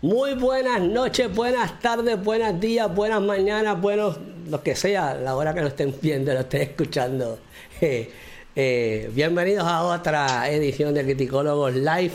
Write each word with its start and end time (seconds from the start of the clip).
Muy 0.00 0.34
buenas 0.34 0.80
noches, 0.80 1.34
buenas 1.34 1.80
tardes, 1.80 2.22
buenos 2.22 2.60
días, 2.60 2.94
buenas 2.94 3.20
mañanas, 3.20 3.80
buenos, 3.80 4.16
lo 4.48 4.62
que 4.62 4.76
sea, 4.76 5.14
la 5.16 5.34
hora 5.34 5.52
que 5.52 5.60
lo 5.60 5.66
estén 5.66 5.92
viendo, 6.00 6.32
lo 6.32 6.40
estén 6.40 6.62
escuchando. 6.62 7.38
Eh, 7.80 8.10
eh, 8.54 9.10
bienvenidos 9.12 9.64
a 9.64 9.82
otra 9.82 10.48
edición 10.50 10.94
de 10.94 11.02
Criticólogos 11.02 11.74
Live. 11.74 12.12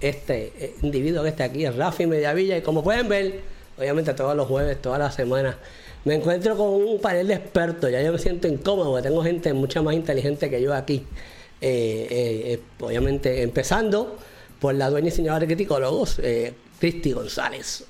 Este 0.00 0.52
eh, 0.58 0.74
individuo 0.82 1.24
que 1.24 1.30
está 1.30 1.44
aquí 1.44 1.64
es 1.64 1.74
Rafi 1.74 2.06
Mediavilla 2.06 2.56
y 2.56 2.62
como 2.62 2.84
pueden 2.84 3.08
ver, 3.08 3.40
obviamente 3.76 4.14
todos 4.14 4.36
los 4.36 4.46
jueves, 4.46 4.80
todas 4.80 5.00
las 5.00 5.14
semanas, 5.14 5.56
me 6.04 6.14
encuentro 6.14 6.56
con 6.56 6.68
un 6.68 7.00
panel 7.00 7.26
de 7.26 7.34
expertos. 7.34 7.90
Ya 7.90 8.00
yo 8.00 8.12
me 8.12 8.18
siento 8.18 8.46
incómodo 8.46 9.02
tengo 9.02 9.24
gente 9.24 9.52
mucho 9.52 9.82
más 9.82 9.94
inteligente 9.94 10.48
que 10.50 10.62
yo 10.62 10.72
aquí. 10.72 11.04
obviamente 12.80 13.42
empezando 13.42 14.16
por 14.60 14.74
la 14.74 14.88
dueña 14.90 15.08
y 15.08 15.12
señora 15.12 15.40
de 15.40 15.46
criticólogos, 15.46 16.20
Cristi 16.78 17.12
González. 17.12 17.84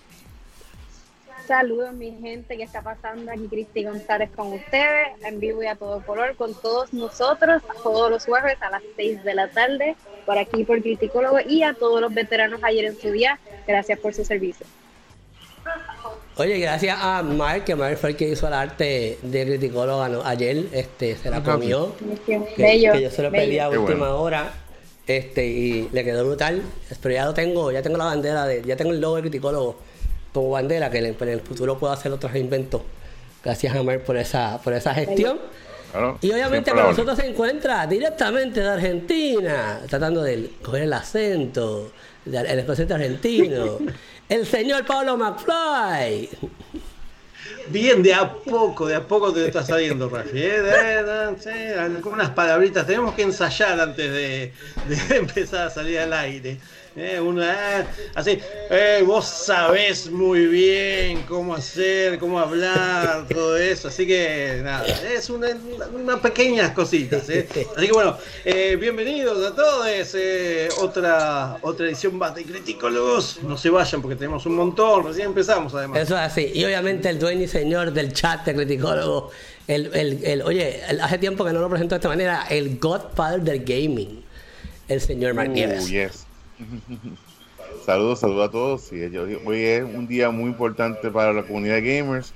Saludos 1.47 1.95
mi 1.95 2.13
gente, 2.21 2.59
¿qué 2.59 2.63
está 2.63 2.83
pasando 2.83 3.31
aquí? 3.33 3.49
Cristi 3.49 3.85
González 3.85 4.29
con 4.37 4.53
ustedes, 4.53 5.09
en 5.23 5.41
vivo 5.41 5.63
y 5.63 5.67
a 5.67 5.77
todo 5.77 6.05
color, 6.05 6.37
con 6.37 6.55
todos 6.55 6.93
nosotros, 6.93 7.63
todos 7.83 8.11
los 8.11 8.27
jueves 8.27 8.59
a 8.61 8.71
las 8.71 8.83
6 8.97 9.25
de 9.25 9.35
la 9.35 9.49
tarde, 9.49 9.97
por 10.27 10.37
aquí 10.37 10.65
por 10.65 10.83
Criticólogo 10.83 11.39
y 11.41 11.63
a 11.63 11.73
todos 11.73 12.03
los 12.03 12.13
veteranos 12.13 12.63
ayer 12.63 12.85
en 12.85 13.01
su 13.01 13.11
día, 13.11 13.39
gracias 13.67 13.99
por 13.99 14.13
su 14.13 14.27
servicio. 14.27 14.67
Oye, 16.37 16.59
gracias 16.59 16.99
a 17.01 17.23
Mark, 17.23 17.65
que 17.65 17.75
Mark 17.75 17.97
fue 17.97 18.11
el 18.11 18.17
que 18.17 18.29
hizo 18.29 18.47
el 18.47 18.53
arte 18.53 19.19
de 19.23 19.47
criticólogo 19.47 20.03
ayer, 20.25 20.67
este, 20.73 21.17
se 21.17 21.31
la 21.31 21.43
comió, 21.43 21.95
que, 22.27 22.81
yo 22.81 23.11
se 23.11 23.23
lo 23.23 23.31
pedí 23.31 23.59
a 23.59 23.71
última 23.71 24.15
hora 24.15 24.53
este, 25.09 25.47
y 25.47 25.89
le 25.91 26.05
quedó 26.05 26.25
brutal. 26.25 26.63
Pero 27.03 27.15
ya 27.15 27.25
lo 27.25 27.35
tengo, 27.35 27.73
ya 27.73 27.83
tengo 27.83 27.97
la 27.97 28.05
bandera, 28.05 28.47
de, 28.47 28.63
ya 28.63 28.77
tengo 28.77 28.93
el 28.93 29.01
logo 29.01 29.17
de 29.17 29.23
criticólogo 29.23 29.77
como 30.33 30.51
bandera, 30.51 30.91
que 30.91 30.99
en, 30.99 31.17
el 31.29 31.41
futuro 31.41 31.79
puedo 31.79 31.93
hacer 31.93 32.13
otros 32.13 32.35
inventos. 32.37 32.83
Gracias 33.43 33.75
a 33.75 33.83
Mar 33.83 34.01
por 34.01 34.17
esa, 34.17 34.61
por 34.63 34.75
esa 34.75 34.95
gestión. 34.95 35.39
y 36.21 36.31
obviamente 36.31 36.71
con 36.71 36.83
nosotros 36.83 37.17
se 37.17 37.27
encuentra 37.27 37.87
directamente 37.87 38.61
de 38.61 38.69
Argentina, 38.69 39.81
tratando 39.89 40.23
de 40.23 40.51
coger 40.63 40.83
el 40.83 40.93
acento, 40.93 41.91
el 42.27 42.71
acento 42.71 42.95
argentino, 42.95 43.79
el 44.29 44.47
señor 44.47 44.85
Pablo 44.85 45.17
McFly. 45.17 46.29
Bien, 47.71 48.03
de 48.03 48.15
a 48.15 48.33
poco, 48.33 48.87
de 48.87 48.97
a 48.97 49.07
poco 49.07 49.33
te 49.33 49.47
está 49.47 49.63
saliendo, 49.65 50.09
Rafi. 50.09 50.31
¿eh? 50.35 51.97
Con 52.03 52.15
unas 52.15 52.31
palabritas. 52.31 52.87
Tenemos 52.87 53.15
que 53.15 53.23
ensayar 53.23 53.79
antes 53.81 54.11
de, 54.11 54.53
de 54.89 55.17
empezar 55.17 55.67
a 55.67 55.71
salir 55.71 55.99
al 55.99 56.13
aire. 56.13 56.59
Eh, 56.97 57.21
eh, 57.21 57.85
así, 58.15 58.39
eh, 58.71 59.03
vos 59.07 59.25
sabés 59.25 60.11
muy 60.11 60.47
bien 60.47 61.23
cómo 61.29 61.55
hacer, 61.55 62.19
cómo 62.19 62.39
hablar, 62.39 63.27
todo 63.29 63.57
eso. 63.57 63.89
Así 63.89 64.07
que 64.07 64.61
nada, 64.63 64.85
es 64.87 65.31
una, 65.31 65.49
unas 65.95 66.21
pequeñas 66.21 66.73
cositas. 66.73 67.23
Así 67.23 67.45
que 67.45 67.93
bueno, 67.93 68.17
bienvenidos 68.79 69.47
a 69.47 69.55
todos. 69.55 69.87
otra, 70.79 71.59
otra 71.63 71.87
edición 71.87 72.17
más 72.17 72.35
de 72.35 72.45
Criticólogos. 72.45 73.41
No 73.43 73.57
se 73.57 73.71
vayan 73.71 74.03
porque 74.03 74.17
tenemos 74.17 74.47
un 74.47 74.57
montón. 74.57 75.07
Recién 75.07 75.27
empezamos 75.27 75.75
además. 75.75 76.01
Eso 76.01 76.15
es 76.15 76.23
así. 76.23 76.51
Y 76.55 76.65
obviamente 76.65 77.09
el 77.09 77.19
dueño 77.19 77.43
y 77.43 77.49
señor 77.49 77.93
del 77.93 78.13
chat 78.13 78.45
de 78.45 78.55
Criticólogos. 78.55 79.33
El, 79.69 79.95
el, 79.95 80.25
el, 80.25 80.43
oye, 80.43 80.81
hace 81.03 81.19
tiempo 81.19 81.45
que 81.45 81.53
no 81.53 81.61
lo 81.61 81.69
presento 81.69 81.95
de 81.95 81.99
esta 81.99 82.09
manera, 82.09 82.47
el 82.49 82.79
Godfather 82.79 83.43
del 83.43 83.65
Gaming, 83.65 84.25
el 84.89 85.01
señor 85.03 85.35
Mark 85.35 85.53
saludos, 87.87 88.21
saludos 88.21 88.49
a 88.49 88.51
todos. 88.51 88.91
hoy 88.93 89.63
es 89.63 89.83
un 89.83 90.07
día 90.07 90.31
muy 90.31 90.51
importante 90.51 91.11
para 91.11 91.33
la 91.33 91.43
comunidad 91.43 91.77
de 91.77 91.99
gamers. 91.99 92.33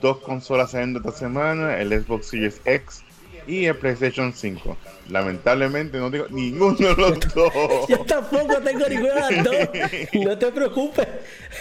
Dos 0.00 0.18
consolas 0.18 0.72
saliendo 0.72 0.98
esta 0.98 1.12
semana, 1.12 1.78
el 1.78 1.90
Xbox 1.90 2.26
Series 2.26 2.60
X 2.64 3.04
y 3.46 3.66
el 3.66 3.76
PlayStation 3.76 4.32
5. 4.32 4.76
Lamentablemente 5.08 5.98
no 5.98 6.10
tengo 6.10 6.26
ninguno 6.30 6.76
de 6.76 6.94
los 6.94 7.20
dos. 7.34 7.88
Yo 7.88 7.98
tampoco 8.00 8.60
tengo 8.60 8.88
ninguno 8.88 9.14
de 9.14 9.36
los 9.36 9.44
dos. 9.44 9.54
No 10.24 10.38
te 10.38 10.52
preocupes. 10.52 11.08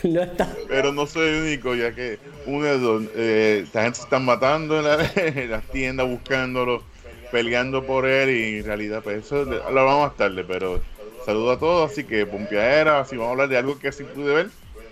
No 0.03 0.24
está. 0.24 0.53
Pero 0.68 0.92
no 0.92 1.06
soy 1.06 1.30
el 1.30 1.44
único, 1.44 1.76
ya 1.76 1.94
que 1.94 2.20
uno 2.46 2.66
de 2.66 2.80
dos, 2.80 3.03
eh, 3.16 3.66
gente 3.72 3.96
se 3.96 4.03
está 4.03 4.20
matando 4.20 4.80
en, 4.80 5.50
las 5.50 5.64
tiendas 5.68 6.08
buscándolo, 6.08 6.84
peleando 7.31 7.86
por 7.86 8.06
él 8.06 8.30
y 8.30 8.59
en 8.59 8.66
realidad 8.66 9.02
pues 9.03 9.26
eso 9.26 9.46
lo 9.46 9.86
vamos 9.86 10.12
a 10.12 10.16
tarde, 10.16 10.44
pero 10.44 10.81
Saludos 11.28 11.58
a 11.58 11.60
todos, 11.60 11.92
así 11.92 12.06
que 12.06 12.26
pompeadera, 12.26 13.04
si 13.04 13.18
vamos 13.18 13.28
a 13.28 13.32
hablar 13.34 13.50
de 13.50 13.58
algo 13.58 13.78
que 13.78 13.92
sí 13.92 14.06
pude 14.06 14.34
ver, 14.34 14.48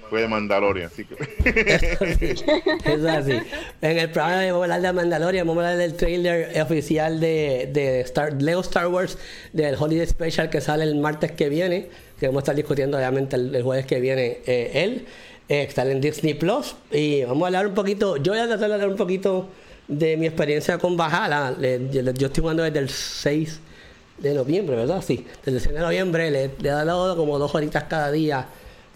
fue 0.10 0.20
de 0.20 0.28
Mandalorian, 0.28 0.88
así 0.88 1.06
que... 1.06 1.16
Eso 2.84 3.10
así. 3.10 3.40
En 3.82 3.98
el 3.98 4.12
programa 4.12 4.46
vamos 4.46 4.60
a 4.60 4.64
hablar 4.64 4.82
de 4.82 4.92
Mandalorian, 4.92 5.48
vamos 5.48 5.64
a 5.64 5.70
hablar 5.70 5.80
del 5.80 5.96
trailer 5.96 6.62
oficial 6.62 7.22
de, 7.22 7.70
de 7.72 8.02
Star, 8.02 8.34
Lego 8.42 8.60
Star 8.60 8.88
Wars, 8.88 9.18
del 9.54 9.76
Holiday 9.80 10.06
Special 10.06 10.50
que 10.50 10.60
sale 10.60 10.84
el 10.84 10.96
martes 10.96 11.32
que 11.32 11.48
viene, 11.48 11.88
que 12.20 12.28
vamos 12.28 12.42
a 12.42 12.44
estar 12.44 12.56
discutiendo 12.56 12.98
obviamente 12.98 13.38
el, 13.38 13.64
jueves 13.64 13.86
que 13.86 14.02
viene 14.02 14.40
eh, 14.46 14.72
él. 14.74 15.06
Eh, 15.48 15.64
está 15.64 15.90
en 15.90 16.02
Disney 16.02 16.34
Plus 16.34 16.76
y 16.92 17.24
vamos 17.24 17.44
a 17.44 17.48
hablar 17.48 17.68
un 17.68 17.76
poquito, 17.76 18.18
yo 18.18 18.34
voy 18.34 18.42
a 18.42 18.48
tratar 18.48 18.68
de 18.68 18.74
hablar 18.74 18.90
un 18.90 18.98
poquito 18.98 19.48
de 19.88 20.18
mi 20.18 20.26
experiencia 20.26 20.80
con 20.80 20.98
Bajala. 20.98 21.56
Yo 21.62 22.28
estoy 22.28 22.42
jugando 22.42 22.64
desde 22.64 22.80
el 22.80 22.90
6 22.90 23.62
de 24.18 24.34
noviembre, 24.34 24.76
¿verdad? 24.76 25.04
Sí, 25.06 25.26
desde 25.44 25.58
el 25.58 25.64
6 25.64 25.76
de 25.76 25.82
noviembre 25.82 26.32
le, 26.32 26.52
le 26.60 26.70
he 26.70 26.72
dado 26.72 27.16
como 27.16 27.38
dos 27.38 27.54
horitas 27.56 27.84
cada 27.84 28.12
día 28.12 28.48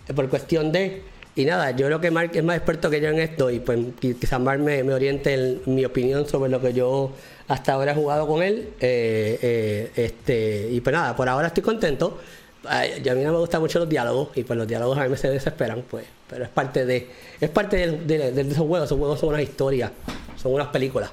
eh, 0.08 0.14
por 0.14 0.28
cuestión 0.30 0.72
de... 0.72 1.04
Y 1.36 1.46
nada, 1.46 1.72
yo 1.72 1.86
creo 1.86 2.02
que 2.02 2.12
Mark 2.12 2.32
es 2.34 2.44
más 2.44 2.58
experto 2.58 2.90
que 2.90 3.00
yo 3.00 3.10
en 3.10 3.20
esto 3.20 3.50
y 3.50 3.60
pues 3.60 3.80
quizás 4.00 4.42
Mark 4.42 4.60
me, 4.60 4.82
oriente 4.92 5.34
en 5.34 5.62
mi 5.74 5.86
opinión 5.86 6.28
sobre 6.28 6.52
lo 6.52 6.60
que 6.60 6.74
yo 6.74 7.12
hasta 7.48 7.74
ahora 7.74 7.94
he 7.94 7.96
jugado 7.96 8.28
con 8.28 8.44
él. 8.44 8.70
Eh, 8.82 9.40
eh, 9.42 9.92
este, 9.96 10.68
y 10.70 10.82
pues 10.82 10.94
nada, 10.94 11.16
por 11.16 11.30
ahora 11.30 11.48
estoy 11.48 11.64
contento. 11.64 12.20
a 12.66 12.82
mí 12.82 13.22
no 13.24 13.32
me 13.32 13.38
gustan 13.38 13.62
mucho 13.62 13.80
los 13.80 13.88
diálogos 13.88 14.30
y 14.36 14.44
pues 14.44 14.58
los 14.58 14.68
diálogos 14.68 14.98
a 14.98 15.08
mí 15.08 15.16
se 15.16 15.30
desesperan, 15.30 15.84
pues, 15.90 16.06
pero 16.30 16.44
es 16.44 16.50
parte 16.50 16.86
de 16.86 17.08
es 17.40 17.50
parte 17.50 17.78
de 17.88 18.42
esos 18.42 18.58
juegos, 18.58 18.88
esos 18.88 18.98
juegos 18.98 19.20
son 19.20 19.30
unas 19.30 19.44
historias, 19.44 19.92
son 20.36 20.54
unas 20.54 20.68
películas. 20.68 21.12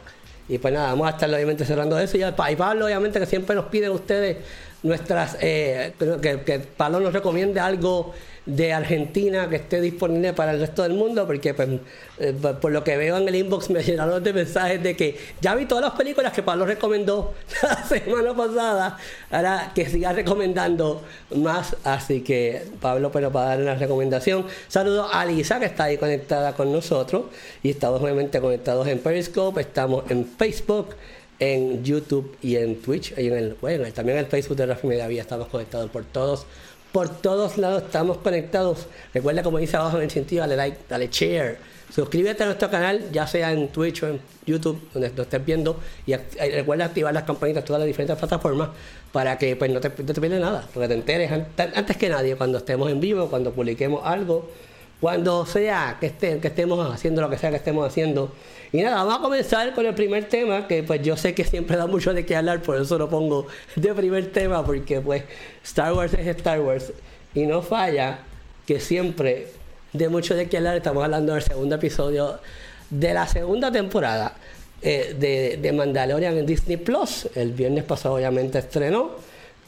Y 0.49 0.59
pues 0.59 0.73
nada, 0.73 0.91
vamos 0.91 1.09
a 1.09 1.11
estar 1.11 1.29
obviamente 1.29 1.65
cerrando 1.65 1.99
eso. 1.99 2.17
Y, 2.17 2.23
y 2.23 2.57
Pablo, 2.57 2.87
obviamente, 2.87 3.19
que 3.19 3.27
siempre 3.27 3.57
nos 3.57 3.67
piden 3.67 3.91
ustedes 3.91 4.37
nuestras. 4.83 5.37
Eh, 5.41 5.93
que, 5.99 6.41
que 6.41 6.59
Pablo 6.61 7.01
nos 7.01 7.13
recomiende 7.13 7.61
algo 7.61 8.15
de 8.47 8.73
Argentina 8.73 9.49
que 9.51 9.57
esté 9.57 9.81
disponible 9.81 10.33
para 10.33 10.53
el 10.53 10.61
resto 10.61 10.85
del 10.85 10.95
mundo, 10.95 11.27
porque 11.27 11.53
pues, 11.53 11.69
eh, 12.21 12.33
por 12.61 12.71
lo 12.71 12.85
que 12.85 12.97
veo 12.97 13.17
en 13.19 13.29
el 13.29 13.35
inbox 13.35 13.71
me 13.71 13.83
llenaron 13.85 14.23
de 14.23 14.33
mensajes 14.33 14.83
de 14.83 14.97
que 14.97 15.19
ya 15.41 15.55
vi 15.57 15.67
todas 15.67 15.85
las 15.85 15.95
películas 15.95 16.33
que 16.33 16.43
Pablo 16.43 16.65
recomendó 16.65 17.35
la 17.63 17.83
semana 17.85 18.35
pasada, 18.35 18.99
ahora 19.31 19.73
que 19.75 19.87
siga 19.87 20.13
recomendando 20.13 21.03
más, 21.35 21.77
así 21.83 22.21
que 22.21 22.63
Pablo 22.81 23.11
pero 23.11 23.33
para 23.33 23.49
dar 23.49 23.61
una 23.61 23.75
recomendación. 23.75 24.47
Saludos 24.69 25.11
a 25.13 25.27
Lisa 25.27 25.59
que 25.59 25.67
está 25.67 25.85
ahí 25.85 25.99
conectada 25.99 26.55
con 26.55 26.73
nosotros 26.73 27.25
y 27.65 27.71
estamos 27.71 28.01
obviamente 28.01 28.41
conectados 28.41 28.87
en 28.87 29.01
Periscope, 29.01 29.61
estamos 29.61 30.09
en 30.11 30.25
Facebook 30.25 30.95
en 31.39 31.85
YouTube 31.85 32.37
y 32.41 32.57
en 32.57 32.81
Twitch 32.81 33.13
y 33.19 33.27
en 33.27 33.35
el, 33.35 33.57
bueno, 33.61 33.85
también 33.93 34.19
en 34.19 34.25
el 34.25 34.31
Facebook 34.31 34.57
de 34.57 34.67
Rafi 34.67 34.87
Media 34.87 35.21
estamos 35.21 35.49
conectados 35.49 35.91
por 35.91 36.05
todos 36.05 36.47
por 36.97 37.11
todos 37.11 37.59
lados 37.59 37.83
estamos 37.83 38.17
conectados. 38.17 38.87
Recuerda, 39.13 39.43
como 39.43 39.59
dice 39.59 39.77
abajo 39.77 39.99
en 39.99 40.05
el 40.05 40.11
sentido, 40.11 40.41
dale 40.41 40.57
like, 40.57 40.79
dale 40.89 41.09
share. 41.13 41.59
Suscríbete 41.95 42.43
a 42.43 42.47
nuestro 42.47 42.71
canal, 42.71 43.13
ya 43.13 43.27
sea 43.27 43.53
en 43.53 43.69
Twitch 43.69 44.03
o 44.03 44.09
en 44.09 44.21
YouTube, 44.47 44.81
donde 44.95 45.13
lo 45.15 45.25
estés 45.25 45.45
viendo. 45.45 45.79
Y 46.07 46.15
recuerda 46.15 46.87
activar 46.87 47.13
las 47.13 47.25
campanitas 47.25 47.67
todas 47.67 47.81
las 47.81 47.87
diferentes 47.87 48.17
plataformas 48.17 48.71
para 49.13 49.37
que 49.37 49.57
pues, 49.57 49.71
no, 49.71 49.79
te, 49.79 49.91
no 49.91 50.15
te 50.15 50.19
pierdas 50.23 50.41
nada. 50.41 50.67
Porque 50.73 50.89
te 50.89 50.95
enteres 50.95 51.31
antes 51.31 51.97
que 51.99 52.09
nadie 52.09 52.35
cuando 52.35 52.57
estemos 52.57 52.91
en 52.91 52.99
vivo, 52.99 53.29
cuando 53.29 53.53
publiquemos 53.53 54.01
algo 54.03 54.51
cuando 55.01 55.45
sea 55.45 55.99
que, 56.01 56.07
esté, 56.07 56.39
que 56.39 56.49
estemos 56.49 56.93
haciendo 56.93 57.21
lo 57.21 57.31
que 57.31 57.39
sea 57.39 57.51
que 57.51 57.57
estemos 57.57 57.87
haciendo. 57.87 58.33
Y 58.73 58.83
nada, 58.83 58.97
vamos 58.97 59.19
a 59.19 59.23
comenzar 59.23 59.75
con 59.75 59.87
el 59.87 59.95
primer 59.95 60.29
tema, 60.29 60.67
que 60.67 60.83
pues 60.83 61.03
yo 61.03 61.17
sé 61.17 61.35
que 61.35 61.45
siempre 61.45 61.77
da 61.77 61.87
mucho 61.87 62.15
de 62.15 62.27
qué 62.27 62.37
hablar, 62.37 62.63
por 62.63 62.81
eso 62.81 62.99
lo 62.99 63.09
pongo 63.09 63.47
de 63.77 63.95
primer 63.95 64.33
tema, 64.33 64.65
porque 64.65 65.01
pues 65.01 65.25
Star 65.65 65.93
Wars 65.93 66.15
es 66.15 66.27
Star 66.27 66.61
Wars 66.61 66.93
y 67.35 67.47
no 67.47 67.63
falla 67.63 68.21
que 68.67 68.81
siempre 68.81 69.49
de 69.93 70.09
mucho 70.09 70.35
de 70.35 70.49
qué 70.49 70.57
hablar. 70.57 70.77
Estamos 70.77 71.05
hablando 71.05 71.35
del 71.35 71.43
segundo 71.43 71.77
episodio 71.77 72.39
de 72.91 73.15
la 73.15 73.27
segunda 73.27 73.71
temporada 73.71 74.35
eh, 74.83 75.15
de, 75.19 75.59
de, 75.61 75.73
Mandalorian 75.73 76.37
en 76.37 76.47
Disney 76.47 76.77
Plus. 76.77 77.29
El 77.35 77.53
viernes 77.53 77.85
pasado 77.85 78.17
obviamente 78.17 78.59
estrenó 78.59 79.13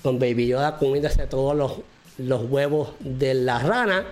con 0.03 0.19
Baby 0.19 0.49
Yoda 0.49 0.77
comiéndose 0.77 1.27
todos 1.27 1.57
los, 1.57 1.73
los 2.19 2.51
huevos 2.51 2.91
de 3.01 3.35
la 3.35 3.59
rana 3.59 4.05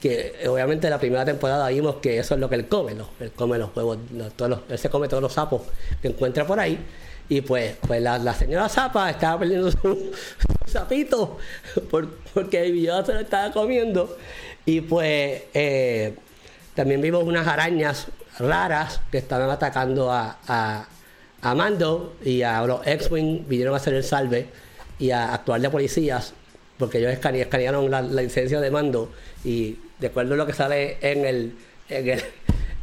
que 0.00 0.46
obviamente 0.48 0.88
la 0.88 0.98
primera 0.98 1.24
temporada 1.24 1.68
vimos 1.68 1.96
que 1.96 2.18
eso 2.18 2.34
es 2.34 2.40
lo 2.40 2.48
que 2.48 2.54
él 2.54 2.68
come, 2.68 2.94
¿no? 2.94 3.08
él 3.20 3.32
come 3.32 3.58
los 3.58 3.76
huevos, 3.76 3.98
él 4.68 4.78
se 4.78 4.88
come 4.90 5.08
todos 5.08 5.22
los 5.22 5.32
sapos 5.32 5.62
que 6.00 6.08
encuentra 6.08 6.46
por 6.46 6.60
ahí. 6.60 6.78
Y 7.30 7.42
pues, 7.42 7.76
pues 7.86 8.00
la, 8.00 8.34
señora 8.34 8.68
Zapa 8.70 9.10
estaba 9.10 9.40
perdiendo 9.40 9.70
su, 9.70 10.12
sapito 10.66 11.36
por, 11.90 12.08
porque 12.32 12.64
el 12.64 12.72
video 12.72 13.04
se 13.04 13.12
lo 13.12 13.20
estaba 13.20 13.52
comiendo. 13.52 14.16
Y 14.64 14.80
pues 14.80 15.42
eh, 15.52 16.14
también 16.74 17.02
vimos 17.02 17.24
unas 17.24 17.46
arañas 17.46 18.06
raras 18.38 19.00
que 19.10 19.18
estaban 19.18 19.50
atacando 19.50 20.10
a, 20.10 20.38
a, 20.46 21.54
Mando 21.54 22.16
y 22.24 22.42
a 22.42 22.62
los 22.62 22.86
X-Wing 22.86 23.46
vinieron 23.46 23.74
a 23.74 23.76
hacer 23.76 23.94
el 23.94 24.04
salve 24.04 24.48
y 24.98 25.10
a 25.10 25.34
actuar 25.34 25.60
de 25.60 25.70
policías 25.70 26.34
porque 26.78 26.98
ellos 26.98 27.12
escanearon 27.12 27.90
la, 27.90 28.02
licencia 28.02 28.60
de 28.60 28.70
Mando 28.70 29.10
y 29.44 29.78
de 29.98 30.06
acuerdo 30.06 30.34
a 30.34 30.36
lo 30.36 30.46
que 30.46 30.52
sale 30.52 30.98
en 31.00 31.24
el, 31.24 31.54
en, 31.88 32.08
el, 32.08 32.22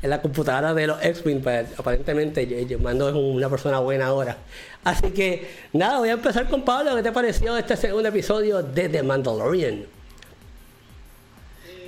en 0.01 0.09
la 0.09 0.21
computadora 0.21 0.73
de 0.73 0.87
los 0.87 1.03
X-Wing, 1.03 1.41
pues 1.41 1.67
aparentemente 1.77 2.77
Mando 2.81 3.09
es 3.09 3.15
una 3.15 3.49
persona 3.49 3.79
buena 3.79 4.07
ahora. 4.07 4.37
Así 4.83 5.11
que 5.11 5.47
nada, 5.73 5.99
voy 5.99 6.09
a 6.09 6.13
empezar 6.13 6.47
con 6.47 6.63
Pablo. 6.63 6.95
¿Qué 6.95 7.03
te 7.03 7.11
pareció 7.11 7.57
este 7.57 7.75
segundo 7.75 8.09
episodio 8.09 8.61
de 8.61 8.89
The 8.89 9.03
Mandalorian? 9.03 9.85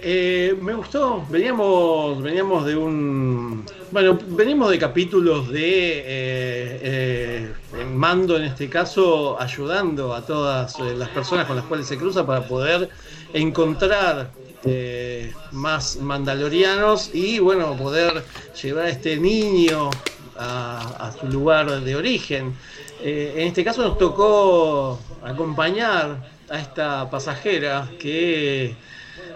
Eh, 0.01 0.55
me 0.61 0.73
gustó, 0.75 1.25
veníamos, 1.27 2.21
veníamos 2.21 2.65
de 2.65 2.75
un, 2.75 3.65
bueno, 3.91 4.17
venimos 4.27 4.69
de 4.69 4.77
capítulos 4.77 5.49
de 5.49 5.99
eh, 5.99 6.03
eh, 6.83 7.51
Mando 7.93 8.37
en 8.37 8.43
este 8.43 8.69
caso 8.69 9.41
ayudando 9.41 10.13
a 10.13 10.23
todas 10.23 10.79
las 10.79 11.09
personas 11.09 11.47
con 11.47 11.55
las 11.55 11.65
cuales 11.65 11.87
se 11.87 11.97
cruza 11.97 12.25
para 12.27 12.47
poder 12.47 12.89
encontrar 13.33 14.29
más 15.51 15.97
mandalorianos 15.97 17.11
y 17.13 17.39
bueno, 17.39 17.75
poder 17.77 18.23
llevar 18.61 18.85
a 18.85 18.89
este 18.89 19.17
niño 19.17 19.89
a, 20.37 21.11
su 21.19 21.27
lugar 21.27 21.81
de 21.81 21.95
origen. 21.95 22.55
en 23.01 23.47
este 23.47 23.63
caso 23.63 23.81
nos 23.81 23.97
tocó 23.97 24.99
acompañar 25.23 26.29
a 26.49 26.59
esta 26.59 27.09
pasajera 27.09 27.89
que 27.99 28.75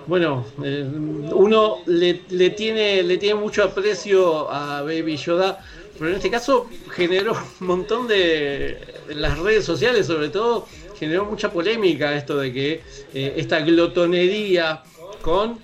bueno, 0.08 0.46
eh, 0.64 0.84
uno 1.32 1.78
le, 1.86 2.50
tiene, 2.52 3.04
le 3.04 3.18
tiene 3.18 3.36
mucho 3.36 3.64
aprecio 3.64 4.52
a 4.52 4.82
Baby 4.82 5.18
Yoda, 5.18 5.64
pero 5.98 6.10
en 6.10 6.16
este 6.16 6.32
caso 6.32 6.70
generó 6.90 7.34
un 7.62 7.68
montón 7.68 8.08
de. 8.08 8.78
las 9.10 9.38
redes 9.38 9.66
sociales, 9.66 10.08
sobre 10.08 10.30
todo, 10.30 10.68
generó 10.98 11.26
mucha 11.26 11.52
polémica 11.52 12.16
esto 12.16 12.38
de 12.38 12.52
que 12.52 12.82
eh, 13.14 13.34
esta 13.38 13.60
glotonería 13.62 14.84
con 15.22 15.60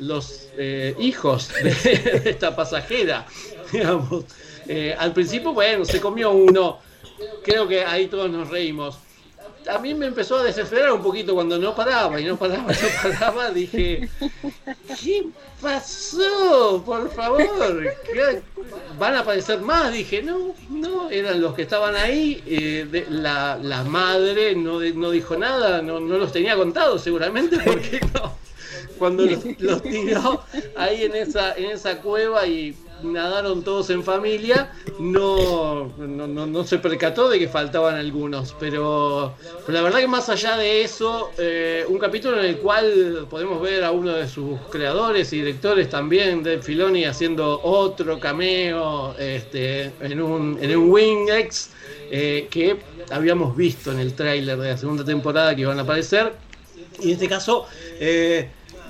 los 0.00 0.48
eh, 0.56 0.94
hijos 0.98 1.50
de, 1.62 2.22
esta 2.30 2.54
pasajera, 2.54 3.26
digamos. 3.72 4.24
al 4.98 5.12
principio, 5.12 5.52
bueno, 5.52 5.84
se 5.84 6.00
comió 6.00 6.30
uno, 6.30 6.78
creo 7.42 7.66
que 7.66 7.84
ahí 7.84 8.06
todos 8.06 8.30
nos 8.30 8.48
reímos 8.48 8.98
a 9.68 9.78
mí 9.78 9.94
me 9.94 10.06
empezó 10.06 10.36
a 10.36 10.44
desesperar 10.44 10.92
un 10.92 11.02
poquito 11.02 11.34
cuando 11.34 11.58
no 11.58 11.74
paraba 11.74 12.20
y 12.20 12.24
no 12.24 12.36
paraba, 12.36 12.72
no 12.72 12.88
paraba. 13.02 13.50
Dije, 13.50 14.08
¿qué 15.02 15.26
pasó? 15.60 16.82
Por 16.84 17.10
favor, 17.10 17.94
¿van 18.98 19.14
a 19.14 19.20
aparecer 19.20 19.60
más? 19.60 19.92
Dije, 19.92 20.22
no, 20.22 20.54
no, 20.70 21.10
eran 21.10 21.40
los 21.40 21.54
que 21.54 21.62
estaban 21.62 21.96
ahí. 21.96 22.42
Eh, 22.46 23.06
la, 23.10 23.58
la, 23.60 23.84
madre 23.84 24.54
no, 24.54 24.80
no 24.80 25.10
dijo 25.10 25.36
nada, 25.36 25.82
no, 25.82 26.00
no 26.00 26.18
los 26.18 26.32
tenía 26.32 26.56
contados 26.56 27.02
seguramente, 27.02 27.58
porque 27.64 28.00
no. 28.14 28.47
Cuando 28.98 29.24
los, 29.24 29.82
tiró 29.82 30.42
ahí 30.76 31.04
en 31.04 31.14
esa, 31.14 31.54
en 31.54 31.66
esa 31.66 32.00
cueva 32.00 32.46
y 32.46 32.74
nadaron 33.02 33.62
todos 33.62 33.90
en 33.90 34.02
familia, 34.02 34.72
no, 34.98 35.92
no, 35.98 36.64
se 36.64 36.78
percató 36.78 37.28
de 37.28 37.38
que 37.38 37.48
faltaban 37.48 37.94
algunos. 37.94 38.54
Pero, 38.58 39.34
la 39.68 39.82
verdad 39.82 40.00
que 40.00 40.08
más 40.08 40.28
allá 40.28 40.56
de 40.56 40.82
eso, 40.82 41.30
eh, 41.38 41.84
un 41.88 41.98
capítulo 41.98 42.38
en 42.38 42.46
el 42.46 42.58
cual 42.58 43.26
podemos 43.30 43.60
ver 43.60 43.84
a 43.84 43.92
uno 43.92 44.12
de 44.12 44.28
sus 44.28 44.58
creadores 44.70 45.32
y 45.32 45.38
directores 45.38 45.88
también, 45.88 46.42
de 46.42 46.60
Filoni, 46.60 47.04
haciendo 47.04 47.60
otro 47.62 48.18
cameo 48.18 49.14
este, 49.18 49.92
en 50.00 50.20
un, 50.20 50.58
en 50.60 50.76
un 50.76 50.98
eh, 52.10 52.48
que 52.50 52.76
habíamos 53.10 53.56
visto 53.56 53.92
en 53.92 54.00
el 54.00 54.14
tráiler 54.14 54.58
de 54.58 54.70
la 54.70 54.76
segunda 54.78 55.04
temporada 55.04 55.54
que 55.54 55.62
iban 55.62 55.78
a 55.78 55.82
aparecer. 55.82 56.32
Y 57.00 57.08
en 57.08 57.14
este 57.14 57.28
caso, 57.28 57.66
eh, 58.00 58.48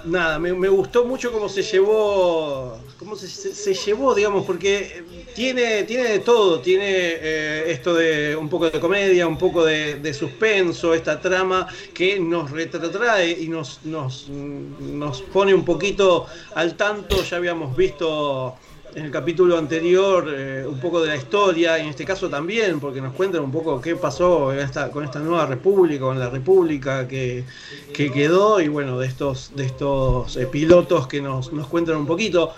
nada, 0.08 0.38
me, 0.38 0.68
gustó 0.68 1.04
mucho 1.04 1.32
cómo 1.32 1.48
se 1.48 1.62
llevó, 1.62 2.78
cómo 2.98 3.16
se, 3.16 3.74
llevó, 3.74 4.14
digamos, 4.14 4.44
porque 4.44 5.04
tiene, 5.34 5.84
tiene 5.84 6.04
de 6.04 6.18
todo, 6.20 6.60
tiene 6.60 6.86
eh, 6.86 7.64
esto 7.68 7.94
de 7.94 8.36
un 8.36 8.48
poco 8.48 8.70
de 8.70 8.80
comedia, 8.80 9.26
un 9.26 9.38
poco 9.38 9.64
de, 9.64 10.14
suspenso, 10.14 10.94
esta 10.94 11.20
trama 11.20 11.68
que 11.94 12.18
nos 12.18 12.50
retrotrae 12.50 13.30
y 13.30 13.48
nos, 13.48 13.80
nos, 13.84 14.28
nos 14.28 15.22
pone 15.22 15.54
un 15.54 15.64
poquito 15.64 16.26
al 16.54 16.76
tanto, 16.76 17.22
ya 17.22 17.36
habíamos 17.36 17.76
visto 17.76 18.56
en 18.94 19.04
el 19.04 19.10
capítulo 19.10 19.58
anterior 19.58 20.26
eh, 20.28 20.64
un 20.66 20.78
poco 20.80 21.00
de 21.00 21.08
la 21.08 21.16
historia, 21.16 21.78
y 21.78 21.82
en 21.82 21.88
este 21.88 22.04
caso 22.04 22.28
también, 22.28 22.80
porque 22.80 23.00
nos 23.00 23.14
cuentan 23.14 23.42
un 23.42 23.52
poco 23.52 23.80
qué 23.80 23.96
pasó 23.96 24.52
con 24.92 25.04
esta 25.04 25.20
nueva 25.20 25.46
república, 25.46 26.04
con 26.04 26.18
la 26.18 26.30
república 26.30 27.06
que, 27.06 27.44
quedó, 27.92 28.60
y 28.60 28.68
bueno, 28.68 28.98
de 28.98 29.06
estos, 29.06 29.52
de 29.54 29.66
estos 29.66 30.36
eh, 30.36 30.46
pilotos 30.46 31.06
que 31.06 31.20
nos, 31.20 31.52
nos, 31.52 31.66
cuentan 31.66 31.96
un 31.96 32.06
poquito. 32.06 32.54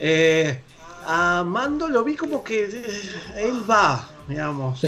Eh, 0.00 0.60
a 1.06 1.44
Mando 1.44 1.88
lo 1.88 2.04
vi 2.04 2.14
como 2.14 2.44
que 2.44 2.64
él 3.36 3.68
va, 3.68 4.08
digamos. 4.28 4.80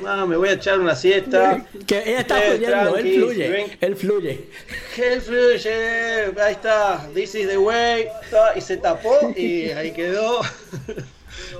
No, 0.00 0.26
me 0.26 0.36
voy 0.36 0.48
a 0.48 0.52
echar 0.52 0.78
una 0.80 0.94
siesta. 0.94 1.64
Que 1.86 2.02
ella 2.06 2.20
está 2.20 2.40
fluyendo, 2.40 2.96
él 2.96 3.14
fluye. 3.14 3.76
Él 3.80 3.96
fluye. 3.96 4.48
Él 4.96 5.20
fluye, 5.20 6.32
ahí 6.40 6.52
está, 6.52 7.08
this 7.14 7.34
is 7.34 7.48
the 7.48 7.58
way. 7.58 8.08
Y 8.56 8.60
se 8.60 8.76
tapó 8.76 9.32
y 9.36 9.70
ahí 9.70 9.92
quedó. 9.92 10.40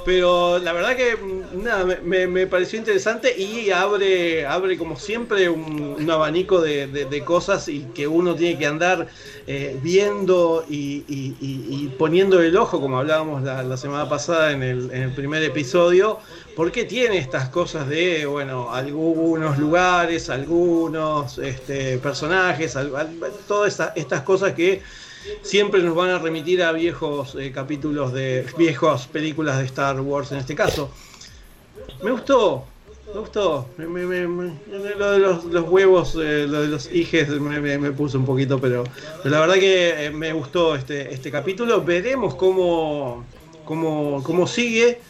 Pero 0.04 0.58
la 0.58 0.72
verdad 0.72 0.96
que 0.96 1.16
nada, 1.54 1.84
me, 2.02 2.46
pareció 2.46 2.78
interesante 2.78 3.36
y 3.36 3.70
abre, 3.70 4.46
abre 4.46 4.76
como 4.76 4.98
siempre 4.98 5.48
un, 5.48 6.08
abanico 6.10 6.60
de, 6.60 7.22
cosas 7.24 7.68
y 7.68 7.80
que 7.94 8.06
uno 8.06 8.34
tiene 8.34 8.58
que 8.58 8.66
andar 8.66 9.08
eh, 9.46 9.78
viendo 9.82 10.64
y, 10.68 11.88
poniendo 11.98 12.40
el 12.42 12.56
ojo, 12.56 12.80
como 12.80 12.98
hablábamos 12.98 13.42
la, 13.42 13.76
semana 13.76 14.08
pasada 14.08 14.52
en 14.52 14.62
el, 14.62 15.12
primer 15.14 15.42
episodio, 15.42 16.18
porque 16.56 16.84
tiene 16.84 17.18
estas 17.18 17.48
cosas 17.48 17.88
de, 17.88 18.26
bueno, 18.26 18.72
algunos 18.72 19.58
lugares, 19.58 20.28
algunos 20.28 21.38
este, 21.38 21.98
personajes, 21.98 22.76
todas 23.48 23.80
estas 23.96 24.22
cosas 24.22 24.52
que 24.52 24.82
siempre 25.42 25.82
nos 25.82 25.94
van 25.94 26.10
a 26.10 26.18
remitir 26.18 26.62
a 26.62 26.72
viejos 26.72 27.36
eh, 27.38 27.52
capítulos 27.52 28.12
de 28.12 28.46
viejas 28.56 29.06
películas 29.06 29.58
de 29.58 29.64
Star 29.64 30.00
Wars 30.00 30.32
en 30.32 30.38
este 30.38 30.54
caso. 30.54 30.90
Me 32.02 32.10
gustó, 32.10 32.64
me 33.12 33.20
gustó. 33.20 33.68
lo 33.78 35.12
de 35.12 35.18
los, 35.18 35.68
huevos, 35.68 36.16
eh, 36.20 36.46
lo 36.48 36.62
de 36.62 36.68
los 36.68 36.90
hijes 36.92 37.28
me, 37.28 37.92
puso 37.92 38.18
un 38.18 38.26
poquito, 38.26 38.60
pero, 38.60 38.84
la 39.24 39.40
verdad 39.40 39.54
que 39.54 40.06
eh, 40.06 40.10
me 40.10 40.32
gustó 40.32 40.74
este, 40.74 41.12
este 41.12 41.30
capítulo. 41.30 41.82
Veremos 41.82 42.34
cómo, 42.34 43.24
cómo, 43.64 44.22
cómo 44.22 44.46
sigue, 44.46 45.00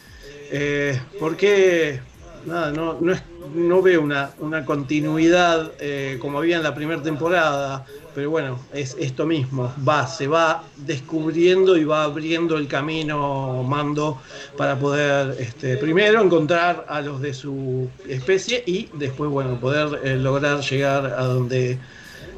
porque 1.19 1.99
nada, 2.45 2.71
no, 2.71 2.97
no, 2.99 3.13
es, 3.13 3.23
no 3.53 3.81
veo 3.81 4.01
una, 4.01 4.31
una 4.39 4.65
continuidad 4.65 5.71
como 6.19 6.39
había 6.39 6.57
en 6.57 6.63
la 6.63 6.73
primera 6.73 7.01
temporada 7.01 7.85
pero 8.15 8.29
bueno, 8.29 8.57
es 8.73 8.95
esto 8.97 9.25
mismo, 9.25 9.73
va, 9.87 10.07
se 10.07 10.25
va 10.25 10.63
descubriendo 10.77 11.75
y 11.75 11.83
va 11.83 12.05
abriendo 12.05 12.57
el 12.57 12.65
camino 12.65 13.61
Mando 13.63 14.21
para 14.57 14.79
poder 14.79 15.35
este, 15.37 15.75
primero 15.75 16.23
encontrar 16.23 16.85
a 16.87 17.01
los 17.01 17.19
de 17.19 17.33
su 17.33 17.89
especie 18.07 18.63
y 18.65 18.89
después, 18.93 19.29
bueno, 19.29 19.59
poder 19.59 19.99
eh, 20.01 20.15
lograr 20.15 20.61
llegar 20.61 21.07
a 21.07 21.25
donde 21.25 21.77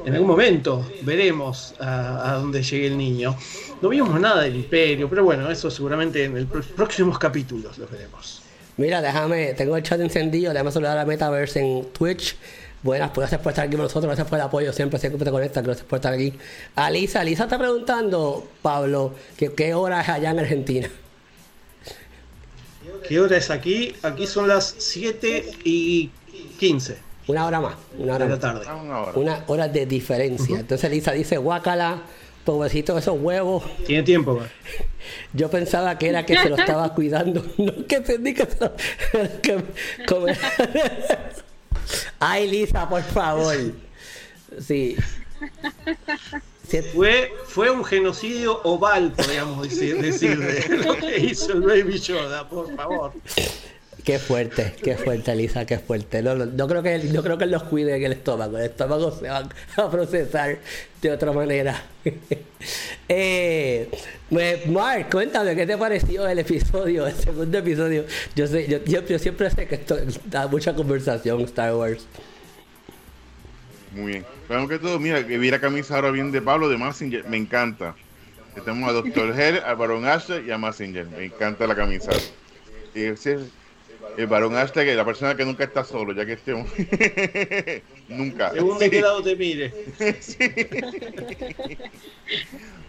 en 0.04 0.12
algún 0.12 0.26
momento 0.26 0.84
veremos 1.02 1.76
a, 1.78 2.38
dónde 2.40 2.60
llegue 2.60 2.88
el 2.88 2.98
niño. 2.98 3.36
No 3.80 3.88
vimos 3.88 4.18
nada 4.20 4.42
del 4.42 4.56
imperio, 4.56 5.08
pero 5.08 5.22
bueno, 5.22 5.48
eso 5.48 5.70
seguramente 5.70 6.24
en 6.24 6.48
los 6.52 6.66
próximos 6.66 7.20
capítulos 7.20 7.78
lo 7.78 7.86
veremos. 7.86 8.47
Mira, 8.78 9.02
déjame, 9.02 9.54
tengo 9.54 9.76
el 9.76 9.82
chat 9.82 10.00
encendido, 10.00 10.52
déjame 10.52 10.70
saludar 10.70 10.96
a 10.98 11.04
Metaverse 11.04 11.60
en 11.60 11.84
Twitch. 11.92 12.36
Buenas, 12.80 13.10
pues 13.10 13.22
gracias 13.22 13.40
por 13.40 13.50
estar 13.50 13.66
aquí 13.66 13.74
con 13.74 13.82
nosotros, 13.82 14.04
gracias 14.04 14.28
por 14.28 14.38
el 14.38 14.44
apoyo, 14.44 14.72
siempre, 14.72 15.00
siempre 15.00 15.24
te 15.24 15.32
conectas, 15.32 15.64
gracias 15.64 15.84
por 15.84 15.96
estar 15.96 16.14
aquí. 16.14 16.32
Alisa, 16.76 17.22
Alisa 17.22 17.44
está 17.44 17.58
preguntando, 17.58 18.48
Pablo, 18.62 19.14
que 19.36 19.52
qué 19.52 19.74
hora 19.74 20.00
es 20.00 20.08
allá 20.08 20.30
en 20.30 20.38
Argentina. 20.38 20.88
¿Qué 23.08 23.18
hora 23.18 23.36
es 23.36 23.50
aquí? 23.50 23.96
Aquí 24.02 24.28
son 24.28 24.46
las 24.46 24.76
7 24.78 25.50
y 25.64 26.10
15. 26.60 26.98
Una 27.26 27.46
hora 27.46 27.60
más, 27.60 27.74
una 27.98 28.14
hora 28.14 28.26
de 28.26 28.30
la 28.30 28.38
tarde. 28.38 28.64
Ah, 28.68 28.76
una, 29.16 29.42
hora. 29.48 29.66
de 29.66 29.86
diferencia. 29.86 30.60
Entonces 30.60 30.84
Alisa 30.84 31.10
dice, 31.10 31.36
guácala, 31.36 32.02
pobrecito 32.48 32.96
esos 32.96 33.20
huevos. 33.20 33.62
Tiene 33.84 34.02
tiempo, 34.04 34.40
Yo 35.34 35.50
pensaba 35.50 35.98
que 35.98 36.08
era 36.08 36.24
que 36.24 36.34
se 36.34 36.48
lo 36.48 36.56
estaba 36.56 36.94
cuidando, 36.94 37.44
no 37.58 37.86
que 37.86 37.96
entendí 37.96 38.32
que 38.38 38.46
se 38.46 38.58
lo... 38.58 38.72
Que, 39.42 39.62
Ay, 42.18 42.48
Lisa, 42.48 42.88
por 42.88 43.02
favor. 43.02 43.54
Sí. 44.66 44.96
Fue, 46.94 47.34
fue 47.44 47.70
un 47.70 47.84
genocidio 47.84 48.62
oval, 48.62 49.12
podríamos 49.12 49.68
decir, 49.68 50.00
decir 50.00 50.38
de 50.38 50.78
lo 50.78 50.96
que 50.96 51.18
hizo 51.18 51.52
el 51.52 51.60
Baby 51.60 51.98
Yoda, 51.98 52.48
por 52.48 52.74
favor. 52.74 53.12
Qué 54.08 54.18
fuerte, 54.18 54.74
qué 54.82 54.96
fuerte, 54.96 55.32
Elisa, 55.32 55.66
qué 55.66 55.78
fuerte. 55.78 56.22
No, 56.22 56.34
no, 56.34 56.66
creo 56.66 56.82
que 56.82 57.10
yo 57.12 57.22
creo 57.22 57.36
que 57.36 57.44
él 57.44 57.50
los 57.50 57.64
cuide 57.64 57.94
en 57.94 58.04
el 58.04 58.12
estómago. 58.12 58.56
El 58.56 58.64
estómago 58.64 59.10
se 59.10 59.28
va 59.28 59.46
a 59.76 59.90
procesar 59.90 60.60
de 61.02 61.10
otra 61.10 61.30
manera. 61.30 61.82
eh, 63.10 63.90
pues, 64.30 64.66
Mark, 64.66 65.10
cuéntame, 65.10 65.54
¿qué 65.54 65.66
te 65.66 65.76
pareció 65.76 66.26
el 66.26 66.38
episodio, 66.38 67.06
el 67.06 67.12
segundo 67.16 67.58
episodio? 67.58 68.06
Yo 68.34 68.46
sé, 68.46 68.66
yo, 68.66 68.82
yo, 68.82 69.18
siempre 69.18 69.50
sé 69.50 69.66
que 69.66 69.74
esto 69.74 69.98
da 70.24 70.46
mucha 70.46 70.74
conversación 70.74 71.42
Star 71.42 71.74
Wars. 71.74 72.06
Muy 73.92 74.12
bien. 74.12 74.26
Bueno, 74.48 74.68
que 74.68 74.78
todo, 74.78 74.98
mira, 74.98 75.26
que 75.26 75.36
vi 75.36 75.50
la 75.50 75.60
camisa 75.60 75.96
ahora 75.96 76.12
bien 76.12 76.32
de 76.32 76.40
Pablo 76.40 76.70
de 76.70 76.78
Massinger, 76.78 77.28
me 77.28 77.36
encanta. 77.36 77.94
Tenemos 78.54 78.88
a 78.88 78.92
Dr. 78.94 79.38
Hell, 79.38 79.58
a 79.66 79.74
Baron 79.74 80.06
Asher 80.06 80.46
y 80.46 80.50
a 80.50 80.56
Massinger. 80.56 81.06
Me 81.08 81.26
encanta 81.26 81.66
la 81.66 81.74
camisa. 81.74 82.12
El 84.18 84.26
varón 84.26 84.52
hashtag 84.54 84.96
la 84.96 85.04
persona 85.04 85.36
que 85.36 85.44
nunca 85.44 85.62
está 85.62 85.84
solo, 85.84 86.12
ya 86.12 86.26
que 86.26 86.32
esté 86.32 86.52
nunca. 88.08 88.50
Según 88.50 88.76
de 88.78 88.90
qué 88.90 89.00
lado 89.00 89.22
te 89.22 89.36
mire. 89.36 89.72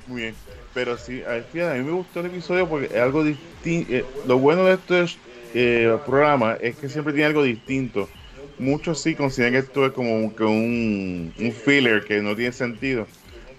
Muy 0.08 0.22
bien. 0.24 0.36
Pero 0.74 0.98
sí, 0.98 1.22
a 1.24 1.46
mí 1.54 1.84
me 1.84 1.92
gustó 1.92 2.22
el 2.22 2.28
episodio 2.28 2.68
porque 2.68 2.88
es 2.88 3.00
algo 3.00 3.24
distinto. 3.24 3.94
Eh, 3.94 4.06
lo 4.26 4.40
bueno 4.40 4.66
de 4.66 4.74
estos 4.74 5.20
eh, 5.54 5.96
programas 6.04 6.58
es 6.62 6.76
que 6.78 6.90
siempre 6.90 7.14
tiene 7.14 7.28
algo 7.28 7.44
distinto. 7.44 8.10
Muchos 8.58 9.00
sí 9.00 9.14
consideran 9.16 9.54
que 9.54 9.60
esto 9.60 9.86
es 9.86 9.92
como 9.92 10.16
un, 10.16 11.34
un 11.38 11.52
filler 11.52 12.06
que 12.06 12.22
no 12.24 12.36
tiene 12.36 12.54
sentido. 12.54 13.08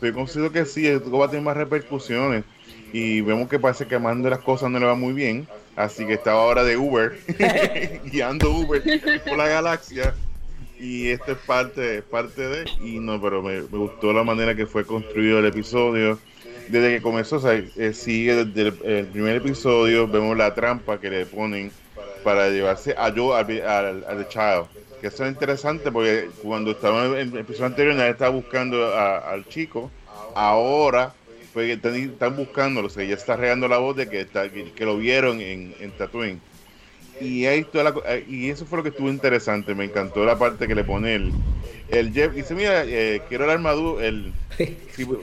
Pero 0.01 0.11
yo 0.11 0.19
considero 0.19 0.51
que 0.51 0.67
sí, 0.67 0.89
esto 0.89 1.09
va 1.17 1.27
a 1.27 1.31
tener 1.31 1.45
más 1.45 1.57
repercusiones. 1.57 2.45
Y 2.93 3.21
vemos 3.21 3.49
que 3.49 3.59
parece 3.59 3.87
que 3.87 3.95
Amando 3.95 4.29
las 4.31 4.41
cosas 4.41 4.71
no 4.71 4.79
le 4.79 4.87
va 4.87 4.95
muy 4.95 5.13
bien 5.13 5.47
Así 5.77 6.07
que 6.07 6.15
estaba 6.15 6.43
ahora 6.43 6.65
de 6.65 6.77
Uber, 6.77 7.19
guiando 8.05 8.51
Uber 8.51 8.83
por 9.27 9.39
la 9.39 9.49
galaxia. 9.49 10.15
Y 10.79 11.09
esto 11.09 11.33
es 11.33 11.39
parte, 11.39 12.03
parte 12.03 12.43
de. 12.43 12.71
Y 12.83 12.99
no, 12.99 13.21
pero 13.21 13.43
me, 13.43 13.61
gustó 13.63 14.13
la 14.13 14.23
manera 14.23 14.55
que 14.55 14.67
fue 14.67 14.85
construido 14.85 15.39
el 15.39 15.47
episodio. 15.47 16.19
Desde 16.69 16.97
que 16.97 17.03
comenzó, 17.03 17.37
o 17.37 17.41
sea, 17.41 17.55
eh, 17.55 17.93
sigue 17.95 18.45
desde 18.45 18.99
el, 18.99 19.07
primer 19.07 19.37
episodio, 19.37 20.07
vemos 20.07 20.37
la 20.37 20.55
trampa 20.55 21.01
que 21.01 21.09
le 21.09 21.27
ponen 21.27 21.73
para 22.23 22.51
llevarse 22.51 22.95
a 22.97 23.09
yo 23.09 23.35
al, 23.35 23.51
al, 24.07 24.29
Child. 24.29 24.67
Que 25.01 25.07
eso 25.07 25.25
es 25.25 25.33
interesante 25.33 25.91
porque 25.91 26.29
cuando 26.43 26.73
estaba 26.73 27.07
en 27.19 27.33
el 27.33 27.39
episodio 27.39 27.67
anterior, 27.67 27.95
nadie 27.95 28.11
estaba 28.11 28.31
buscando 28.31 28.95
al 28.95 29.47
chico. 29.49 29.91
Ahora 30.35 31.15
pues 31.53 31.71
están, 31.71 32.37
buscándolo, 32.37 32.87
o 32.87 32.91
sea, 32.91 33.05
ya 33.05 33.15
está 33.15 33.37
regando 33.37 33.69
la 33.69 33.79
voz 33.79 33.97
de 33.97 34.09
que, 34.09 34.21
está, 34.21 34.49
que, 34.51 34.85
lo 34.85 34.97
vieron 34.99 35.41
en, 35.41 35.75
en 35.81 35.91
Tatooine. 35.93 36.41
Y, 37.21 37.45
ahí 37.47 37.65
toda 37.65 37.95
eh, 38.07 38.25
y 38.29 38.49
eso 38.49 38.65
fue 38.65 38.79
lo 38.79 38.83
que 38.83 38.91
estuvo 38.91 39.09
interesante, 39.09 39.75
me 39.75 39.85
encantó 39.85 40.25
la 40.25 40.39
parte 40.39 40.67
que 40.67 40.75
le 40.75 40.85
pone 40.85 41.17
el, 41.17 41.33
el 41.89 42.13
Jeff. 42.13 42.33
Y 42.33 42.37
dice, 42.37 42.55
mira, 42.55 42.85
eh, 42.87 43.21
quiero 43.29 43.47
la 43.47 43.55
armadura, 43.55 44.07
el... 44.07 44.33
Si, 44.95 45.05
pues, 45.05 45.21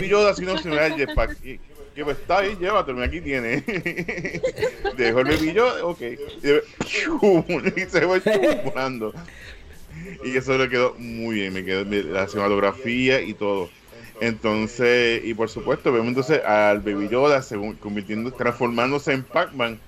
mi 0.00 0.08
Yoda, 0.08 0.34
si 0.34 0.44
no 0.44 0.58
se 0.58 0.68
me 0.68 0.76
da 0.76 0.86
el 0.86 0.96
jetpack. 0.96 1.44
Y, 1.44 1.60
que 1.96 2.04
pues 2.04 2.18
está 2.18 2.40
ahí, 2.40 2.56
llévatelo, 2.60 3.02
aquí 3.02 3.22
tiene. 3.22 3.62
Dejó 4.98 5.20
el 5.20 5.28
Baby 5.28 5.54
Yoda, 5.54 5.82
ok. 5.82 6.02
Y, 6.02 7.80
se 7.88 8.02
fue 8.02 8.20
volando. 8.64 9.14
Y 10.22 10.36
eso 10.36 10.58
le 10.58 10.68
quedó 10.68 10.94
muy 10.98 11.36
bien, 11.36 11.54
me 11.54 11.64
quedó 11.64 11.84
la 11.84 12.28
cinematografía 12.28 13.22
y 13.22 13.32
todo. 13.32 13.70
Entonces, 14.20 15.22
y 15.24 15.34
por 15.34 15.48
supuesto, 15.48 15.92
vemos 15.92 16.08
entonces 16.08 16.42
al 16.44 16.80
Baby 16.80 17.08
Yoda 17.08 17.44
convirtiendo, 17.80 18.32
transformándose 18.32 19.12
en 19.12 19.22
Pac-Man, 19.22 19.78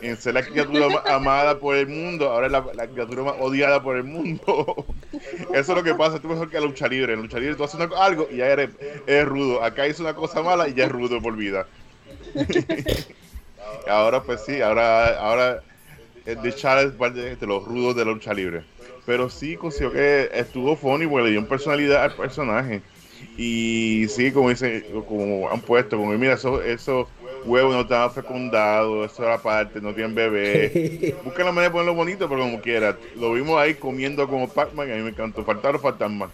en 0.00 0.16
ser 0.16 0.34
la 0.34 0.42
criatura 0.42 0.88
más 0.88 1.06
amada 1.06 1.58
por 1.58 1.76
el 1.76 1.86
mundo, 1.86 2.30
ahora 2.30 2.46
es 2.46 2.52
la, 2.52 2.86
criatura 2.88 3.22
más 3.22 3.34
odiada 3.40 3.82
por 3.82 3.96
el 3.96 4.04
mundo. 4.04 4.86
Eso 5.52 5.52
es 5.54 5.68
lo 5.68 5.82
que 5.82 5.94
pasa, 5.94 6.18
tú 6.18 6.28
mejor 6.28 6.50
que 6.50 6.60
la 6.60 6.66
lucha 6.66 6.88
libre. 6.88 7.14
En 7.14 7.22
lucha 7.22 7.38
libre 7.38 7.56
tú 7.56 7.64
haces 7.64 7.80
algo 7.96 8.28
y 8.30 8.36
ya 8.36 8.46
eres, 8.46 8.70
rudo. 9.26 9.62
Acá 9.62 9.86
hizo 9.86 10.02
una 10.02 10.14
cosa 10.14 10.42
mala 10.42 10.68
y 10.68 10.74
ya 10.74 10.84
es 10.84 10.92
rudo 10.92 11.20
por 11.20 11.36
vida. 11.36 11.66
ahora 13.88 14.22
pues 14.22 14.42
sí, 14.44 14.60
ahora, 14.60 15.18
ahora 15.18 15.62
de 16.24 16.54
Charles 16.54 16.86
es 16.86 16.92
parte 16.92 17.36
de 17.36 17.46
los 17.46 17.64
rudos 17.64 17.96
de 17.96 18.04
la 18.04 18.12
lucha 18.12 18.32
libre. 18.32 18.64
Pero 19.06 19.28
sí 19.28 19.56
considero 19.56 19.92
que 19.92 20.30
estuvo 20.32 20.76
funny 20.76 21.06
porque 21.06 21.24
le 21.26 21.30
dio 21.32 21.46
personalidad 21.46 22.04
al 22.04 22.14
personaje. 22.14 22.82
Y 23.36 24.06
sí, 24.08 24.30
como 24.30 24.50
dice, 24.50 24.86
como 25.08 25.50
han 25.50 25.60
puesto, 25.60 25.96
como 25.96 26.12
mira, 26.12 26.34
esos 26.34 26.64
eso 26.64 27.08
huevos 27.44 27.74
no 27.74 27.82
estaban 27.82 28.12
fecundados, 28.12 29.12
eso 29.12 29.22
era 29.22 29.38
parte, 29.38 29.80
no 29.80 29.94
tienen 29.94 30.14
bebé. 30.14 31.14
Busca 31.24 31.44
la 31.44 31.52
manera 31.52 31.68
de 31.68 31.72
ponerlo 31.72 31.94
bonito, 31.94 32.28
pero 32.28 32.42
como 32.42 32.60
quiera. 32.60 32.96
Lo 33.16 33.32
vimos 33.32 33.58
ahí 33.60 33.74
comiendo 33.74 34.28
como 34.28 34.48
Pac-Man, 34.48 34.90
a 34.90 34.94
mí 34.96 35.02
me 35.02 35.10
encantó. 35.10 35.44
Faltaron 35.44 35.80
fantasmas. 35.80 36.30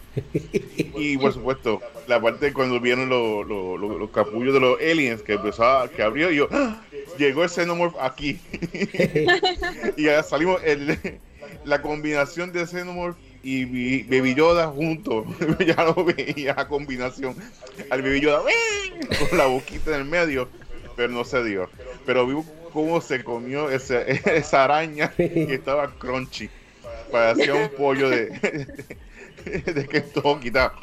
Y 0.95 1.17
por 1.17 1.33
supuesto, 1.33 1.81
la 2.07 2.21
parte 2.21 2.47
de 2.47 2.53
cuando 2.53 2.79
vieron 2.79 3.09
los, 3.09 3.47
los, 3.47 4.09
capullos 4.11 4.53
de 4.53 4.59
los 4.59 4.79
aliens 4.79 5.21
que 5.21 5.33
empezó 5.33 5.89
que 5.95 6.03
abrió 6.03 6.31
y 6.31 6.37
yo, 6.37 6.47
¡Ah! 6.51 6.81
llegó 7.17 7.43
el 7.43 7.49
Xenomorph 7.49 7.95
aquí. 7.99 8.39
y 9.97 10.03
ya 10.03 10.23
salimos, 10.23 10.61
el, 10.63 10.97
la 11.65 11.81
combinación 11.81 12.51
de 12.51 12.65
Xenomorph 12.65 13.17
y 13.43 14.03
Baby 14.03 14.35
Yoda 14.35 14.67
juntos. 14.67 15.25
ya 15.65 15.83
lo 15.83 16.05
veía 16.05 16.55
a 16.57 16.67
combinación. 16.67 17.35
Al 17.89 18.01
Baby 18.01 18.21
Yoda 18.21 18.41
con 19.29 19.37
la 19.37 19.45
boquita 19.45 19.91
en 19.91 20.01
el 20.01 20.05
medio, 20.05 20.47
pero 20.95 21.09
no 21.09 21.23
se 21.23 21.43
dio. 21.43 21.69
Pero 22.05 22.27
vi 22.27 22.35
cómo 22.71 23.01
se 23.01 23.23
comió 23.23 23.69
esa 23.71 24.63
araña 24.63 25.11
que 25.15 25.53
estaba 25.53 25.91
crunchy. 25.91 26.49
Parecía 27.11 27.55
un 27.55 27.69
pollo 27.69 28.09
de, 28.09 28.29
de, 29.45 29.87
que 29.87 30.01
todo 30.01 30.39
quitaba. 30.39 30.73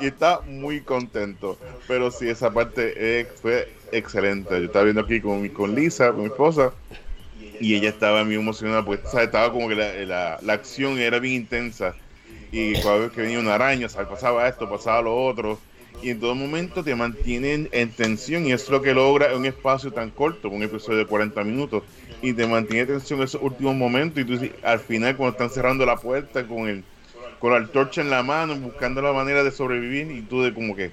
y 0.00 0.06
está 0.06 0.40
muy 0.42 0.80
contento. 0.80 1.58
Pero 1.88 2.10
sí, 2.10 2.28
esa 2.28 2.52
parte 2.52 3.26
fue 3.40 3.72
excelente. 3.90 4.50
Yo 4.58 4.66
estaba 4.66 4.84
viendo 4.84 5.02
aquí 5.02 5.20
con, 5.20 5.48
con 5.48 5.74
Lisa, 5.74 6.12
con 6.12 6.20
mi 6.20 6.26
esposa 6.26 6.72
y 7.60 7.74
ella 7.74 7.90
estaba 7.90 8.24
muy 8.24 8.34
emocionada 8.34 8.84
porque 8.84 9.06
estaba 9.06 9.52
como 9.52 9.68
que 9.68 9.74
la, 9.74 10.38
la, 10.40 10.52
acción 10.52 10.98
era 10.98 11.18
bien 11.18 11.42
intensa. 11.42 11.94
Y 12.50 12.72
cada 12.80 12.96
vez 12.96 13.12
que 13.12 13.20
venía 13.20 13.38
una 13.38 13.54
araña, 13.54 13.86
pasaba 13.88 14.48
esto, 14.48 14.68
pasaba 14.68 15.02
lo 15.02 15.14
otro. 15.14 15.58
Y 16.02 16.10
en 16.10 16.18
todo 16.18 16.34
momento 16.34 16.82
te 16.82 16.94
mantienen 16.94 17.68
en 17.72 17.90
tensión 17.90 18.46
y 18.46 18.52
es 18.52 18.68
lo 18.70 18.80
que 18.80 18.94
logra 18.94 19.36
un 19.36 19.44
espacio 19.44 19.92
tan 19.92 20.10
corto, 20.10 20.48
un 20.48 20.62
episodio 20.62 20.98
de 20.98 21.06
40 21.06 21.44
minutos. 21.44 21.82
Y 22.22 22.32
te 22.32 22.46
mantiene 22.46 22.86
tensión 22.86 23.20
en 23.20 23.26
esos 23.26 23.42
últimos 23.42 23.76
momentos 23.76 24.22
y 24.22 24.24
tú 24.24 24.38
al 24.62 24.80
final 24.80 25.16
cuando 25.16 25.32
están 25.32 25.50
cerrando 25.50 25.84
la 25.84 25.96
puerta 25.96 26.46
con 26.46 26.68
el 26.68 26.82
con 27.40 27.52
la 27.52 27.56
antorcha 27.56 28.02
en 28.02 28.10
la 28.10 28.22
mano 28.22 28.54
buscando 28.54 29.02
la 29.02 29.12
manera 29.12 29.42
de 29.42 29.50
sobrevivir 29.50 30.12
y 30.12 30.20
tú 30.22 30.42
de 30.42 30.54
como 30.54 30.76
que 30.76 30.92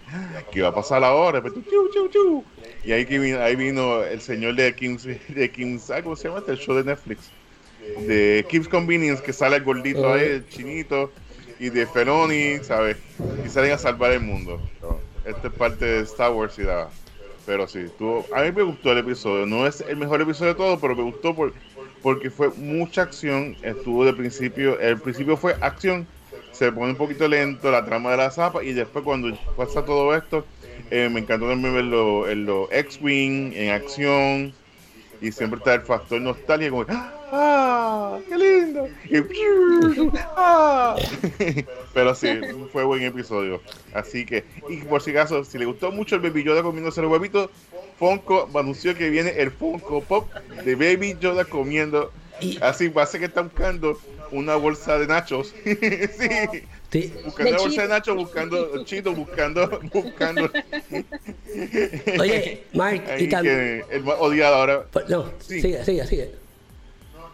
¿qué 0.52 0.62
va 0.62 0.70
a 0.70 0.74
pasar 0.74 1.04
ahora? 1.04 1.44
Pero 1.44 1.56
tú, 1.56 2.44
y 2.84 2.94
ahí, 2.94 3.04
vino, 3.04 3.40
ahí 3.42 3.56
vino 3.56 4.02
el 4.02 4.22
señor 4.22 4.56
de 4.56 4.74
Kim's, 4.74 5.04
de 5.04 5.52
Kim's 5.52 5.92
¿cómo 6.04 6.16
se 6.16 6.30
llama? 6.30 6.40
Este? 6.40 6.54
El 6.54 6.58
show 6.58 6.76
de 6.76 6.86
Netflix. 6.86 7.30
De 8.08 8.46
Kim's 8.50 8.68
Convenience, 8.68 9.22
que 9.22 9.34
sale 9.34 9.58
el 9.58 9.64
gordito 9.64 10.12
ahí, 10.12 10.44
chinito, 10.50 11.12
y 11.60 11.70
de 11.70 11.86
Feloni, 11.86 12.64
¿sabes? 12.64 12.98
Y 13.46 13.50
salen 13.50 13.74
a 13.74 13.78
salvar 13.78 14.12
el 14.12 14.22
mundo. 14.22 14.62
Esta 15.26 15.48
es 15.48 15.54
parte 15.54 15.86
de 15.86 16.00
Star 16.02 16.32
Wars 16.32 16.58
y 16.60 16.64
da. 16.64 16.90
Pero 17.46 17.68
sí, 17.68 17.86
tuvo, 17.98 18.26
a 18.34 18.44
mí 18.44 18.52
me 18.52 18.64
gustó 18.64 18.92
el 18.92 19.00
episodio. 19.00 19.46
No 19.46 19.68
es 19.68 19.82
el 19.82 19.98
mejor 19.98 20.22
episodio 20.22 20.54
de 20.54 20.58
todo, 20.58 20.80
pero 20.80 20.96
me 20.96 21.04
gustó 21.04 21.34
por, 21.36 21.54
porque 22.02 22.30
fue 22.30 22.50
mucha 22.50 23.04
acción. 23.04 23.56
Estuvo 23.64 24.06
de 24.06 24.14
principio, 24.14 24.80
el 24.80 25.00
principio 25.00 25.36
fue 25.36 25.56
acción, 25.62 26.08
se 26.58 26.72
pone 26.72 26.92
un 26.92 26.98
poquito 26.98 27.28
lento 27.28 27.70
la 27.72 27.86
trama 27.86 28.12
de 28.12 28.18
la 28.18 28.32
zapa 28.32 28.64
y 28.64 28.74
después 28.74 29.04
cuando 29.06 29.32
pasa 29.56 29.86
todo 29.86 30.16
esto 30.16 30.44
eh, 30.90 31.10
me 31.12 31.20
encantó 31.20 31.48
también 31.48 31.74
verlo 31.74 32.30
en 32.30 32.46
los 32.46 32.72
X-Wing, 32.72 33.54
en 33.54 33.72
acción. 33.72 34.54
Y 35.20 35.32
siempre 35.32 35.58
está 35.58 35.74
el 35.74 35.82
factor 35.82 36.22
nostalgia, 36.22 36.70
como, 36.70 36.86
¡ah! 36.90 38.20
¡Qué 38.30 38.38
lindo! 38.38 38.88
¡ah! 40.36 40.96
Pero 41.94 42.14
sí, 42.14 42.40
fue 42.72 42.84
buen 42.84 43.02
episodio. 43.02 43.60
Así 43.94 44.26
que, 44.26 44.46
y 44.70 44.78
por 44.78 45.02
si 45.02 45.12
acaso, 45.12 45.44
si 45.44 45.58
le 45.58 45.66
gustó 45.66 45.92
mucho 45.92 46.16
el 46.16 46.22
Baby 46.22 46.44
Yoda 46.44 46.62
comiéndose 46.62 47.02
los 47.02 47.12
huevitos, 47.12 47.50
Funko 47.98 48.48
anunció 48.54 48.96
que 48.96 49.10
viene 49.10 49.32
el 49.38 49.50
Funko 49.50 50.02
Pop 50.02 50.32
de 50.64 50.76
Baby 50.76 51.18
Yoda 51.20 51.46
comiendo. 51.46 52.12
Así, 52.62 52.90
parece 52.90 53.18
que 53.18 53.26
está 53.26 53.42
buscando 53.42 53.98
una 54.32 54.56
bolsa 54.56 54.98
de 55.00 55.08
nachos. 55.08 55.54
sí. 56.92 57.14
Buscando 57.26 57.52
la 57.52 57.58
bolsa 57.60 57.82
de 57.84 57.88
Nacho, 57.90 58.16
buscando 58.16 58.84
Chito, 58.86 59.14
buscando, 59.14 59.80
buscando. 59.94 60.50
Oye, 62.20 62.64
Mark, 62.74 63.04
y 63.20 63.28
también. 63.28 63.84
El 63.90 64.04
más 64.04 64.16
odiado 64.20 64.56
ahora. 64.56 64.84
Pues, 64.92 65.10
no, 65.10 65.26
sigue, 65.40 65.84
sigue, 65.84 66.06
sigue. 66.08 66.32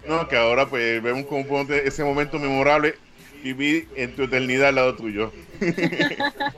No, 0.08 0.28
que 0.28 0.36
ahora 0.36 0.68
pues 0.70 1.02
vemos 1.02 1.26
como 1.28 1.62
ese 1.72 2.04
momento 2.04 2.38
memorable 2.38 2.96
TV 3.42 3.88
en 3.96 4.16
tu 4.16 4.24
eternidad 4.24 4.70
al 4.70 4.76
lado 4.76 4.96
tuyo. 4.96 5.32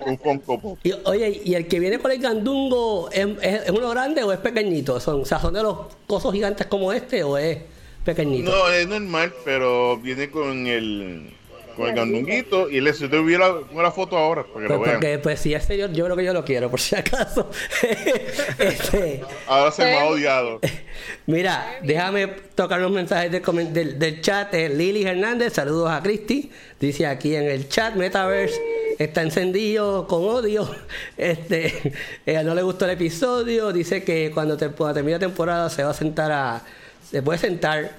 un 0.05 0.17
Funko. 0.17 0.77
Y, 0.83 0.93
oye, 1.03 1.41
¿y 1.43 1.53
el 1.53 1.67
que 1.67 1.79
viene 1.79 1.99
con 1.99 2.11
el 2.11 2.19
gandungo 2.19 3.09
es, 3.11 3.27
es- 3.41 3.63
es 3.65 3.69
uno 3.69 3.89
grande 3.91 4.23
o 4.23 4.31
es 4.31 4.39
pequeñito? 4.39 4.99
Son, 4.99 5.21
o 5.21 5.25
sea, 5.25 5.39
¿son 5.39 5.53
de 5.53 5.61
los 5.61 5.77
cosos 6.07 6.33
gigantes 6.33 6.65
como 6.67 6.91
este 6.91 7.23
o 7.23 7.37
es 7.37 7.59
pequeñito? 8.05 8.51
No, 8.51 8.69
es 8.69 8.87
normal, 8.87 9.33
pero 9.43 9.97
viene 9.97 10.29
con 10.29 10.67
el 10.67 11.31
con 11.75 11.89
el 11.89 11.95
gandunguito 11.95 12.69
y 12.69 12.79
les 12.79 12.97
te 12.97 13.17
hubiera 13.17 13.53
una 13.71 13.91
foto 13.91 14.17
ahora 14.17 14.43
para 14.43 14.61
que 14.61 14.67
Pues 14.67 14.69
lo 14.69 14.79
vean. 14.79 14.95
porque, 14.95 15.19
pues 15.19 15.39
si 15.39 15.53
es 15.53 15.65
serio, 15.65 15.91
yo 15.91 16.05
creo 16.05 16.15
que 16.15 16.23
yo 16.23 16.33
lo 16.33 16.45
quiero, 16.45 16.69
por 16.71 16.79
si 16.79 16.95
acaso. 16.95 17.49
este, 18.59 19.21
Ahora 19.47 19.71
se 19.71 19.83
me 19.83 19.97
ha 19.97 20.05
odiado. 20.05 20.61
mira, 21.25 21.79
déjame 21.83 22.27
tocar 22.55 22.79
los 22.79 22.91
mensajes 22.91 23.31
del, 23.31 23.73
del, 23.73 23.99
del 23.99 24.21
chat. 24.21 24.53
Eh, 24.53 24.69
Lili 24.69 25.03
Hernández, 25.03 25.53
saludos 25.53 25.91
a 25.91 26.01
Cristi. 26.01 26.49
Dice 26.79 27.05
aquí 27.07 27.35
en 27.35 27.43
el 27.43 27.67
chat, 27.67 27.95
Metaverse 27.95 28.59
está 28.97 29.21
encendido 29.21 30.07
con 30.07 30.23
odio. 30.23 30.69
Este, 31.17 31.93
ella 32.25 32.43
no 32.43 32.55
le 32.55 32.61
gustó 32.61 32.85
el 32.85 32.91
episodio. 32.91 33.71
Dice 33.73 34.03
que 34.03 34.31
cuando, 34.33 34.57
te, 34.57 34.69
termine 34.69 35.13
la 35.13 35.19
temporada 35.19 35.69
se 35.69 35.83
va 35.83 35.91
a 35.91 35.93
sentar 35.93 36.31
a. 36.31 36.63
Se 37.09 37.21
puede 37.21 37.39
sentar 37.39 37.91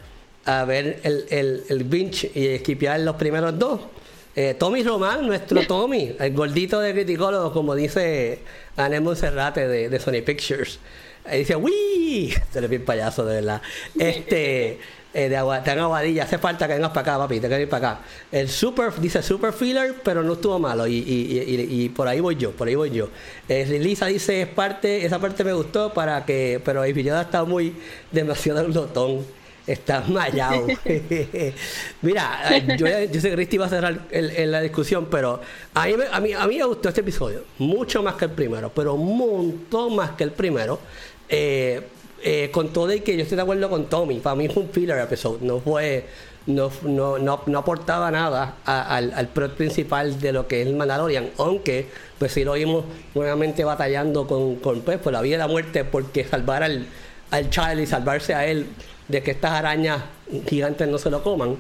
a 0.45 0.65
ver 0.65 1.01
el, 1.03 1.27
el, 1.31 1.65
el 1.69 1.85
binge 1.85 2.31
y 2.35 2.47
esquipear 2.49 3.01
los 3.01 3.17
primeros 3.17 3.59
dos. 3.59 3.81
Eh, 4.35 4.55
Tommy 4.59 4.83
Román, 4.83 5.27
nuestro 5.27 5.63
Tommy, 5.67 6.15
el 6.19 6.35
gordito 6.35 6.79
de 6.81 6.93
criticólogo, 6.93 7.53
como 7.53 7.75
dice 7.75 8.41
Anel 8.77 9.01
Monserrate 9.01 9.67
de, 9.67 9.89
de 9.89 9.99
Sony 9.99 10.23
Pictures. 10.25 10.79
Ahí 11.25 11.41
dice, 11.41 11.57
¡Wii! 11.57 12.35
Se 12.53 12.61
le 12.61 12.69
bien 12.69 12.85
payaso, 12.85 13.25
de 13.25 13.37
verdad. 13.37 13.63
Este, 13.99 14.79
eh, 15.18 15.28
de 15.30 15.37
agua, 15.37 15.62
tan 15.64 15.78
aguadilla, 15.78 16.25
hace 16.25 16.37
falta 16.38 16.66
que 16.68 16.75
vengas 16.75 16.90
para 16.90 17.00
acá, 17.14 17.18
papi, 17.18 17.37
te 17.40 17.49
que 17.49 17.54
venir 17.54 17.68
para 17.68 17.92
acá. 17.92 18.00
El 18.30 18.49
super, 18.49 18.92
dice 19.00 19.23
super 19.23 19.52
filler, 19.52 19.94
pero 20.04 20.23
no 20.23 20.35
estuvo 20.35 20.58
malo. 20.58 20.87
Y, 20.87 20.96
y, 20.99 21.38
y, 21.40 21.85
y 21.85 21.88
por 21.88 22.06
ahí 22.06 22.20
voy 22.20 22.37
yo, 22.37 22.52
por 22.52 22.68
ahí 22.68 22.75
voy 22.75 22.90
yo. 22.90 23.08
Eh, 23.49 23.64
Lisa 23.80 24.06
dice, 24.06 24.42
es 24.42 24.49
parte, 24.49 25.04
esa 25.06 25.18
parte 25.18 25.42
me 25.44 25.52
gustó 25.54 25.92
para 25.94 26.25
que, 26.25 26.61
pero 26.64 26.85
el 26.85 26.92
video 26.92 27.20
está 27.20 27.44
muy 27.44 27.75
demasiado 28.12 28.64
glotón. 28.66 29.25
Está 29.66 30.00
mallado. 30.06 30.64
Mira, 32.02 32.40
eh, 32.56 32.76
yo, 32.78 32.87
yo 33.12 33.20
sé 33.20 33.30
que 33.30 33.35
Cristi 33.37 33.56
va 33.58 33.66
a 33.66 33.68
cerrar 33.68 33.99
el- 34.11 34.30
el- 34.30 34.52
la 34.52 34.61
discusión, 34.61 35.08
pero 35.11 35.40
a 35.75 35.87
mí, 35.87 35.94
me- 35.96 36.06
a, 36.12 36.20
mí, 36.20 36.32
a 36.32 36.46
mí 36.46 36.58
me 36.58 36.64
gustó 36.64 36.88
este 36.88 37.00
episodio. 37.00 37.42
Mucho 37.58 38.02
más 38.02 38.14
que 38.14 38.26
el 38.26 38.30
primero, 38.32 38.70
pero 38.75 38.94
un 38.94 39.16
montón 39.18 39.96
más 39.96 40.11
que 40.12 40.25
el 40.25 40.32
primero. 40.32 40.78
Eh, 41.28 41.82
eh, 42.28 42.50
con 42.50 42.73
todo 42.73 42.92
y 42.92 43.02
que 43.02 43.16
yo 43.16 43.23
estoy 43.23 43.37
de 43.37 43.42
acuerdo 43.42 43.71
con 43.71 43.85
Tommy. 43.87 44.18
Para 44.18 44.35
mí 44.35 44.49
fue 44.49 44.64
un 44.64 44.71
filler 44.71 44.99
episode. 44.99 45.38
No 45.42 45.61
fue. 45.61 46.04
No, 46.49 46.73
no, 46.83 47.18
no, 47.18 47.59
aportaba 47.59 48.11
nada 48.11 48.56
al, 48.64 49.12
al 49.12 49.28
principal 49.28 50.21
de 50.21 50.33
lo 50.33 50.47
que 50.47 50.62
es 50.62 50.68
el 50.68 50.76
Mandalorian, 50.76 51.30
aunque 51.38 51.87
pues 52.18 52.33
sí 52.33 52.45
lo 52.45 52.52
vimos 52.52 52.85
nuevamente 53.14 53.64
batallando 53.64 54.28
con, 54.28 54.56
con 54.56 54.80
pues, 54.83 54.99
por 54.99 55.12
la 55.12 55.23
vida 55.23 55.37
y 55.37 55.38
la 55.38 55.49
muerte, 55.49 55.85
porque 55.85 56.25
salvar 56.25 56.62
al, 56.62 56.87
al 57.30 57.80
y 57.80 57.87
salvarse 57.87 58.35
a 58.35 58.47
él 58.47 58.66
de 59.09 59.23
que 59.25 59.33
estas 59.33 59.52
arañas 59.52 60.02
gigantes 60.49 60.87
no 60.88 60.99
se 60.99 61.11
lo 61.11 61.23
coman. 61.23 61.56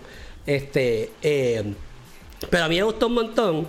Este, 0.46 1.10
eh, 1.22 1.64
pero 2.50 2.64
a 2.64 2.68
mí 2.68 2.76
me 2.76 2.82
gustó 2.82 3.08
un 3.08 3.14
montón 3.14 3.66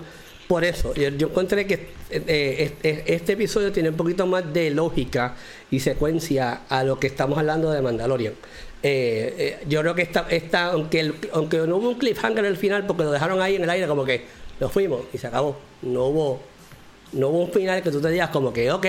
por 0.47 0.63
eso. 0.63 0.93
Yo, 0.95 1.27
encontré 1.27 1.67
que 1.67 1.89
eh, 2.09 2.73
este, 2.81 3.33
episodio 3.33 3.71
tiene 3.71 3.89
un 3.89 3.97
poquito 3.97 4.25
más 4.25 4.53
de 4.53 4.69
lógica 4.69 5.35
y 5.69 5.81
secuencia 5.81 6.61
a 6.69 6.83
lo 6.83 6.99
que 6.99 7.07
estamos 7.07 7.37
hablando 7.37 7.69
de 7.71 7.81
Mandalorian. 7.81 8.33
Eh, 8.81 9.35
eh, 9.37 9.65
yo 9.67 9.81
creo 9.81 9.95
que 9.95 10.03
esta, 10.03 10.25
esta 10.29 10.67
aunque, 10.67 11.13
aunque 11.33 11.57
no 11.59 11.77
hubo 11.77 11.89
un 11.89 11.97
cliffhanger 11.97 12.45
al 12.45 12.55
final, 12.55 12.85
porque 12.87 13.03
lo 13.03 13.11
dejaron 13.11 13.41
ahí 13.41 13.55
en 13.55 13.63
el 13.63 13.69
aire 13.69 13.87
como 13.87 14.05
que 14.05 14.25
nos 14.59 14.71
fuimos 14.71 15.01
y 15.13 15.17
se 15.17 15.27
acabó. 15.27 15.57
No 15.81 16.05
hubo, 16.05 16.41
no 17.11 17.27
hubo 17.27 17.43
un 17.43 17.51
final 17.51 17.83
que 17.83 17.91
tú 17.91 17.99
te 17.99 18.09
digas 18.09 18.29
como 18.29 18.53
que, 18.53 18.71
ok, 18.71 18.87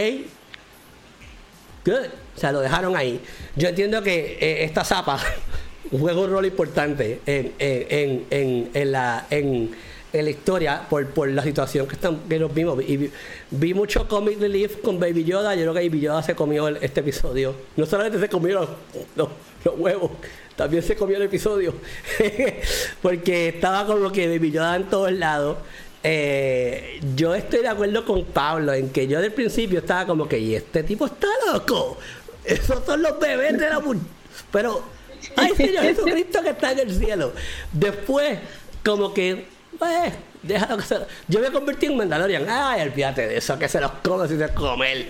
Good. 1.84 2.06
O 2.36 2.40
sea, 2.40 2.52
lo 2.52 2.60
dejaron 2.60 2.96
ahí. 2.96 3.20
Yo 3.56 3.68
entiendo 3.68 4.02
que 4.02 4.62
esta 4.62 4.85
zapa 4.85 5.18
juega 5.90 6.20
un 6.20 6.30
rol 6.30 6.46
importante 6.46 7.20
en, 7.26 7.52
en, 7.59 8.26
en, 8.30 8.70
en 8.74 8.92
la, 8.92 9.26
en, 9.30 9.70
en 10.12 10.25
la 10.25 10.31
historia 10.31 10.87
por, 10.88 11.07
por 11.09 11.29
la 11.29 11.42
situación 11.42 11.87
que, 11.87 11.94
están, 11.94 12.18
que 12.29 12.38
nos 12.38 12.53
vimos. 12.55 12.83
Y 12.87 12.97
vi, 12.97 13.11
vi 13.51 13.75
mucho 13.75 14.09
comic 14.09 14.40
relief 14.40 14.79
con 14.81 14.99
Baby 14.99 15.25
Yoda. 15.25 15.55
Yo 15.55 15.62
creo 15.62 15.75
que 15.75 15.88
Baby 15.88 16.01
Yoda 16.01 16.23
se 16.23 16.35
comió 16.35 16.68
el- 16.68 16.79
este 16.79 17.01
episodio. 17.01 17.55
No 17.77 17.85
solamente 17.87 18.18
se 18.18 18.29
comió 18.29 18.61
los, 18.61 18.68
los- 19.16 19.29
los 19.64 19.79
huevos, 19.79 20.11
también 20.57 20.83
se 20.83 20.94
comió 20.97 21.16
el 21.16 21.25
episodio. 21.25 21.75
Porque 23.03 23.49
estaba 23.49 23.87
como 23.87 24.11
que 24.12 24.29
Baby 24.29 24.51
Yoda 24.53 24.77
en 24.77 24.85
todos 24.85 25.12
lados. 25.12 25.59
Eh, 26.03 27.01
yo 27.16 27.35
estoy 27.35 27.61
de 27.61 27.68
acuerdo 27.68 28.05
con 28.05 28.25
Pablo 28.25 28.73
en 28.73 28.90
que 28.90 29.07
yo 29.09 29.21
del 29.21 29.33
principio 29.33 29.81
estaba 29.81 30.07
como 30.07 30.29
que, 30.29 30.38
y 30.38 30.55
este 30.55 30.83
tipo 30.85 31.07
está 31.07 31.27
loco. 31.53 31.99
Esos 32.44 32.85
son 32.87 33.03
los 33.03 33.18
bebés 33.18 33.59
de 33.59 33.68
la 33.68 33.81
mu-". 33.81 33.94
Pero, 34.53 34.83
ay 35.37 35.53
Señor 35.57 35.83
Jesucristo 35.83 36.40
que 36.42 36.51
está 36.51 36.73
en 36.73 36.79
el 36.79 36.94
cielo. 36.97 37.33
Después, 37.73 38.38
como 38.85 39.12
que, 39.12 39.47
pues, 39.78 40.12
déjalo 40.42 40.76
que 40.76 40.82
se... 40.82 40.96
Yo 41.28 41.40
me 41.40 41.50
convertí 41.50 41.86
en 41.86 41.96
Mandalorian. 41.96 42.44
Ay, 42.48 42.82
olvídate 42.82 43.28
de 43.28 43.36
eso, 43.36 43.58
que 43.58 43.68
se 43.68 43.80
los 43.80 43.90
come 44.02 44.28
si 44.28 44.36
se 44.36 44.48
comer. 44.48 45.08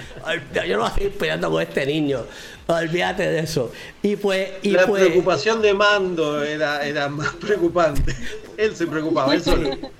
Yo 0.67 0.77
no 0.77 0.83
voy 0.83 0.91
a 0.91 0.95
seguir 0.95 1.13
peleando 1.13 1.51
con 1.51 1.63
este 1.63 1.87
niño. 1.87 2.25
Olvídate 2.67 3.29
de 3.29 3.41
eso. 3.41 3.73
Y 4.03 4.17
pues, 4.17 4.51
y 4.63 4.73
la 4.73 4.87
pues. 4.87 5.05
preocupación 5.05 5.63
de 5.63 5.73
Mando 5.73 6.43
era, 6.45 6.87
era 6.87 7.09
más 7.09 7.33
preocupante. 7.35 8.15
Él 8.57 8.77
se 8.77 8.87
preocupaba, 8.87 9.35
él 9.35 9.43
solo. 9.43 9.71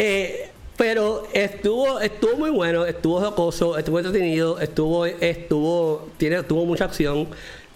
Eh, 0.00 0.50
pero 0.76 1.26
estuvo 1.32 1.98
estuvo 1.98 2.36
muy 2.36 2.50
bueno, 2.50 2.86
estuvo 2.86 3.20
jocoso, 3.20 3.76
estuvo 3.76 3.98
entretenido, 3.98 4.60
estuvo 4.60 5.06
estuvo 5.06 6.08
tiene 6.18 6.44
tuvo 6.44 6.64
mucha 6.66 6.84
acción. 6.84 7.26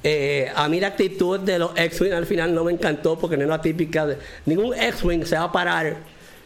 Eh, 0.05 0.51
a 0.55 0.69
mí 0.69 0.79
la 0.79 0.89
actitud 0.89 1.41
de 1.41 1.59
los 1.59 1.73
X-Wing 1.77 2.13
al 2.13 2.27
final 2.27 2.55
no 2.55 2.63
me 2.63 2.73
encantó 2.73 3.19
porque 3.19 3.37
no 3.37 3.45
era 3.45 3.61
típica. 3.61 4.07
De, 4.07 4.19
ningún 4.47 4.73
X-Wing 4.73 5.25
se 5.25 5.37
va 5.37 5.45
a 5.45 5.53
parar 5.53 5.97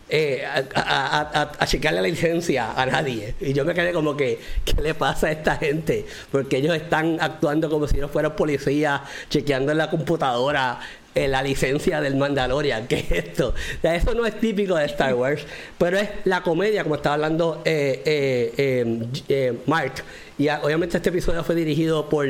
eh, 0.09 0.45
a, 0.47 1.51
a, 1.59 1.67
checarle 1.67 2.01
la 2.01 2.09
licencia 2.09 2.73
a 2.73 2.87
nadie. 2.87 3.35
Y 3.41 3.53
yo 3.53 3.65
me 3.65 3.75
quedé 3.75 3.93
como 3.93 4.17
que, 4.17 4.39
¿qué 4.65 4.81
le 4.81 4.95
pasa 4.95 5.29
a 5.29 5.33
esta 5.33 5.57
gente? 5.57 6.07
Porque 6.31 6.59
ellos 6.59 6.75
están 6.77 7.19
actuando 7.21 7.69
como 7.69 7.87
si 7.89 7.99
no 7.99 8.09
fueran 8.09 8.37
policías, 8.37 9.01
chequeando 9.29 9.73
en 9.73 9.79
la 9.79 9.91
computadora 9.91 10.79
la 11.17 11.43
licencia 11.43 12.01
del 12.01 12.17
Mandalorian. 12.17 12.87
¿Qué 12.87 12.97
es 12.99 13.11
esto? 13.11 13.55
Eso 13.83 14.15
no 14.15 14.27
es 14.27 14.39
típico 14.39 14.77
de 14.77 14.85
Star 14.85 15.15
Wars, 15.15 15.43
pero 15.79 15.99
es 15.99 16.09
la 16.25 16.43
comedia, 16.43 16.83
como 16.83 16.97
estaba 16.97 17.15
hablando 17.15 17.63
eh, 17.65 18.03
eh, 18.05 19.07
eh, 19.29 19.59
Mark. 19.67 19.95
Y 20.39 20.49
obviamente 20.49 20.99
este 20.99 21.09
episodio 21.09 21.43
fue 21.43 21.55
dirigido 21.55 22.11
por, 22.11 22.27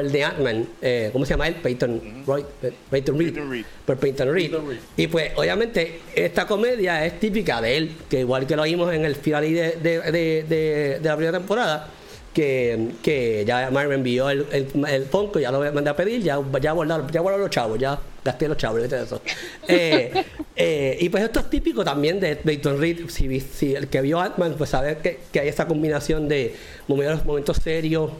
el 0.00 0.12
de 0.12 0.24
Ant-Man, 0.24 0.66
eh, 0.82 1.10
¿cómo 1.12 1.24
se 1.24 1.34
llama 1.34 1.48
él? 1.48 1.56
Peyton, 1.56 2.24
Roy, 2.26 2.44
eh, 2.62 2.72
Peyton 2.90 3.18
Reed. 3.18 3.26
Peyton 3.28 3.50
Reed. 3.50 3.64
Por 3.84 3.96
Peyton 3.96 4.32
Reed. 4.32 4.50
Peyton 4.50 4.68
Reed. 4.68 4.78
Y 4.96 5.06
pues, 5.06 5.32
obviamente, 5.36 6.00
esta 6.14 6.46
comedia 6.46 7.04
es 7.04 7.18
típica 7.20 7.60
de 7.60 7.76
él, 7.76 7.92
que 8.08 8.20
igual 8.20 8.46
que 8.46 8.56
lo 8.56 8.64
vimos 8.64 8.92
en 8.92 9.04
el 9.04 9.16
final 9.16 9.44
de, 9.44 9.76
de, 9.80 10.44
de, 10.48 11.00
la 11.02 11.16
primera 11.16 11.38
temporada, 11.38 11.88
que, 12.32 12.90
que 13.02 13.44
ya 13.46 13.70
Marvel 13.70 13.98
envió 13.98 14.28
el, 14.28 14.46
el, 14.52 14.86
el 14.86 15.04
Funko, 15.06 15.38
ya 15.38 15.50
lo 15.50 15.60
mandé 15.72 15.88
a 15.88 15.96
pedir, 15.96 16.22
ya, 16.22 16.38
ya 16.60 16.72
guardaron, 16.72 17.10
ya 17.10 17.20
guardaron 17.20 17.46
los 17.46 17.50
chavos, 17.50 17.78
ya 17.78 17.98
gasté 18.22 18.46
los 18.46 18.58
chavos, 18.58 18.80
¿viste 18.80 19.02
eso? 19.02 19.22
Eh, 19.68 20.24
eh, 20.54 20.96
y 21.00 21.08
pues 21.08 21.24
esto 21.24 21.40
es 21.40 21.50
típico 21.50 21.84
también 21.84 22.20
de 22.20 22.36
Peyton 22.36 22.78
Reed, 22.78 23.08
si, 23.08 23.74
el 23.74 23.88
que 23.88 24.00
vio 24.00 24.20
Ant-Man, 24.20 24.54
pues 24.56 24.70
sabe 24.70 24.98
que, 24.98 25.20
que 25.32 25.40
hay 25.40 25.48
esta 25.48 25.66
combinación 25.66 26.28
de 26.28 26.54
momentos, 26.86 27.24
momentos 27.24 27.56
serios, 27.56 28.10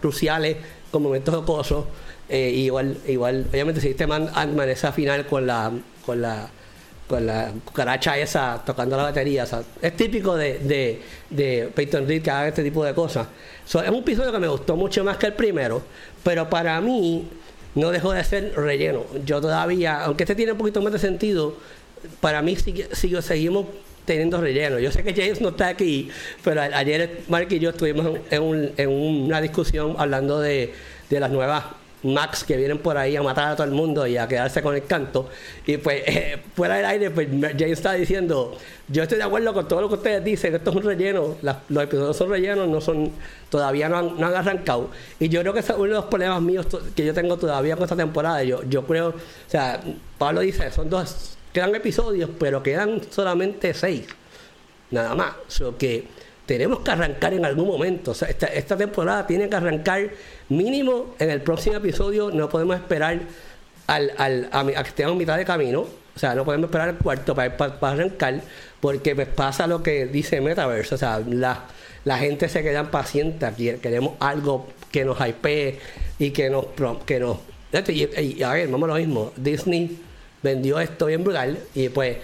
cruciales, 0.00 0.56
con 0.90 1.02
momentos 1.02 1.34
jocosos, 1.34 1.84
eh, 2.28 2.50
igual, 2.50 2.96
igual, 3.06 3.46
obviamente 3.50 3.80
si 3.80 3.88
viste 3.88 4.06
Man- 4.06 4.30
Ant-Man 4.34 4.68
esa 4.68 4.92
final 4.92 5.26
con 5.26 5.46
la, 5.46 5.72
con 6.04 6.20
la 6.22 6.48
con 7.08 7.26
la 7.26 7.50
cucaracha 7.64 8.16
esa 8.16 8.62
tocando 8.64 8.96
la 8.96 9.02
batería. 9.02 9.42
o 9.42 9.64
es 9.82 9.96
típico 9.96 10.36
de, 10.36 10.60
de, 10.60 11.02
de 11.28 11.68
Peyton 11.74 12.06
Reed 12.06 12.22
que 12.22 12.30
haga 12.30 12.46
este 12.46 12.62
tipo 12.62 12.84
de 12.84 12.94
cosas. 12.94 13.26
Es 13.66 13.74
un 13.74 13.96
episodio 13.96 14.30
que 14.30 14.38
me 14.38 14.46
gustó 14.46 14.76
mucho 14.76 15.02
más 15.02 15.16
que 15.16 15.26
el 15.26 15.32
primero, 15.32 15.82
pero 16.22 16.48
para 16.48 16.80
mí 16.80 17.26
no 17.74 17.90
dejó 17.90 18.12
de 18.12 18.22
ser 18.22 18.52
relleno. 18.54 19.02
Yo 19.26 19.40
todavía, 19.40 20.04
aunque 20.04 20.22
este 20.22 20.36
tiene 20.36 20.52
un 20.52 20.58
poquito 20.58 20.80
más 20.82 20.92
de 20.92 21.00
sentido, 21.00 21.56
para 22.20 22.42
mí 22.42 22.54
sigue, 22.54 22.88
sigue- 22.94 23.22
seguimos 23.22 23.66
teniendo 24.10 24.40
relleno. 24.40 24.80
Yo 24.80 24.90
sé 24.90 25.04
que 25.04 25.14
James 25.14 25.40
no 25.40 25.50
está 25.50 25.68
aquí, 25.68 26.10
pero 26.42 26.60
ayer 26.62 27.20
Mark 27.28 27.46
y 27.50 27.60
yo 27.60 27.70
estuvimos 27.70 28.18
en, 28.28 28.42
un- 28.42 28.72
en 28.76 28.88
una 28.88 29.40
discusión 29.40 29.94
hablando 29.98 30.40
de, 30.40 30.72
las 31.10 31.30
nuevas 31.30 31.64
Max 32.02 32.42
que 32.42 32.56
vienen 32.56 32.78
por 32.78 32.96
ahí 32.96 33.14
a 33.14 33.22
matar 33.22 33.52
a 33.52 33.56
todo 33.56 33.66
el 33.66 33.72
mundo 33.72 34.06
y 34.06 34.16
a 34.16 34.26
quedarse 34.26 34.62
con 34.62 34.74
el 34.74 34.84
canto. 34.84 35.28
Y 35.64 35.76
pues 35.76 36.02
eh, 36.06 36.38
fuera 36.56 36.74
del 36.76 36.86
aire, 36.86 37.10
pues 37.12 37.28
James 37.30 37.70
está 37.72 37.92
diciendo, 37.92 38.56
yo 38.88 39.04
estoy 39.04 39.18
de 39.18 39.24
acuerdo 39.24 39.52
con 39.54 39.68
todo 39.68 39.82
lo 39.82 39.88
que 39.88 39.94
ustedes 39.94 40.24
dicen, 40.24 40.54
esto 40.56 40.70
es 40.70 40.76
un 40.76 40.82
relleno, 40.82 41.36
los 41.68 41.84
episodios 41.84 42.16
son 42.16 42.30
rellenos, 42.30 42.66
no 42.68 42.80
son, 42.80 43.12
todavía 43.48 43.88
no 43.88 43.98
han, 43.98 44.18
no 44.18 44.26
arrancado. 44.26 44.90
Y 45.20 45.28
yo 45.28 45.40
creo 45.42 45.52
que 45.52 45.60
ese 45.60 45.70
es 45.72 45.78
uno 45.78 45.86
de 45.88 45.94
los 45.94 46.06
problemas 46.06 46.42
míos 46.42 46.66
que 46.96 47.04
yo 47.04 47.14
tengo 47.14 47.36
todavía 47.36 47.76
con 47.76 47.84
esta 47.84 47.96
temporada. 47.96 48.42
Yo 48.42 48.86
creo, 48.86 49.10
o 49.10 49.14
sea, 49.46 49.80
Pablo 50.18 50.40
dice, 50.40 50.68
son 50.72 50.90
dos 50.90 51.36
quedan 51.52 51.74
episodios, 51.74 52.30
pero 52.38 52.62
quedan 52.62 53.00
solamente 53.10 53.74
seis. 53.74 54.06
Nada 54.90 55.14
más. 55.14 55.60
O 55.60 55.76
que 55.76 56.06
tenemos 56.46 56.80
que 56.80 56.90
arrancar 56.90 57.32
en 57.34 57.44
algún 57.44 57.68
momento. 57.68 58.10
O 58.10 58.14
sea, 58.14 58.28
esta, 58.28 58.76
temporada 58.76 59.26
tiene 59.26 59.48
que 59.48 59.56
arrancar 59.56 60.10
mínimo 60.48 61.14
en 61.18 61.30
el 61.30 61.42
próximo 61.42 61.76
episodio. 61.76 62.30
No 62.30 62.48
podemos 62.48 62.76
esperar 62.76 63.20
al, 63.86 64.12
al, 64.16 64.48
a, 64.50 64.64
que 64.64 64.88
estemos 64.88 65.12
a 65.12 65.16
mitad 65.16 65.36
de 65.36 65.44
camino. 65.44 65.82
O 65.82 66.18
sea, 66.18 66.34
no 66.34 66.44
podemos 66.44 66.66
esperar 66.68 66.88
el 66.88 66.96
cuarto 66.96 67.34
para, 67.34 67.56
para, 67.56 67.92
arrancar, 67.92 68.40
porque 68.80 69.14
pues 69.14 69.28
pasa 69.28 69.66
lo 69.66 69.82
que 69.82 70.06
dice 70.06 70.40
Metaverse. 70.40 70.94
O 70.94 70.98
sea, 70.98 71.20
la, 71.20 71.66
la 72.04 72.18
gente 72.18 72.48
se 72.48 72.62
queda 72.62 72.90
paciente. 72.90 73.78
Queremos 73.80 74.14
algo 74.18 74.66
que 74.90 75.04
nos 75.04 75.18
hypee 75.20 75.78
y 76.18 76.30
que 76.30 76.50
nos. 76.50 76.66
Que 77.06 77.20
nos 77.20 77.38
a 77.72 78.52
ver, 78.54 78.68
vamos 78.68 78.88
a 78.88 78.94
lo 78.94 78.98
mismo. 78.98 79.32
Disney 79.36 80.00
vendió 80.42 80.80
esto 80.80 81.06
bien 81.06 81.22
brutal 81.22 81.58
y 81.74 81.88
pues 81.88 82.16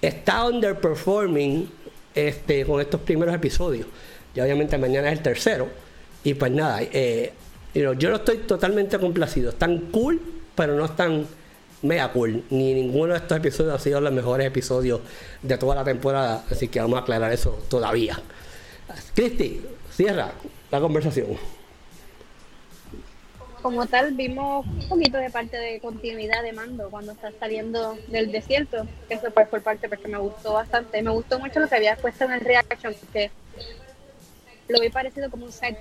está 0.00 0.44
underperforming 0.46 1.70
este, 2.14 2.64
con 2.64 2.80
estos 2.80 3.00
primeros 3.00 3.34
episodios. 3.34 3.86
Y 4.34 4.40
obviamente 4.40 4.78
mañana 4.78 5.10
es 5.10 5.18
el 5.18 5.22
tercero. 5.22 5.68
Y 6.22 6.34
pues 6.34 6.52
nada, 6.52 6.80
eh, 6.82 7.32
yo 7.74 8.10
no 8.10 8.16
estoy 8.16 8.38
totalmente 8.38 8.98
complacido. 8.98 9.50
Están 9.50 9.78
cool, 9.90 10.20
pero 10.54 10.76
no 10.76 10.84
están 10.84 11.26
mega 11.82 12.12
cool. 12.12 12.44
Ni 12.50 12.74
ninguno 12.74 13.14
de 13.14 13.18
estos 13.18 13.38
episodios 13.38 13.74
ha 13.74 13.78
sido 13.78 14.00
los 14.00 14.12
mejores 14.12 14.46
episodios 14.46 15.00
de 15.42 15.56
toda 15.56 15.76
la 15.76 15.84
temporada. 15.84 16.44
Así 16.50 16.68
que 16.68 16.80
vamos 16.80 16.98
a 16.98 17.02
aclarar 17.02 17.32
eso 17.32 17.58
todavía. 17.68 18.18
Cristi, 19.14 19.62
cierra 19.90 20.32
la 20.70 20.80
conversación 20.80 21.59
como 23.62 23.86
tal 23.86 24.12
vimos 24.14 24.66
un 24.66 24.88
poquito 24.88 25.18
de 25.18 25.30
parte 25.30 25.56
de 25.56 25.80
continuidad 25.80 26.42
de 26.42 26.52
mando 26.52 26.90
cuando 26.90 27.12
está 27.12 27.30
saliendo 27.38 27.98
del 28.08 28.32
desierto, 28.32 28.86
que 29.08 29.14
eso 29.14 29.30
fue 29.30 29.44
por 29.46 29.62
parte 29.62 29.88
porque 29.88 30.08
me 30.08 30.18
gustó 30.18 30.54
bastante. 30.54 31.02
Me 31.02 31.10
gustó 31.10 31.38
mucho 31.38 31.60
lo 31.60 31.68
que 31.68 31.76
había 31.76 31.96
puesto 31.96 32.24
en 32.24 32.32
el 32.32 32.40
reaction, 32.40 32.94
que 33.12 33.30
lo 34.68 34.80
vi 34.80 34.88
parecido 34.88 35.30
como 35.30 35.46
un 35.46 35.52
side 35.52 35.78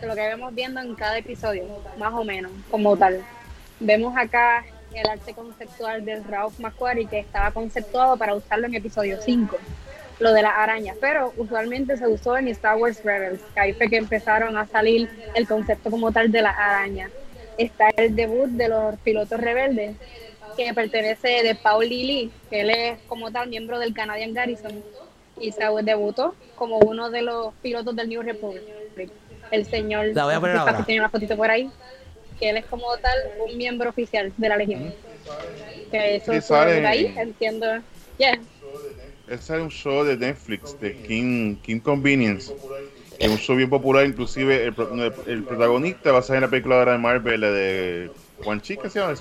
de 0.00 0.06
lo 0.06 0.14
que 0.14 0.20
vemos 0.20 0.54
viendo 0.54 0.80
en 0.80 0.94
cada 0.94 1.18
episodio, 1.18 1.64
más 1.98 2.12
o 2.12 2.24
menos, 2.24 2.52
como 2.70 2.96
tal. 2.96 3.24
Vemos 3.80 4.16
acá 4.16 4.64
el 4.92 5.08
arte 5.08 5.34
conceptual 5.34 6.04
del 6.04 6.22
Ralph 6.24 6.58
McQuarrie 6.60 7.06
que 7.06 7.18
estaba 7.18 7.50
conceptuado 7.50 8.16
para 8.16 8.34
usarlo 8.34 8.66
en 8.66 8.74
episodio 8.74 9.18
5 9.20 9.58
lo 10.18 10.32
de 10.32 10.42
la 10.42 10.50
araña, 10.50 10.94
pero 11.00 11.32
usualmente 11.36 11.96
se 11.96 12.06
usó 12.06 12.36
en 12.36 12.48
Star 12.48 12.76
Wars 12.76 13.02
Rebels, 13.02 13.40
que 13.52 13.60
ahí 13.60 13.72
fue 13.72 13.88
que 13.88 13.96
empezaron 13.96 14.56
a 14.56 14.66
salir 14.66 15.08
el 15.34 15.46
concepto 15.46 15.90
como 15.90 16.12
tal 16.12 16.30
de 16.30 16.42
la 16.42 16.50
araña. 16.50 17.10
Está 17.58 17.90
el 17.96 18.14
debut 18.14 18.48
de 18.50 18.68
los 18.68 18.96
pilotos 19.00 19.40
rebeldes, 19.40 19.96
que 20.56 20.72
pertenece 20.72 21.42
de 21.42 21.54
Paul 21.54 21.88
Lilly, 21.88 22.30
que 22.48 22.60
él 22.60 22.70
es 22.70 22.98
como 23.08 23.30
tal 23.30 23.48
miembro 23.48 23.78
del 23.78 23.92
Canadian 23.92 24.34
Garrison, 24.34 24.82
y 25.40 25.50
se 25.52 25.64
debutó 25.82 26.34
como 26.54 26.78
uno 26.78 27.10
de 27.10 27.22
los 27.22 27.52
pilotos 27.54 27.96
del 27.96 28.08
New 28.08 28.22
Republic. 28.22 28.62
El 29.50 29.66
señor, 29.66 30.06
la 30.14 30.24
voy 30.24 30.34
a 30.34 30.40
poner 30.40 30.56
ahora. 30.56 30.84
tiene 30.84 31.00
una 31.00 31.10
fotito 31.10 31.36
por 31.36 31.50
ahí, 31.50 31.70
que 32.38 32.50
él 32.50 32.56
es 32.56 32.64
como 32.66 32.96
tal 32.98 33.18
un 33.46 33.56
miembro 33.56 33.90
oficial 33.90 34.32
de 34.36 34.48
la 34.48 34.56
Legión. 34.56 34.94
Que 35.90 36.16
eso 36.16 36.32
es 36.32 36.50
ahí, 36.50 37.14
entiendo. 37.16 37.66
Yeah, 38.16 38.38
ese 39.28 39.56
es 39.56 39.62
un 39.62 39.70
show 39.70 40.04
de 40.04 40.16
Netflix, 40.16 40.78
de 40.80 40.94
King, 41.02 41.56
King 41.56 41.80
Convenience. 41.80 42.54
Es 43.18 43.30
un 43.30 43.38
show 43.38 43.56
bien 43.56 43.70
popular, 43.70 44.04
inclusive 44.06 44.64
el, 44.66 44.74
el, 45.26 45.44
protagonista 45.44 46.12
va 46.12 46.18
a 46.18 46.22
salir 46.22 46.38
en 46.38 46.42
la 46.42 46.50
película 46.50 46.84
de 46.84 46.98
Marvel, 46.98 47.40
la 47.40 47.50
de 47.50 48.10
Juan 48.42 48.60
Chica 48.60 48.90
se 48.90 48.98
llama, 48.98 49.14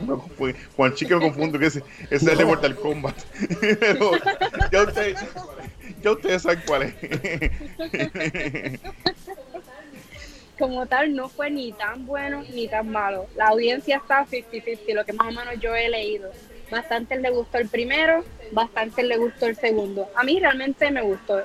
Juan 0.75 0.93
Chica 0.95 1.15
me 1.15 1.21
confundo, 1.21 1.59
que 1.59 1.67
ese, 1.67 1.83
es 2.09 2.25
el 2.25 2.37
de 2.37 2.45
Mortal 2.45 2.75
Kombat. 2.75 3.15
Pero 3.61 4.11
ustedes, 4.87 5.19
ya 6.01 6.11
ustedes 6.11 6.41
saben 6.41 6.61
cuál 6.65 6.83
es. 6.83 6.95
Como 10.59 10.85
tal, 10.85 11.15
no 11.15 11.29
fue 11.29 11.49
ni 11.49 11.71
tan 11.73 12.05
bueno 12.05 12.43
ni 12.53 12.67
tan 12.67 12.89
malo. 12.89 13.27
La 13.35 13.47
audiencia 13.49 13.97
está 13.97 14.25
50-50, 14.25 14.93
lo 14.93 15.05
que 15.05 15.13
más 15.13 15.27
o 15.27 15.31
menos 15.31 15.59
yo 15.59 15.75
he 15.75 15.89
leído 15.89 16.31
bastante 16.69 17.17
le 17.19 17.29
gustó 17.29 17.57
el 17.57 17.67
primero, 17.67 18.23
bastante 18.51 19.03
le 19.03 19.17
gustó 19.17 19.47
el 19.47 19.55
segundo. 19.55 20.09
A 20.15 20.23
mí 20.23 20.39
realmente 20.39 20.89
me 20.91 21.01
gustó. 21.01 21.41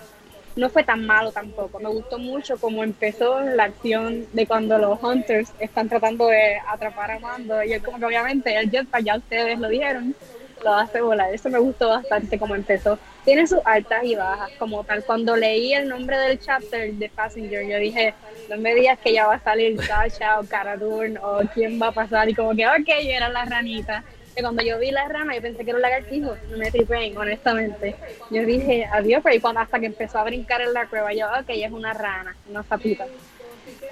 No 0.57 0.69
fue 0.69 0.83
tan 0.83 1.07
malo 1.07 1.31
tampoco. 1.31 1.79
Me 1.79 1.89
gustó 1.89 2.19
mucho 2.19 2.57
como 2.59 2.83
empezó 2.83 3.41
la 3.41 3.65
acción 3.65 4.27
de 4.33 4.47
cuando 4.47 4.77
los 4.79 5.01
Hunters 5.01 5.53
están 5.61 5.89
tratando 5.89 6.27
de 6.27 6.59
atrapar 6.67 7.13
a 7.13 7.19
Mando. 7.21 7.63
Y 7.63 7.75
es 7.75 7.83
como 7.83 7.99
que 7.99 8.07
obviamente 8.07 8.57
el 8.57 8.71
jetpack, 8.71 9.05
ya 9.05 9.17
ustedes 9.19 9.59
lo 9.61 9.69
dijeron, 9.69 10.17
lo 10.65 10.75
hace 10.75 11.01
volar. 11.01 11.33
Eso 11.33 11.49
me 11.49 11.61
gustó 11.61 11.91
bastante 11.91 12.39
como 12.41 12.57
empezó. 12.57 12.99
Tiene 13.25 13.47
sus 13.47 13.61
altas 13.65 14.03
y 14.03 14.17
bajas, 14.17 14.51
como 14.59 14.83
tal. 14.83 15.05
Cuando 15.05 15.37
leí 15.37 15.75
el 15.75 15.89
nombre 15.89 16.19
del 16.19 16.41
chapter 16.41 16.93
de 16.93 17.09
Passenger, 17.09 17.65
yo 17.65 17.79
dije, 17.79 18.15
no 18.49 18.57
me 18.57 18.75
digas 18.75 18.99
que 18.99 19.13
ya 19.13 19.29
va 19.29 19.35
a 19.35 19.41
salir 19.41 19.81
Sasha 19.81 20.41
o 20.41 20.45
Cara 20.45 20.77
o 21.23 21.41
quién 21.55 21.81
va 21.81 21.89
a 21.89 21.93
pasar. 21.93 22.29
Y 22.29 22.35
como 22.35 22.57
que, 22.57 22.67
ok, 22.67 22.89
era 23.05 23.29
la 23.29 23.45
ranita 23.45 24.03
cuando 24.43 24.63
yo 24.63 24.79
vi 24.79 24.91
la 24.91 25.09
rana, 25.09 25.35
yo 25.35 25.43
pensé 25.43 25.65
que 25.65 25.71
era 25.71 25.77
un 25.77 25.83
lagartijo, 25.83 26.37
me 26.57 26.71
tripé, 26.71 27.17
honestamente. 27.17 27.97
Yo 28.31 28.45
dije, 28.45 28.87
adiós, 28.91 29.23
pero 29.25 29.59
hasta 29.59 29.81
que 29.81 29.87
empezó 29.87 30.19
a 30.19 30.25
brincar 30.25 30.61
en 30.61 30.73
la 30.73 30.87
cueva, 30.87 31.13
yo, 31.13 31.27
ok, 31.27 31.49
es 31.49 31.73
una 31.73 31.93
rana, 31.93 32.37
una 32.49 32.63
sapita. 32.63 33.07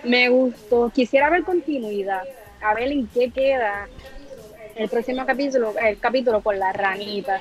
Me 0.04 0.28
gustó, 0.28 0.90
quisiera 0.90 1.30
ver 1.30 1.42
continuidad, 1.42 2.22
a 2.60 2.74
ver 2.74 2.92
en 2.92 3.06
qué 3.08 3.30
queda 3.30 3.88
el 4.76 4.88
próximo 4.88 5.24
capítulo, 5.26 5.74
el 5.82 5.98
capítulo 5.98 6.40
con 6.42 6.58
la 6.58 6.72
ranita. 6.72 7.40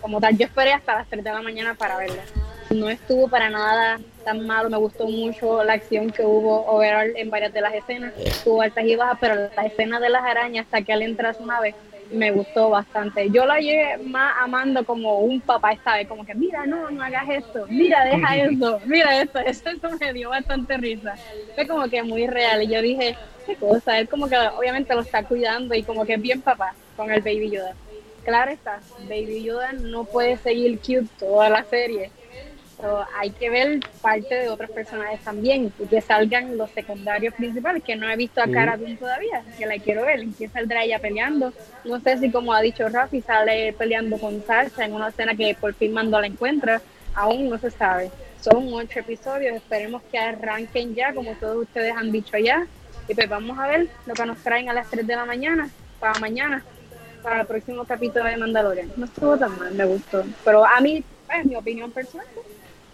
Como 0.00 0.20
tal, 0.20 0.36
yo 0.36 0.46
esperé 0.46 0.72
hasta 0.72 0.94
las 0.94 1.08
3 1.08 1.24
de 1.24 1.32
la 1.32 1.42
mañana 1.42 1.74
para 1.74 1.96
verla. 1.96 2.22
No 2.70 2.88
estuvo 2.88 3.28
para 3.28 3.48
nada 3.48 3.98
tan 4.24 4.46
malo, 4.46 4.68
me 4.68 4.76
gustó 4.76 5.06
mucho 5.06 5.62
la 5.62 5.74
acción 5.74 6.10
que 6.10 6.24
hubo 6.24 6.66
overall 6.66 7.12
en 7.16 7.30
varias 7.30 7.52
de 7.52 7.60
las 7.60 7.74
escenas. 7.74 8.12
Estuvo 8.18 8.60
altas 8.60 8.84
y 8.84 8.96
bajas, 8.96 9.18
pero 9.20 9.34
la 9.34 9.66
escena 9.66 10.00
de 10.00 10.08
las 10.08 10.24
arañas 10.24 10.66
hasta 10.66 10.82
que 10.82 10.92
él 10.92 11.02
entra 11.02 11.34
una 11.38 11.60
vez 11.60 11.74
me 12.08 12.30
gustó 12.32 12.70
bastante. 12.70 13.30
Yo 13.30 13.44
la 13.46 13.58
llegué 13.58 13.98
más 14.04 14.34
amando 14.40 14.84
como 14.84 15.20
un 15.20 15.42
papá 15.42 15.72
esta 15.72 15.94
vez, 15.96 16.08
como 16.08 16.24
que 16.24 16.34
mira, 16.34 16.66
no, 16.66 16.90
no 16.90 17.02
hagas 17.02 17.28
esto, 17.30 17.66
mira, 17.68 18.04
deja 18.04 18.36
esto, 18.36 18.80
mira 18.84 19.20
esto, 19.22 19.38
eso, 19.40 19.62
me 20.00 20.12
dio 20.12 20.30
bastante 20.30 20.76
risa. 20.76 21.20
Fue 21.54 21.66
como 21.66 21.88
que 21.88 22.02
muy 22.02 22.26
real 22.26 22.62
y 22.62 22.68
yo 22.68 22.82
dije, 22.82 23.18
qué 23.44 23.56
cosa, 23.56 23.98
él 23.98 24.08
como 24.08 24.28
que 24.28 24.36
obviamente 24.56 24.94
lo 24.94 25.00
está 25.02 25.24
cuidando 25.26 25.74
y 25.74 25.84
como 25.84 26.04
que 26.04 26.14
es 26.14 26.20
bien 26.20 26.42
papá 26.42 26.78
con 26.94 27.10
el 27.10 27.22
Baby 27.22 27.50
Yoda. 27.50 27.78
Claro 28.22 28.50
está, 28.52 28.84
Baby 28.96 29.44
Yoda 29.44 29.72
no 29.72 30.06
puede 30.06 30.36
seguir 30.38 30.80
cute 30.80 31.08
toda 31.16 31.48
la 31.50 31.64
serie, 31.64 32.12
pero 32.78 33.06
hay 33.18 33.30
que 33.30 33.48
ver 33.50 33.80
parte 34.02 34.34
de 34.34 34.48
otros 34.48 34.70
personajes 34.70 35.20
también, 35.20 35.72
y 35.78 35.86
que 35.86 36.00
salgan 36.00 36.56
los 36.56 36.70
secundarios 36.70 37.34
principales, 37.34 37.82
que 37.82 37.96
no 37.96 38.08
he 38.08 38.16
visto 38.16 38.42
a 38.42 38.50
Cara 38.50 38.76
Dune 38.76 38.96
todavía, 38.96 39.42
que 39.58 39.66
la 39.66 39.78
quiero 39.78 40.04
ver, 40.04 40.20
en 40.20 40.34
qué 40.34 40.48
saldrá 40.48 40.84
ella 40.84 40.98
peleando. 40.98 41.52
No 41.84 42.00
sé 42.00 42.18
si 42.18 42.30
como 42.30 42.52
ha 42.52 42.60
dicho 42.60 42.88
Rafi, 42.88 43.22
sale 43.22 43.72
peleando 43.72 44.18
con 44.18 44.44
Sasha 44.44 44.84
en 44.84 44.94
una 44.94 45.08
escena 45.08 45.34
que 45.34 45.56
por 45.58 45.74
fin 45.74 45.92
Mando 45.92 46.20
la 46.20 46.26
encuentra, 46.26 46.80
aún 47.14 47.48
no 47.48 47.58
se 47.58 47.70
sabe. 47.70 48.10
Son 48.40 48.72
ocho 48.72 49.00
episodios, 49.00 49.56
esperemos 49.56 50.02
que 50.10 50.18
arranquen 50.18 50.94
ya, 50.94 51.14
como 51.14 51.32
todos 51.32 51.62
ustedes 51.62 51.94
han 51.96 52.12
dicho 52.12 52.36
ya, 52.36 52.66
y 53.08 53.14
pues 53.14 53.28
vamos 53.28 53.58
a 53.58 53.66
ver 53.68 53.88
lo 54.04 54.14
que 54.14 54.26
nos 54.26 54.38
traen 54.38 54.68
a 54.68 54.72
las 54.72 54.90
3 54.90 55.06
de 55.06 55.16
la 55.16 55.24
mañana, 55.24 55.70
para 55.98 56.18
mañana, 56.18 56.62
para 57.22 57.40
el 57.40 57.46
próximo 57.46 57.84
capítulo 57.84 58.24
de 58.24 58.36
Mandalorian. 58.36 58.92
No 58.96 59.06
estuvo 59.06 59.36
tan 59.36 59.58
mal, 59.58 59.72
me 59.74 59.84
gustó, 59.86 60.24
pero 60.44 60.64
a 60.64 60.80
mí, 60.80 61.02
es 61.36 61.44
mi 61.44 61.56
opinión 61.56 61.90
personal, 61.90 62.26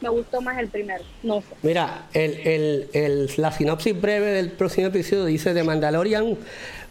me 0.02 0.08
gustó 0.08 0.40
más 0.40 0.58
el 0.58 0.68
primero. 0.68 1.04
No 1.22 1.40
sé. 1.40 1.46
Mira, 1.62 2.06
el, 2.12 2.34
el, 2.46 2.88
el, 2.92 3.30
la 3.36 3.52
sinopsis 3.52 3.98
breve 3.98 4.32
del 4.32 4.50
próximo 4.50 4.88
episodio 4.88 5.24
dice: 5.24 5.54
The 5.54 5.62
Mandalorian 5.62 6.36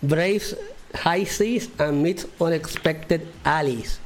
braves 0.02 0.58
high 1.04 1.26
seas 1.26 1.70
and 1.78 2.02
meets 2.02 2.28
unexpected 2.40 3.22
allies. 3.44 4.00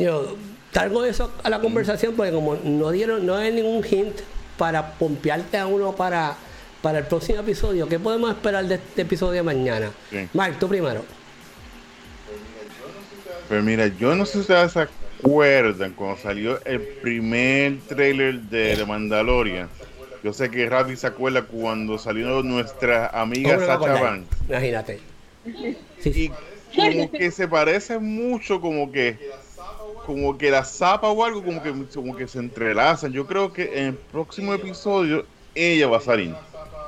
Yo 0.00 0.36
traigo 0.72 1.04
eso 1.04 1.32
a 1.42 1.50
la 1.50 1.60
conversación 1.60 2.14
porque, 2.14 2.32
como 2.32 2.56
no 2.56 2.90
dieron, 2.90 3.24
no 3.24 3.36
hay 3.36 3.52
ningún 3.52 3.84
hint 3.84 4.16
para 4.58 4.92
pompearte 4.92 5.56
a 5.56 5.66
uno 5.66 5.94
para, 5.96 6.36
para 6.82 6.98
el 6.98 7.06
próximo 7.06 7.40
episodio, 7.40 7.88
¿qué 7.88 7.98
podemos 7.98 8.30
esperar 8.30 8.66
de 8.66 8.74
este 8.74 9.02
episodio 9.02 9.32
de 9.32 9.42
mañana? 9.42 9.90
Mark, 10.34 10.58
tú 10.58 10.68
primero. 10.68 11.02
Pues 13.48 13.62
mira, 13.64 13.86
yo 13.86 14.14
no 14.14 14.26
sé 14.26 14.32
si 14.32 14.38
ustedes 14.40 14.76
acuerdan 15.20 15.92
cuando 15.92 16.16
salió 16.16 16.60
el 16.64 16.80
primer 16.80 17.78
trailer 17.88 18.40
de 18.40 18.76
The 18.76 18.86
Mandalorian? 18.86 19.68
Yo 20.22 20.32
sé 20.32 20.50
que 20.50 20.68
Rafi 20.68 20.96
se 20.96 21.06
acuerda 21.06 21.42
cuando 21.42 21.98
salió 21.98 22.42
nuestra 22.42 23.08
amiga 23.08 23.58
Sacha 23.58 24.00
Banks. 24.00 24.36
Imagínate. 24.48 25.00
Y 26.04 26.30
como 26.76 27.10
que 27.10 27.30
se 27.30 27.48
parece 27.48 27.98
mucho 27.98 28.60
como 28.60 28.92
que 28.92 29.18
como 30.06 30.36
que 30.36 30.50
la 30.50 30.64
zapa 30.64 31.08
o 31.08 31.24
algo 31.24 31.42
como 31.42 31.62
que 31.62 31.72
como 31.94 32.16
que 32.16 32.26
se 32.26 32.38
entrelazan. 32.38 33.12
Yo 33.12 33.26
creo 33.26 33.52
que 33.52 33.78
en 33.78 33.86
el 33.86 33.94
próximo 33.94 34.54
episodio 34.54 35.24
ella 35.54 35.88
va 35.88 35.98
a 35.98 36.00
salir. 36.00 36.34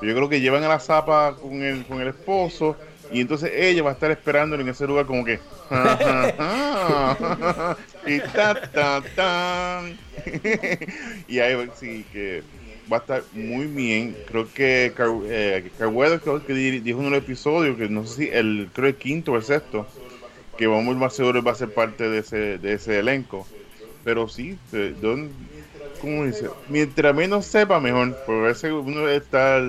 Yo 0.02 0.14
creo 0.14 0.28
que 0.28 0.40
llevan 0.40 0.64
a 0.64 0.68
la 0.68 0.80
zapa 0.80 1.36
con 1.36 1.62
el, 1.62 1.84
con 1.84 2.00
el 2.00 2.08
esposo 2.08 2.76
Y 3.12 3.20
entonces 3.20 3.50
ella 3.54 3.82
va 3.82 3.90
a 3.90 3.94
estar 3.94 4.10
esperando 4.10 4.56
en 4.56 4.68
ese 4.68 4.86
lugar 4.86 5.06
como 5.06 5.24
que... 5.24 5.38
y 8.06 8.20
ta, 8.20 8.54
ta, 8.72 9.02
ta. 9.14 9.82
y 11.28 11.38
ahí 11.38 11.70
sí 11.78 12.04
que 12.12 12.42
va 12.90 12.98
a 12.98 13.00
estar 13.00 13.22
muy 13.32 13.66
bien. 13.66 14.16
Creo 14.26 14.46
que 14.52 14.92
Car 14.96 15.08
eh, 15.24 15.70
que 15.78 16.54
dijo 16.54 17.00
en 17.00 17.06
un 17.06 17.14
episodio, 17.14 17.76
que 17.76 17.88
no 17.88 18.06
sé 18.06 18.16
si 18.16 18.28
el, 18.30 18.68
creo 18.72 18.88
el 18.88 18.96
quinto 18.96 19.32
o 19.32 19.36
el 19.36 19.42
sexto, 19.42 19.86
que 20.56 20.66
vamos 20.66 20.96
más 20.96 21.14
seguro 21.14 21.42
va 21.42 21.52
a 21.52 21.56
ser 21.56 21.72
parte 21.72 22.08
de 22.08 22.18
ese, 22.18 22.58
de 22.58 22.74
ese 22.74 22.98
elenco. 22.98 23.46
Pero 24.04 24.28
sí, 24.28 24.58
don, 25.00 25.30
¿cómo 26.00 26.24
dice? 26.24 26.48
Mientras 26.68 27.14
menos 27.14 27.46
sepa, 27.46 27.80
mejor. 27.80 28.16
Porque 28.26 28.40
a 28.40 28.48
veces 28.48 28.72
uno 28.72 29.08
está 29.08 29.60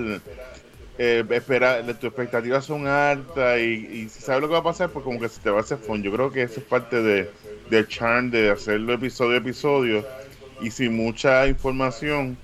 eh, 0.96 1.24
espera, 1.30 1.82
tus 1.84 2.04
expectativas 2.04 2.64
son 2.64 2.86
altas 2.86 3.60
y, 3.60 4.08
si 4.08 4.20
sabes 4.22 4.42
lo 4.42 4.48
que 4.48 4.52
va 4.52 4.60
a 4.60 4.64
pasar, 4.64 4.90
pues 4.90 5.04
como 5.04 5.18
que 5.18 5.28
se 5.28 5.40
te 5.40 5.50
va 5.50 5.58
a 5.58 5.60
hacer 5.62 5.78
fondo. 5.78 6.04
Yo 6.04 6.14
creo 6.14 6.30
que 6.30 6.42
eso 6.42 6.60
es 6.60 6.66
parte 6.66 7.02
de, 7.02 7.30
del 7.68 7.88
charm 7.88 8.30
de 8.30 8.50
hacerlo 8.50 8.94
episodio 8.94 9.34
a 9.34 9.38
episodio 9.38 10.06
y 10.60 10.70
sin 10.70 10.96
mucha 10.96 11.46
información 11.48 12.36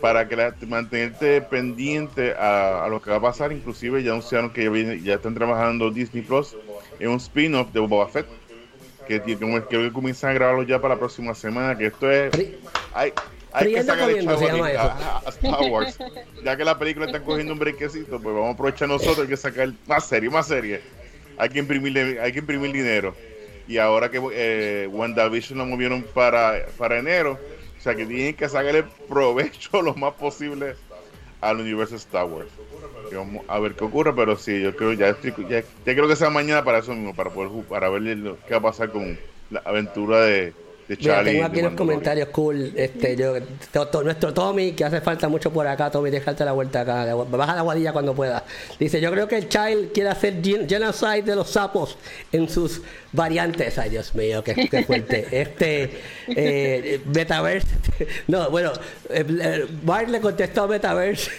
para 0.00 0.28
que 0.28 0.36
la, 0.36 0.54
mantenerte 0.66 1.40
pendiente 1.40 2.34
a, 2.36 2.86
lo 2.90 3.00
que 3.00 3.10
va 3.10 3.16
a 3.16 3.22
pasar. 3.22 3.52
Inclusive 3.52 4.02
ya 4.02 4.10
anunciaron 4.10 4.50
que 4.50 4.64
ya, 4.64 4.94
ya 4.94 5.14
están 5.14 5.34
trabajando 5.34 5.90
Disney 5.90 6.22
Plus 6.22 6.56
en 6.98 7.10
un 7.10 7.16
spin-off 7.16 7.72
de 7.72 7.80
Boba 7.80 8.08
Fett 8.08 8.26
que, 9.06 9.22
que, 9.22 9.36
que 9.68 9.92
comienzan 9.92 10.30
a 10.30 10.34
grabarlo 10.34 10.62
ya 10.64 10.80
para 10.80 10.94
la 10.94 10.98
próxima 10.98 11.34
semana. 11.34 11.78
Que 11.78 11.86
esto 11.86 12.10
es. 12.10 12.32
Hay, 12.92 13.12
hay 13.54 13.72
que 13.72 13.82
sacar 13.82 14.10
el 14.10 14.24
chavo 14.24 14.64
a, 14.64 15.22
Star 15.28 15.62
Wars. 15.70 15.98
ya 16.44 16.56
que 16.56 16.64
la 16.64 16.78
película 16.78 17.06
está 17.06 17.20
cogiendo 17.20 17.52
un 17.52 17.58
brequecito, 17.58 18.20
pues 18.20 18.34
vamos 18.34 18.48
a 18.48 18.52
aprovechar 18.52 18.88
nosotros 18.88 19.20
hay 19.20 19.28
que 19.28 19.36
sacar 19.36 19.72
más 19.86 20.06
serie, 20.06 20.28
más 20.28 20.48
serie. 20.48 20.80
Hay 21.38 21.48
que 21.48 21.60
imprimir, 21.60 22.18
hay 22.20 22.32
que 22.32 22.40
imprimir 22.40 22.72
dinero. 22.72 23.14
Y 23.66 23.78
ahora 23.78 24.10
que 24.10 24.20
eh, 24.32 24.88
WandaVision 24.90 25.58
lo 25.58 25.66
movieron 25.66 26.02
para, 26.02 26.66
para 26.76 26.98
enero, 26.98 27.38
o 27.78 27.82
sea 27.82 27.94
que 27.94 28.04
tienen 28.04 28.34
que 28.34 28.48
sacarle 28.48 28.84
provecho 29.08 29.80
lo 29.82 29.94
más 29.94 30.14
posible 30.14 30.74
al 31.40 31.60
universo 31.60 31.96
Star 31.96 32.26
Wars. 32.26 32.50
vamos 33.12 33.44
a 33.48 33.58
ver 33.60 33.74
qué 33.74 33.84
ocurre, 33.84 34.12
pero 34.14 34.36
sí, 34.36 34.60
yo 34.60 34.74
creo 34.74 34.92
ya, 34.94 35.16
ya, 35.22 35.60
ya 35.60 35.64
creo 35.84 36.08
que 36.08 36.16
sea 36.16 36.30
mañana 36.30 36.64
para 36.64 36.78
eso 36.78 36.94
mismo, 36.94 37.14
para 37.14 37.30
poder 37.30 37.50
para 37.66 37.88
ver 37.88 38.02
lo, 38.02 38.38
qué 38.46 38.54
va 38.54 38.58
a 38.58 38.62
pasar 38.62 38.90
con 38.90 39.18
la 39.50 39.60
aventura 39.60 40.22
de, 40.22 40.52
Mira, 40.88 41.24
tengo 41.24 41.44
aquí 41.44 41.62
los 41.62 41.74
comentarios 41.74 42.28
cool. 42.28 42.72
Este, 42.76 43.16
yo, 43.16 43.34
nuestro 44.02 44.34
Tommy, 44.34 44.72
que 44.72 44.84
hace 44.84 45.00
falta 45.00 45.28
mucho 45.28 45.50
por 45.52 45.66
acá, 45.66 45.90
Tommy, 45.90 46.10
déjate 46.10 46.44
la 46.44 46.52
vuelta 46.52 46.80
acá. 46.80 47.14
Baja 47.14 47.56
la 47.56 47.62
guadilla 47.62 47.92
cuando 47.92 48.14
pueda. 48.14 48.44
Dice, 48.78 49.00
yo 49.00 49.10
creo 49.10 49.26
que 49.26 49.36
el 49.36 49.48
Child 49.48 49.92
quiere 49.92 50.10
hacer 50.10 50.42
genocide 50.42 51.22
de 51.22 51.36
los 51.36 51.50
sapos 51.50 51.96
en 52.32 52.48
sus 52.48 52.82
variantes. 53.12 53.78
Ay, 53.78 53.90
Dios 53.90 54.14
mío, 54.14 54.44
qué, 54.44 54.84
fuerte. 54.86 55.26
este, 55.40 55.90
eh, 56.28 57.00
Metaverse. 57.06 57.68
no, 58.26 58.50
bueno, 58.50 58.72
eh, 59.08 59.66
Bart 59.82 60.08
le 60.08 60.20
contestó 60.20 60.64
a 60.64 60.68
Metaverse 60.68 61.30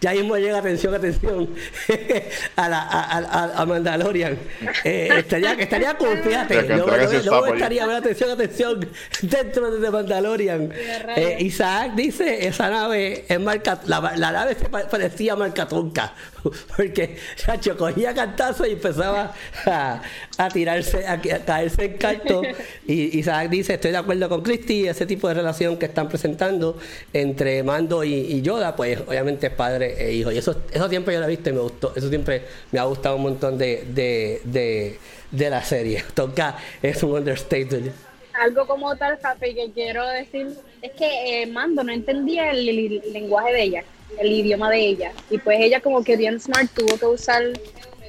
ya 0.00 0.12
mismo 0.12 0.36
llega, 0.36 0.58
atención, 0.58 0.94
atención, 0.94 1.48
a, 2.56 2.68
la, 2.68 2.80
a, 2.80 3.62
a, 3.62 3.66
Mandalorian. 3.66 4.38
Eh, 4.84 5.08
estaría, 5.18 5.52
estaría 5.52 5.94
confiate. 5.96 6.62
Luego, 6.62 7.46
estaría, 7.46 7.84
atención, 7.96 8.30
atención, 8.30 8.88
dentro 9.22 9.70
de 9.70 9.90
Mandalorian. 9.90 10.72
Eh, 11.16 11.36
Isaac 11.40 11.92
dice, 11.94 12.46
esa 12.46 12.70
nave 12.70 13.24
es 13.28 13.40
marca, 13.40 13.80
la, 13.86 14.14
la 14.16 14.32
nave 14.32 14.54
se 14.54 14.68
parecía 14.68 15.34
a 15.34 15.36
Marcatonca, 15.36 16.14
porque 16.76 17.16
Chacho 17.36 17.76
cogía 17.76 18.14
cantazo 18.14 18.66
y 18.66 18.72
empezaba 18.72 19.34
a, 19.66 20.02
a 20.38 20.48
tirarse, 20.48 21.06
a, 21.06 21.20
caerse 21.20 21.84
en 21.84 21.98
canto. 21.98 22.42
Y 22.86 23.18
Isaac 23.18 23.48
dice, 23.50 23.74
estoy 23.74 23.90
de 23.90 23.98
acuerdo 23.98 24.28
con 24.28 24.42
Christy, 24.42 24.86
ese 24.86 25.06
tipo 25.06 25.28
de 25.28 25.34
relación 25.34 25.76
que 25.76 25.86
están 25.86 26.08
presentando 26.08 26.78
entre 27.12 27.62
Mando 27.62 28.04
y, 28.04 28.40
Yoda, 28.42 28.76
pues 28.76 29.00
obviamente 29.06 29.48
es 29.48 29.52
padre 29.68 29.94
e 29.98 30.12
hijo. 30.12 30.32
Y 30.32 30.38
eso, 30.38 30.54
eso 30.72 30.88
siempre 30.88 31.14
yo 31.14 31.20
lo 31.20 31.26
he 31.26 31.30
visto 31.30 31.50
y 31.50 31.52
me 31.52 31.60
gustó, 31.60 31.92
eso 31.94 32.08
siempre 32.08 32.42
me 32.72 32.78
ha 32.78 32.84
gustado 32.84 33.16
un 33.16 33.22
montón 33.22 33.58
de, 33.58 33.84
de, 33.88 34.98
de, 35.30 35.50
la 35.50 35.62
serie. 35.62 36.04
Tonka 36.14 36.56
es 36.82 37.02
un 37.02 37.12
understatement. 37.12 37.92
Algo 38.34 38.66
como 38.66 38.94
tal, 38.96 39.18
Jafe, 39.20 39.54
que 39.54 39.70
quiero 39.72 40.06
decir 40.06 40.48
es 40.80 40.92
que 40.92 41.42
eh, 41.42 41.46
Mando 41.46 41.82
no 41.82 41.92
entendía 41.92 42.52
el, 42.52 42.64
lenguaje 43.12 43.52
de 43.52 43.62
ella, 43.62 43.84
el 44.18 44.30
idioma 44.30 44.70
de 44.70 44.80
ella. 44.80 45.12
Y 45.28 45.38
pues 45.38 45.58
ella 45.60 45.80
como 45.80 46.04
que 46.04 46.16
bien 46.16 46.40
smart 46.40 46.70
tuvo 46.72 46.96
que 46.96 47.06
usar 47.06 47.42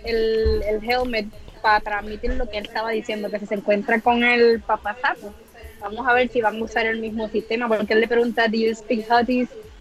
el, 0.05 0.63
el 0.63 0.79
helmet 0.87 1.27
para 1.61 1.79
transmitir 1.81 2.35
lo 2.35 2.47
que 2.47 2.59
él 2.59 2.65
estaba 2.65 2.91
diciendo, 2.91 3.29
que 3.29 3.39
si 3.39 3.47
se 3.47 3.55
encuentra 3.55 3.99
con 3.99 4.23
el 4.23 4.61
papasapo, 4.61 5.33
vamos 5.81 6.07
a 6.07 6.13
ver 6.13 6.29
si 6.29 6.41
van 6.41 6.57
a 6.57 6.63
usar 6.63 6.85
el 6.85 6.99
mismo 6.99 7.27
sistema, 7.29 7.67
porque 7.67 7.93
él 7.93 8.01
le 8.01 8.07
pregunta, 8.07 8.47
¿Do 8.47 8.57
you 8.57 8.73
speak? 8.75 9.07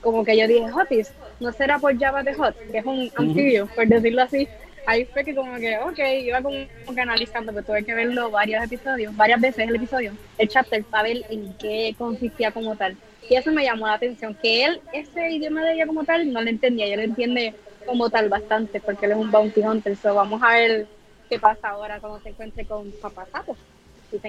Como 0.01 0.25
que 0.25 0.37
yo 0.37 0.47
dije, 0.47 0.71
Hotties, 0.71 1.13
¿no 1.41 1.53
será 1.53 1.79
por 1.79 1.99
Java 1.99 2.23
de 2.23 2.35
Hot? 2.35 2.57
Que 2.71 2.79
es 2.79 2.85
un 2.85 3.11
anfibio, 3.17 3.67
por 3.75 3.87
decirlo 3.87 4.23
así. 4.23 4.49
Ahí 4.87 5.05
fue 5.05 5.23
que 5.23 5.35
como 5.35 5.55
que, 5.57 5.77
ok, 5.79 5.99
iba 6.23 6.41
como 6.41 6.57
que 6.95 7.01
analizando, 7.01 7.53
pero 7.53 7.67
tuve 7.67 7.85
que 7.85 7.95
verlo 7.95 8.31
varios 8.31 8.65
episodios, 8.65 9.15
varias 9.15 9.41
veces 9.41 9.69
el 9.69 9.77
episodio, 9.77 10.13
el 10.39 10.49
chapter, 10.49 10.83
para 10.85 11.03
ver 11.03 11.25
en 11.29 11.53
qué 11.55 11.95
consistía 11.99 12.51
como 12.53 12.75
tal. 12.75 12.97
Y 13.29 13.35
eso 13.35 13.53
me 13.53 13.65
llamó 13.65 13.87
la 13.87 13.95
atención, 13.95 14.35
que 14.35 14.65
él, 14.65 14.81
ese 14.93 15.31
idioma 15.31 15.63
de 15.63 15.75
ella 15.75 15.87
como 15.87 16.05
tal, 16.05 16.33
no 16.33 16.41
lo 16.41 16.49
entendía, 16.49 16.87
ella 16.87 16.97
lo 16.97 17.03
entiende 17.03 17.55
como 17.85 18.09
tal 18.09 18.31
bastante, 18.31 18.81
porque 18.81 19.05
él 19.05 19.13
es 19.13 19.19
un 19.19 19.31
bounty 19.31 19.61
hunter, 19.61 19.95
so 19.97 20.15
vamos 20.15 20.43
a 20.43 20.55
ver 20.55 20.87
qué 21.29 21.39
pasa 21.39 21.69
ahora 21.69 22.01
cuando 22.01 22.21
se 22.21 22.31
encuentre 22.31 22.65
con 22.65 22.91
Papá 22.93 23.27
Sapo. 23.31 23.57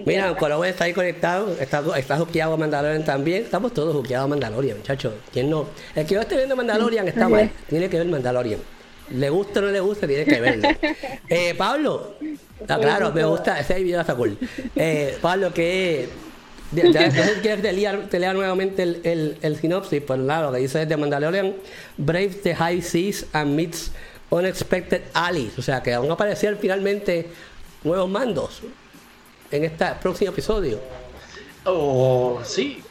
Mira, 0.06 0.36
Colombia 0.36 0.70
está 0.70 0.84
ahí 0.86 0.94
conectado, 0.94 1.56
está, 1.60 1.82
está 1.98 2.18
juqueado 2.18 2.54
a 2.54 2.58
Mandalorian 2.58 3.06
también. 3.06 3.44
Estamos 3.44 3.74
todos 3.74 3.96
juqueados 3.96 4.26
a 4.26 4.28
Mandalorian, 4.28 4.78
muchachos. 4.78 5.14
¿Quién 5.32 5.50
no? 5.50 5.68
El 5.96 6.06
que 6.06 6.16
no 6.16 6.22
esté 6.22 6.36
viendo 6.36 6.56
Mandalorian 6.56 7.08
está 7.08 7.30
mal. 7.30 7.50
Tiene 7.68 7.90
que 7.90 7.98
ver 7.98 8.08
Mandalorian. 8.08 8.60
Le 9.12 9.30
gusta 9.30 9.60
o 9.60 9.64
no 9.64 9.70
le 9.70 9.80
gusta, 9.80 10.06
tiene 10.06 10.26
que 10.26 10.40
verlo. 10.40 10.70
Eh, 11.30 11.54
Pablo, 11.56 12.16
está 12.60 12.76
ah, 12.76 12.80
claro, 12.80 13.12
me 13.14 13.24
gusta, 13.24 13.60
ese 13.60 13.80
video 13.82 14.02
está 14.02 14.16
cool. 14.16 14.38
Eh, 14.76 15.18
Pablo, 15.22 15.54
que 15.54 16.10
¿Quieres 16.72 17.62
te 17.62 17.74
lea, 17.74 18.00
te 18.10 18.20
lea 18.20 18.34
nuevamente 18.34 18.84
el, 18.84 19.02
el, 19.04 19.38
el 19.42 19.56
sinopsis? 19.58 20.02
Pues 20.02 20.20
nada, 20.20 20.48
lo 20.48 20.52
que 20.52 20.60
dice 20.60 20.84
es 20.84 20.90
de 20.90 20.98
Mandalorian, 20.98 21.56
Brave 21.98 22.30
the 22.44 22.56
High 22.56 22.82
Seas 22.82 23.26
and 23.34 23.56
Meets 23.56 23.92
Unexpected 24.30 25.02
Allies. 25.14 25.58
O 25.58 25.62
sea, 25.62 25.82
que 25.82 25.96
van 25.96 26.10
a 26.10 26.14
aparecer 26.14 26.58
finalmente 26.58 27.28
nuevos 27.84 28.10
mandos 28.10 28.62
en 29.52 29.66
este 29.66 29.86
próximo 30.02 30.32
episodio. 30.32 30.80
Oh, 31.66 32.40
sí, 32.44 32.82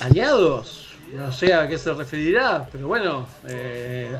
aliados. 0.00 0.82
No 1.12 1.30
sé 1.32 1.54
a 1.54 1.68
qué 1.68 1.78
se 1.78 1.94
referirá, 1.94 2.68
pero 2.70 2.88
bueno, 2.88 3.28
eh, 3.48 4.10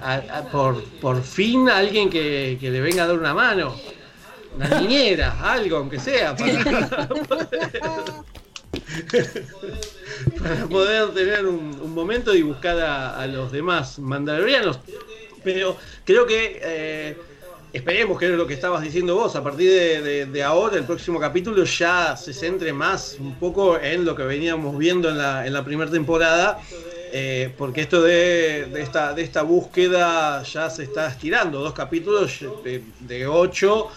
por, 0.52 0.82
por 1.00 1.20
fin 1.22 1.68
alguien 1.68 2.08
que, 2.08 2.56
que, 2.60 2.70
le 2.70 2.80
venga 2.80 3.02
a 3.02 3.08
dar 3.08 3.18
una 3.18 3.34
mano. 3.34 3.74
Una 4.54 4.68
niñera, 4.80 5.36
algo, 5.42 5.78
aunque 5.78 5.98
sea. 5.98 6.36
Para, 6.36 7.08
poder 10.70 11.12
tener 11.12 11.44
un, 11.46 11.92
momento 11.92 12.32
y 12.34 12.42
buscar 12.42 12.80
a, 12.80 13.20
a 13.20 13.26
los 13.26 13.50
demás 13.50 13.98
mandalorianos 13.98 14.78
pero 15.46 15.76
creo 16.04 16.26
que 16.26 16.60
eh, 16.60 17.16
esperemos 17.76 18.18
que 18.18 18.26
es 18.26 18.32
lo 18.32 18.46
que 18.46 18.54
estabas 18.54 18.82
diciendo 18.82 19.14
vos, 19.14 19.36
a 19.36 19.42
partir 19.42 19.70
de, 19.70 20.42
ahora, 20.42 20.76
el 20.76 20.84
próximo 20.84 21.20
capítulo 21.20 21.64
ya 21.64 22.16
se 22.16 22.32
centre 22.32 22.72
más 22.72 23.16
un 23.20 23.34
poco 23.34 23.78
en 23.78 24.04
lo 24.04 24.14
que 24.16 24.22
veníamos 24.22 24.78
viendo 24.78 25.10
en 25.10 25.18
la, 25.18 25.64
primera 25.64 25.90
temporada, 25.90 26.58
eh, 27.12 27.52
porque 27.58 27.82
esto 27.82 28.02
de, 28.02 28.68
esta, 28.80 29.12
de 29.12 29.22
esta 29.22 29.42
búsqueda 29.42 30.42
ya 30.42 30.70
se 30.70 30.84
está 30.84 31.08
estirando, 31.08 31.60
dos 31.60 31.74
capítulos 31.74 32.40
de, 32.64 33.26
ocho 33.26 33.88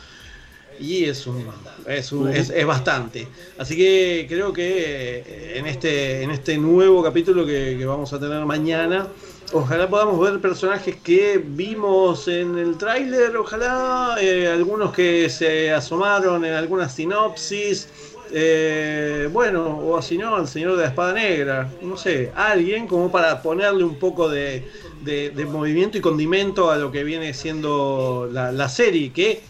y 0.80 1.06
es, 1.06 1.26
un, 1.26 1.48
es, 1.88 2.66
bastante. 2.66 3.28
Así 3.58 3.78
que 3.78 4.26
creo 4.28 4.52
que 4.52 5.24
eh, 5.26 5.64
este, 5.66 6.24
en 6.24 6.32
este 6.32 6.58
nuevo 6.58 7.02
capítulo 7.02 7.46
que 7.46 7.86
vamos 7.86 8.12
a 8.12 8.20
tener 8.20 8.44
mañana, 8.46 9.08
Ojalá 9.52 9.90
podamos 9.90 10.20
ver 10.20 10.40
personajes 10.40 10.96
que 10.98 11.44
vimos 11.44 12.28
en 12.28 12.56
el 12.60 12.78
tráiler, 12.78 13.36
ojalá 13.36 14.16
eh, 14.22 14.48
algunos 14.48 14.94
que 14.94 15.28
se 15.28 15.72
asomaron 15.72 16.46
en 16.46 16.54
algunas 16.54 16.94
sinopsis, 16.94 17.88
eh, 18.32 19.28
bueno, 19.32 19.80
o 19.80 20.00
si 20.04 20.20
no, 20.20 20.38
el 20.38 20.48
señor 20.48 20.76
de 20.76 20.84
la 20.84 20.90
espada 20.90 21.14
negra, 21.14 21.68
no 21.82 21.98
sé, 21.98 22.32
alguien 22.36 22.86
como 22.86 23.12
para 23.12 23.42
ponerle 23.42 23.84
un 23.84 23.96
poco 23.98 24.30
de, 24.30 24.68
movimiento 25.48 25.98
y 25.98 26.02
condimento 26.02 26.70
a 26.70 26.78
lo 26.78 26.92
que 26.92 27.04
viene 27.04 27.34
siendo 27.34 28.30
la, 28.32 28.70
serie, 28.70 29.12
que 29.12 29.42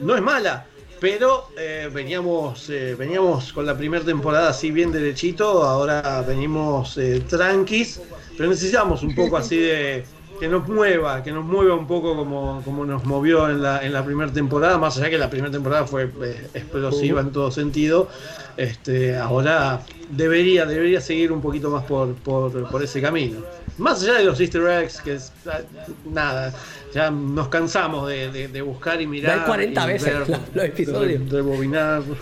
no 0.00 0.14
es 0.14 0.20
mala, 0.20 0.66
pero 1.00 1.48
eh, 1.58 1.90
veníamos, 1.92 2.68
veníamos 2.98 3.52
con 3.52 3.66
la 3.66 3.76
primera 3.76 4.04
temporada 4.04 4.50
así 4.50 4.70
bien 4.70 4.92
derechito, 4.92 5.62
ahora 5.62 6.22
venimos 6.26 6.98
tranquis 7.28 8.00
pero 8.36 8.50
necesitamos 8.50 9.02
un 9.02 9.14
poco 9.14 9.36
así 9.36 9.56
de, 9.56 10.04
que 10.38 10.48
nos 10.48 10.68
mueva, 10.68 11.22
que 11.22 11.32
nos 11.32 11.44
mueva 11.44 11.74
un 11.74 11.86
poco 11.86 12.14
como, 12.14 12.62
como 12.64 12.84
nos 12.84 13.04
movió 13.04 13.48
en 13.48 13.62
la, 13.62 13.84
en 13.84 13.92
la 13.92 14.04
primera 14.04 14.32
temporada, 14.32 14.78
más 14.78 14.96
allá 14.98 15.10
que 15.10 15.18
la 15.18 15.30
primera 15.30 15.50
temporada 15.50 15.86
fue 15.86 16.10
eh, 16.22 16.48
explosiva 16.54 17.20
en 17.20 17.32
todo 17.32 17.50
sentido, 17.50 18.08
este, 18.56 19.16
ahora 19.16 19.80
debería, 20.10 20.66
debería 20.66 21.00
seguir 21.00 21.32
un 21.32 21.40
poquito 21.40 21.70
más 21.70 21.84
por, 21.84 22.14
por, 22.16 22.68
por 22.70 22.82
ese 22.82 23.00
camino. 23.00 23.38
Más 23.78 24.02
allá 24.02 24.14
de 24.14 24.24
los 24.24 24.40
easter 24.40 24.66
eggs, 24.66 25.00
que 25.02 25.14
es 25.14 25.32
ah, 25.46 25.60
nada, 26.06 26.52
ya 26.94 27.10
nos 27.10 27.48
cansamos 27.48 28.08
de, 28.08 28.30
de, 28.30 28.48
de 28.48 28.62
buscar 28.62 29.00
y 29.02 29.06
mirar. 29.06 29.38
Ver 29.38 29.46
40 29.46 29.84
y 29.84 29.86
veces 29.92 30.18
ver, 30.28 30.38
los, 30.54 30.64
episodios. 30.64 31.22
re- 31.30 31.36
rebobinar. 31.36 32.02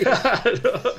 Claro, 0.00 0.52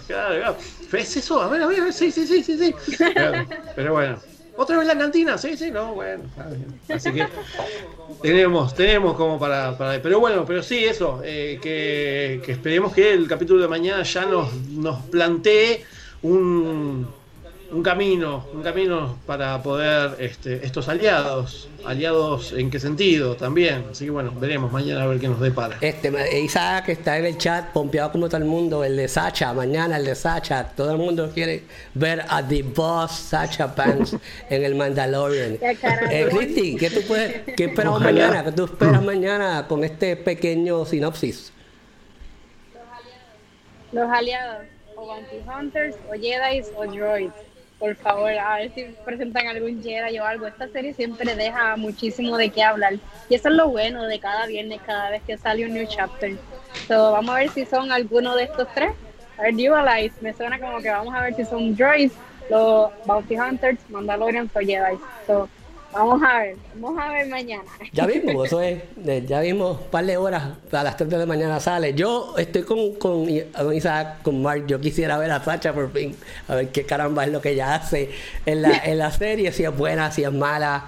claro, 0.07 0.35
claro. 0.39 0.55
¿Ves 0.91 1.17
eso? 1.17 1.41
A 1.41 1.47
ver, 1.49 1.61
a 1.61 1.67
ver, 1.67 1.81
a 1.81 1.83
ver, 1.83 1.93
sí, 1.93 2.09
sí, 2.09 2.25
sí, 2.25 2.41
sí, 2.41 2.57
sí. 2.57 2.95
Claro, 3.13 3.45
Pero 3.75 3.93
bueno. 3.93 4.17
¿Otra 4.57 4.77
vez 4.77 4.87
la 4.87 4.97
cantina? 4.97 5.37
Sí, 5.37 5.55
sí, 5.57 5.71
no, 5.71 5.93
bueno. 5.93 6.23
Así 6.89 7.11
que 7.11 7.27
tenemos, 8.21 8.73
tenemos 8.73 9.15
como 9.15 9.37
para, 9.37 9.77
para- 9.77 10.01
Pero 10.01 10.19
bueno, 10.19 10.45
pero 10.45 10.63
sí, 10.63 10.83
eso. 10.85 11.21
eh, 11.23 11.59
que, 11.61 12.41
que 12.45 12.53
esperemos 12.53 12.93
que 12.93 13.13
el 13.13 13.27
capítulo 13.27 13.61
de 13.61 13.67
mañana 13.67 14.03
ya 14.03 14.25
nos, 14.25 14.53
nos 14.53 15.01
plantee 15.03 15.83
un, 16.23 17.07
un 17.71 17.83
camino, 17.83 18.45
un 18.53 18.61
camino 18.61 19.17
para 19.25 19.61
poder 19.63 20.15
este, 20.19 20.65
estos 20.65 20.89
aliados. 20.89 21.69
Aliados 21.85 22.51
en 22.53 22.69
qué 22.69 22.79
sentido 22.79 23.35
también. 23.35 23.85
Así 23.91 24.05
que 24.05 24.11
bueno, 24.11 24.31
veremos 24.39 24.71
mañana 24.71 25.03
a 25.03 25.07
ver 25.07 25.19
qué 25.19 25.27
nos 25.27 25.39
depara. 25.39 25.77
Este, 25.81 26.11
Isaac 26.39 26.89
está 26.89 27.17
en 27.17 27.25
el 27.25 27.37
chat, 27.37 27.71
pompeado 27.71 28.11
como 28.11 28.27
todo 28.27 28.37
el 28.37 28.45
mundo, 28.45 28.83
el 28.83 28.97
de 28.97 29.07
Sacha, 29.07 29.53
mañana 29.53 29.97
el 29.97 30.05
de 30.05 30.15
Sacha, 30.15 30.67
todo 30.75 30.91
el 30.91 30.97
mundo 30.97 31.31
quiere 31.33 31.63
ver 31.93 32.23
a 32.27 32.45
The 32.45 32.61
Boss 32.63 33.11
Sacha 33.11 33.73
Pants 33.73 34.15
en 34.49 34.63
el 34.63 34.75
Mandalorian. 34.75 35.57
Eh, 35.61 36.27
Cristi, 36.29 36.75
¿qué 36.75 36.89
tú 36.89 37.01
puedes, 37.07 37.41
qué 37.55 37.65
esperamos 37.65 38.01
Ojalá. 38.01 38.27
mañana? 38.27 38.43
¿Qué 38.43 38.51
tú 38.51 38.65
esperas 38.65 39.01
mañana 39.01 39.65
con 39.67 39.83
este 39.83 40.17
pequeño 40.17 40.85
sinopsis? 40.85 41.53
Los 43.91 44.09
aliados, 44.09 44.65
o 44.95 45.05
Bounty 45.05 45.37
Hunters, 45.47 45.95
o 46.09 46.13
Jedi, 46.13 46.61
o 46.77 46.85
Droids. 46.85 47.50
Por 47.81 47.95
favor, 47.95 48.29
a 48.29 48.57
ver 48.57 48.71
si 48.75 48.95
presentan 49.03 49.47
algún 49.47 49.81
Jedi 49.81 50.19
o 50.19 50.23
algo. 50.23 50.45
Esta 50.45 50.67
serie 50.67 50.93
siempre 50.93 51.33
deja 51.33 51.75
muchísimo 51.77 52.37
de 52.37 52.51
qué 52.51 52.61
hablar. 52.61 52.93
Y 53.27 53.33
eso 53.33 53.49
es 53.49 53.55
lo 53.55 53.69
bueno 53.69 54.05
de 54.05 54.19
cada 54.19 54.45
viernes, 54.45 54.81
cada 54.85 55.09
vez 55.09 55.23
que 55.23 55.35
sale 55.35 55.65
un 55.65 55.73
new 55.73 55.87
chapter. 55.87 56.37
So, 56.87 57.11
vamos 57.11 57.33
a 57.35 57.39
ver 57.39 57.49
si 57.49 57.65
son 57.65 57.91
alguno 57.91 58.35
de 58.35 58.43
estos 58.43 58.67
tres. 58.75 58.91
A 59.35 59.41
ver, 59.41 59.55
Dualize, 59.55 60.15
me 60.21 60.31
suena 60.31 60.59
como 60.59 60.79
que 60.79 60.91
vamos 60.91 61.11
a 61.15 61.23
ver 61.23 61.33
si 61.33 61.43
son 61.43 61.75
Droids, 61.75 62.13
los 62.47 62.91
Bounty 63.03 63.39
Hunters, 63.39 63.79
Mandalorians 63.89 64.55
o 64.55 64.59
Jedi. 64.59 65.01
So, 65.25 65.49
vamos 65.93 66.21
a 66.23 66.39
ver, 66.39 66.55
vamos 66.75 67.01
a 67.01 67.11
ver 67.11 67.27
mañana. 67.27 67.63
Ya 67.93 68.05
vimos, 68.05 68.47
eso 68.47 68.61
es, 68.61 68.81
de- 68.95 69.25
ya 69.25 69.41
vimos 69.41 69.79
un 69.79 69.87
par 69.87 70.05
de 70.05 70.17
horas, 70.17 70.43
a 70.71 70.83
las 70.83 70.97
3 70.97 71.09
de 71.09 71.17
la 71.17 71.25
mañana 71.25 71.59
sale. 71.59 71.93
Yo 71.93 72.35
estoy 72.37 72.63
con, 72.63 72.95
con, 72.95 73.27
Isaac, 73.73 74.21
con 74.23 74.41
Mark, 74.41 74.65
yo 74.67 74.79
quisiera 74.79 75.17
ver 75.17 75.31
a 75.31 75.43
Sacha 75.43 75.73
por 75.73 75.91
fin, 75.91 76.15
a 76.47 76.55
ver 76.55 76.69
qué 76.69 76.85
caramba 76.85 77.25
es 77.25 77.31
lo 77.31 77.41
que 77.41 77.51
ella 77.51 77.75
hace 77.75 78.09
en 78.45 78.61
la, 78.61 78.77
en 78.85 78.97
la 78.97 79.11
serie, 79.11 79.51
si 79.51 79.63
es 79.63 79.75
buena, 79.75 80.11
si 80.11 80.23
es 80.23 80.31
mala, 80.31 80.85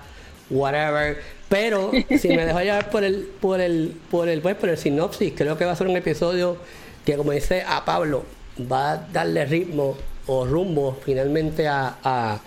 whatever. 0.50 1.22
Pero 1.50 1.92
si 2.20 2.30
me 2.30 2.46
dejo 2.46 2.60
llevar 2.62 2.90
por 2.90 3.04
el, 3.04 3.30
por 3.40 3.62
el, 3.62 3.96
por 4.10 4.28
el, 4.30 4.42
pues, 4.42 4.56
por 4.56 4.70
el 4.70 4.78
sinopsis, 4.78 5.34
creo 5.36 5.58
que 5.58 5.66
va 5.66 5.74
a 5.74 5.76
ser 5.76 5.88
un 5.88 5.98
episodio 5.98 6.58
que 7.06 7.16
como 7.18 7.32
dice 7.32 7.64
a 7.68 7.84
Pablo, 7.86 8.24
va 8.72 8.92
a 8.94 8.98
darle 8.98 9.46
ritmo 9.46 9.96
o 10.26 10.46
rumbo 10.46 10.98
finalmente 11.04 11.68
a, 11.68 12.40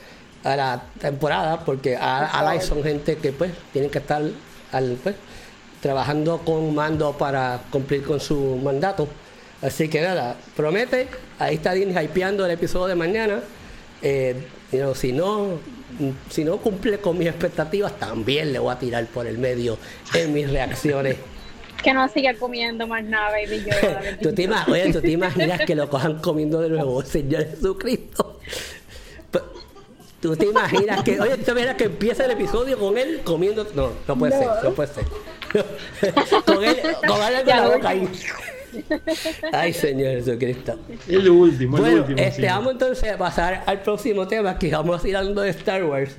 a 0.46 0.56
la 0.56 0.82
temporada, 1.00 1.60
porque 1.64 1.96
a- 1.96 2.26
allies 2.38 2.64
son 2.64 2.82
gente 2.82 3.16
que 3.16 3.32
pues 3.32 3.52
tienen 3.72 3.90
que 3.90 3.98
estar 3.98 4.22
al, 4.72 4.96
pues, 5.02 5.14
trabajando 5.80 6.38
con 6.38 6.74
mando 6.74 7.12
para 7.16 7.60
cumplir 7.70 8.02
con 8.02 8.20
su 8.20 8.56
mandato. 8.62 9.08
Así 9.62 9.88
que 9.88 10.00
nada, 10.02 10.36
promete, 10.54 11.08
ahí 11.38 11.56
está 11.56 11.72
Disney 11.72 12.04
hypeando 12.04 12.44
el 12.44 12.52
episodio 12.52 12.86
de 12.86 12.94
mañana. 12.94 13.40
Eh, 14.02 14.34
you 14.72 14.78
know, 14.78 14.94
si 14.94 15.12
no 15.12 15.58
si 16.28 16.44
no 16.44 16.58
cumple 16.58 16.98
con 16.98 17.16
mis 17.16 17.28
expectativas, 17.28 17.98
también 17.98 18.52
le 18.52 18.58
voy 18.58 18.72
a 18.72 18.78
tirar 18.78 19.06
por 19.06 19.26
el 19.26 19.38
medio 19.38 19.78
en 20.14 20.32
mis 20.32 20.50
reacciones. 20.50 21.16
Que 21.82 21.92
no 21.92 22.08
siga 22.08 22.34
comiendo 22.34 22.86
más 22.88 23.04
nada, 23.04 23.30
baby. 23.30 23.62
Yo, 23.64 23.72
¿Tú 24.22 24.34
te, 24.34 24.42
ima- 24.48 24.64
oye, 24.66 24.92
¿tú 24.92 25.00
te 25.00 25.10
imaginas 25.10 25.60
que 25.60 25.74
lo 25.76 25.88
cojan 25.88 26.18
comiendo 26.20 26.60
de 26.60 26.70
nuevo, 26.70 27.00
Señor 27.02 27.46
Jesucristo? 27.48 28.40
¿Tú 30.20 30.34
te 30.36 30.46
imaginas 30.46 31.02
que, 31.02 31.20
oye, 31.20 31.36
¿tú 31.36 31.44
te 31.44 31.50
imaginas 31.52 31.76
que 31.76 31.84
empieza 31.84 32.24
el 32.24 32.30
episodio 32.32 32.78
con 32.78 32.96
él 32.98 33.20
comiendo? 33.24 33.66
No, 33.74 33.90
no 34.08 34.16
puede 34.18 34.34
No. 34.34 34.38
ser, 34.54 34.64
no 34.64 34.70
puede 34.72 34.88
ser. 34.92 35.04
con 36.44 36.64
él, 36.64 36.76
con 37.06 37.20
en 37.22 37.46
Ya 37.46 37.60
la 37.60 37.68
boca 37.68 37.88
ahí. 37.90 38.08
Ay, 39.52 39.72
Señor 39.72 40.14
Jesucristo. 40.16 40.78
Es 41.08 41.22
lo 41.24 41.34
último, 41.34 41.76
es 41.76 41.82
lo 41.82 41.88
Bueno, 41.88 42.00
último. 42.02 42.18
este, 42.18 42.42
sí. 42.42 42.46
vamos 42.48 42.72
entonces 42.72 43.10
a 43.12 43.18
pasar 43.18 43.62
al 43.66 43.80
próximo 43.82 44.26
tema, 44.26 44.58
que 44.58 44.70
vamos 44.70 45.02
a 45.04 45.08
ir 45.08 45.16
hablando 45.16 45.42
de 45.42 45.50
Star 45.50 45.84
Wars. 45.84 46.16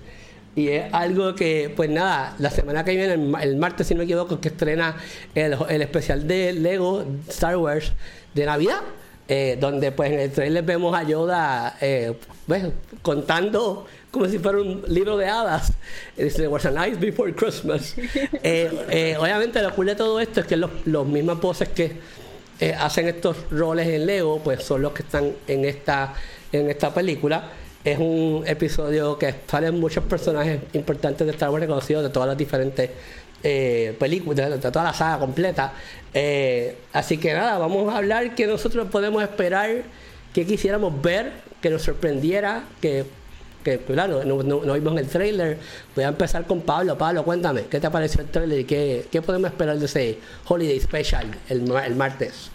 Y 0.55 0.69
es 0.69 0.91
algo 0.91 1.35
que, 1.35 1.71
pues 1.75 1.87
nada, 1.89 2.35
la 2.39 2.49
semana 2.49 2.83
que 2.83 2.91
viene, 2.95 3.13
el, 3.13 3.19
ma- 3.19 3.43
el 3.43 3.57
martes, 3.57 3.85
si 3.87 3.93
no 3.93 3.99
me 3.99 4.05
equivoco, 4.05 4.39
que 4.39 4.47
estrena 4.47 4.95
el, 5.35 5.55
el 5.69 5.81
especial 5.83 6.27
de 6.27 6.53
Lego 6.53 7.05
Star 7.29 7.57
Wars 7.57 7.91
de 8.33 8.45
Navidad, 8.47 8.79
eh, 9.27 9.57
donde 9.59 9.91
pues 9.91 10.11
en 10.11 10.19
el 10.19 10.31
trailer 10.31 10.63
vemos 10.63 10.95
a 10.95 11.03
Yoda 11.03 11.77
eh, 11.81 12.13
pues, 12.45 12.63
contando 13.01 13.85
como 14.09 14.25
si 14.25 14.39
fuera 14.39 14.59
un 14.59 14.83
libro 14.87 15.17
de 15.17 15.27
hadas. 15.27 15.73
Dice, 16.15 16.47
was 16.47 16.65
a 16.65 16.71
night 16.71 16.99
before 16.99 17.33
Christmas. 17.33 17.95
Eh, 18.43 19.15
obviamente 19.19 19.61
lo 19.61 19.73
cool 19.75 19.87
de 19.87 19.95
todo 19.95 20.19
esto 20.19 20.39
es 20.39 20.45
que 20.45 20.55
los, 20.55 20.71
los 20.85 21.05
mismas 21.05 21.39
voces 21.41 21.69
que 21.69 21.97
hacen 22.79 23.07
estos 23.07 23.37
roles 23.51 23.87
en 23.87 24.05
Lego, 24.05 24.39
pues 24.43 24.63
son 24.63 24.81
los 24.81 24.93
que 24.93 25.03
están 25.03 25.33
en 25.47 25.65
esta, 25.65 26.13
en 26.51 26.69
esta 26.69 26.93
película. 26.93 27.51
Es 27.83 27.99
un 27.99 28.43
episodio 28.47 29.17
que 29.17 29.33
salen 29.47 29.79
muchos 29.79 30.03
personajes 30.05 30.61
importantes 30.73 31.27
de 31.27 31.33
Star 31.33 31.49
Wars 31.49 31.61
reconocidos 31.61 32.03
de 32.03 32.09
todas 32.09 32.27
las 32.27 32.37
diferentes 32.37 32.89
eh, 33.43 33.95
películas, 33.99 34.49
de, 34.49 34.57
toda 34.57 34.85
la 34.85 34.93
saga 34.93 35.19
completa. 35.19 35.73
Eh, 36.13 36.77
así 36.93 37.17
que 37.17 37.33
nada, 37.33 37.57
vamos 37.57 37.93
a 37.93 37.97
hablar 37.97 38.35
que 38.35 38.47
nosotros 38.47 38.87
podemos 38.89 39.21
esperar, 39.21 39.83
que 40.33 40.45
quisiéramos 40.45 41.01
ver, 41.01 41.31
que 41.61 41.69
nos 41.69 41.81
sorprendiera, 41.83 42.63
que, 42.81 43.05
claro, 43.85 44.23
no, 44.23 44.73
vimos 44.73 44.97
el 44.99 45.07
trailer. 45.07 45.57
Voy 45.95 46.05
a 46.05 46.09
empezar 46.09 46.45
con 46.45 46.61
Pablo. 46.61 46.97
Pablo, 46.97 47.23
cuéntame, 47.23 47.65
¿qué 47.65 47.79
te 47.79 47.89
pareció 47.89 48.21
el 48.21 48.27
trailer 48.27 48.59
y 48.59 48.63
qué, 48.63 49.07
qué 49.11 49.21
podemos 49.21 49.51
esperar 49.51 49.77
de 49.77 49.85
ese 49.85 50.19
Holiday 50.47 50.79
Special 50.79 51.27
el, 51.49 51.71
el 51.71 51.95
martes? 51.95 52.51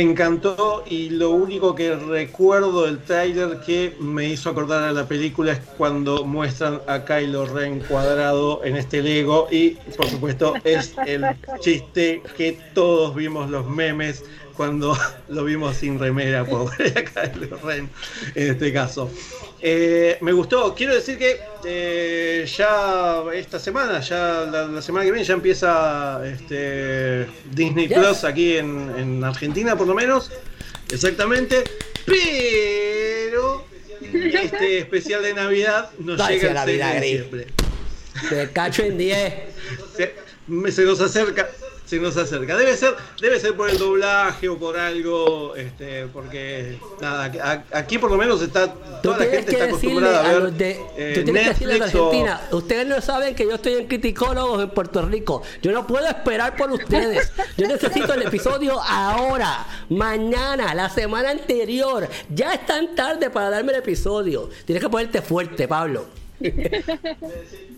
Encantó 0.00 0.84
y 0.86 1.10
lo 1.10 1.30
único 1.30 1.74
que 1.74 1.96
recuerdo 1.96 2.86
del 2.86 2.98
tráiler 3.00 3.58
que 3.66 3.96
me 3.98 4.28
hizo 4.28 4.50
acordar 4.50 4.84
a 4.84 4.92
la 4.92 5.08
película 5.08 5.52
es 5.52 5.58
cuando 5.76 6.24
muestran 6.24 6.80
a 6.86 7.04
Kylo 7.04 7.46
Ren 7.46 7.80
cuadrado 7.80 8.64
en 8.64 8.76
este 8.76 9.02
Lego 9.02 9.48
y 9.50 9.70
por 9.96 10.06
supuesto 10.06 10.54
es 10.62 10.94
el 11.06 11.24
chiste 11.60 12.22
que 12.36 12.56
todos 12.72 13.16
vimos 13.16 13.50
los 13.50 13.68
memes 13.68 14.24
cuando 14.56 14.96
lo 15.28 15.44
vimos 15.44 15.76
sin 15.76 15.98
remera, 15.98 16.44
pobre 16.44 16.94
a 16.96 17.04
Kylo 17.32 17.56
Ren 17.58 17.90
en 18.36 18.52
este 18.52 18.72
caso. 18.72 19.10
Eh, 19.66 20.18
me 20.20 20.32
gustó, 20.32 20.74
quiero 20.74 20.94
decir 20.94 21.16
que 21.16 21.40
eh, 21.64 22.46
ya 22.54 23.22
esta 23.32 23.58
semana, 23.58 23.98
ya 24.00 24.46
la, 24.52 24.66
la 24.66 24.82
semana 24.82 25.06
que 25.06 25.10
viene 25.10 25.26
ya 25.26 25.32
empieza 25.32 26.20
este, 26.26 27.26
Disney 27.50 27.88
Yes. 27.88 27.96
Plus 27.96 28.24
aquí 28.24 28.58
en, 28.58 28.92
en 28.98 29.24
Argentina 29.24 29.74
por 29.74 29.86
lo 29.86 29.94
menos, 29.94 30.30
exactamente, 30.92 31.64
pero 32.04 33.64
este 34.02 34.80
especial 34.80 35.22
de 35.22 35.32
Navidad 35.32 35.88
nos 35.98 36.18
Dale, 36.18 36.34
llega 36.34 36.48
el 36.48 36.54
la 36.56 36.64
6 36.66 36.76
vida 36.76 36.92
de 36.92 37.00
diciembre. 37.00 37.46
Te 38.28 38.50
cacho 38.50 38.82
en 38.82 38.98
10. 38.98 39.34
Se, 39.96 40.14
se 40.72 40.82
nos 40.82 41.00
acerca, 41.00 41.48
se 41.84 41.98
nos 41.98 42.16
acerca. 42.16 42.56
Debe 42.56 42.76
ser, 42.76 42.94
debe 43.20 43.38
ser 43.38 43.54
por 43.54 43.68
el 43.68 43.78
doblaje 43.78 44.48
o 44.48 44.58
por 44.58 44.78
algo, 44.78 45.54
este, 45.54 46.06
porque 46.06 46.78
nada, 47.00 47.64
aquí 47.72 47.98
por 47.98 48.10
lo 48.10 48.16
menos 48.16 48.40
está 48.42 48.72
toda 49.02 49.18
la 49.18 49.24
gente 49.26 49.44
que 49.46 49.52
está 49.52 49.64
acostumbrada 49.66 50.20
a 50.20 50.24
a 50.24 50.32
ver 50.32 50.42
los 50.42 50.58
de. 50.58 50.80
eh, 50.96 51.12
tú 51.14 51.24
tienes 51.24 51.42
que 51.42 51.48
decirle 51.50 51.74
a 51.74 51.78
o 51.78 51.84
Argentina. 51.84 52.40
Ustedes 52.52 52.86
no 52.86 53.00
saben 53.00 53.34
que 53.34 53.44
yo 53.44 53.54
estoy 53.54 53.74
en 53.74 53.86
Criticólogos 53.86 54.62
en 54.62 54.70
Puerto 54.70 55.02
Rico. 55.02 55.42
Yo 55.62 55.72
no 55.72 55.86
puedo 55.86 56.06
esperar 56.06 56.56
por 56.56 56.70
ustedes. 56.72 57.32
Yo 57.56 57.66
necesito 57.68 58.14
el 58.14 58.22
episodio 58.22 58.80
ahora, 58.80 59.66
mañana, 59.90 60.74
la 60.74 60.88
semana 60.88 61.30
anterior. 61.30 62.08
Ya 62.30 62.54
es 62.54 62.64
tan 62.66 62.94
tarde 62.94 63.30
para 63.30 63.50
darme 63.50 63.72
el 63.72 63.78
episodio. 63.78 64.48
Tienes 64.64 64.82
que 64.82 64.88
ponerte 64.88 65.20
fuerte, 65.22 65.68
Pablo. 65.68 66.06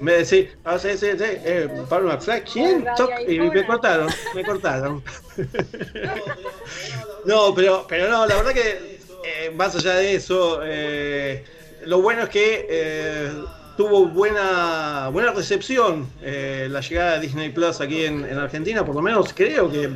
me 0.00 0.12
decís, 0.12 0.48
ah, 0.64 0.78
sí, 0.78 0.90
sí, 0.96 1.06
sí, 1.16 1.24
eh, 1.24 1.68
Pablo 1.88 2.08
McFly, 2.08 2.42
¿quién? 2.42 2.84
Y 3.28 3.38
me 3.38 3.66
cortaron, 3.66 4.08
me 4.34 4.44
cortaron. 4.44 5.02
no, 7.24 7.54
pero, 7.54 7.86
pero 7.88 8.08
no, 8.08 8.26
la 8.26 8.36
verdad 8.36 8.52
que 8.52 8.98
eh, 9.24 9.50
más 9.54 9.74
allá 9.76 9.94
de 9.94 10.14
eso, 10.14 10.60
eh, 10.64 11.44
lo 11.86 12.00
bueno 12.02 12.22
es 12.22 12.28
que 12.28 12.66
eh, 12.68 13.30
tuvo 13.76 14.06
buena, 14.06 15.08
buena 15.08 15.32
recepción 15.32 16.08
eh, 16.22 16.68
la 16.70 16.80
llegada 16.80 17.14
de 17.14 17.20
Disney 17.20 17.50
Plus 17.50 17.80
aquí 17.80 18.04
en, 18.04 18.24
Argentina, 18.24 18.84
por 18.84 18.94
lo 18.94 19.02
menos 19.02 19.32
creo 19.34 19.70
que 19.70 19.90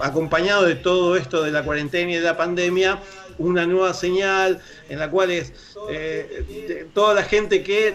acompañado 0.00 0.64
de 0.64 0.74
todo 0.74 1.16
esto 1.16 1.42
de 1.42 1.50
la 1.50 1.62
cuarentena 1.62 2.10
y 2.10 2.14
de 2.14 2.20
la 2.20 2.36
pandemia, 2.36 2.98
una 3.38 3.66
nueva 3.66 3.94
señal 3.94 4.60
en 4.88 4.98
la 4.98 5.10
cual 5.10 5.30
es 5.30 5.52
eh, 5.88 6.86
toda 6.92 7.14
la 7.14 7.22
gente 7.22 7.62
que 7.62 7.94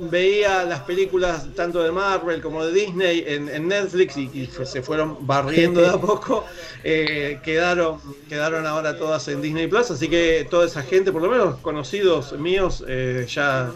veía 0.00 0.64
las 0.64 0.80
películas 0.80 1.46
tanto 1.54 1.82
de 1.82 1.90
Marvel 1.90 2.40
como 2.40 2.64
de 2.64 2.72
Disney 2.72 3.24
en, 3.26 3.68
Netflix 3.68 4.16
y, 4.16 4.48
se 4.64 4.82
fueron 4.82 5.26
barriendo 5.26 5.80
de 5.80 5.88
a 5.88 5.96
poco, 6.00 6.44
eh, 6.84 7.38
quedaron, 7.42 7.98
quedaron 8.28 8.66
ahora 8.66 8.96
todas 8.96 9.26
en 9.28 9.42
Disney 9.42 9.66
Plus, 9.66 9.90
así 9.90 10.08
que 10.08 10.46
toda 10.50 10.66
esa 10.66 10.82
gente, 10.82 11.12
por 11.12 11.22
lo 11.22 11.28
menos 11.28 11.56
conocidos 11.56 12.32
míos, 12.38 12.84
ya 13.28 13.70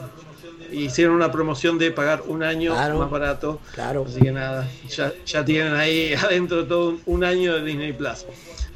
hicieron 0.72 1.14
una 1.14 1.30
promoción 1.30 1.78
de 1.78 1.90
pagar 1.90 2.22
un 2.26 2.42
año 2.42 2.74
más 2.74 3.10
barato. 3.10 3.60
Claro. 3.74 4.04
Así 4.08 4.20
que 4.20 4.32
nada, 4.32 4.68
ya, 5.26 5.44
tienen 5.44 5.74
ahí 5.74 6.14
adentro 6.22 6.66
todo 6.66 6.98
un 7.06 7.24
año 7.24 7.54
de 7.54 7.64
Disney 7.64 7.92
Plus. 7.92 8.26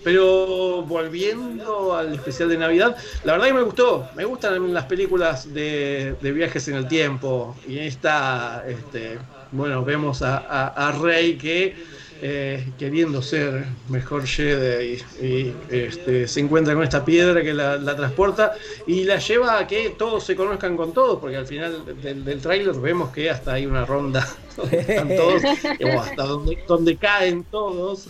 Pero 0.06 0.82
volviendo 0.82 1.92
al 1.96 2.14
especial 2.14 2.48
de 2.48 2.58
Navidad, 2.58 2.96
la 3.24 3.32
verdad 3.32 3.48
que 3.48 3.54
me 3.54 3.62
gustó. 3.62 4.08
Me 4.14 4.24
gustan 4.24 4.72
las 4.72 4.84
películas 4.84 5.52
de, 5.52 6.14
viajes 6.22 6.68
en 6.68 6.76
el 6.76 6.86
tiempo. 6.86 7.56
Y 7.66 7.80
esta, 7.80 8.62
este, 8.68 9.18
bueno, 9.50 9.84
vemos 9.84 10.22
a, 10.22 10.96
Rey 11.02 11.36
que 11.36 11.74
eh, 12.22 12.68
queriendo 12.78 13.20
ser 13.20 13.64
mejor 13.88 14.24
Jedi 14.28 15.02
y, 15.20 15.52
este, 15.70 16.28
se 16.28 16.38
encuentra 16.38 16.74
con 16.74 16.84
esta 16.84 17.04
piedra 17.04 17.42
que 17.42 17.52
la, 17.52 17.96
transporta 17.96 18.54
y 18.86 19.02
la 19.02 19.18
lleva 19.18 19.58
a 19.58 19.66
que 19.66 19.90
todos 19.98 20.22
se 20.22 20.36
conozcan 20.36 20.76
con 20.76 20.94
todos, 20.94 21.18
porque 21.18 21.36
al 21.36 21.48
final 21.48 21.84
del, 21.84 22.24
del 22.24 22.40
tráiler 22.40 22.76
vemos 22.76 23.10
que 23.10 23.28
hasta 23.28 23.54
hay 23.54 23.66
una 23.66 23.84
ronda 23.84 24.24
están 24.70 25.08
todos, 25.08 25.42
hasta 25.44 26.22
donde, 26.24 26.58
donde 26.66 26.96
caen 26.96 27.44
todos. 27.44 28.08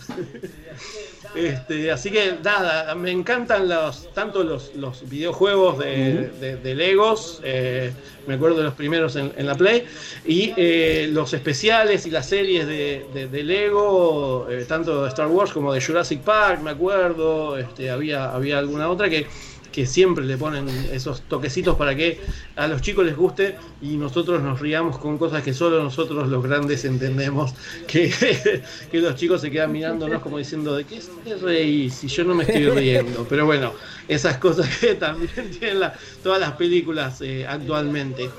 Este, 1.35 1.91
así 1.91 2.09
que 2.09 2.35
nada, 2.43 2.95
me 2.95 3.11
encantan 3.11 3.67
los, 3.67 4.11
tanto 4.13 4.43
los, 4.43 4.75
los 4.75 5.07
videojuegos 5.07 5.77
de, 5.79 6.57
de, 6.63 6.75
Legos, 6.75 7.41
eh, 7.43 7.91
me 8.25 8.35
acuerdo 8.35 8.57
de 8.57 8.63
los 8.63 8.73
primeros 8.73 9.15
en, 9.15 9.45
la 9.45 9.55
Play, 9.55 9.85
y 10.25 10.53
eh, 10.57 11.09
los 11.11 11.33
especiales 11.33 12.05
y 12.05 12.11
las 12.11 12.27
series 12.27 12.65
de, 12.65 13.05
de 13.13 13.43
Lego, 13.43 14.47
eh, 14.49 14.65
tanto 14.67 15.03
de 15.03 15.09
Star 15.09 15.27
Wars 15.27 15.51
como 15.51 15.73
de 15.73 15.81
Jurassic 15.81 16.21
Park, 16.21 16.61
me 16.61 16.71
acuerdo, 16.71 17.57
este, 17.57 17.89
había, 17.89 18.31
había 18.31 18.57
alguna 18.57 18.89
otra 18.89 19.09
que 19.09 19.27
que 19.71 19.85
siempre 19.85 20.25
le 20.25 20.37
ponen 20.37 20.67
esos 20.91 21.21
toquecitos 21.21 21.75
para 21.75 21.95
que 21.95 22.19
a 22.55 22.67
los 22.67 22.81
chicos 22.81 23.05
les 23.05 23.15
guste 23.15 23.55
y 23.81 23.97
nosotros 23.97 24.41
nos 24.41 24.59
riamos 24.59 24.97
con 24.97 25.17
cosas 25.17 25.43
que 25.43 25.53
solo 25.53 25.83
nosotros 25.83 26.29
los 26.29 26.43
grandes 26.43 26.85
entendemos, 26.85 27.53
que, 27.87 28.61
los 28.93 29.15
chicos 29.15 29.41
se 29.41 29.51
quedan 29.51 29.71
mirándonos 29.71 30.21
como 30.21 30.37
diciendo, 30.37 30.75
¿de 30.75 30.85
qué 30.85 31.01
se 31.01 31.35
reí 31.35 31.89
si 31.89 32.07
yo 32.07 32.23
no 32.23 32.35
me 32.35 32.43
estoy 32.43 32.69
riendo? 32.69 33.25
Pero 33.29 33.45
bueno, 33.45 33.73
esas 34.07 34.37
cosas 34.37 34.67
que 34.77 34.95
también 34.95 35.51
tienen 35.59 35.91
todas 36.23 36.39
las 36.39 36.53
películas 36.53 37.21
eh, 37.21 37.45
actualmente. 37.47 38.29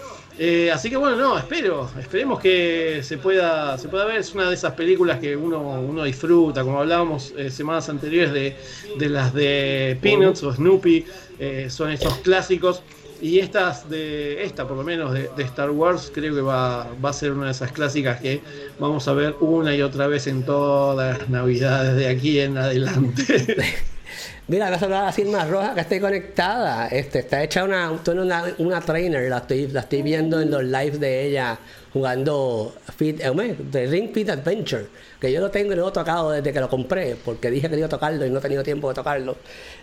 Eh, 0.40 0.70
así 0.70 0.88
que 0.88 0.96
bueno, 0.96 1.16
no, 1.16 1.36
espero, 1.36 1.90
esperemos 1.98 2.38
que 2.38 3.00
se 3.02 3.18
pueda, 3.18 3.76
se 3.76 3.88
pueda 3.88 4.04
ver. 4.04 4.18
Es 4.18 4.32
una 4.34 4.48
de 4.48 4.54
esas 4.54 4.74
películas 4.74 5.18
que 5.18 5.36
uno, 5.36 5.60
uno 5.60 6.04
disfruta, 6.04 6.62
como 6.62 6.78
hablábamos 6.78 7.34
eh, 7.36 7.50
semanas 7.50 7.88
anteriores 7.88 8.32
de, 8.32 8.56
de, 8.98 9.08
las 9.08 9.34
de 9.34 9.98
Peanuts 10.00 10.44
o 10.44 10.52
Snoopy, 10.52 11.04
eh, 11.40 11.66
son 11.68 11.90
esos 11.90 12.18
clásicos. 12.18 12.82
Y 13.20 13.40
estas 13.40 13.90
de 13.90 14.44
esta 14.44 14.68
por 14.68 14.76
lo 14.76 14.84
menos 14.84 15.12
de, 15.12 15.28
Star 15.38 15.70
Wars 15.70 16.12
creo 16.14 16.36
que 16.36 16.40
va, 16.40 16.86
va, 17.04 17.10
a 17.10 17.12
ser 17.12 17.32
una 17.32 17.46
de 17.46 17.50
esas 17.50 17.72
clásicas 17.72 18.20
que 18.20 18.40
vamos 18.78 19.08
a 19.08 19.12
ver 19.12 19.34
una 19.40 19.74
y 19.74 19.82
otra 19.82 20.06
vez 20.06 20.28
en 20.28 20.44
todas 20.44 21.18
las 21.18 21.28
navidades 21.28 21.96
de 21.96 22.06
aquí 22.06 22.38
en 22.38 22.56
adelante. 22.56 23.56
Mira, 24.46 24.70
vas 24.70 24.82
a 24.82 24.84
hablar 24.86 25.04
así 25.06 25.24
más 25.24 25.48
roja 25.48 25.74
que 25.74 25.80
esté 25.80 26.00
conectada. 26.00 26.88
Este, 26.88 27.20
está 27.20 27.42
hecha 27.42 27.64
una, 27.64 27.90
una, 27.90 28.44
una 28.58 28.80
trainer, 28.80 29.28
la 29.28 29.38
estoy, 29.38 29.68
la 29.68 29.80
estoy 29.80 30.02
viendo 30.02 30.40
en 30.40 30.50
los 30.50 30.64
lives 30.64 31.00
de 31.00 31.26
ella 31.26 31.58
jugando 31.92 32.74
Fit, 32.96 33.20
eh, 33.20 33.56
de 33.58 33.86
Ring 33.86 34.12
Fit 34.12 34.28
Adventure, 34.30 34.86
que 35.20 35.32
yo 35.32 35.40
lo 35.40 35.50
tengo 35.50 35.72
y 35.72 35.76
lo 35.76 35.88
he 35.88 35.92
tocado 35.92 36.30
desde 36.30 36.52
que 36.52 36.60
lo 36.60 36.68
compré, 36.68 37.16
porque 37.24 37.50
dije 37.50 37.68
que 37.68 37.76
iba 37.76 37.86
a 37.86 37.90
tocarlo 37.90 38.24
y 38.24 38.30
no 38.30 38.38
he 38.38 38.42
tenido 38.42 38.62
tiempo 38.62 38.88
de 38.88 38.94
tocarlo. 38.94 39.36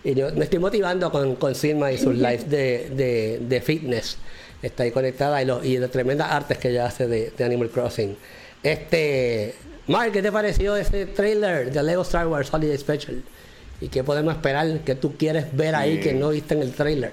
Y 0.03 0.13
yo 0.13 0.31
me 0.33 0.45
estoy 0.45 0.59
motivando 0.59 1.11
con, 1.11 1.36
con 1.36 1.55
Silma 1.55 1.91
y 1.91 1.97
sus 1.97 2.15
lives 2.15 2.49
de, 2.49 2.89
de, 2.91 3.39
de, 3.41 3.61
fitness. 3.61 4.17
Está 4.61 4.83
ahí 4.83 4.91
conectada 4.91 5.41
y, 5.41 5.45
lo, 5.45 5.63
y 5.63 5.77
de 5.77 5.88
tremendas 5.88 6.31
artes 6.31 6.57
que 6.57 6.69
ella 6.69 6.86
hace 6.86 7.07
de, 7.07 7.31
de 7.36 7.43
Animal 7.43 7.69
Crossing. 7.69 8.15
Este, 8.63 9.55
Mark, 9.88 10.11
¿qué 10.11 10.21
te 10.21 10.31
pareció 10.31 10.75
ese 10.75 11.05
trailer 11.05 11.71
de 11.71 11.83
Lego 11.83 12.01
Star 12.01 12.27
Wars 12.27 12.51
Holiday 12.51 12.77
Special? 12.77 13.21
¿Y 13.82 13.89
qué 13.89 14.03
podemos 14.03 14.34
esperar? 14.34 14.80
¿Qué 14.86 14.95
tú 14.95 15.15
quieres 15.17 15.55
ver 15.55 15.76
ahí 15.76 15.99
que 15.99 16.13
no 16.13 16.30
viste 16.30 16.53
en 16.53 16.61
el 16.61 16.73
trailer? 16.73 17.11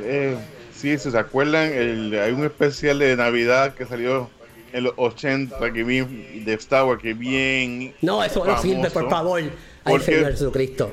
Eh, 0.00 0.36
sí, 0.74 0.98
¿se 0.98 1.16
acuerdan? 1.16 1.72
hay 1.72 2.32
un 2.32 2.44
especial 2.44 2.98
de 2.98 3.16
Navidad 3.16 3.74
que 3.74 3.86
salió 3.86 4.28
en 4.74 4.84
los 4.84 4.94
80 4.96 5.72
que 5.72 5.84
bien 5.84 6.44
de 6.44 6.54
Star 6.54 6.84
Wars 6.84 7.00
que 7.00 7.14
bien 7.14 7.94
no 8.02 8.24
eso 8.24 8.44
no 8.44 8.60
sirve 8.60 8.90
por 8.90 9.08
favor 9.08 9.40
ay 9.84 10.00
Señor 10.00 10.32
Jesucristo 10.32 10.92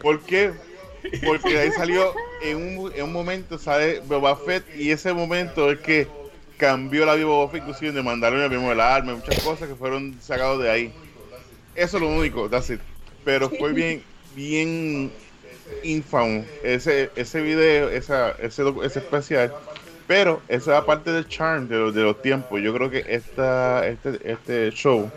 ¿por 0.00 0.20
qué? 0.20 0.52
porque 1.26 1.58
ahí 1.58 1.72
salió 1.72 2.14
en 2.40 2.78
un, 2.78 2.92
en 2.92 3.02
un 3.02 3.12
momento 3.12 3.58
sale 3.58 3.98
Boba 4.06 4.36
Fett 4.36 4.64
y 4.78 4.92
ese 4.92 5.12
momento 5.12 5.72
es 5.72 5.80
que 5.80 6.06
cambió 6.56 7.04
la 7.04 7.16
vida 7.16 7.26
Boba 7.26 7.50
Fett 7.50 7.62
inclusive 7.62 7.90
de 7.90 8.02
mandarle 8.02 8.46
el 8.46 8.80
arma 8.80 9.16
muchas 9.16 9.42
cosas 9.42 9.68
que 9.68 9.74
fueron 9.74 10.16
sacados 10.20 10.62
de 10.62 10.70
ahí 10.70 10.92
eso 11.74 11.96
es 11.96 12.02
lo 12.02 12.08
único, 12.08 12.48
that's 12.48 12.70
it. 12.70 12.80
Pero 13.24 13.50
fue 13.50 13.72
bien, 13.74 14.02
bien 14.34 15.10
infamo 15.82 16.44
ese, 16.62 17.10
ese 17.16 17.40
video, 17.42 17.88
esa, 17.88 18.32
ese, 18.32 18.62
ese 18.82 18.98
especial. 18.98 19.52
Pero 20.06 20.42
esa 20.48 20.78
es 20.78 20.84
parte 20.84 21.12
del 21.12 21.28
charm 21.28 21.68
de, 21.68 21.76
los, 21.76 21.94
de 21.94 22.02
los 22.02 22.20
tiempos. 22.20 22.60
Yo 22.60 22.74
creo 22.74 22.90
que 22.90 23.04
esta, 23.08 23.86
este, 23.86 24.18
este 24.24 24.70
show 24.70 25.10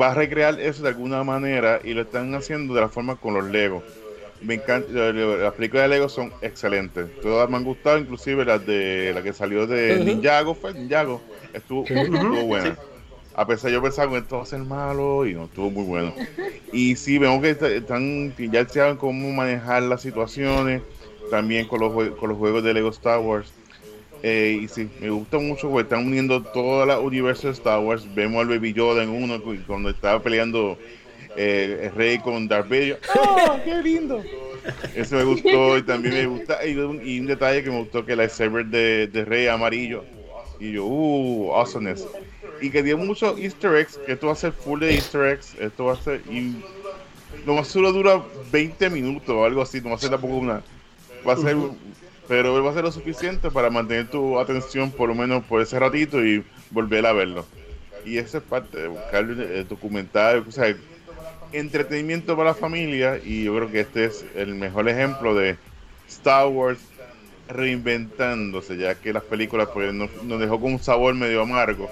va 0.00 0.10
a 0.10 0.14
recrear 0.14 0.60
eso 0.60 0.82
de 0.82 0.88
alguna 0.88 1.22
manera 1.22 1.80
y 1.84 1.94
lo 1.94 2.02
están 2.02 2.34
haciendo 2.34 2.74
de 2.74 2.80
la 2.80 2.88
forma 2.88 3.16
con 3.16 3.34
los 3.34 3.44
Legos. 3.44 3.84
Me 4.40 4.54
encanta, 4.54 4.90
las 4.90 5.54
películas 5.54 5.84
de 5.84 5.88
Lego 5.88 6.08
son 6.08 6.32
excelentes. 6.42 7.06
Todas 7.22 7.48
me 7.48 7.56
han 7.56 7.64
gustado, 7.64 7.98
inclusive 7.98 8.44
las 8.44 8.66
de 8.66 9.12
la 9.14 9.22
que 9.22 9.32
salió 9.32 9.66
de 9.66 10.04
Ninjago, 10.04 10.54
fue 10.54 10.74
Ninjago, 10.74 11.22
estuvo, 11.54 11.84
estuvo 11.86 12.42
buena 12.42 12.76
a 13.34 13.46
pesar 13.46 13.70
yo 13.70 13.82
pensaba 13.82 14.10
que 14.10 14.18
esto 14.18 14.36
va 14.36 14.42
a 14.44 14.46
ser 14.46 14.60
malo 14.60 15.26
y 15.26 15.34
no 15.34 15.44
estuvo 15.44 15.70
muy 15.70 15.84
bueno. 15.84 16.14
Y 16.72 16.96
sí, 16.96 17.18
vemos 17.18 17.40
que 17.40 17.50
están, 17.50 18.34
ya 18.36 18.68
saben 18.68 18.96
cómo 18.96 19.30
manejar 19.30 19.82
las 19.84 20.02
situaciones, 20.02 20.82
también 21.30 21.66
con 21.66 21.80
los, 21.80 21.92
con 22.14 22.28
los 22.28 22.38
juegos 22.38 22.62
de 22.64 22.74
Lego 22.74 22.90
Star 22.90 23.20
Wars. 23.20 23.52
Eh, 24.22 24.60
y 24.62 24.68
sí, 24.68 24.88
me 25.00 25.10
gusta 25.10 25.38
mucho 25.38 25.68
porque 25.68 25.82
están 25.82 26.06
uniendo 26.06 26.42
todo 26.42 26.82
el 26.82 27.04
universo 27.04 27.48
de 27.48 27.52
Star 27.52 27.80
Wars. 27.80 28.06
Vemos 28.14 28.40
al 28.40 28.48
Baby 28.48 28.72
Yoda 28.72 29.02
en 29.02 29.10
uno 29.10 29.40
cuando 29.66 29.90
estaba 29.90 30.22
peleando 30.22 30.78
eh, 31.36 31.80
el 31.84 31.92
Rey 31.92 32.18
con 32.18 32.48
Darth 32.48 32.68
Vader. 32.68 33.00
¡Oh, 33.14 33.58
qué 33.64 33.82
lindo! 33.82 34.22
Eso 34.94 35.16
me 35.16 35.24
gustó 35.24 35.76
y 35.76 35.82
también 35.82 36.14
me 36.14 36.26
gusta. 36.26 36.66
Y 36.66 36.74
un, 36.76 37.26
detalle 37.26 37.62
que 37.62 37.70
me 37.70 37.80
gustó 37.80 38.06
que 38.06 38.12
el 38.12 38.18
lightsaber 38.18 38.64
de, 38.66 39.08
de 39.08 39.24
Rey 39.24 39.46
amarillo. 39.46 40.04
Y 40.58 40.72
yo, 40.72 40.86
uh, 40.86 41.54
awesomeness 41.54 42.06
y 42.64 42.70
que 42.70 42.82
dio 42.82 42.96
muchos 42.96 43.38
easter 43.38 43.76
eggs, 43.76 43.98
que 44.06 44.12
esto 44.12 44.28
va 44.28 44.32
a 44.32 44.36
ser 44.36 44.52
full 44.52 44.80
de 44.80 44.94
easter 44.94 45.24
eggs, 45.24 45.54
esto 45.60 45.84
va 45.84 45.92
a 45.92 45.96
ser, 45.96 46.22
y 46.30 46.64
lo 47.44 47.56
más 47.56 47.68
solo 47.68 47.92
dura 47.92 48.22
20 48.50 48.88
minutos 48.88 49.28
o 49.28 49.44
algo 49.44 49.60
así, 49.60 49.82
no 49.82 49.90
va 49.90 49.96
a 49.96 49.98
ser 49.98 50.08
tampoco 50.08 50.36
una, 50.36 50.62
va 51.28 51.34
a 51.34 51.36
ser, 51.36 51.58
pero 52.26 52.64
va 52.64 52.70
a 52.70 52.74
ser 52.74 52.84
lo 52.84 52.90
suficiente 52.90 53.50
para 53.50 53.68
mantener 53.68 54.08
tu 54.08 54.38
atención 54.38 54.90
por 54.90 55.10
lo 55.10 55.14
menos 55.14 55.44
por 55.44 55.60
ese 55.60 55.78
ratito 55.78 56.24
y 56.24 56.42
volver 56.70 57.04
a 57.04 57.12
verlo. 57.12 57.44
Y 58.06 58.16
esa 58.16 58.38
es 58.38 58.44
parte 58.44 58.80
de 58.80 58.88
buscar 58.88 59.24
el 59.24 59.68
documental, 59.68 60.42
o 60.48 60.50
sea, 60.50 60.74
entretenimiento 61.52 62.34
para 62.34 62.50
la 62.50 62.54
familia 62.54 63.20
y 63.22 63.44
yo 63.44 63.54
creo 63.56 63.70
que 63.70 63.80
este 63.80 64.06
es 64.06 64.24
el 64.36 64.54
mejor 64.54 64.88
ejemplo 64.88 65.34
de 65.34 65.58
Star 66.08 66.46
Wars 66.46 66.80
reinventándose, 67.46 68.78
ya 68.78 68.94
que 68.94 69.12
las 69.12 69.22
películas 69.22 69.68
pues, 69.74 69.92
nos, 69.92 70.10
nos 70.22 70.40
dejó 70.40 70.58
con 70.58 70.72
un 70.72 70.78
sabor 70.78 71.14
medio 71.14 71.42
amargo 71.42 71.90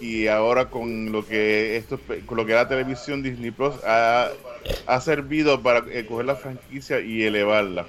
y 0.00 0.26
ahora 0.26 0.66
con 0.66 1.12
lo 1.12 1.26
que 1.26 1.76
esto 1.76 1.98
con 2.26 2.36
lo 2.36 2.46
que 2.46 2.54
la 2.54 2.68
televisión 2.68 3.22
Disney 3.22 3.50
Plus 3.50 3.74
ha, 3.84 4.30
servido 5.00 5.62
para 5.62 5.84
eh, 5.90 6.06
coger 6.06 6.26
la 6.26 6.36
franquicia 6.36 7.00
y 7.00 7.22
elevarla 7.22 7.86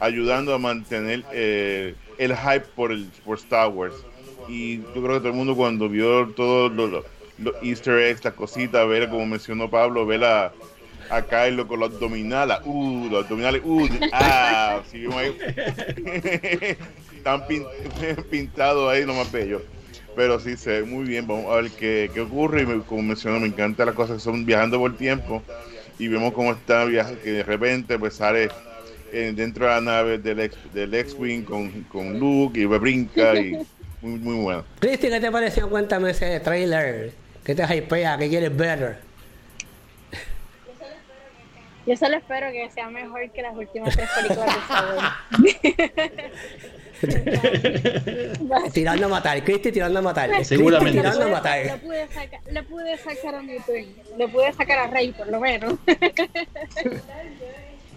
ayudando 0.00 0.54
a 0.54 0.58
mantener 0.58 1.24
eh, 1.32 1.94
el 2.18 2.36
hype 2.36 2.66
por 2.74 2.92
el 2.92 3.06
por 3.24 3.38
Star 3.38 3.68
Wars 3.68 3.94
y 4.48 4.78
yo 4.78 5.02
creo 5.02 5.14
que 5.14 5.18
todo 5.18 5.28
el 5.28 5.34
mundo 5.34 5.54
cuando 5.56 5.88
vio 5.88 6.28
todos 6.28 6.72
los, 6.72 7.04
easter 7.62 7.98
eggs 7.98 8.24
las 8.24 8.34
cositas 8.34 8.86
ver 8.88 9.08
como 9.08 9.26
mencionó 9.26 9.70
Pablo 9.70 10.06
ver 10.06 10.24
a, 10.24 10.52
a 11.10 11.22
caerlo 11.22 11.66
con 11.68 11.80
los 11.80 11.92
abdominales, 11.92 12.58
uh, 12.64 13.08
los 13.10 13.24
abdominales, 13.24 13.62
uh, 13.64 13.88
ah, 14.12 14.80
vimos 14.92 15.16
ahí, 15.16 15.36
están 17.16 17.44
pintados 18.30 18.90
ahí, 18.90 19.04
lo 19.04 19.14
más 19.14 19.30
bello. 19.30 19.62
Pero 20.14 20.38
sí, 20.40 20.56
se 20.56 20.80
ve 20.80 20.82
muy 20.82 21.04
bien, 21.04 21.26
vamos 21.26 21.50
a 21.50 21.56
ver 21.56 21.70
qué, 21.70 22.10
qué 22.12 22.20
ocurre, 22.20 22.62
y 22.62 22.80
como 22.80 23.02
mencioné, 23.02 23.40
me 23.40 23.46
encanta 23.46 23.84
las 23.84 23.94
cosas 23.94 24.16
que 24.16 24.22
son 24.22 24.44
viajando 24.44 24.78
por 24.78 24.96
tiempo, 24.96 25.42
y 25.98 26.08
vemos 26.08 26.32
cómo 26.34 26.52
está 26.52 26.84
viajando, 26.84 27.20
que 27.22 27.32
de 27.32 27.42
repente 27.42 27.98
pues 27.98 28.14
sale 28.14 28.48
eh, 29.12 29.32
dentro 29.34 29.66
de 29.66 29.70
la 29.72 29.80
nave 29.80 30.18
del 30.18 30.40
X, 30.40 30.58
del 30.72 30.94
X-Wing 30.94 31.44
con, 31.44 31.70
con 31.84 32.18
Luke 32.18 32.58
y 32.60 32.64
brinca 32.64 33.34
y 33.36 33.52
muy, 34.00 34.18
muy 34.18 34.36
bueno. 34.36 34.64
Cristi, 34.80 35.08
¿qué 35.08 35.20
te 35.20 35.30
pareció? 35.30 35.68
Cuéntame 35.68 36.10
ese 36.10 36.40
trailer. 36.40 37.12
¿Qué 37.44 37.54
te 37.54 37.62
hypea? 37.62 38.18
¿Qué 38.18 38.28
quieres 38.28 38.56
ver? 38.56 38.98
Yo 41.86 41.96
solo 41.96 42.16
espero 42.16 42.50
que 42.52 42.70
sea 42.70 42.88
mejor 42.88 43.30
que 43.30 43.42
las 43.42 43.56
últimas 43.56 43.96
tres 43.96 44.08
películas 44.10 44.46
de 44.46 45.50
Star 45.50 46.30
tirando 48.72 49.06
a 49.06 49.08
matar, 49.08 49.42
Cristi 49.42 49.72
tirando 49.72 49.98
a 49.98 50.02
matar. 50.02 50.44
Seguramente. 50.44 51.00
tirando 51.00 51.24
a 51.24 51.28
matar. 51.28 51.66
Le 51.66 51.76
pude, 51.78 52.06
sacar, 52.08 52.40
le 52.48 52.62
pude 52.62 52.96
sacar 52.98 53.34
a 53.34 53.42
mi 53.42 53.58
twin, 53.60 53.96
le 54.16 54.28
pude 54.28 54.52
sacar 54.52 54.78
a 54.78 54.86
Rey 54.86 55.10
por 55.12 55.26
lo 55.28 55.40
menos. 55.40 55.74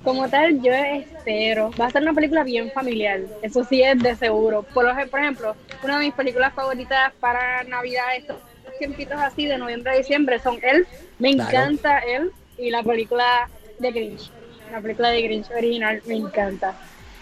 Como 0.04 0.30
tal, 0.30 0.62
yo 0.62 0.72
espero. 0.72 1.72
Va 1.80 1.88
a 1.88 1.92
ser 1.92 2.04
una 2.04 2.14
película 2.14 2.44
bien 2.44 2.70
familiar. 2.72 3.22
Eso 3.42 3.64
sí 3.64 3.82
es 3.82 3.98
de 4.02 4.16
seguro. 4.16 4.62
Por, 4.62 4.86
por 5.10 5.20
ejemplo, 5.20 5.56
una 5.84 5.98
de 5.98 6.06
mis 6.06 6.14
películas 6.14 6.54
favoritas 6.54 7.12
para 7.20 7.64
Navidad, 7.64 8.16
estos 8.16 8.38
tiempitos 8.78 9.20
así 9.20 9.48
de 9.48 9.58
noviembre 9.58 9.94
a 9.94 9.96
diciembre, 9.96 10.38
son 10.40 10.60
Él. 10.62 10.86
Me 11.18 11.32
encanta 11.32 12.00
Él 12.00 12.32
y 12.58 12.70
la 12.70 12.84
película 12.84 13.50
de 13.80 13.92
Grinch. 13.92 14.32
La 14.72 14.82
película 14.82 15.10
de 15.10 15.22
Grinch 15.22 15.52
original 15.52 16.02
me 16.06 16.16
encanta. 16.16 16.76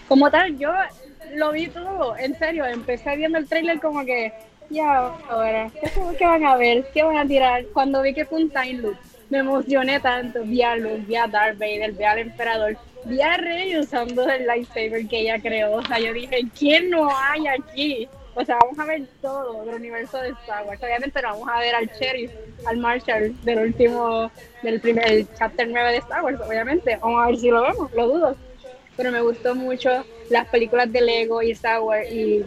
Como 0.08 0.30
tal, 0.30 0.58
yo 0.58 0.70
lo 1.34 1.52
vi 1.52 1.68
todo, 1.68 2.16
en 2.16 2.38
serio. 2.38 2.66
Empecé 2.66 3.16
viendo 3.16 3.38
el 3.38 3.48
trailer 3.48 3.80
como 3.80 4.04
que, 4.04 4.32
ya, 4.70 5.08
ahora, 5.28 5.70
¿qué, 5.80 5.90
¿qué 6.18 6.26
van 6.26 6.44
a 6.44 6.56
ver? 6.56 6.86
¿Qué 6.92 7.02
van 7.02 7.16
a 7.16 7.26
tirar? 7.26 7.64
Cuando 7.72 8.02
vi 8.02 8.14
que 8.14 8.24
fue 8.24 8.42
un 8.42 8.50
time 8.50 8.74
loop 8.74 8.96
me 9.30 9.38
emocioné 9.38 10.00
tanto. 10.00 10.42
Vi 10.44 10.62
a 10.62 10.76
Luke, 10.76 11.04
vi 11.06 11.16
a 11.16 11.26
Darth 11.26 11.58
Vader, 11.58 11.92
vi 11.92 12.04
al 12.04 12.18
Emperador, 12.18 12.76
vi 13.04 13.20
a 13.20 13.36
Rey 13.36 13.76
usando 13.76 14.28
el 14.28 14.46
lightsaber 14.46 15.06
que 15.08 15.20
ella 15.20 15.38
creó. 15.40 15.72
O 15.72 15.82
sea, 15.82 15.98
yo 15.98 16.12
dije, 16.12 16.42
¿quién 16.56 16.90
no 16.90 17.08
hay 17.10 17.46
aquí? 17.48 18.08
O 18.36 18.44
sea, 18.44 18.58
vamos 18.60 18.78
a 18.78 18.84
ver 18.84 19.06
todo 19.22 19.64
del 19.64 19.76
universo 19.76 20.18
de 20.18 20.30
Star 20.30 20.66
Wars. 20.66 20.82
Obviamente 20.82 21.22
no 21.22 21.28
vamos 21.28 21.48
a 21.48 21.60
ver 21.60 21.74
al 21.74 21.86
Sheriff, 21.86 22.32
al 22.66 22.76
Marshall 22.78 23.34
del 23.44 23.58
último, 23.60 24.30
del 24.62 24.80
primer 24.80 25.26
chapter 25.38 25.68
9 25.68 25.92
de 25.92 25.98
Star 25.98 26.22
Wars, 26.22 26.40
obviamente. 26.40 26.96
Vamos 26.96 27.22
a 27.22 27.26
ver 27.28 27.36
si 27.36 27.50
lo 27.50 27.62
vemos, 27.62 27.92
lo 27.92 28.08
dudo. 28.08 28.36
Pero 28.96 29.12
me 29.12 29.20
gustó 29.20 29.54
mucho 29.54 30.04
las 30.30 30.48
películas 30.48 30.90
de 30.92 31.00
Lego 31.00 31.42
y 31.42 31.52
Star 31.52 31.80
Wars 31.80 32.10
y 32.10 32.44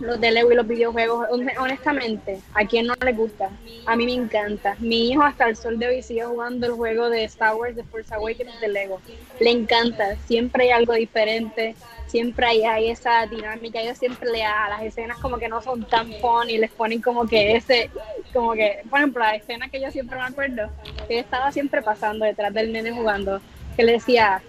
los 0.00 0.20
de 0.20 0.28
y 0.28 0.54
los 0.54 0.66
videojuegos, 0.66 1.28
honestamente, 1.58 2.40
¿a 2.54 2.66
quién 2.66 2.86
no 2.86 2.94
le 3.04 3.12
gusta? 3.12 3.50
A 3.86 3.96
mí 3.96 4.04
me 4.04 4.14
encanta. 4.14 4.76
Mi 4.78 5.10
hijo 5.10 5.22
hasta 5.22 5.48
el 5.48 5.56
sol 5.56 5.78
de 5.78 5.88
hoy 5.88 6.02
sigue 6.02 6.24
jugando 6.24 6.66
el 6.66 6.72
juego 6.72 7.10
de 7.10 7.24
Star 7.24 7.54
Wars 7.54 7.76
The 7.76 7.84
Force 7.84 8.14
Awakens 8.14 8.60
de 8.60 8.68
Lego. 8.68 9.00
Le 9.38 9.50
encanta, 9.50 10.16
siempre 10.26 10.64
hay 10.64 10.70
algo 10.70 10.94
diferente, 10.94 11.74
siempre 12.06 12.46
hay, 12.46 12.90
esa 12.90 13.26
dinámica. 13.26 13.80
Ellos 13.80 13.98
siempre 13.98 14.30
le 14.30 14.44
a 14.44 14.68
las 14.68 14.82
escenas 14.82 15.18
como 15.18 15.38
que 15.38 15.48
no 15.48 15.62
son 15.62 15.84
tan 15.84 16.10
y 16.48 16.58
les 16.58 16.70
ponen 16.70 17.00
como 17.00 17.26
que 17.26 17.56
ese, 17.56 17.90
como 18.32 18.52
que, 18.52 18.82
por 18.90 18.98
ejemplo, 18.98 19.22
la 19.24 19.36
escena 19.36 19.68
que 19.68 19.80
yo 19.80 19.90
siempre 19.90 20.18
me 20.18 20.24
acuerdo, 20.24 20.68
que 21.08 21.18
estaba 21.18 21.52
siempre 21.52 21.82
pasando 21.82 22.24
detrás 22.24 22.52
del 22.52 22.72
nene 22.72 22.92
jugando, 22.92 23.40
que 23.76 23.84
le 23.84 23.92
decía, 23.92 24.42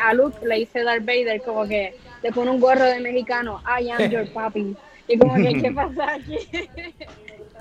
a 0.00 0.14
Luke 0.14 0.44
le 0.46 0.56
dice 0.56 0.82
Darth 0.82 1.04
Vader 1.04 1.40
como 1.42 1.66
que 1.66 1.94
le 2.22 2.32
pone 2.32 2.50
un 2.50 2.60
gorro 2.60 2.84
de 2.84 3.00
mexicano, 3.00 3.62
I 3.64 3.90
am 3.90 4.10
your 4.10 4.28
papi. 4.32 4.76
Y 5.08 5.18
como 5.18 5.34
que, 5.34 5.60
¿qué 5.60 5.70
pasa 5.74 6.14
aquí? 6.14 6.36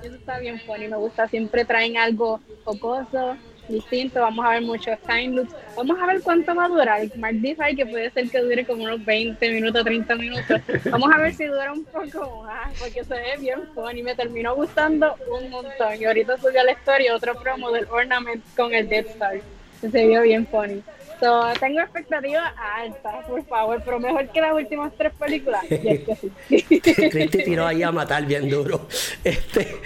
Eso 0.04 0.16
está 0.16 0.40
bien 0.40 0.60
funny, 0.62 0.88
me 0.88 0.98
gusta. 0.98 1.28
Siempre 1.28 1.66
traen 1.66 1.98
algo 1.98 2.40
jocoso, 2.64 3.36
distinto. 3.68 4.22
Vamos 4.22 4.46
a 4.46 4.52
ver 4.52 4.62
muchos 4.62 4.98
time 5.00 5.30
loops. 5.30 5.54
Vamos 5.76 6.00
a 6.00 6.06
ver 6.06 6.22
cuánto 6.22 6.56
va 6.56 6.66
a 6.66 6.70
durar. 6.70 7.18
Mark 7.18 7.36
dice 7.36 7.76
que 7.76 7.86
puede 7.86 8.10
ser 8.12 8.30
que 8.30 8.40
dure 8.40 8.66
como 8.66 8.84
unos 8.84 9.04
20 9.04 9.50
minutos, 9.52 9.84
30 9.84 10.16
minutos. 10.16 10.62
Vamos 10.90 11.10
a 11.14 11.18
ver 11.18 11.34
si 11.34 11.46
dura 11.46 11.74
un 11.74 11.84
poco 11.84 12.44
más, 12.44 12.74
porque 12.80 13.04
se 13.04 13.14
ve 13.14 13.38
bien 13.40 13.60
funny. 13.74 14.04
Me 14.04 14.16
terminó 14.16 14.56
gustando 14.56 15.16
un 15.30 15.50
montón. 15.50 16.00
Y 16.00 16.06
ahorita 16.06 16.38
subió 16.38 16.62
a 16.62 16.64
la 16.64 16.72
historia 16.72 17.16
otro 17.16 17.36
promo 17.36 17.72
del 17.72 17.86
Ornament 17.90 18.44
con 18.56 18.74
el 18.74 18.88
Death 18.88 19.08
Star. 19.10 19.42
Se 19.82 20.08
vio 20.08 20.22
bien 20.22 20.48
funny. 20.48 20.82
So, 21.20 21.44
tengo 21.60 21.82
expectativas 21.82 22.54
altas, 22.78 23.26
por 23.28 23.46
favor, 23.46 23.82
pero 23.84 24.00
mejor 24.00 24.30
que 24.30 24.40
las 24.40 24.54
últimas 24.54 24.94
tres 24.98 25.12
películas. 25.14 25.66
Cristi 26.48 27.44
tiró 27.44 27.68
ahí 27.68 27.84
a 27.84 27.92
matar 27.92 28.26
bien 28.26 28.50
duro. 28.50 28.88
Este, 29.22 29.82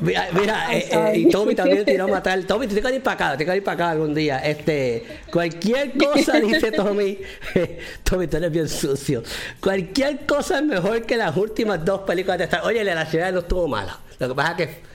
mira, 0.00 0.28
mira 0.32 0.76
eh, 0.76 0.88
eh, 0.90 1.18
y 1.18 1.28
Tommy 1.30 1.54
también 1.54 1.86
tiró 1.86 2.04
a 2.04 2.08
matar. 2.08 2.42
Tommy, 2.44 2.66
te 2.66 2.74
tengo 2.74 2.90
que 2.90 2.96
ir 2.96 3.02
para 3.02 3.14
acá, 3.14 3.32
te 3.32 3.38
tengo 3.38 3.52
que 3.52 3.56
ir 3.58 3.64
para 3.64 3.74
acá 3.74 3.90
algún 3.92 4.14
día. 4.14 4.38
Este, 4.40 5.20
cualquier 5.32 5.96
cosa, 5.96 6.38
dice 6.40 6.72
Tommy. 6.72 7.18
Tommy, 8.04 8.26
tú 8.26 8.36
eres 8.36 8.52
bien 8.52 8.68
sucio. 8.68 9.22
Cualquier 9.60 10.26
cosa 10.26 10.58
es 10.58 10.64
mejor 10.64 11.06
que 11.06 11.16
las 11.16 11.34
últimas 11.38 11.82
dos 11.82 12.02
películas 12.02 12.36
de 12.36 12.44
Star 12.44 12.64
Oye, 12.64 12.84
la 12.84 13.06
ciudad 13.06 13.32
no 13.32 13.38
estuvo 13.38 13.66
mala. 13.66 13.98
Lo 14.18 14.28
que 14.28 14.34
pasa 14.34 14.50
es 14.50 14.56
que 14.56 14.89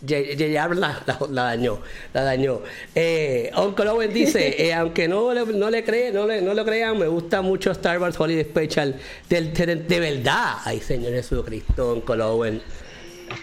J.J. 0.00 0.74
la, 0.74 1.02
la, 1.30 1.42
dañó, 1.42 1.80
la 2.12 2.22
dañó. 2.22 2.60
Eh, 2.94 3.50
Uncle 3.56 3.88
Owen 3.88 4.12
dice, 4.12 4.54
eh, 4.66 4.74
aunque 4.74 5.08
no 5.08 5.32
le, 5.32 5.46
no 5.46 5.70
le 5.70 5.84
cree, 5.84 6.12
no 6.12 6.26
le, 6.26 6.42
no 6.42 6.54
lo 6.54 6.64
crean, 6.64 6.98
me 6.98 7.06
gusta 7.06 7.42
mucho 7.42 7.70
Star 7.70 8.00
Wars 8.00 8.18
Holiday 8.18 8.44
Special 8.44 8.94
de, 9.28 9.42
de, 9.42 9.76
de 9.76 10.00
verdad. 10.00 10.56
Ay, 10.64 10.80
Señor 10.80 11.12
Jesucristo, 11.12 11.94
Uncle 11.94 12.22
Owen. 12.22 12.62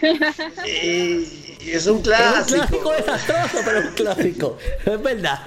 es 0.64 1.86
un 1.86 2.00
clásico. 2.02 2.62
Es 2.62 2.62
un 2.62 2.66
clásico 2.68 2.92
desastroso, 2.92 3.58
pero 3.64 3.80
un 3.80 3.94
clásico. 3.94 4.58
Es 4.84 5.02
verdad. 5.02 5.40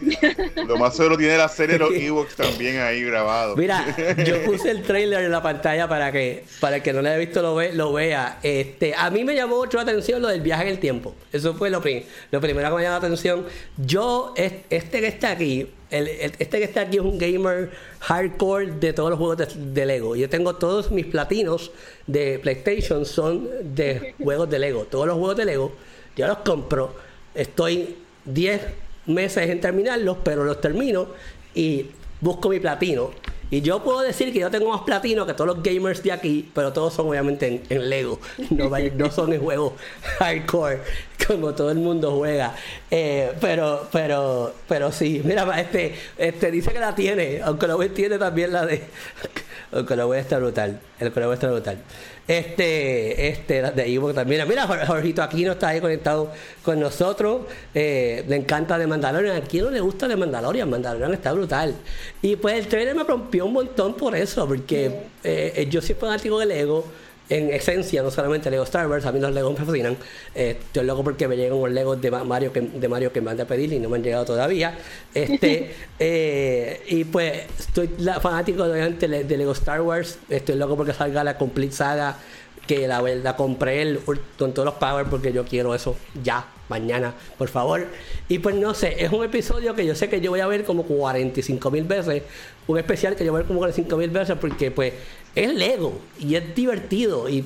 Lo 0.66 0.76
más 0.76 0.96
seguro 0.96 1.16
tiene 1.16 1.36
la 1.36 1.48
serie 1.48 1.78
de 1.78 1.78
los 1.78 1.94
Ewoks 1.94 2.36
también 2.36 2.78
ahí 2.78 3.02
grabado. 3.02 3.56
Mira, 3.56 3.84
yo 4.24 4.42
puse 4.44 4.70
el 4.70 4.82
trailer 4.82 5.24
en 5.24 5.30
la 5.30 5.42
pantalla 5.42 5.88
para 5.88 6.12
que 6.12 6.44
para 6.60 6.76
el 6.76 6.82
que 6.82 6.92
no 6.92 7.02
lo 7.02 7.08
haya 7.08 7.18
visto 7.18 7.42
lo, 7.42 7.54
ve, 7.54 7.72
lo 7.72 7.92
vea. 7.92 8.38
Este, 8.42 8.94
a 8.94 9.10
mí 9.10 9.24
me 9.24 9.34
llamó 9.34 9.56
mucho 9.56 9.76
la 9.76 9.84
atención 9.84 10.22
lo 10.22 10.28
del 10.28 10.40
viaje 10.40 10.64
en 10.64 10.68
el 10.68 10.78
tiempo. 10.78 11.14
Eso 11.32 11.54
fue 11.54 11.70
lo, 11.70 11.82
lo 12.30 12.40
primero 12.40 12.68
que 12.70 12.76
me 12.76 12.82
llamó 12.82 12.90
la 12.90 12.96
atención. 12.96 13.46
Yo, 13.76 14.34
este 14.36 15.00
que 15.00 15.06
está 15.06 15.30
aquí, 15.30 15.68
el, 15.90 16.08
este 16.08 16.58
que 16.58 16.64
está 16.64 16.82
aquí 16.82 16.96
es 16.96 17.02
un 17.02 17.18
gamer 17.18 17.70
hardcore 18.00 18.72
de 18.72 18.92
todos 18.92 19.10
los 19.10 19.18
juegos 19.18 19.38
de, 19.38 19.46
de, 19.46 19.86
Lego. 19.86 20.16
Yo 20.16 20.28
tengo 20.28 20.56
todos 20.56 20.90
mis 20.90 21.06
platinos 21.06 21.70
de 22.06 22.38
PlayStation 22.40 23.06
son 23.06 23.48
de 23.74 24.14
juegos 24.22 24.50
de 24.50 24.58
Lego. 24.58 24.84
Todos 24.84 25.06
los 25.06 25.16
juegos 25.16 25.36
de 25.36 25.44
Lego, 25.44 25.72
yo 26.16 26.26
los 26.26 26.38
compro. 26.38 26.94
Estoy 27.34 27.96
10 28.24 28.83
meses 29.06 29.48
en 29.50 29.60
terminarlos, 29.60 30.18
pero 30.24 30.44
los 30.44 30.60
termino 30.60 31.08
y 31.54 31.86
busco 32.20 32.48
mi 32.48 32.60
platino. 32.60 33.10
Y 33.50 33.60
yo 33.60 33.84
puedo 33.84 34.00
decir 34.00 34.32
que 34.32 34.40
yo 34.40 34.50
tengo 34.50 34.70
más 34.70 34.80
platino 34.80 35.26
que 35.26 35.34
todos 35.34 35.46
los 35.54 35.62
gamers 35.62 36.02
de 36.02 36.10
aquí, 36.10 36.50
pero 36.54 36.72
todos 36.72 36.94
son 36.94 37.08
obviamente 37.08 37.62
en, 37.68 37.88
Lego. 37.88 38.18
No, 38.50 38.68
no, 38.68 39.10
son 39.12 39.32
en 39.32 39.40
juegos 39.40 39.74
hardcore 40.18 40.80
como 41.26 41.54
todo 41.54 41.70
el 41.70 41.78
mundo 41.78 42.16
juega. 42.16 42.54
Eh, 42.90 43.32
pero, 43.40 43.86
pero, 43.92 44.54
pero 44.68 44.90
sí, 44.90 45.22
mira, 45.24 45.60
este, 45.60 45.94
este 46.18 46.50
dice 46.50 46.72
que 46.72 46.80
la 46.80 46.94
tiene, 46.94 47.40
aunque 47.42 47.66
lo 47.66 47.78
tiene 47.90 48.18
también 48.18 48.52
la 48.52 48.66
de. 48.66 48.82
aunque 49.72 49.96
lo 49.96 50.06
voy 50.06 50.18
a 50.18 50.20
estar 50.20 50.40
brutal. 50.40 50.80
El 50.98 51.12
que 51.12 51.20
lo 51.20 51.26
voy 51.26 51.32
a 51.32 51.34
estar 51.34 51.50
brutal. 51.50 51.78
Este, 52.26 53.28
este, 53.28 53.60
de 53.60 53.82
ahí 53.82 54.00
también. 54.14 54.48
Mira, 54.48 54.66
Jorgito 54.86 55.22
Aquino 55.22 55.52
está 55.52 55.68
ahí 55.68 55.80
conectado 55.80 56.32
con 56.62 56.80
nosotros. 56.80 57.42
Eh, 57.74 58.24
le 58.26 58.36
encanta 58.36 58.78
de 58.78 58.86
Mandalorian. 58.86 59.36
¿A 59.36 59.40
quién 59.42 59.64
no 59.64 59.70
le 59.70 59.80
gusta 59.80 60.08
de 60.08 60.16
Mandalorian? 60.16 60.68
Mandalorian 60.70 61.12
está 61.12 61.32
brutal. 61.32 61.74
Y 62.22 62.36
pues 62.36 62.54
el 62.54 62.66
trailer 62.66 62.94
me 62.94 63.04
rompió 63.04 63.44
un 63.44 63.52
montón 63.52 63.94
por 63.94 64.16
eso, 64.16 64.46
porque 64.46 64.86
eh, 65.22 65.52
eh, 65.56 65.66
yo 65.68 65.82
soy 65.82 65.94
fanático 65.96 66.38
de 66.38 66.46
Lego 66.46 66.84
en 67.28 67.50
esencia, 67.50 68.02
no 68.02 68.10
solamente 68.10 68.50
Lego 68.50 68.64
Star 68.64 68.86
Wars, 68.86 69.06
a 69.06 69.12
mí 69.12 69.18
los 69.18 69.32
Legos 69.32 69.58
me 69.58 69.64
fascinan. 69.64 69.96
Eh, 70.34 70.58
estoy 70.60 70.84
loco 70.84 71.02
porque 71.02 71.26
me 71.26 71.36
llegan 71.36 71.58
los 71.58 71.70
Legos 71.70 72.00
de 72.00 72.10
Mario 72.10 72.52
que, 72.52 72.60
de 72.60 72.88
Mario 72.88 73.12
que 73.12 73.20
me 73.20 73.30
han 73.30 73.36
de 73.36 73.46
pedir 73.46 73.72
y 73.72 73.78
no 73.78 73.88
me 73.88 73.96
han 73.96 74.02
llegado 74.02 74.24
todavía. 74.24 74.76
Este, 75.14 75.74
eh, 75.98 76.82
y 76.88 77.04
pues 77.04 77.44
estoy 77.58 77.88
fanático 78.20 78.68
de, 78.68 79.24
de, 79.24 79.36
Lego 79.36 79.52
Star 79.52 79.80
Wars. 79.80 80.18
Estoy 80.28 80.56
loco 80.56 80.76
porque 80.76 80.92
salga 80.92 81.24
la 81.24 81.38
Complete 81.38 81.72
Saga, 81.72 82.18
que 82.66 82.86
la, 82.86 83.00
la 83.00 83.36
compré 83.36 83.82
el, 83.82 84.00
con 84.00 84.52
todos 84.52 84.66
los 84.66 84.74
Power 84.74 85.06
porque 85.06 85.32
yo 85.32 85.44
quiero 85.44 85.74
eso 85.74 85.96
ya, 86.22 86.46
mañana, 86.68 87.14
por 87.38 87.48
favor. 87.48 87.86
Y 88.28 88.38
pues 88.38 88.54
no 88.54 88.74
sé, 88.74 89.02
es 89.02 89.10
un 89.10 89.24
episodio 89.24 89.74
que 89.74 89.86
yo 89.86 89.94
sé 89.94 90.10
que 90.10 90.20
yo 90.20 90.30
voy 90.30 90.40
a 90.40 90.46
ver 90.46 90.64
como 90.64 90.82
45 90.82 91.70
mil 91.70 91.84
veces. 91.84 92.22
Un 92.66 92.78
especial 92.78 93.16
que 93.16 93.24
yo 93.24 93.32
voy 93.32 93.40
a 93.40 93.42
ver 93.42 93.46
como 93.48 93.60
45 93.60 93.96
mil 93.96 94.10
veces 94.10 94.36
porque 94.40 94.70
pues 94.70 94.92
es 95.34 95.54
Lego 95.54 96.00
y 96.18 96.34
es 96.34 96.54
divertido 96.54 97.28
y 97.28 97.44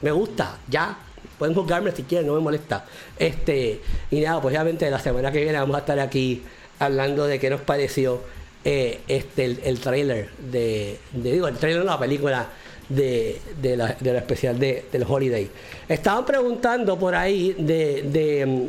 me 0.00 0.10
gusta, 0.10 0.58
ya, 0.68 0.98
pueden 1.38 1.54
juzgarme 1.54 1.92
si 1.92 2.04
quieren, 2.04 2.26
no 2.26 2.34
me 2.34 2.40
molesta. 2.40 2.84
Este, 3.18 3.80
y 4.10 4.20
nada, 4.20 4.40
pues 4.40 4.54
obviamente 4.54 4.90
la 4.90 4.98
semana 4.98 5.32
que 5.32 5.42
viene 5.42 5.58
vamos 5.58 5.76
a 5.76 5.80
estar 5.80 5.98
aquí 5.98 6.42
hablando 6.78 7.26
de 7.26 7.38
qué 7.38 7.50
nos 7.50 7.60
pareció 7.62 8.20
eh, 8.64 9.00
este 9.08 9.44
el, 9.44 9.60
el 9.64 9.80
trailer 9.80 10.28
de, 10.50 10.98
digo, 11.12 11.48
el 11.48 11.56
trailer 11.56 11.80
de 11.82 11.86
la 11.86 11.98
película 11.98 12.48
de, 12.88 13.40
de, 13.60 13.76
la, 13.76 13.96
de 13.98 14.12
la 14.12 14.18
especial 14.18 14.58
de, 14.58 14.84
del 14.92 15.04
Holiday. 15.08 15.48
Estaban 15.88 16.24
preguntando 16.24 16.98
por 16.98 17.14
ahí 17.14 17.54
de, 17.58 18.02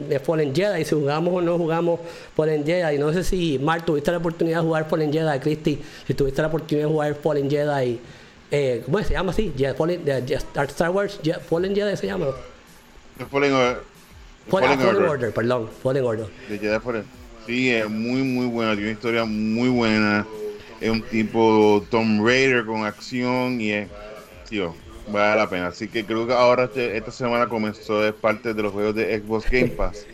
de, 0.07 0.19
Fallen 0.19 0.55
Jedi, 0.55 0.85
si 0.85 0.95
jugamos 0.95 1.33
o 1.33 1.41
no 1.41 1.57
jugamos 1.57 1.99
Fallen 2.35 2.65
Jedi. 2.65 2.97
No 2.97 3.11
sé 3.13 3.23
si, 3.23 3.59
Mark, 3.59 3.85
tuviste 3.85 4.11
la 4.11 4.17
oportunidad 4.17 4.59
de 4.59 4.63
jugar 4.63 4.89
Fallen 4.89 5.11
Jedi, 5.11 5.39
Christy, 5.39 5.79
si 6.07 6.13
tuviste 6.13 6.41
la 6.41 6.47
oportunidad 6.47 6.87
de 6.87 6.93
jugar 6.93 7.15
Fallen 7.15 7.49
Jedi, 7.49 7.99
eh, 8.53 8.81
¿cómo 8.85 8.99
se 9.03 9.13
llama 9.13 9.31
así? 9.31 9.51
Je- 9.57 9.73
Fallen, 9.75 10.05
de- 10.05 10.23
Je- 10.25 10.63
Star 10.67 10.89
Wars, 10.91 11.19
Je- 11.23 11.39
Fallen 11.39 11.73
Jedi 11.75 11.97
se 11.97 12.05
llama. 12.07 12.27
Fallen, 13.31 13.51
Or- 13.53 13.83
Fallen, 14.47 14.69
Fallen 14.69 14.79
Fallen 14.79 14.95
Order. 14.95 15.09
Order, 15.09 15.33
perdón, 15.33 15.69
Fallen 15.81 16.03
Order. 16.05 16.27
de 16.49 16.59
Jedi 16.59 16.79
Fallen. 16.79 17.03
Sí, 17.47 17.71
es 17.71 17.89
muy, 17.89 18.21
muy 18.21 18.45
buena. 18.45 18.71
Tiene 18.73 18.87
una 18.89 18.93
historia 18.93 19.25
muy 19.25 19.69
buena. 19.69 20.25
Es 20.79 20.89
un 20.89 21.01
tipo 21.01 21.83
Tomb 21.89 22.25
Raider 22.25 22.65
con 22.65 22.85
acción 22.85 23.59
y 23.59 23.71
es, 23.71 23.87
tío, 24.49 24.75
vale 25.07 25.37
la 25.41 25.49
pena. 25.49 25.67
Así 25.67 25.87
que 25.87 26.05
creo 26.05 26.27
que 26.27 26.33
ahora 26.33 26.65
este- 26.65 26.95
esta 26.95 27.11
semana 27.11 27.47
comenzó 27.47 28.05
es 28.05 28.13
parte 28.13 28.53
de 28.53 28.61
los 28.63 28.71
juegos 28.71 28.95
de 28.95 29.17
Xbox 29.19 29.49
Game 29.49 29.69
Pass. 29.69 30.05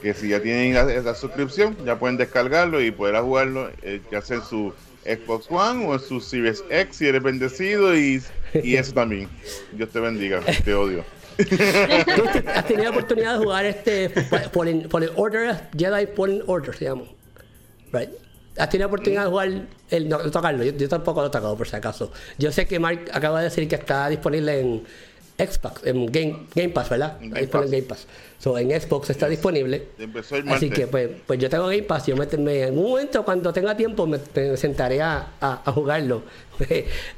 Que 0.00 0.12
si 0.14 0.28
ya 0.28 0.40
tienen 0.40 0.74
la, 0.74 0.84
la 0.84 1.14
suscripción, 1.14 1.76
ya 1.84 1.98
pueden 1.98 2.16
descargarlo 2.16 2.80
y 2.82 2.90
poder 2.90 3.16
jugarlo, 3.22 3.70
eh, 3.82 4.00
ya 4.12 4.20
sea 4.22 4.36
en 4.36 4.42
su 4.44 4.72
Xbox 5.06 5.46
One 5.50 5.86
o 5.86 5.94
en 5.94 6.00
su 6.00 6.20
Series 6.20 6.64
X 6.70 6.96
si 6.96 7.06
eres 7.06 7.22
bendecido 7.22 7.96
y, 7.96 8.22
y 8.54 8.76
eso 8.76 8.92
también. 8.92 9.28
Dios 9.72 9.90
te 9.90 10.00
bendiga, 10.00 10.40
te 10.64 10.74
odio. 10.74 11.04
¿Has 12.54 12.66
tenido 12.66 12.84
la 12.84 12.90
oportunidad 12.90 13.38
de 13.38 13.44
jugar 13.44 13.66
este 13.66 14.08
Fallen, 14.08 14.88
Fallen 14.88 15.10
Order? 15.16 15.68
Jedi 15.76 16.06
Fallen 16.14 16.42
Order 16.46 16.74
se 16.74 16.84
llama. 16.86 17.04
Right. 17.92 18.10
¿Has 18.58 18.70
tenido 18.70 18.88
la 18.88 18.94
oportunidad 18.94 19.24
de 19.24 19.30
jugar 19.30 19.66
el 19.90 20.08
no, 20.08 20.22
no 20.22 20.30
tocarlo? 20.30 20.64
Yo, 20.64 20.72
yo 20.72 20.88
tampoco 20.88 21.20
lo 21.20 21.26
he 21.26 21.30
tocado 21.30 21.56
por 21.56 21.68
si 21.68 21.76
acaso. 21.76 22.10
Yo 22.38 22.50
sé 22.52 22.66
que 22.66 22.78
Mark 22.78 23.10
acaba 23.12 23.40
de 23.40 23.44
decir 23.44 23.68
que 23.68 23.74
está 23.74 24.08
disponible 24.08 24.60
en 24.60 24.84
Xbox, 25.38 25.82
en 25.84 26.06
Game, 26.06 26.46
Game 26.54 26.70
Pass, 26.70 26.88
¿verdad? 26.88 27.18
En 27.20 27.36
Está 27.36 27.58
Game 27.60 27.64
Pass. 27.66 27.70
Game 27.70 27.82
Pass. 27.82 28.06
So, 28.38 28.56
en 28.58 28.70
Xbox 28.80 29.10
está 29.10 29.28
disponible. 29.28 29.88
Empezó 29.98 30.36
el 30.36 30.48
Así 30.48 30.68
que 30.70 30.86
pues, 30.86 31.08
pues 31.26 31.38
yo 31.38 31.48
tengo 31.50 31.66
Game 31.66 31.82
Pass, 31.82 32.06
yo 32.06 32.16
me, 32.16 32.26
me- 32.38 32.62
en 32.64 32.78
un 32.78 32.84
momento 32.90 33.24
cuando 33.24 33.52
tenga 33.52 33.76
tiempo 33.76 34.06
me, 34.06 34.18
me 34.34 34.56
sentaré 34.56 35.00
a, 35.02 35.32
a- 35.40 35.62
a 35.64 35.72
jugarlo. 35.72 36.22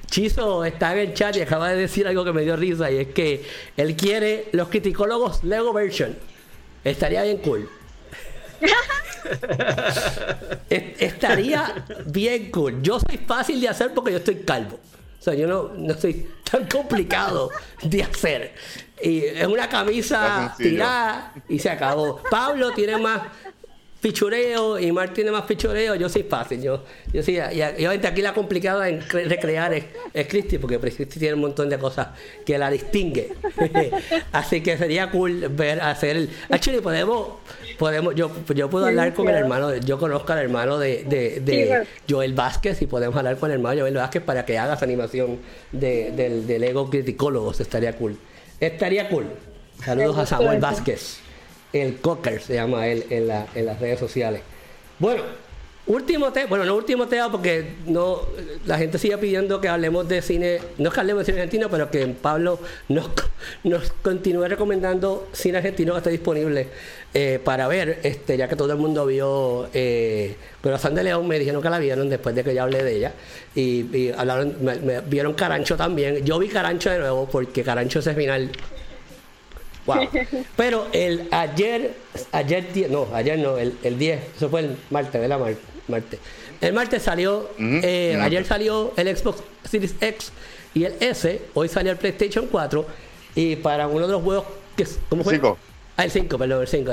Chizo 0.07 0.64
está 0.64 0.93
en 0.95 0.99
el 1.11 1.14
chat 1.14 1.37
y 1.37 1.41
acaba 1.43 1.71
de 1.71 1.77
decir 1.77 2.07
algo 2.09 2.25
que 2.25 2.33
me 2.33 2.43
dio 2.43 2.57
risa 2.57 2.91
y 2.91 2.99
es 2.99 3.09
que 3.09 3.43
él 3.77 3.95
quiere 3.97 4.47
los 4.53 4.69
criticólogos 4.69 5.45
Lego 5.45 5.73
version. 5.73 6.16
Estaría 6.85 7.23
bien 7.23 7.39
cool. 7.39 7.69
Es- 10.71 11.01
Estaría 11.01 11.85
bien 12.07 12.51
cool. 12.51 12.81
Yo 12.83 12.99
soy 13.01 13.19
fácil 13.19 13.61
de 13.61 13.69
hacer 13.69 13.93
porque 13.95 14.12
yo 14.12 14.19
estoy 14.19 14.37
calvo. 14.37 14.79
Sea, 15.31 15.39
yo 15.39 15.47
no, 15.47 15.70
no 15.76 15.95
soy 15.95 16.29
tan 16.51 16.66
complicado 16.66 17.51
de 17.83 18.03
hacer. 18.03 18.55
Y 19.03 19.18
es 19.24 19.47
una 19.47 19.68
camisa 19.68 20.55
tirada 20.57 21.33
y 21.49 21.59
se 21.59 21.70
acabó. 21.70 22.22
Pablo 22.31 22.72
tiene 22.72 22.97
más 22.99 23.22
pichureo 24.01 24.78
y 24.78 24.90
Mark 24.92 25.12
tiene 25.14 25.30
más 25.30 25.42
pichureo. 25.42 25.94
Yo 25.94 26.09
soy 26.09 26.22
fácil. 26.22 26.62
Yo, 26.62 26.84
yo 27.12 27.22
sí, 27.22 27.32
y, 27.36 27.59
y 27.59 27.62
obviamente 27.62 28.07
aquí 28.07 28.22
la 28.22 28.32
complicada 28.34 28.88
en 28.88 29.01
cre- 29.01 29.26
recrear 29.26 29.74
es, 29.74 29.84
es 30.14 30.26
Christy, 30.28 30.59
porque 30.59 30.78
pues, 30.78 30.94
Christy 30.94 31.18
tiene 31.18 31.34
un 31.34 31.40
montón 31.40 31.68
de 31.68 31.78
cosas 31.78 32.09
que 32.46 32.57
la 32.59 32.70
distingue. 32.70 33.32
Así 34.32 34.61
que 34.62 34.76
sería 34.78 35.11
cool 35.11 35.49
ver 35.51 35.80
hacer 35.80 36.16
el. 36.16 36.30
Actually, 36.51 36.80
podemos. 36.80 37.28
Podemos, 37.78 38.12
yo, 38.16 38.30
yo 38.57 38.68
puedo 38.68 38.86
hablar 38.86 39.14
con 39.14 39.28
el 39.28 39.36
hermano, 39.36 39.68
de- 39.68 39.80
yo 39.80 39.99
conozco 39.99 40.32
al 40.32 40.40
hermano 40.40 40.78
de, 40.78 41.05
de, 41.05 41.40
de. 41.40 41.86
Joel 42.11 42.34
Vázquez 42.34 42.82
y 42.82 42.86
podemos 42.86 43.16
hablar 43.16 43.36
con 43.36 43.51
el 43.51 43.59
hermano 43.59 43.80
Joel 43.82 43.94
Vázquez 43.94 44.22
para 44.22 44.44
que 44.44 44.59
haga 44.59 44.74
esa 44.74 44.84
animación 44.84 45.38
de, 45.70 46.11
del, 46.11 46.44
del 46.46 46.64
Ego 46.64 46.90
Criticólogos, 46.90 47.61
estaría 47.61 47.92
cool. 47.96 48.18
Estaría 48.59 49.09
cool. 49.09 49.26
Saludos 49.84 50.18
a 50.18 50.26
Samuel 50.26 50.59
Vázquez, 50.59 51.20
el 51.73 51.97
Cocker 52.01 52.41
se 52.41 52.55
llama 52.55 52.87
él 52.89 53.05
en, 53.11 53.29
la- 53.29 53.47
en 53.55 53.66
las 53.66 53.79
redes 53.81 53.99
sociales. 54.01 54.43
Bueno, 54.99 55.23
último 55.87 56.33
tema, 56.33 56.49
bueno, 56.49 56.64
no 56.64 56.75
último 56.77 57.07
tema 57.09 57.31
porque 57.31 57.75
no 57.87 58.23
la 58.66 58.77
gente 58.79 58.99
sigue 58.99 59.16
pidiendo 59.19 59.61
que 59.61 59.69
hablemos 59.69 60.07
de 60.09 60.21
cine, 60.23 60.61
no 60.79 60.89
es 60.89 60.95
que 60.95 61.01
hablemos 61.01 61.21
de 61.23 61.27
cine 61.33 61.39
argentino, 61.41 61.69
pero 61.71 61.91
que 61.91 62.07
Pablo 62.09 62.59
nos, 62.89 63.11
nos 63.64 63.91
continúe 64.03 64.47
recomendando 64.49 65.29
cine 65.33 65.59
argentino 65.59 65.93
que 65.95 65.99
esté 65.99 66.11
disponible 66.11 66.69
eh, 67.14 67.41
para 67.43 67.69
ver, 67.69 68.01
este 68.03 68.37
ya 68.37 68.49
que 68.49 68.57
todo 68.57 68.73
el 68.73 68.79
mundo 68.79 69.07
vio 69.07 69.69
eh, 69.73 70.37
Corazón 70.62 70.95
de 70.95 71.05
León, 71.05 71.27
me 71.27 71.39
dijeron 71.39 71.62
que 71.62 71.71
la 71.71 71.79
vieron 71.79 72.11
después 72.11 72.35
de 72.35 72.45
que 72.45 72.55
yo 72.55 72.64
hablé 72.64 72.83
de 72.83 72.97
ella 72.97 73.12
y, 73.55 74.11
hablaron, 74.11 74.57
me, 74.61 74.75
me 74.77 75.01
vieron 75.01 75.33
Carancho 75.35 75.77
también. 75.77 76.23
Yo 76.25 76.39
vi 76.39 76.49
Carancho 76.49 76.91
de 76.91 76.99
nuevo 76.99 77.27
porque 77.31 77.62
Carancho 77.62 78.01
ese 78.01 78.14
final 78.14 78.51
Wow. 79.89 80.09
Pero 80.57 80.86
el 80.93 81.28
ayer, 81.30 81.95
ayer, 82.32 82.72
die- 82.72 82.89
no, 82.89 83.09
ayer 83.14 83.39
no, 83.39 83.59
el, 83.59 83.74
el 83.82 83.99
10, 83.99 84.20
eso 84.36 84.49
fue 84.49 84.61
el 84.61 84.76
martes, 84.91 85.20
¿verdad? 85.20 85.39
Mar- 85.39 85.55
martes. 85.89 86.20
El 86.61 86.72
martes 86.72 87.03
salió, 87.03 87.49
eh, 87.59 88.18
ayer 88.20 88.45
salió 88.45 88.93
el 88.97 89.16
Xbox 89.16 89.43
Series 89.68 89.95
X 90.01 90.32
y 90.74 90.84
el 90.84 90.95
S, 91.01 91.41
hoy 91.55 91.68
salió 91.68 91.93
el 91.93 91.99
PlayStation 91.99 92.47
4 92.51 92.84
y 93.34 93.57
para 93.57 93.86
uno 93.86 94.07
de 94.07 94.12
los 94.12 94.22
juegos 94.22 94.45
que... 94.76 94.86
¿Cómo 95.09 95.22
fue? 95.24 95.34
Cinco. 95.34 95.57
Ah, 95.97 96.05
el 96.05 96.11
5, 96.11 96.36
perdón, 96.39 96.61
el 96.62 96.68
5. 96.68 96.93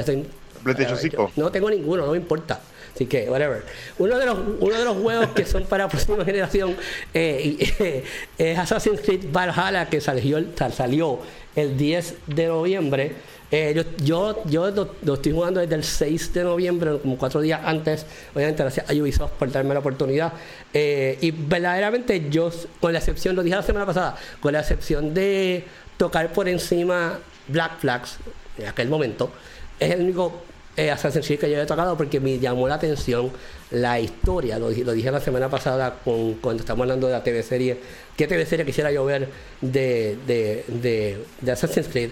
PlayStation 0.64 0.98
5. 0.98 1.32
No 1.36 1.52
tengo 1.52 1.70
ninguno, 1.70 2.06
no 2.06 2.12
me 2.12 2.18
importa. 2.18 2.62
Así 2.96 3.06
que, 3.08 3.30
whatever. 3.30 3.64
Uno 4.00 4.18
de 4.18 4.26
los, 4.26 4.40
uno 4.60 4.80
de 4.80 4.86
los 4.86 4.98
juegos 4.98 5.28
que 5.36 5.46
son 5.46 5.66
para 5.66 5.88
próxima 5.90 6.24
generación 6.24 6.76
eh, 7.14 7.58
y, 7.60 7.74
eh, 7.84 8.04
es 8.38 8.58
Assassin's 8.58 9.02
Creed 9.02 9.26
Valhalla, 9.32 9.90
que 9.90 10.00
salió, 10.00 10.42
salió 10.72 11.20
el 11.56 11.78
10 11.78 12.16
de 12.28 12.48
noviembre. 12.48 13.12
Eh, 13.52 13.74
yo 13.76 13.84
yo, 14.04 14.44
yo 14.46 14.72
lo, 14.72 14.96
lo 15.04 15.14
estoy 15.16 15.32
jugando 15.32 15.60
desde 15.60 15.76
el 15.76 15.84
6 15.84 16.34
de 16.34 16.44
noviembre, 16.44 16.98
como 17.00 17.18
cuatro 17.18 17.42
días 17.42 17.62
antes. 17.64 18.06
Obviamente, 18.34 18.64
gracias 18.64 18.90
a 18.90 18.94
Ubisoft 18.94 19.32
por 19.34 19.52
darme 19.52 19.74
la 19.74 19.82
oportunidad. 19.82 20.34
Eh, 20.74 21.18
y 21.22 21.32
verdaderamente, 21.32 22.30
yo, 22.30 22.50
con 22.80 22.94
la 22.94 23.00
excepción, 23.00 23.36
lo 23.36 23.44
dije 23.44 23.56
la 23.56 23.64
semana 23.64 23.86
pasada, 23.86 24.16
con 24.40 24.54
la 24.54 24.62
excepción 24.62 25.14
de 25.14 25.66
tocar 25.98 26.32
por 26.34 26.48
encima 26.48 27.20
Black 27.48 27.80
Flags 27.80 28.18
en 28.58 28.68
aquel 28.68 28.88
momento, 28.88 29.32
es 29.80 29.92
el 29.92 30.02
único 30.02 30.45
eh, 30.78 30.92
Assassin's 30.92 31.26
Creed 31.26 31.40
que 31.40 31.50
yo 31.50 31.62
he 31.62 31.66
tocado 31.66 31.96
porque 31.98 32.20
me 32.20 32.38
llamó 32.40 32.68
la 32.68 32.76
atención 32.76 33.32
la 33.72 34.00
historia. 34.00 34.60
Lo, 34.60 34.70
dije- 34.70 35.12
la 35.12 35.20
semana 35.20 35.50
pasada 35.50 36.00
cuando 36.04 36.62
estamos 36.62 36.84
hablando 36.84 37.08
de 37.08 37.14
la 37.14 37.24
TV 37.24 37.44
serie. 37.44 37.78
¿Qué 38.18 38.28
TV 38.28 38.46
serie 38.46 38.66
quisiera 38.66 38.92
yo 38.92 39.06
ver 39.06 39.28
de, 39.62 40.18
de, 40.28 40.64
de, 40.68 41.18
de 41.42 41.52
Assassin's 41.52 41.88
Creed? 41.88 42.10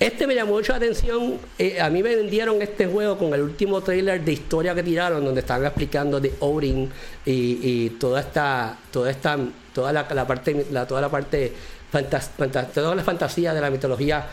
Este 0.00 0.26
me 0.26 0.34
llamó 0.34 0.54
mucho 0.54 0.72
la 0.72 0.78
atención. 0.78 1.38
eh, 1.58 1.80
a 1.80 1.88
mí 1.88 2.02
me 2.02 2.16
vendieron 2.16 2.60
este 2.60 2.86
juego 2.86 3.16
con 3.16 3.32
el 3.32 3.42
último 3.42 3.80
trailer 3.80 4.24
de 4.24 4.32
historia 4.32 4.74
que 4.74 4.82
tiraron, 4.82 5.24
donde 5.24 5.40
estaban 5.40 5.64
explicando 5.64 6.18
de 6.20 6.32
Odin 6.40 6.90
y, 7.24 7.90
toda 8.00 8.20
esta, 8.20 8.76
toda 8.90 9.10
esta, 9.10 9.38
toda 9.72 9.92
la, 9.92 10.06
parte, 10.26 10.66
toda 10.88 11.00
la 11.00 11.08
parte 11.08 11.52
fantas- 11.92 12.30
toda 12.72 12.94
la 12.96 13.04
fantasía 13.04 13.54
de 13.54 13.60
la 13.60 13.70
mitología 13.70 14.26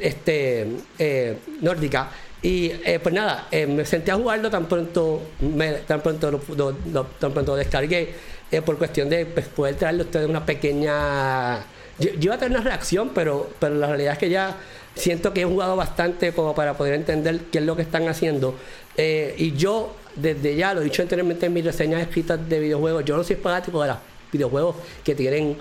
este, 0.00 0.68
eh, 1.00 1.36
nórdica. 1.62 2.08
Y 2.40 2.70
eh, 2.84 3.00
pues 3.02 3.12
nada, 3.14 3.48
eh, 3.50 3.66
me 3.66 3.84
senté 3.84 4.12
a 4.12 4.16
jugarlo 4.16 4.48
tan 4.50 4.66
pronto, 4.66 5.22
me- 5.40 5.72
tan 5.72 6.00
pronto 6.00 6.30
lo, 6.30 6.76
lo- 6.92 7.04
tan 7.18 7.32
pronto 7.32 7.56
descargué, 7.56 8.14
eh, 8.50 8.62
por 8.62 8.78
cuestión 8.78 9.08
de 9.08 9.26
pues, 9.26 9.46
poder 9.46 9.74
traerle 9.74 10.02
a 10.02 10.04
ustedes 10.06 10.28
una 10.28 10.46
pequeña. 10.46 11.58
Yo, 11.98 12.10
iba 12.20 12.34
a 12.36 12.38
tener 12.38 12.56
una 12.58 12.68
reacción, 12.68 13.10
pero, 13.12 13.50
pero 13.58 13.74
la 13.74 13.88
realidad 13.88 14.12
es 14.12 14.18
que 14.20 14.30
ya 14.30 14.56
siento 14.94 15.32
que 15.34 15.40
he 15.42 15.44
jugado 15.44 15.74
bastante 15.74 16.32
como 16.32 16.54
para 16.54 16.76
poder 16.76 16.94
entender 16.94 17.40
qué 17.50 17.58
es 17.58 17.64
lo 17.64 17.74
que 17.74 17.82
están 17.82 18.06
haciendo. 18.08 18.54
Y 18.96 19.52
yo, 19.56 19.94
desde 20.16 20.56
ya, 20.56 20.74
lo 20.74 20.80
he 20.80 20.84
dicho 20.84 21.02
anteriormente 21.02 21.46
en 21.46 21.52
mis 21.52 21.64
reseñas 21.64 22.00
escritas 22.02 22.48
de 22.48 22.58
videojuegos, 22.60 23.04
yo 23.04 23.16
no 23.16 23.22
soy 23.24 23.36
fanático 23.36 23.80
de 23.82 23.88
los 23.88 23.96
videojuegos 24.32 24.76
que 25.04 25.14
tienen 25.14 25.56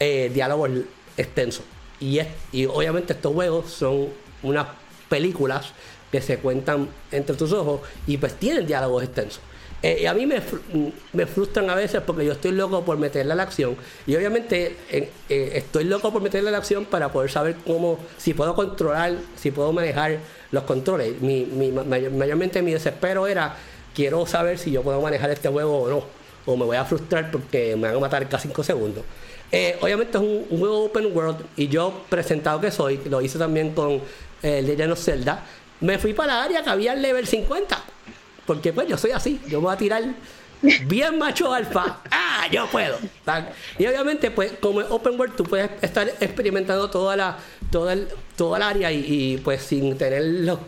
diálogos 0.00 0.70
extensos. 1.16 1.64
Y, 2.00 2.18
es, 2.18 2.26
y 2.52 2.66
obviamente 2.66 3.12
estos 3.14 3.32
juegos 3.34 3.70
son 3.70 4.08
unas 4.42 4.66
películas 5.08 5.72
que 6.12 6.20
se 6.22 6.38
cuentan 6.38 6.88
entre 7.12 7.36
tus 7.36 7.52
ojos 7.52 7.80
y 8.06 8.16
pues 8.16 8.34
tienen 8.34 8.66
diálogos 8.66 9.02
extensos. 9.04 9.40
Eh, 9.80 10.00
y 10.02 10.06
a 10.06 10.14
mí 10.14 10.26
me, 10.26 10.40
me 11.12 11.26
frustran 11.26 11.70
a 11.70 11.74
veces 11.76 12.02
porque 12.04 12.24
yo 12.24 12.32
estoy 12.32 12.50
loco 12.50 12.84
por 12.84 12.98
meterle 12.98 13.32
a 13.32 13.36
la 13.36 13.44
acción 13.44 13.76
y 14.08 14.16
obviamente 14.16 14.76
eh, 14.90 15.08
eh, 15.28 15.52
estoy 15.54 15.84
loco 15.84 16.12
por 16.12 16.20
meterle 16.20 16.48
a 16.48 16.52
la 16.52 16.58
acción 16.58 16.84
para 16.84 17.12
poder 17.12 17.30
saber 17.30 17.54
cómo, 17.64 17.96
si 18.16 18.34
puedo 18.34 18.56
controlar, 18.56 19.12
si 19.36 19.52
puedo 19.52 19.72
manejar 19.72 20.18
los 20.50 20.64
controles. 20.64 21.20
Mi, 21.20 21.44
mi- 21.44 21.70
ma- 21.70 21.84
mayor- 21.84 22.10
mayormente 22.10 22.60
mi 22.60 22.72
desespero 22.72 23.28
era, 23.28 23.54
quiero 23.94 24.26
saber 24.26 24.58
si 24.58 24.72
yo 24.72 24.82
puedo 24.82 25.00
manejar 25.00 25.30
este 25.30 25.48
juego 25.48 25.82
o 25.82 25.88
no. 25.88 26.04
o 26.46 26.56
me 26.56 26.64
voy 26.64 26.76
a 26.76 26.84
frustrar 26.84 27.30
porque 27.30 27.76
me 27.76 27.86
van 27.88 27.96
a 27.98 28.00
matar 28.00 28.24
cada 28.28 28.40
5 28.42 28.64
segundos. 28.64 29.04
Eh, 29.52 29.76
obviamente 29.80 30.18
es 30.18 30.24
un, 30.24 30.58
juego 30.58 30.86
open 30.86 31.14
world 31.16 31.36
y 31.56 31.68
yo, 31.68 32.02
presentado 32.08 32.60
que 32.60 32.70
soy, 32.72 32.98
lo 33.08 33.20
hice 33.22 33.38
también 33.38 33.74
con 33.74 34.00
el 34.42 34.66
Legend 34.66 34.92
of 34.92 34.98
Zelda, 35.02 35.44
me 35.80 35.98
fui 35.98 36.14
para 36.14 36.34
la 36.34 36.44
área 36.44 36.62
que 36.62 36.70
había 36.70 36.92
el 36.92 37.02
level 37.02 37.26
50. 37.26 37.78
Porque 38.46 38.72
pues 38.72 38.88
yo 38.88 38.96
soy 38.96 39.10
así, 39.10 39.40
yo 39.48 39.60
voy 39.60 39.72
a 39.72 39.76
tirar 39.76 40.02
bien 40.86 41.18
macho 41.18 41.52
alfa. 41.52 42.00
Ah, 42.10 42.46
yo 42.50 42.66
puedo. 42.66 42.96
Y 43.78 43.86
obviamente, 43.86 44.30
pues, 44.30 44.52
como 44.60 44.80
open 44.80 45.18
world, 45.18 45.36
tú 45.36 45.44
puedes 45.44 45.70
estar 45.82 46.08
experimentando 46.20 46.88
toda 46.90 47.16
la, 47.16 47.36
toda 47.70 47.92
el, 47.92 48.08
toda 48.36 48.56
el 48.58 48.62
área 48.62 48.92
y, 48.92 49.38
pues 49.44 49.62
sin 49.62 49.96
tener 49.98 50.22
los, 50.22 50.58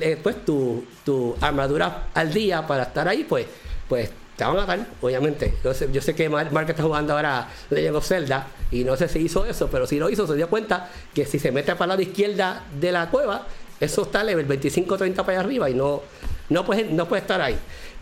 eh, 0.00 0.18
pues 0.22 0.44
tu, 0.44 0.84
tu 1.04 1.36
armadura 1.40 2.08
al 2.14 2.32
día 2.32 2.66
para 2.66 2.84
estar 2.84 3.08
ahí, 3.08 3.24
pues, 3.24 3.46
pues 3.88 4.10
te 4.40 4.44
van 4.44 4.56
a 4.56 4.60
matar, 4.60 4.86
obviamente. 5.02 5.54
Yo 5.62 5.74
sé, 5.74 5.88
yo 5.92 6.00
sé 6.00 6.14
que 6.14 6.28
Mark, 6.30 6.50
está 6.70 6.82
jugando 6.82 7.12
ahora 7.12 7.46
Legend 7.68 7.96
of 7.96 8.06
Zelda 8.06 8.46
y 8.70 8.84
no 8.84 8.96
sé 8.96 9.06
si 9.06 9.18
hizo 9.18 9.44
eso, 9.44 9.68
pero 9.70 9.86
si 9.86 9.98
lo 9.98 10.08
hizo, 10.08 10.26
se 10.26 10.34
dio 10.34 10.48
cuenta 10.48 10.88
que 11.12 11.26
si 11.26 11.38
se 11.38 11.52
mete 11.52 11.76
para 11.76 11.94
la 11.94 12.00
izquierda 12.00 12.64
de 12.80 12.90
la 12.90 13.10
cueva, 13.10 13.46
eso 13.80 14.02
está 14.02 14.22
level 14.22 14.46
25-30 14.46 15.14
para 15.16 15.32
allá 15.32 15.40
arriba 15.40 15.70
y 15.70 15.74
no, 15.74 16.02
no, 16.50 16.64
puede, 16.64 16.84
no 16.84 17.08
puede 17.08 17.22
estar 17.22 17.40
ahí. 17.40 17.56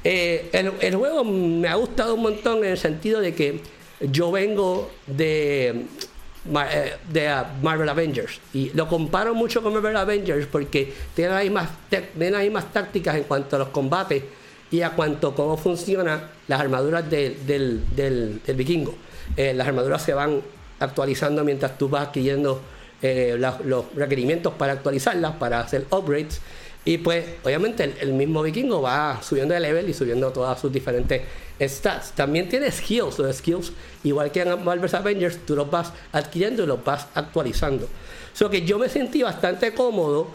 Eh, 0.04 0.50
el, 0.52 0.94
juego 0.96 1.24
me 1.24 1.68
ha 1.68 1.74
gustado 1.74 2.14
un 2.14 2.22
montón 2.22 2.58
en 2.58 2.72
el 2.72 2.78
sentido 2.78 3.20
de 3.20 3.34
que 3.34 3.60
yo 4.00 4.30
vengo 4.30 4.90
de, 5.06 5.68
eh, 5.68 6.92
de 7.12 7.28
uh, 7.28 7.64
Marvel 7.64 7.88
Avengers 7.88 8.40
y 8.54 8.70
lo 8.70 8.88
comparo 8.88 9.34
mucho 9.34 9.62
con 9.62 9.72
Marvel 9.72 9.96
Avengers 9.96 10.46
porque 10.46 10.92
tiene 11.14 11.32
las 11.32 11.42
mismas, 11.42 11.68
tiene 11.90 12.30
las 12.30 12.42
mismas 12.42 12.72
tácticas 12.72 13.16
en 13.16 13.24
cuanto 13.24 13.56
a 13.56 13.58
los 13.58 13.68
combates 13.68 14.22
y 14.70 14.82
a 14.82 14.90
cuanto 14.90 15.34
cómo 15.34 15.56
funcionan 15.56 16.22
las 16.46 16.60
armaduras 16.60 17.08
del, 17.10 17.44
del, 17.46 18.40
vikingo. 18.54 18.94
Eh, 19.36 19.54
las 19.54 19.66
armaduras 19.66 20.02
se 20.02 20.14
van 20.14 20.42
actualizando 20.80 21.44
mientras 21.44 21.76
tú 21.76 21.88
vas 21.88 22.08
adquiriendo 22.08 22.60
eh, 23.02 23.36
los 23.38 23.84
requerimientos 23.94 24.54
para 24.54 24.72
actualizarlas, 24.72 25.36
para 25.36 25.60
hacer 25.60 25.86
upgrades. 25.90 26.40
Y 26.84 26.98
pues, 26.98 27.24
obviamente, 27.44 27.94
el, 28.00 28.12
mismo 28.14 28.42
vikingo 28.42 28.80
va 28.80 29.20
subiendo 29.22 29.54
de 29.54 29.60
level 29.60 29.88
y 29.88 29.94
subiendo 29.94 30.30
todas 30.30 30.58
sus 30.58 30.72
diferentes 30.72 31.22
stats. 31.60 32.12
También 32.12 32.48
tiene 32.48 32.70
skills, 32.70 33.18
los 33.18 33.36
skills, 33.36 33.72
igual 34.04 34.30
que 34.30 34.40
en 34.42 34.64
Marvel's 34.64 34.94
Avengers, 34.94 35.38
tú 35.44 35.54
los 35.54 35.70
vas 35.70 35.92
adquiriendo 36.12 36.62
y 36.62 36.66
los 36.66 36.82
vas 36.82 37.08
actualizando. 37.14 37.88
So 38.32 38.48
que 38.48 38.62
yo 38.62 38.78
me 38.78 38.88
sentí 38.88 39.22
bastante 39.22 39.74
cómodo 39.74 40.28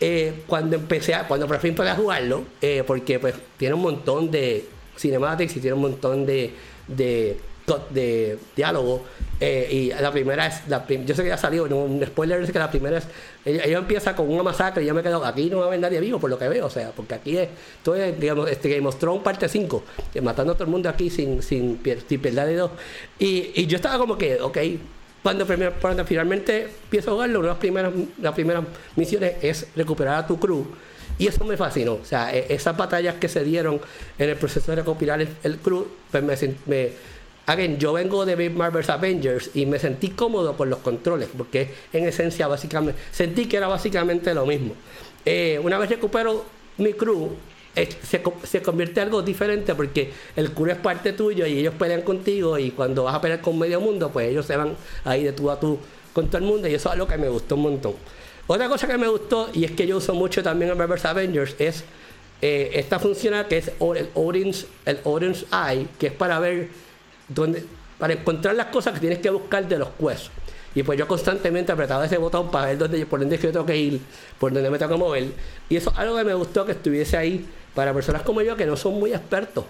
eh, 0.00 0.44
cuando 0.46 0.76
empecé 0.76 1.14
a, 1.14 1.26
cuando 1.26 1.48
por 1.48 1.58
fin 1.58 1.70
empecé 1.70 1.90
a 1.90 1.96
jugarlo, 1.96 2.44
eh, 2.60 2.84
porque 2.86 3.18
pues 3.18 3.34
tiene 3.56 3.74
un 3.74 3.82
montón 3.82 4.30
de 4.30 4.66
cinematics 4.96 5.56
y 5.56 5.60
tiene 5.60 5.74
un 5.74 5.82
montón 5.82 6.26
de, 6.26 6.54
de 7.90 8.38
diálogo. 8.56 9.02
Eh, 9.40 9.68
y 9.70 9.88
la 10.02 10.10
primera 10.10 10.46
es, 10.46 10.66
la 10.66 10.84
yo 10.88 11.14
sé 11.14 11.22
que 11.22 11.28
ya 11.28 11.36
salió, 11.36 11.64
un 11.64 12.04
spoiler 12.04 12.42
es 12.42 12.50
que 12.50 12.58
la 12.58 12.68
primera 12.68 12.98
es, 12.98 13.06
ella, 13.44 13.78
empieza 13.78 14.16
con 14.16 14.28
una 14.28 14.42
masacre 14.42 14.82
y 14.82 14.86
yo 14.86 14.94
me 14.94 15.02
quedo, 15.02 15.24
aquí 15.24 15.48
no 15.48 15.58
va 15.58 15.64
a 15.64 15.66
haber 15.68 15.78
nadie 15.78 16.00
vivo 16.00 16.18
por 16.18 16.28
lo 16.28 16.36
que 16.36 16.48
veo, 16.48 16.66
o 16.66 16.70
sea, 16.70 16.90
porque 16.90 17.14
aquí 17.14 17.38
es, 17.38 17.48
todo 17.84 17.94
es, 17.94 18.18
digamos, 18.18 18.50
este 18.50 18.68
Game 18.68 18.88
of 18.88 18.98
Thrones 18.98 19.22
parte 19.22 19.48
5, 19.48 19.84
matando 20.22 20.54
a 20.54 20.56
todo 20.56 20.64
el 20.64 20.70
mundo 20.70 20.88
aquí 20.88 21.08
sin, 21.08 21.40
sin, 21.40 21.80
sin 22.08 22.20
perder 22.20 22.48
de 22.48 22.56
dos. 22.56 22.72
Y, 23.20 23.52
y 23.54 23.66
yo 23.68 23.76
estaba 23.76 23.96
como 23.96 24.18
que, 24.18 24.40
ok, 24.40 24.58
cuando, 25.22 25.46
cuando 25.80 26.04
finalmente 26.04 26.64
empiezo 26.64 27.10
a 27.10 27.14
jugarlo, 27.14 27.40
una 27.40 27.48
de 27.48 27.52
las 27.52 27.60
primeras, 27.60 27.92
las 28.20 28.34
primeras 28.34 28.64
misiones 28.96 29.34
es 29.42 29.66
recuperar 29.74 30.14
a 30.14 30.26
tu 30.26 30.38
crew. 30.38 30.66
Y 31.18 31.26
eso 31.26 31.44
me 31.44 31.56
fascinó. 31.56 31.94
O 31.94 32.04
sea, 32.04 32.34
e, 32.34 32.46
esas 32.54 32.76
batallas 32.76 33.16
que 33.16 33.28
se 33.28 33.42
dieron 33.42 33.80
en 34.18 34.30
el 34.30 34.36
proceso 34.36 34.70
de 34.70 34.76
recopilar 34.76 35.20
el, 35.20 35.58
crew, 35.58 35.86
pues 36.10 36.22
me, 36.22 36.34
me 36.66 36.92
Again, 37.48 37.78
yo 37.78 37.94
vengo 37.94 38.26
de 38.26 38.50
Marvel's 38.50 38.90
Avengers 38.90 39.52
y 39.54 39.64
me 39.64 39.78
sentí 39.78 40.10
cómodo 40.10 40.54
con 40.54 40.68
los 40.68 40.80
controles, 40.80 41.30
porque 41.34 41.72
en 41.94 42.06
esencia, 42.06 42.46
básicamente, 42.46 43.00
sentí 43.10 43.46
que 43.46 43.56
era 43.56 43.68
básicamente 43.68 44.34
lo 44.34 44.44
mismo. 44.44 44.74
Eh, 45.24 45.58
una 45.62 45.78
vez 45.78 45.88
recupero 45.88 46.44
mi 46.76 46.92
crew, 46.92 47.30
se, 48.02 48.62
convierte 48.62 49.00
en 49.00 49.06
algo 49.06 49.22
diferente 49.22 49.74
porque 49.74 50.12
el 50.36 50.52
culo 50.52 50.72
es 50.72 50.78
parte 50.78 51.14
tuyo 51.14 51.46
y 51.46 51.58
ellos 51.58 51.72
pelean 51.78 52.02
contigo 52.02 52.58
y 52.58 52.72
cuando 52.72 53.04
vas 53.04 53.14
a 53.14 53.20
pelear 53.22 53.40
con 53.40 53.58
medio 53.58 53.80
mundo, 53.80 54.10
pues 54.10 54.28
ellos 54.28 54.44
se 54.44 54.54
van 54.54 54.76
ahí 55.04 55.24
de 55.24 55.32
tú 55.32 55.50
a 55.50 55.58
tú 55.58 55.78
con 56.12 56.28
todo 56.28 56.38
el 56.38 56.44
mundo 56.44 56.68
y 56.68 56.74
eso 56.74 56.90
es 56.90 56.92
algo 56.92 57.06
que 57.06 57.16
me 57.16 57.30
gustó 57.30 57.54
un 57.54 57.62
montón. 57.62 57.94
Otra 58.46 58.68
cosa 58.68 58.86
que 58.86 58.98
me 58.98 59.08
gustó 59.08 59.48
y 59.54 59.64
es 59.64 59.70
que 59.70 59.86
yo 59.86 59.96
uso 59.96 60.12
mucho 60.12 60.42
también 60.42 60.70
en 60.70 60.76
Marvel's 60.76 61.06
Avengers 61.06 61.54
es 61.58 61.84
eh, 62.42 62.72
esta 62.74 62.98
función 62.98 63.34
que 63.48 63.56
es 63.56 63.68
el 63.68 64.08
Odin's, 64.14 64.66
el 64.84 64.98
Odin's 65.04 65.46
Eye, 65.50 65.86
que 65.98 66.08
es 66.08 66.12
para 66.12 66.38
ver 66.38 66.68
dónde, 67.28 67.64
para 67.98 68.14
encontrar 68.14 68.54
las 68.54 68.66
cosas 68.66 68.94
que 68.94 69.00
tienes 69.00 69.18
que 69.18 69.30
buscar 69.30 69.66
de 69.66 69.78
los 69.78 69.88
huesos. 69.98 70.30
Y 70.74 70.82
pues 70.82 70.98
yo 70.98 71.08
constantemente 71.08 71.72
apretaba 71.72 72.04
ese 72.04 72.18
botón 72.18 72.50
para 72.50 72.66
ver 72.66 72.78
dónde, 72.78 73.04
por 73.06 73.20
dónde 73.20 73.38
yo 73.38 73.50
tengo 73.50 73.66
que 73.66 73.76
ir, 73.76 74.00
por 74.38 74.52
dónde 74.52 74.70
me 74.70 74.78
tengo 74.78 74.92
que 74.92 74.98
mover. 74.98 75.28
Y 75.68 75.76
eso 75.76 75.90
es 75.90 75.98
algo 75.98 76.16
que 76.16 76.24
me 76.24 76.34
gustó 76.34 76.64
que 76.64 76.72
estuviese 76.72 77.16
ahí 77.16 77.44
para 77.74 77.92
personas 77.92 78.22
como 78.22 78.42
yo 78.42 78.56
que 78.56 78.66
no 78.66 78.76
son 78.76 78.94
muy 78.94 79.12
expertos, 79.12 79.64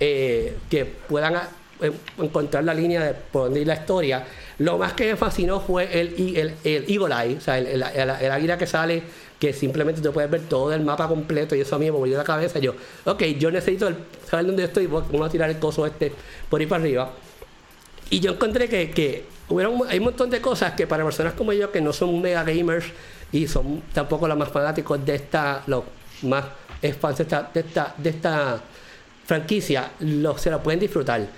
eh, 0.00 0.56
que 0.70 0.84
puedan 0.84 1.34
eh, 1.80 1.92
encontrar 2.18 2.64
la 2.64 2.72
línea 2.72 3.02
de 3.02 3.14
por 3.14 3.44
dónde 3.44 3.60
ir 3.60 3.66
la 3.66 3.74
historia. 3.74 4.24
Lo 4.58 4.78
más 4.78 4.92
que 4.92 5.06
me 5.10 5.16
fascinó 5.16 5.60
fue 5.60 6.00
el, 6.00 6.36
el, 6.36 6.54
el 6.62 6.84
Eagle 6.88 7.14
Eye, 7.14 7.36
o 7.36 7.40
sea, 7.40 7.58
el, 7.58 7.82
el, 7.82 8.30
águila 8.30 8.56
que 8.56 8.66
sale, 8.66 9.02
que 9.44 9.52
simplemente 9.52 10.00
tú 10.00 10.10
puedes 10.10 10.30
ver 10.30 10.40
todo 10.48 10.72
el 10.72 10.82
mapa 10.82 11.06
completo 11.06 11.54
y 11.54 11.60
eso 11.60 11.76
a 11.76 11.78
mí 11.78 11.84
me 11.84 11.90
volvió 11.90 12.16
la 12.16 12.24
cabeza. 12.24 12.58
Yo, 12.60 12.74
ok, 13.04 13.22
yo 13.38 13.50
necesito 13.50 13.90
saber 14.26 14.46
dónde 14.46 14.64
estoy, 14.64 14.86
vamos 14.86 15.26
a 15.26 15.28
tirar 15.28 15.50
el 15.50 15.58
coso 15.58 15.84
este 15.84 16.12
por 16.48 16.60
ahí 16.60 16.66
para 16.66 16.82
arriba. 16.82 17.10
Y 18.08 18.20
yo 18.20 18.32
encontré 18.32 18.70
que, 18.70 18.90
que 18.90 19.26
hay 19.50 19.98
un 19.98 20.04
montón 20.04 20.30
de 20.30 20.40
cosas 20.40 20.72
que 20.72 20.86
para 20.86 21.04
personas 21.04 21.34
como 21.34 21.52
yo 21.52 21.70
que 21.70 21.82
no 21.82 21.92
son 21.92 22.22
mega 22.22 22.42
gamers 22.42 22.86
y 23.32 23.46
son 23.46 23.82
tampoco 23.92 24.26
los 24.26 24.38
más 24.38 24.48
fanáticos 24.48 25.04
de 25.04 25.14
esta, 25.14 25.62
los 25.66 25.84
más 26.22 26.46
fans 26.98 27.18
de 27.18 27.24
esta, 27.24 27.50
de 27.52 27.60
esta, 27.60 27.94
de 27.98 28.10
esta 28.10 28.60
franquicia, 29.26 29.90
lo, 30.00 30.38
se 30.38 30.50
la 30.50 30.62
pueden 30.62 30.80
disfrutar. 30.80 31.28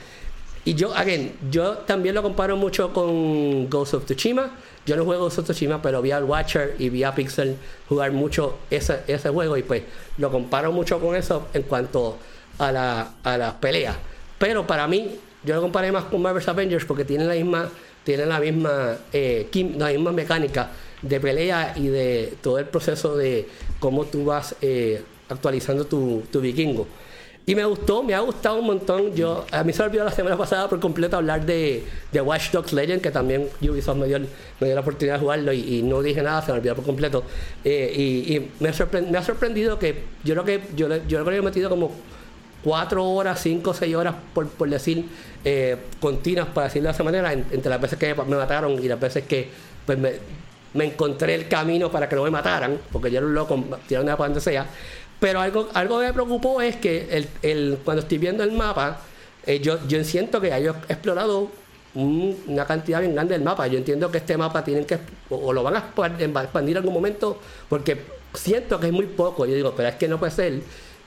Y 0.64 0.74
yo, 0.74 0.94
again, 0.94 1.32
yo 1.50 1.78
también 1.78 2.14
lo 2.14 2.22
comparo 2.22 2.56
mucho 2.56 2.92
con 2.92 3.68
Ghost 3.68 3.94
of 3.94 4.04
Tsushima. 4.04 4.50
Yo 4.86 4.96
no 4.96 5.04
juego 5.04 5.28
Tsushima, 5.28 5.82
pero 5.82 6.00
vi 6.00 6.12
al 6.12 6.24
Watcher 6.24 6.76
y 6.78 6.88
vi 6.88 7.02
a 7.02 7.14
Pixel 7.14 7.56
jugar 7.88 8.12
mucho 8.12 8.56
ese, 8.70 9.00
ese 9.06 9.28
juego 9.30 9.56
y 9.56 9.62
pues 9.62 9.82
lo 10.18 10.30
comparo 10.30 10.72
mucho 10.72 11.00
con 11.00 11.16
eso 11.16 11.48
en 11.52 11.62
cuanto 11.64 12.16
a 12.58 12.72
la, 12.72 13.14
a 13.22 13.36
las 13.36 13.54
peleas. 13.54 13.96
Pero 14.38 14.66
para 14.66 14.86
mí, 14.86 15.18
yo 15.44 15.56
lo 15.56 15.62
comparé 15.62 15.92
más 15.92 16.04
con 16.04 16.22
Marvel's 16.22 16.48
Avengers 16.48 16.84
porque 16.84 17.04
tienen 17.04 17.28
la 17.28 17.34
misma 17.34 17.68
tienen 18.06 18.28
la 18.28 18.38
misma, 18.38 18.96
eh, 19.12 19.48
la 19.76 19.88
misma 19.88 20.12
mecánica 20.12 20.70
de 21.02 21.18
pelea 21.18 21.74
y 21.76 21.88
de 21.88 22.34
todo 22.40 22.60
el 22.60 22.66
proceso 22.66 23.16
de 23.16 23.48
cómo 23.80 24.04
tú 24.04 24.26
vas 24.26 24.54
eh, 24.62 25.02
actualizando 25.28 25.86
tu, 25.86 26.22
tu, 26.30 26.40
vikingo. 26.40 26.86
Y 27.48 27.54
me 27.54 27.64
gustó, 27.64 28.02
me 28.02 28.12
ha 28.12 28.18
gustado 28.18 28.58
un 28.58 28.66
montón. 28.66 29.14
Yo, 29.14 29.46
a 29.52 29.62
mí 29.62 29.72
se 29.72 29.78
me 29.78 29.86
olvidó 29.86 30.04
la 30.04 30.10
semana 30.10 30.36
pasada 30.36 30.68
por 30.68 30.80
completo 30.80 31.16
hablar 31.16 31.46
de, 31.46 31.84
de 32.10 32.20
Watch 32.20 32.50
Dogs 32.50 32.72
Legend, 32.72 33.00
que 33.00 33.12
también 33.12 33.48
Ubisoft 33.62 33.96
me 33.96 34.08
dio, 34.08 34.18
me 34.18 34.66
dio 34.66 34.74
la 34.74 34.80
oportunidad 34.80 35.14
de 35.14 35.20
jugarlo 35.20 35.52
y, 35.52 35.80
no 35.84 36.02
dije 36.02 36.22
nada, 36.22 36.42
se 36.42 36.50
me 36.50 36.58
olvidó 36.58 36.74
por 36.74 36.84
completo. 36.84 37.22
Eh, 37.62 38.24
y, 38.28 38.50
me, 38.60 38.70
ha 38.70 39.22
sorprendido 39.22 39.78
que 39.78 40.02
yo 40.24 40.34
creo 40.34 40.44
que 40.44 40.60
yo, 40.74 40.88
yo 41.06 41.22
creo 41.22 41.24
que 41.24 41.36
he 41.36 41.42
metido 41.42 41.70
como 41.70 41.92
cuatro 42.64 43.04
horas, 43.04 43.40
cinco 43.40 43.70
o 43.70 43.74
seis 43.74 43.94
horas, 43.94 44.16
por, 44.34 44.68
decir, 44.68 45.04
eh, 45.44 45.76
continuas, 46.00 46.48
para 46.48 46.66
decirlo 46.66 46.88
de 46.88 46.94
esa 46.94 47.04
manera, 47.04 47.32
entre 47.32 47.70
las 47.70 47.80
veces 47.80 47.96
que 47.96 48.12
me 48.12 48.36
mataron 48.36 48.72
y 48.82 48.88
las 48.88 48.98
veces 48.98 49.22
que 49.24 49.48
pues, 49.86 49.96
me, 49.96 50.84
encontré 50.84 51.36
el 51.36 51.46
camino 51.46 51.92
para 51.92 52.08
que 52.08 52.16
no 52.16 52.24
me 52.24 52.30
mataran, 52.30 52.80
porque 52.90 53.08
yo 53.08 53.18
era 53.18 53.26
un 53.28 53.34
loco, 53.34 53.64
tiraron 53.86 54.06
de 54.08 54.16
donde 54.16 54.40
sea. 54.40 54.66
Pero 55.20 55.40
algo, 55.40 55.68
algo 55.72 56.00
que 56.00 56.06
me 56.06 56.12
preocupó 56.12 56.60
es 56.60 56.76
que 56.76 57.08
el, 57.10 57.28
el, 57.42 57.78
cuando 57.84 58.02
estoy 58.02 58.18
viendo 58.18 58.44
el 58.44 58.52
mapa, 58.52 59.00
eh, 59.46 59.60
yo, 59.60 59.78
yo 59.86 60.02
siento 60.04 60.40
que 60.40 60.52
hay 60.52 60.66
explorado 60.66 61.50
una 61.94 62.66
cantidad 62.66 63.00
bien 63.00 63.14
grande 63.14 63.34
del 63.34 63.42
mapa. 63.42 63.66
Yo 63.66 63.78
entiendo 63.78 64.10
que 64.10 64.18
este 64.18 64.36
mapa 64.36 64.62
tienen 64.62 64.84
que, 64.84 64.98
o, 65.30 65.52
lo 65.52 65.62
van 65.62 65.76
a 65.76 65.78
expandir 65.78 66.76
en 66.76 66.76
algún 66.76 66.92
momento, 66.92 67.38
porque 67.68 67.98
siento 68.34 68.78
que 68.78 68.88
es 68.88 68.92
muy 68.92 69.06
poco. 69.06 69.46
Yo 69.46 69.54
digo, 69.54 69.72
pero 69.74 69.88
es 69.88 69.94
que 69.94 70.08
no 70.08 70.18
puede 70.18 70.32
ser 70.32 70.60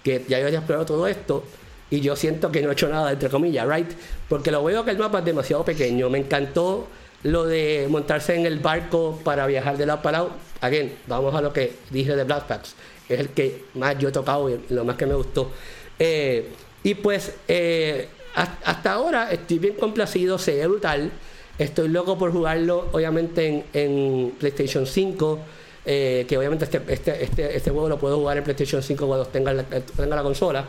que 0.04 0.26
ya 0.28 0.40
yo 0.40 0.48
haya 0.48 0.60
explorado 0.60 0.86
todo 0.86 1.08
esto 1.08 1.44
y 1.92 2.02
yo 2.02 2.16
siento 2.16 2.52
que 2.52 2.62
no 2.62 2.70
he 2.70 2.74
hecho 2.74 2.88
nada, 2.88 3.12
entre 3.12 3.30
comillas, 3.30 3.68
¿right? 3.68 3.90
Porque 4.28 4.52
lo 4.52 4.64
veo 4.64 4.84
que 4.84 4.92
el 4.92 4.98
mapa 4.98 5.20
es 5.20 5.26
demasiado 5.26 5.64
pequeño. 5.64 6.10
Me 6.10 6.20
encantó 6.20 6.88
lo 7.24 7.46
de 7.46 7.88
montarse 7.90 8.36
en 8.36 8.46
el 8.46 8.60
barco 8.60 9.20
para 9.24 9.46
viajar 9.46 9.78
de 9.78 9.86
lado 9.86 10.02
para 10.02 10.20
lado. 10.20 10.32
Again, 10.62 10.96
vamos 11.08 11.36
a 11.36 11.42
lo 11.42 11.54
que 11.54 11.76
dije 11.90 12.16
de 12.16 12.24
Black 12.24 12.46
Packs. 12.46 12.76
Es 13.10 13.20
el 13.20 13.30
que 13.30 13.64
más 13.74 13.98
yo 13.98 14.10
he 14.10 14.12
tocado 14.12 14.50
y 14.50 14.60
lo 14.70 14.86
más 14.86 14.96
que 14.96 15.06
me 15.06 15.16
gustó. 15.16 15.52
Eh, 15.98 16.50
y 16.84 16.94
pues 16.96 17.34
eh, 17.48 18.08
hasta 18.36 18.94
ahora 18.94 19.32
estoy 19.32 19.60
bien 19.60 19.74
complacido, 19.74 20.38
se 20.38 20.56
ve 20.56 20.68
brutal. 20.68 21.12
Estoy 21.58 21.90
loco 21.90 22.18
por 22.18 22.32
jugarlo, 22.32 22.88
obviamente, 22.94 23.66
en, 23.74 24.34
PlayStation 24.40 24.86
5 24.86 25.40
eh, 25.86 26.26
que 26.28 26.38
obviamente 26.38 26.66
este, 26.66 26.82
este, 26.88 27.24
este, 27.24 27.58
este, 27.58 27.72
juego 27.72 27.90
lo 27.90 27.98
puedo 27.98 28.18
jugar 28.18 28.38
en 28.38 28.44
PlayStation 28.44 28.82
5 28.82 29.08
cuando 29.08 29.26
tenga 29.26 29.54
la, 29.54 29.64
tenga 29.64 30.16
la 30.16 30.24
consola. 30.24 30.66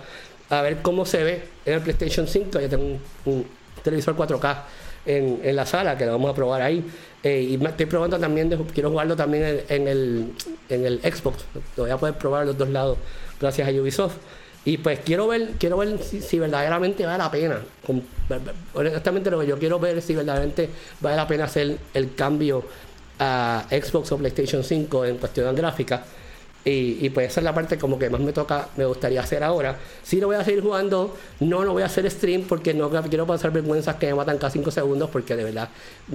a 0.49 0.62
ver 0.62 0.82
cómo 0.82 1.05
se 1.05 1.22
ve 1.22 1.43
en 1.64 1.74
el 1.74 1.80
PlayStation 1.82 2.26
5. 2.26 2.59
Yo 2.59 2.68
tengo 2.68 2.99
un, 3.26 3.47
televisor 3.82 4.16
4K 4.16 4.62
en, 5.07 5.57
la 5.57 5.66
sala 5.66 5.96
que 5.96 6.07
lo 6.07 6.12
vamos 6.12 6.30
a 6.30 6.34
probar 6.34 6.62
ahí. 6.62 6.84
Eh, 7.22 7.42
y 7.42 7.64
estoy 7.64 7.86
probando 7.86 8.18
también, 8.18 8.48
de, 8.48 8.57
quiero 8.72 8.90
jugarlo 8.90 9.14
también 9.16 9.62
en, 9.68 9.88
el, 9.88 10.32
en 10.68 10.86
el 10.86 11.01
Xbox. 11.01 11.44
Lo 11.76 11.84
voy 11.84 11.90
a 11.90 11.96
poder 11.98 12.16
probar 12.16 12.46
los 12.46 12.57
dos 12.57 12.70
lados 12.70 12.98
gracias 13.40 13.68
a 13.68 13.70
Ubisoft. 13.70 14.16
Y 14.64 14.78
pues 14.78 15.01
quiero 15.01 15.26
ver, 15.26 15.53
quiero 15.59 15.78
ver 15.78 15.98
si, 16.03 16.38
verdaderamente 16.38 17.07
vale 17.07 17.18
la 17.18 17.30
pena. 17.30 17.61
honestamente 18.74 19.30
lo 19.30 19.40
que 19.40 19.46
yo 19.46 19.59
quiero 19.59 19.78
ver 19.78 19.98
es 19.98 20.05
si 20.05 20.14
verdaderamente 20.14 20.68
vale 21.01 21.16
la 21.16 21.26
pena 21.26 21.44
hacer 21.44 21.78
el 21.94 22.14
cambio 22.14 22.64
a 23.18 23.64
Xbox 23.70 24.12
o 24.12 24.18
PlayStation 24.18 24.62
5 24.62 25.07
en 25.07 25.16
cuestión 25.16 25.55
de 25.55 25.61
gráfica. 25.61 26.05
Y, 26.62 27.08
pues 27.11 27.30
esa 27.30 27.40
es 27.40 27.44
la 27.44 27.54
parte 27.54 27.78
como 27.78 27.98
que 27.98 28.11
más 28.11 28.20
me 28.20 28.32
toca, 28.32 28.68
me 28.76 28.84
gustaría 28.84 29.20
hacer 29.22 29.42
ahora. 29.42 29.76
Si 30.02 30.20
lo 30.20 30.26
voy 30.26 30.36
a 30.36 30.44
seguir 30.44 30.62
jugando, 30.62 31.16
no 31.40 31.64
lo 31.64 31.72
voy 31.72 31.82
a 31.82 31.86
hacer 31.86 32.11
stream 32.11 32.42
porque 32.42 32.74
no 32.74 32.90
quiero 32.90 33.26
pasar 33.26 33.50
vergüenzas 33.50 33.96
que 33.96 34.08
me 34.08 34.14
matan 34.14 34.36
cada 34.36 34.50
5 34.50 34.70
segundos 34.70 35.08
porque 35.08 35.36
de 35.36 35.44
verdad, 35.44 35.70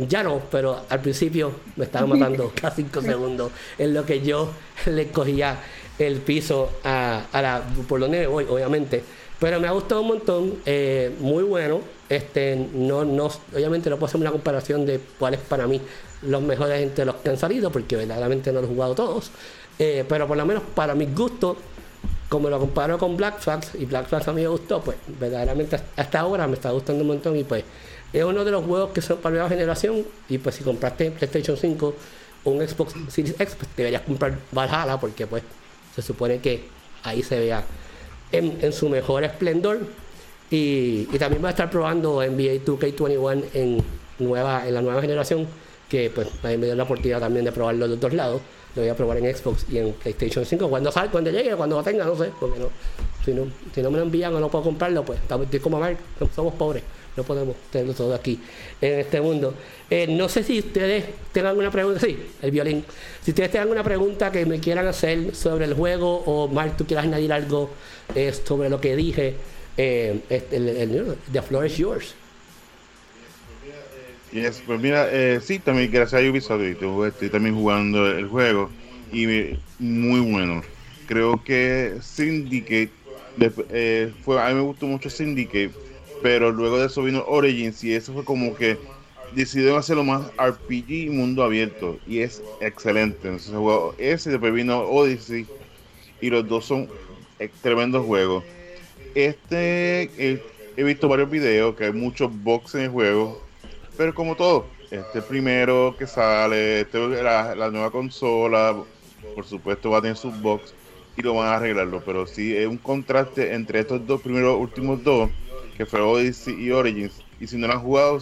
ya 0.07 0.21
no, 0.21 0.41
pero 0.51 0.81
al 0.87 0.99
principio 1.01 1.51
me 1.75 1.85
estaban 1.85 2.09
matando 2.09 2.51
cada 2.61 2.75
5 2.75 3.01
segundos 3.01 3.51
en 3.79 3.93
lo 3.93 4.05
que 4.05 4.21
yo 4.21 4.51
le 4.85 5.07
cogía 5.07 5.57
el 5.97 6.17
piso 6.17 6.69
a, 6.83 7.23
la, 7.33 7.63
por 7.87 7.99
donde 7.99 8.19
me 8.19 8.27
voy, 8.27 8.45
obviamente. 8.47 9.03
Pero 9.39 9.59
me 9.59 9.67
ha 9.67 9.71
gustado 9.71 10.01
un 10.01 10.07
montón, 10.07 10.53
eh, 10.65 11.13
muy 11.19 11.43
bueno. 11.43 11.81
Este, 12.07 12.55
no, 12.55 13.03
no, 13.03 13.29
obviamente 13.53 13.89
no 13.89 13.97
puedo 13.97 14.07
hacer 14.07 14.21
una 14.21 14.31
comparación 14.31 14.85
de 14.85 14.99
cuáles 15.17 15.39
para 15.39 15.65
mí 15.65 15.81
los 16.21 16.41
mejores 16.41 16.81
entre 16.81 17.05
los 17.05 17.15
que 17.15 17.29
han 17.29 17.37
salido, 17.37 17.71
porque 17.71 17.95
verdaderamente 17.95 18.51
no 18.51 18.61
los 18.61 18.69
he 18.69 18.73
jugado 18.73 18.95
todos. 18.95 19.31
Eh, 19.78 20.05
pero 20.07 20.28
por 20.28 20.38
lo 20.38 20.45
menos 20.45 20.63
para 20.73 20.95
mi 20.95 21.05
gusto, 21.05 21.57
como 22.30 22.49
lo 22.49 22.59
comparo 22.59 22.97
con 22.97 23.17
Black 23.17 23.39
Flags, 23.39 23.71
y 23.76 23.86
Black 23.86 24.07
Flags 24.07 24.28
a 24.28 24.34
mí 24.34 24.41
me 24.41 24.47
gustó, 24.47 24.82
pues 24.82 24.97
verdaderamente 25.19 25.78
hasta 25.95 26.19
ahora 26.19 26.47
me 26.47 26.53
está 26.53 26.71
gustando 26.71 27.01
un 27.01 27.09
montón 27.09 27.36
y 27.36 27.43
pues 27.43 27.63
es 28.13 28.23
uno 28.23 28.45
de 28.45 28.51
los 28.51 28.63
juegos 28.63 28.91
que 28.91 29.01
son 29.01 29.17
para 29.17 29.36
nueva 29.36 29.49
generación 29.49 30.05
y 30.30 30.38
pues 30.38 30.55
si 30.55 30.63
compraste 30.63 31.11
PlayStation 31.11 31.57
5 31.57 31.95
o 32.45 32.49
un 32.49 32.65
Xbox 32.65 32.93
Series 33.09 33.36
X, 33.39 33.55
pues 33.57 33.69
deberías 33.76 34.03
comprar 34.03 34.38
Valhalla 34.51 34.97
porque 34.99 35.28
pues 35.28 35.43
se 35.95 36.01
supone 36.01 36.39
que 36.39 36.63
ahí 37.03 37.23
se 37.23 37.39
vea 37.39 37.63
en, 38.32 38.73
su 38.73 38.89
mejor 38.89 39.23
esplendor. 39.23 39.80
Y, 40.49 41.05
también 41.17 41.43
va 41.43 41.49
a 41.49 41.51
estar 41.51 41.69
probando 41.69 42.21
NBA 42.21 42.63
2K21 42.65 43.43
en, 43.53 43.84
nueva, 44.19 44.67
en 44.67 44.73
la 44.73 44.82
nueva 44.82 45.01
generación, 45.01 45.47
que 45.89 46.09
pues 46.09 46.28
me 46.43 46.57
dio 46.57 46.76
la 46.76 46.84
oportunidad 46.84 47.19
también 47.19 47.45
de 47.45 47.51
probarlo 47.51 47.86
de 47.86 47.91
los 47.91 47.99
dos 47.99 48.13
lados. 48.13 48.41
Lo 48.76 48.82
voy 48.82 48.89
a 48.89 48.95
probar 48.95 49.17
en 49.17 49.36
Xbox 49.36 49.65
y 49.71 49.78
en 49.78 49.93
PlayStation 49.93 50.45
5 50.45 50.69
cuando 50.69 50.91
salga, 50.91 51.11
cuando 51.11 51.32
llegue, 51.32 51.55
cuando 51.55 51.78
lo 51.78 51.84
tenga, 51.84 52.05
no 52.05 52.15
sé, 52.17 52.32
porque 52.39 52.59
no, 52.59 52.69
si 53.23 53.34
no, 53.34 53.45
si 53.73 53.82
no 53.82 53.89
me 53.89 53.97
lo 53.97 54.03
envían 54.03 54.34
o 54.36 54.39
no 54.39 54.49
puedo 54.49 54.65
comprarlo, 54.65 55.03
pues 55.03 55.19
estoy 55.19 55.59
como 55.59 55.80
Mark, 55.80 55.97
somos 56.36 56.53
pobres 56.55 56.84
no 57.15 57.23
podemos 57.23 57.55
tenerlo 57.71 57.93
todo 57.93 58.13
aquí 58.13 58.39
en 58.82 58.99
este 58.99 59.21
mundo. 59.21 59.53
Eh, 59.89 60.07
no 60.07 60.28
sé 60.28 60.43
si 60.43 60.59
ustedes 60.59 61.05
tengan 61.32 61.51
alguna 61.51 61.71
pregunta, 61.71 61.99
sí, 61.99 62.17
el 62.41 62.51
violín. 62.51 62.84
Si 63.23 63.32
ustedes 63.32 63.51
tengan 63.51 63.63
alguna 63.63 63.84
pregunta 63.84 64.32
que 64.32 64.45
me 64.45 64.59
quieran 64.59 64.88
hacer 64.88 65.36
sobre 65.36 65.65
el 65.65 65.73
juego 65.73 66.23
o 66.26 66.47
Mark, 66.47 66.76
tú 66.78 66.86
quieras 66.86 67.05
añadir 67.05 67.32
algo 67.32 67.69
eh, 68.13 68.34
sobre 68.34 68.69
lo 68.69 68.82
que 68.82 68.95
dije, 68.95 69.36
eh, 69.78 70.19
este, 70.30 70.57
el, 70.57 71.17
the 71.32 71.41
floor 71.41 71.65
is 71.65 71.78
yours. 71.78 72.15
Pues 74.65 74.80
mira, 74.80 75.09
eh, 75.11 75.39
sí, 75.41 75.59
también 75.59 75.91
gracias 75.91 76.21
a 76.21 76.30
Ubisoft 76.30 76.61
estoy 77.05 77.30
también 77.30 77.55
jugando 77.55 78.05
el 78.07 78.28
juego 78.28 78.76
y 79.09 79.26
muy 79.78 80.19
bueno. 80.19 80.67
Creo 81.05 81.43
que 81.43 81.97
Syndicate, 82.01 82.97
fue, 84.19 84.41
a 84.41 84.49
mí 84.49 84.55
me 84.55 84.61
gustó 84.61 84.88
mucho 84.88 85.09
Syndicate 85.09 85.78
pero 86.21 86.51
luego 86.51 86.80
de 86.80 86.88
eso 86.88 87.03
vino 87.03 87.23
Origins 87.28 87.84
y 87.84 87.93
eso 87.93 88.13
fue 88.13 88.26
como 88.26 88.55
que 88.55 88.82
decidieron 89.30 89.78
hacerlo 89.78 90.03
más 90.03 90.34
RPG 90.38 90.89
y 91.05 91.09
mundo 91.09 91.43
abierto 91.43 92.01
y 92.03 92.19
es 92.21 92.45
excelente. 92.59 93.28
Entonces, 93.28 93.53
ese 93.99 94.32
después 94.32 94.51
vino 94.53 94.80
Odyssey 94.82 95.51
y 96.19 96.30
los 96.30 96.47
dos 96.47 96.65
son 96.67 96.97
tremendos 97.61 98.05
juegos. 98.05 98.45
Este 99.13 100.43
he 100.76 100.84
visto 100.84 101.07
varios 101.09 101.30
videos 101.30 101.76
que 101.76 101.86
hay 101.86 101.93
muchos 101.93 102.32
box 102.34 102.76
en 102.76 102.82
el 102.84 102.89
juego, 102.89 103.44
pero 103.97 104.13
como 104.13 104.35
todo, 104.35 104.67
este 104.91 105.21
primero 105.21 105.95
que 105.97 106.07
sale, 106.07 106.81
este, 106.81 106.99
la, 107.23 107.55
la 107.55 107.69
nueva 107.69 107.91
consola, 107.91 108.75
por 109.33 109.45
supuesto 109.45 109.89
va 109.89 109.99
a 109.99 110.01
tener 110.01 110.17
sus 110.17 110.39
box 110.41 110.73
y 111.17 111.21
lo 111.21 111.35
van 111.35 111.47
a 111.47 111.55
arreglarlo, 111.55 112.01
pero 112.05 112.27
sí 112.27 112.55
es 112.55 112.67
un 112.67 112.77
contraste 112.77 113.53
entre 113.53 113.79
estos 113.79 114.05
dos 114.05 114.21
primeros 114.21 114.57
últimos 114.59 115.03
dos 115.03 115.29
que 115.77 115.85
fue 115.85 116.01
Odyssey 116.01 116.53
y 116.55 116.71
Origins. 116.71 117.21
Y 117.39 117.47
si 117.47 117.57
no 117.57 117.67
lo 117.67 117.73
han 117.73 117.81
jugado, 117.81 118.21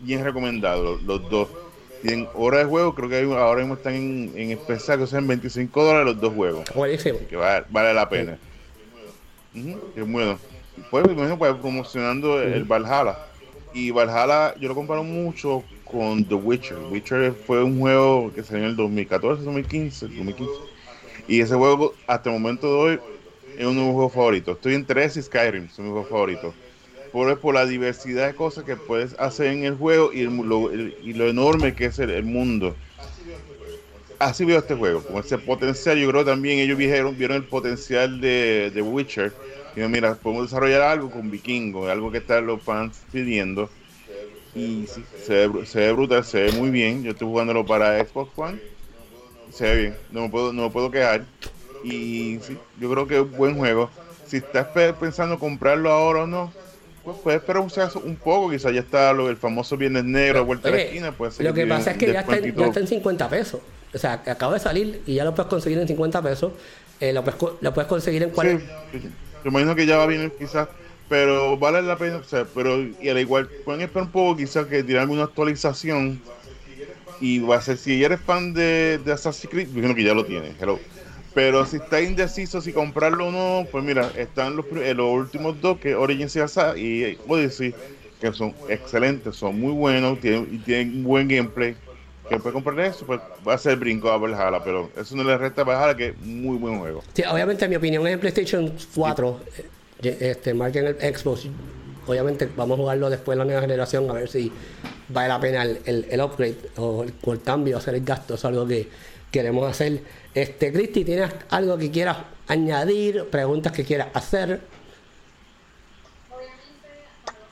bien 0.00 0.24
recomendado 0.24 0.98
los, 1.04 1.28
dos. 1.30 1.48
Tienen 2.02 2.28
hora 2.34 2.58
de 2.58 2.64
juego, 2.64 2.94
creo 2.94 3.08
que 3.08 3.22
ahora 3.22 3.60
mismo 3.60 3.74
están 3.74 3.94
en, 3.94 4.32
en 4.36 4.50
especial, 4.50 4.98
que 4.98 5.06
sean 5.06 5.26
25 5.26 5.84
dólares 5.84 6.06
los 6.06 6.20
dos 6.20 6.34
juegos. 6.34 6.64
Que 7.28 7.36
vale, 7.36 7.94
la 7.94 8.08
pena. 8.08 8.38
es 9.54 10.10
bueno. 10.10 10.38
Pues, 10.90 11.06
pues, 11.38 11.54
promocionando 11.56 12.42
el 12.42 12.64
Valhalla. 12.64 13.18
Y 13.74 13.90
Valhalla 13.90 14.54
yo 14.60 14.68
lo 14.68 14.74
comparo 14.76 15.02
mucho 15.02 15.64
con 15.84 16.24
The 16.24 16.36
Witcher. 16.36 16.78
Witcher 16.90 17.32
fue 17.32 17.62
un 17.62 17.80
juego 17.80 18.32
que 18.32 18.44
salió 18.44 18.64
en 18.64 18.70
el 18.70 18.76
2014, 18.76 19.42
2015, 19.42 20.06
2015. 20.06 20.52
Y 21.26 21.40
ese 21.40 21.56
juego, 21.56 21.92
hasta 22.06 22.30
el 22.30 22.40
momento 22.40 22.68
de 22.68 22.74
hoy, 22.74 23.00
es 23.58 23.66
uno 23.66 23.80
de 23.80 23.86
mis 23.86 23.94
juegos 23.94 24.12
favoritos. 24.12 24.56
Estoy 24.56 24.74
en 24.74 24.84
tres 24.84 25.16
y 25.16 25.22
Skyrim, 25.22 25.68
son 25.70 25.86
mis 25.86 25.92
juegos 25.92 26.08
favoritos. 26.08 26.54
Por, 27.12 27.38
por 27.40 27.54
la 27.54 27.66
diversidad 27.66 28.28
de 28.28 28.34
cosas 28.34 28.64
que 28.64 28.76
puedes 28.76 29.18
hacer 29.18 29.46
en 29.46 29.64
el 29.64 29.76
juego 29.76 30.12
y, 30.12 30.22
lo, 30.22 30.72
y 30.72 31.12
lo 31.12 31.28
enorme 31.28 31.74
que 31.74 31.86
es 31.86 31.98
el, 31.98 32.24
mundo. 32.24 32.76
Así 34.20 34.44
veo 34.44 34.58
este 34.58 34.74
juego, 34.74 35.02
con 35.02 35.16
ese 35.18 35.38
potencial. 35.38 35.98
Yo 35.98 36.08
creo 36.10 36.24
también 36.24 36.60
ellos 36.60 36.78
vieron, 36.78 37.16
vieron 37.16 37.36
el 37.36 37.44
potencial 37.44 38.20
de, 38.20 38.70
de 38.72 38.82
Witcher. 38.82 39.32
Y 39.76 39.80
mira, 39.80 40.14
podemos 40.14 40.44
desarrollar 40.50 40.82
algo 40.82 41.10
con 41.10 41.30
Vikingo, 41.30 41.88
algo 41.88 42.10
que 42.10 42.18
están 42.18 42.46
los 42.46 42.62
fans 42.62 43.00
pidiendo. 43.12 43.68
Y 44.54 44.86
sí, 44.86 45.04
se 45.26 45.48
ve, 45.48 45.66
se 45.66 45.80
ve 45.80 45.92
brutal, 45.92 46.24
se 46.24 46.42
ve 46.42 46.52
muy 46.52 46.70
bien. 46.70 47.02
Yo 47.02 47.10
estoy 47.10 47.26
jugándolo 47.26 47.66
para 47.66 48.04
Xbox 48.04 48.30
One. 48.36 48.60
Se 49.52 49.64
ve 49.64 49.76
bien, 49.76 49.96
no 50.12 50.22
me 50.22 50.28
puedo, 50.28 50.52
no 50.52 50.62
me 50.64 50.70
puedo 50.70 50.90
quejar. 50.90 51.24
Y 51.82 52.38
sí, 52.42 52.56
yo 52.80 52.90
creo 52.90 53.06
que 53.06 53.16
es 53.16 53.22
un 53.22 53.36
buen 53.36 53.56
juego. 53.56 53.90
Si 54.26 54.38
estás 54.38 54.68
pensando 54.98 55.38
comprarlo 55.38 55.90
ahora 55.90 56.22
o 56.22 56.26
no, 56.26 56.52
pues 57.04 57.16
puedes 57.22 57.40
esperar 57.40 57.62
un, 57.62 58.16
poco. 58.16 58.50
Quizás 58.50 58.72
ya 58.72 58.80
está 58.80 59.12
lo, 59.12 59.28
el 59.28 59.36
famoso 59.36 59.76
Viernes 59.76 60.04
Negro 60.04 60.38
a 60.38 60.42
vuelta 60.42 60.70
de 60.70 60.76
la 60.76 60.82
esquina. 60.82 61.12
Pues, 61.12 61.38
lo 61.40 61.52
que 61.52 61.66
pasa 61.66 61.90
es 61.90 61.98
que 61.98 62.12
ya 62.12 62.20
está, 62.20 62.80
en 62.80 62.86
50 62.86 63.28
pesos. 63.28 63.60
O 63.92 63.98
sea, 63.98 64.14
acaba 64.14 64.54
de 64.54 64.60
salir 64.60 65.02
y 65.06 65.14
ya 65.14 65.24
lo 65.24 65.34
puedes 65.34 65.50
conseguir 65.50 65.78
en 65.78 65.86
50 65.86 66.22
pesos. 66.22 66.52
Eh, 67.00 67.12
lo, 67.12 67.22
puedes, 67.22 67.40
lo, 67.60 67.74
puedes, 67.74 67.88
conseguir 67.88 68.22
en 68.22 68.30
40. 68.30 68.64
Sí, 68.92 69.10
me 69.44 69.60
imagino 69.60 69.74
que 69.74 69.86
ya 69.86 69.98
va 69.98 70.06
bien 70.06 70.32
quizás. 70.38 70.68
Pero 71.08 71.58
vale 71.58 71.82
la 71.82 71.96
pena. 71.96 72.16
O 72.16 72.24
sea, 72.24 72.44
pero 72.44 72.80
y 72.80 73.08
al 73.08 73.18
igual, 73.18 73.48
pueden 73.64 73.82
esperar 73.82 74.06
un 74.06 74.12
poco 74.12 74.36
quizás 74.36 74.66
que 74.66 74.82
tiene 74.82 75.00
alguna 75.00 75.24
actualización. 75.24 76.20
Y 77.20 77.38
va 77.38 77.56
a 77.56 77.60
ser, 77.60 77.78
si 77.78 78.02
eres 78.02 78.20
fan 78.20 78.52
de, 78.54 78.98
de 79.04 79.12
Assassin's 79.12 79.50
Creed, 79.50 79.68
imagino 79.68 79.94
que 79.94 80.04
ya 80.04 80.14
lo 80.14 80.24
tienes. 80.24 80.54
Hello. 80.60 80.78
Pero 81.34 81.66
si 81.66 81.76
está 81.76 82.00
indeciso 82.00 82.60
si 82.60 82.72
comprarlo 82.72 83.26
o 83.28 83.32
no, 83.32 83.66
pues 83.70 83.82
mira, 83.84 84.12
están 84.16 84.56
los, 84.56 84.66
eh, 84.76 84.94
los 84.94 85.10
últimos 85.12 85.60
dos, 85.60 85.78
que 85.78 85.94
Origins 85.96 86.36
y 86.36 87.18
Odyssey, 87.26 87.74
que 88.20 88.32
son 88.32 88.54
excelentes, 88.68 89.34
son 89.34 89.58
muy 89.58 89.72
buenos 89.72 90.20
tienen, 90.20 90.48
y 90.52 90.58
tienen 90.58 91.02
buen 91.02 91.26
gameplay. 91.26 91.76
Que 92.28 92.38
puede 92.38 92.54
comprar 92.54 92.78
eso, 92.80 93.04
pues 93.04 93.20
va 93.46 93.54
a 93.54 93.58
ser 93.58 93.76
brinco 93.76 94.10
a 94.10 94.16
Valhalla, 94.16 94.62
pero 94.64 94.90
eso 94.96 95.14
no 95.14 95.24
le 95.24 95.36
resta 95.36 95.62
a 95.62 95.64
Valhalla, 95.64 95.96
que 95.96 96.08
es 96.08 96.18
muy 96.18 96.56
buen 96.56 96.78
juego. 96.78 97.02
Sí, 97.12 97.22
obviamente, 97.30 97.68
mi 97.68 97.76
opinión 97.76 98.06
es 98.06 98.14
en 98.14 98.20
PlayStation 98.20 98.72
4, 98.94 99.40
eh, 100.02 100.16
este, 100.20 100.54
marquen 100.54 100.86
el 100.86 101.16
Xbox. 101.16 101.48
Obviamente, 102.06 102.48
vamos 102.56 102.78
a 102.78 102.82
jugarlo 102.82 103.10
después 103.10 103.36
de 103.36 103.38
la 103.40 103.44
nueva 103.44 103.60
generación, 103.60 104.10
a 104.10 104.14
ver 104.14 104.28
si 104.28 104.50
vale 105.08 105.28
la 105.28 105.40
pena 105.40 105.62
el, 105.62 106.06
el, 106.10 106.20
upgrade 106.20 106.56
o 106.76 107.02
el, 107.02 107.14
o 107.22 107.32
el 107.32 107.42
cambio, 107.42 107.78
hacer 107.78 107.94
el 107.94 108.04
gasto. 108.04 108.34
Es 108.34 108.44
algo 108.44 108.66
que 108.66 108.88
queremos 109.30 109.68
hacer. 109.68 110.00
Este, 110.34 110.72
Cristi, 110.72 111.04
¿tienes 111.04 111.30
algo 111.50 111.76
que 111.76 111.90
quieras 111.90 112.18
añadir? 112.46 113.24
¿Preguntas 113.30 113.72
que 113.72 113.84
quieras 113.84 114.08
hacer? 114.14 114.60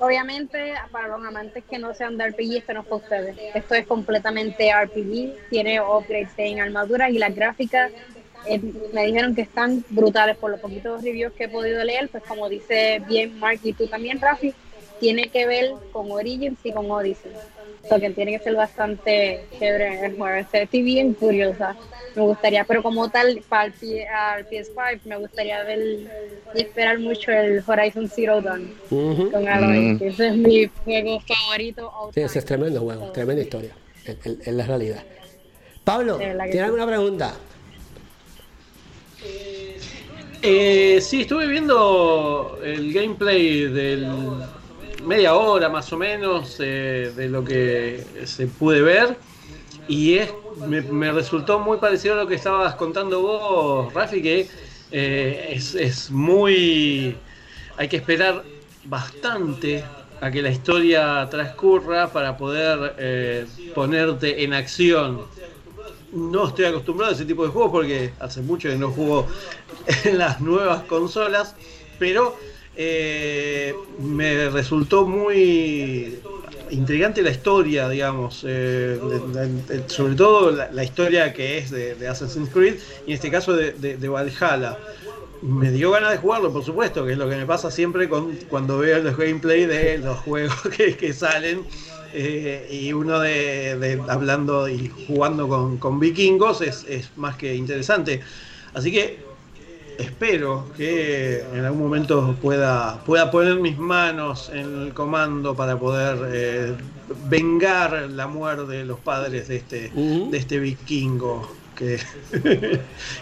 Obviamente, 0.03 0.75
para 0.91 1.07
los 1.07 1.25
amantes 1.25 1.63
que 1.71 1.79
no 1.79 1.95
sean 1.95 2.19
de 2.19 2.27
RPG, 2.27 2.57
esto 2.57 2.75
no 2.75 2.81
es 2.81 2.87
para 2.87 2.97
ustedes. 2.97 3.37
Esto 3.55 3.77
es 3.77 3.87
completamente 3.87 4.73
RPG, 4.75 5.49
tiene 5.49 5.81
upgrades 5.81 6.31
en 6.39 6.59
armaduras 6.59 7.11
y 7.11 7.19
las 7.19 7.33
gráficas 7.33 7.93
eh, 8.45 8.61
me 8.93 9.07
dijeron 9.07 9.37
que 9.37 9.43
están 9.43 9.85
brutales 9.91 10.37
por 10.37 10.51
los 10.51 10.59
poquitos 10.59 11.05
reviews 11.05 11.33
que 11.35 11.45
he 11.45 11.49
podido 11.49 11.85
leer. 11.85 12.09
Pues, 12.09 12.25
como 12.25 12.49
dice 12.49 13.01
bien 13.07 13.39
Mark 13.39 13.61
y 13.63 13.75
tú 13.75 13.87
también, 13.87 14.21
Rafi, 14.21 14.53
tiene 14.99 15.29
que 15.29 15.47
ver 15.47 15.71
con 15.93 16.11
Origins 16.11 16.59
y 16.65 16.73
con 16.73 16.91
Odyssey. 16.91 17.31
O 17.91 17.99
que 17.99 18.11
tiene 18.11 18.33
que 18.33 18.45
ser 18.45 18.55
bastante 18.55 19.45
chévere 19.59 20.07
el 20.07 20.17
juego. 20.17 20.47
Estoy 20.53 20.83
bien 20.83 21.15
curiosa. 21.15 21.77
Me 22.15 22.23
gustaría, 22.23 22.65
pero 22.65 22.83
como 22.83 23.09
tal, 23.09 23.43
para 23.49 23.67
el, 23.67 23.73
PS5, 23.75 25.01
me 25.05 25.17
gustaría 25.17 25.63
ver 25.65 25.79
y 26.55 26.61
esperar 26.61 26.99
mucho 26.99 27.33
el 27.33 27.63
Horizon 27.67 28.09
Zero 28.09 28.41
Dawn 28.41 28.73
con 28.89 29.49
Aloy. 29.49 29.95
Mm. 29.95 30.03
Ese 30.03 30.29
es 30.29 30.37
mi 30.37 30.71
juego 30.85 31.21
favorito. 31.21 31.93
Sí, 32.15 32.21
ese 32.21 32.39
es 32.39 32.45
tremendo 32.45 32.81
juego, 32.81 33.11
tremenda 33.13 33.43
historia. 33.43 33.75
Es 34.05 34.53
la 34.53 34.67
realidad. 34.67 35.03
Pablo, 35.85 36.19
¿tienes 36.19 36.63
alguna 36.63 36.87
pregunta? 36.87 37.35
Eh, 40.43 40.99
sí, 41.01 41.23
estuve 41.23 41.47
viendo 41.47 42.59
el 42.63 42.93
gameplay 42.93 43.69
del 43.69 44.11
media 45.05 45.35
hora 45.35 45.69
más 45.69 45.93
o 45.93 45.99
menos 45.99 46.57
eh, 46.61 47.13
de 47.15 47.29
lo 47.29 47.45
que 47.45 48.05
se 48.25 48.47
pude 48.47 48.83
ver 48.83 49.17
y 49.89 50.15
es, 50.15 50.33
me, 50.67 51.13
resultó 51.13 51.59
muy 51.59 51.79
parecido 51.79 52.15
a 52.15 52.19
lo 52.19 52.27
que 52.27 52.37
estabas 52.37 52.75
contando 52.77 53.21
vos, 53.21 53.93
Rafi, 53.93 54.23
que 54.23 54.49
eh, 54.91 55.49
es, 55.51 55.75
es, 55.75 56.11
muy... 56.11 57.17
hay 57.77 57.89
que 57.89 57.97
esperar 57.97 58.45
bastante 58.85 59.85
a 60.21 60.31
que 60.31 60.41
la 60.41 60.51
historia 60.51 61.27
transcurra 61.31 62.13
para 62.13 62.37
poder 62.37 62.95
eh, 62.99 63.47
ponerte 63.75 64.45
en 64.45 64.55
acción. 64.55 65.23
No 66.13 66.49
estoy 66.49 66.67
acostumbrado 66.67 67.13
a 67.13 67.15
ese 67.15 67.25
tipo 67.25 67.45
de 67.45 67.51
juegos 67.51 67.73
porque 67.73 68.13
hace 68.21 68.41
mucho 68.41 68.69
que 68.69 68.77
no 68.77 68.91
juego 68.91 69.27
en 70.05 70.19
las 70.19 70.41
nuevas 70.41 70.85
consolas, 70.85 71.57
pero 71.99 72.37
eh, 72.85 73.75
me 74.01 74.49
resultó 74.51 75.07
muy 75.07 76.19
intrigante 76.71 77.23
la 77.23 77.31
historia, 77.31 77.89
digamos, 77.89 78.45
eh, 78.45 78.99
sobre 79.87 80.15
todo 80.15 80.51
la, 80.51 80.85
historia 80.85 81.33
que 81.33 81.59
es 81.59 81.71
de, 81.71 82.09
Assassin's 82.09 82.51
Creed 82.51 82.75
y 83.07 83.11
en 83.11 83.15
este 83.15 83.31
caso 83.31 83.53
de, 83.55 84.09
Valhalla 84.09 84.79
me 85.43 85.71
dio 85.71 85.93
ganas 85.93 86.11
de 86.11 86.19
jugarlo, 86.19 86.53
por 86.53 86.65
supuesto, 86.65 87.05
que 87.05 87.13
es 87.13 87.19
lo 87.19 87.29
que 87.29 87.37
me 87.37 87.47
pasa 87.47 87.71
siempre 87.71 88.09
con, 88.09 88.35
cuando 88.49 88.79
veo 88.79 88.99
los 89.01 89.17
gameplay 89.17 89.67
de 89.67 89.99
los 89.99 90.19
juegos 90.19 90.57
que, 90.77 91.13
salen. 91.13 91.65
Eh, 92.15 92.69
y 92.71 92.93
uno 92.93 93.21
de, 93.21 94.01
hablando 94.09 94.69
y 94.69 94.91
jugando 95.07 95.49
con, 95.79 96.01
vikingos 96.01 96.63
es, 96.63 97.11
más 97.17 97.37
que 97.37 97.55
interesante. 97.55 98.23
Así 98.75 98.91
que 98.91 99.22
espero 99.99 100.67
que 100.77 101.45
en 101.53 101.65
algún 101.65 101.83
momento 101.83 102.37
pueda, 102.41 103.03
pueda 103.05 103.31
poner 103.31 103.57
mis 103.57 103.79
manos 103.79 104.51
en 104.53 104.83
el 104.83 104.95
comando 104.95 105.55
para 105.55 105.79
poder 105.79 106.19
eh, 106.33 106.75
vengar 107.29 108.09
la 108.11 108.27
muerte 108.27 108.73
de 108.73 108.85
los 108.85 109.01
padres 109.01 109.49
de 109.49 109.57
este, 109.57 109.91
de 109.91 110.37
este 110.37 110.59
vikingo 110.59 111.51
que, 111.77 111.99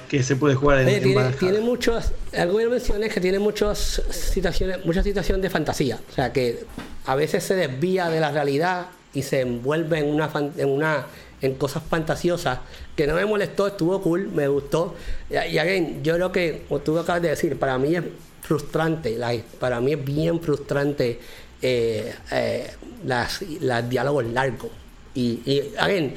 que 0.09 0.23
se 0.23 0.37
puede 0.37 0.55
jugar 0.55 0.81
en, 0.81 1.03
tiene, 1.03 1.31
tiene 1.33 1.61
muchos, 1.61 2.13
algo 2.37 2.59
que 2.59 2.69
mencioné 2.69 3.07
es 3.07 3.15
que 3.15 3.21
tiene 3.21 3.39
muchas 3.39 4.03
situaciones, 4.11 4.85
muchas 4.85 5.05
situaciones 5.05 5.43
de 5.43 5.51
fantasía, 5.51 5.99
o 6.11 6.15
sea 6.15 6.33
que 6.33 6.65
a 7.07 7.15
veces 7.15 7.45
se 7.45 7.55
desvía 7.55 8.09
de 8.09 8.21
la 8.21 8.31
realidad 8.31 8.87
y 9.15 9.23
se 9.23 9.41
envuelve 9.41 9.99
en 9.99 10.09
una 10.09 10.31
en 10.57 10.69
una 10.69 11.07
en 11.41 11.55
cosas 11.55 11.83
fantasiosas 11.89 12.61
que 12.97 13.07
no 13.07 13.15
me 13.15 13.25
molestó, 13.25 13.67
estuvo 13.67 14.01
cool, 14.03 14.29
me 14.29 14.49
gustó. 14.49 14.95
Y, 15.31 15.59
again, 15.59 16.03
yo 16.03 16.15
creo 16.15 16.33
que, 16.33 16.63
tú 16.85 16.99
acabas 16.99 17.23
de 17.23 17.29
decir, 17.29 17.59
para 17.59 17.79
mí 17.79 17.95
es 17.95 18.05
frustrante, 18.43 19.19
para 19.59 19.81
mí 19.81 19.93
es 19.93 20.05
bien 20.05 20.41
frustrante 20.41 21.21
eh, 21.63 22.15
eh, 22.31 22.71
las, 23.05 23.43
las 23.61 23.89
diálogos 23.89 24.25
largos. 24.27 24.71
Y, 25.15 25.41
y 25.45 25.73
again, 25.79 26.15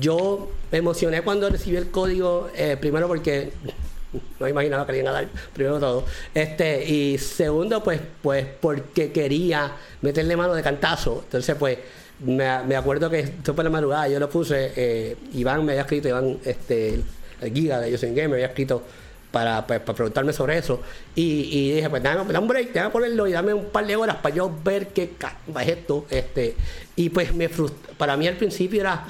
yo 0.00 0.50
me 0.70 0.78
emocioné 0.78 1.22
cuando 1.22 1.48
recibí 1.48 1.76
el 1.76 1.90
código, 1.90 2.50
eh, 2.54 2.76
primero 2.78 3.08
porque 3.08 3.52
no 4.38 4.48
imaginaba 4.48 4.86
que 4.86 4.92
le 4.92 4.98
iban 4.98 5.14
a 5.14 5.20
dar, 5.20 5.28
primero 5.52 5.78
todo. 5.78 6.04
Este, 6.34 6.84
y 6.84 7.18
segundo, 7.18 7.82
pues, 7.82 8.00
pues 8.22 8.46
porque 8.60 9.12
quería 9.12 9.72
meterle 10.02 10.36
mano 10.36 10.54
de 10.54 10.62
cantazo. 10.62 11.22
Entonces, 11.24 11.56
pues, 11.58 11.78
me, 12.20 12.76
acuerdo 12.76 13.08
que 13.10 13.20
esto 13.20 13.54
por 13.54 13.64
la 13.64 13.70
madrugada 13.70 14.08
yo 14.08 14.18
lo 14.18 14.28
puse, 14.28 14.72
eh, 14.76 15.16
Iván 15.34 15.64
me 15.64 15.72
había 15.72 15.82
escrito, 15.82 16.08
Iván, 16.08 16.38
este, 16.44 17.00
el 17.40 17.52
Giga 17.52 17.80
de 17.80 17.90
Yo 17.90 17.98
Game 18.00 18.28
me 18.28 18.34
había 18.34 18.46
escrito 18.46 18.82
para, 19.30 19.66
para, 19.66 19.84
preguntarme 19.84 20.32
sobre 20.32 20.58
eso. 20.58 20.80
Y, 21.14 21.72
dije, 21.74 21.90
pues 21.90 22.02
dame, 22.02 22.38
un 22.38 22.48
break, 22.48 22.72
déjame 22.72 22.90
ponerlo 22.90 23.26
y 23.26 23.32
dame 23.32 23.52
un 23.52 23.66
par 23.66 23.86
de 23.86 23.96
horas 23.96 24.16
para 24.16 24.34
yo 24.34 24.52
ver 24.64 24.88
qué 24.88 25.14
es 25.20 25.68
esto. 25.68 26.06
Este, 26.10 26.56
y 26.96 27.10
pues 27.10 27.34
me 27.34 27.48
para 27.96 28.16
mí 28.16 28.26
al 28.26 28.36
principio 28.36 28.80
era, 28.80 29.04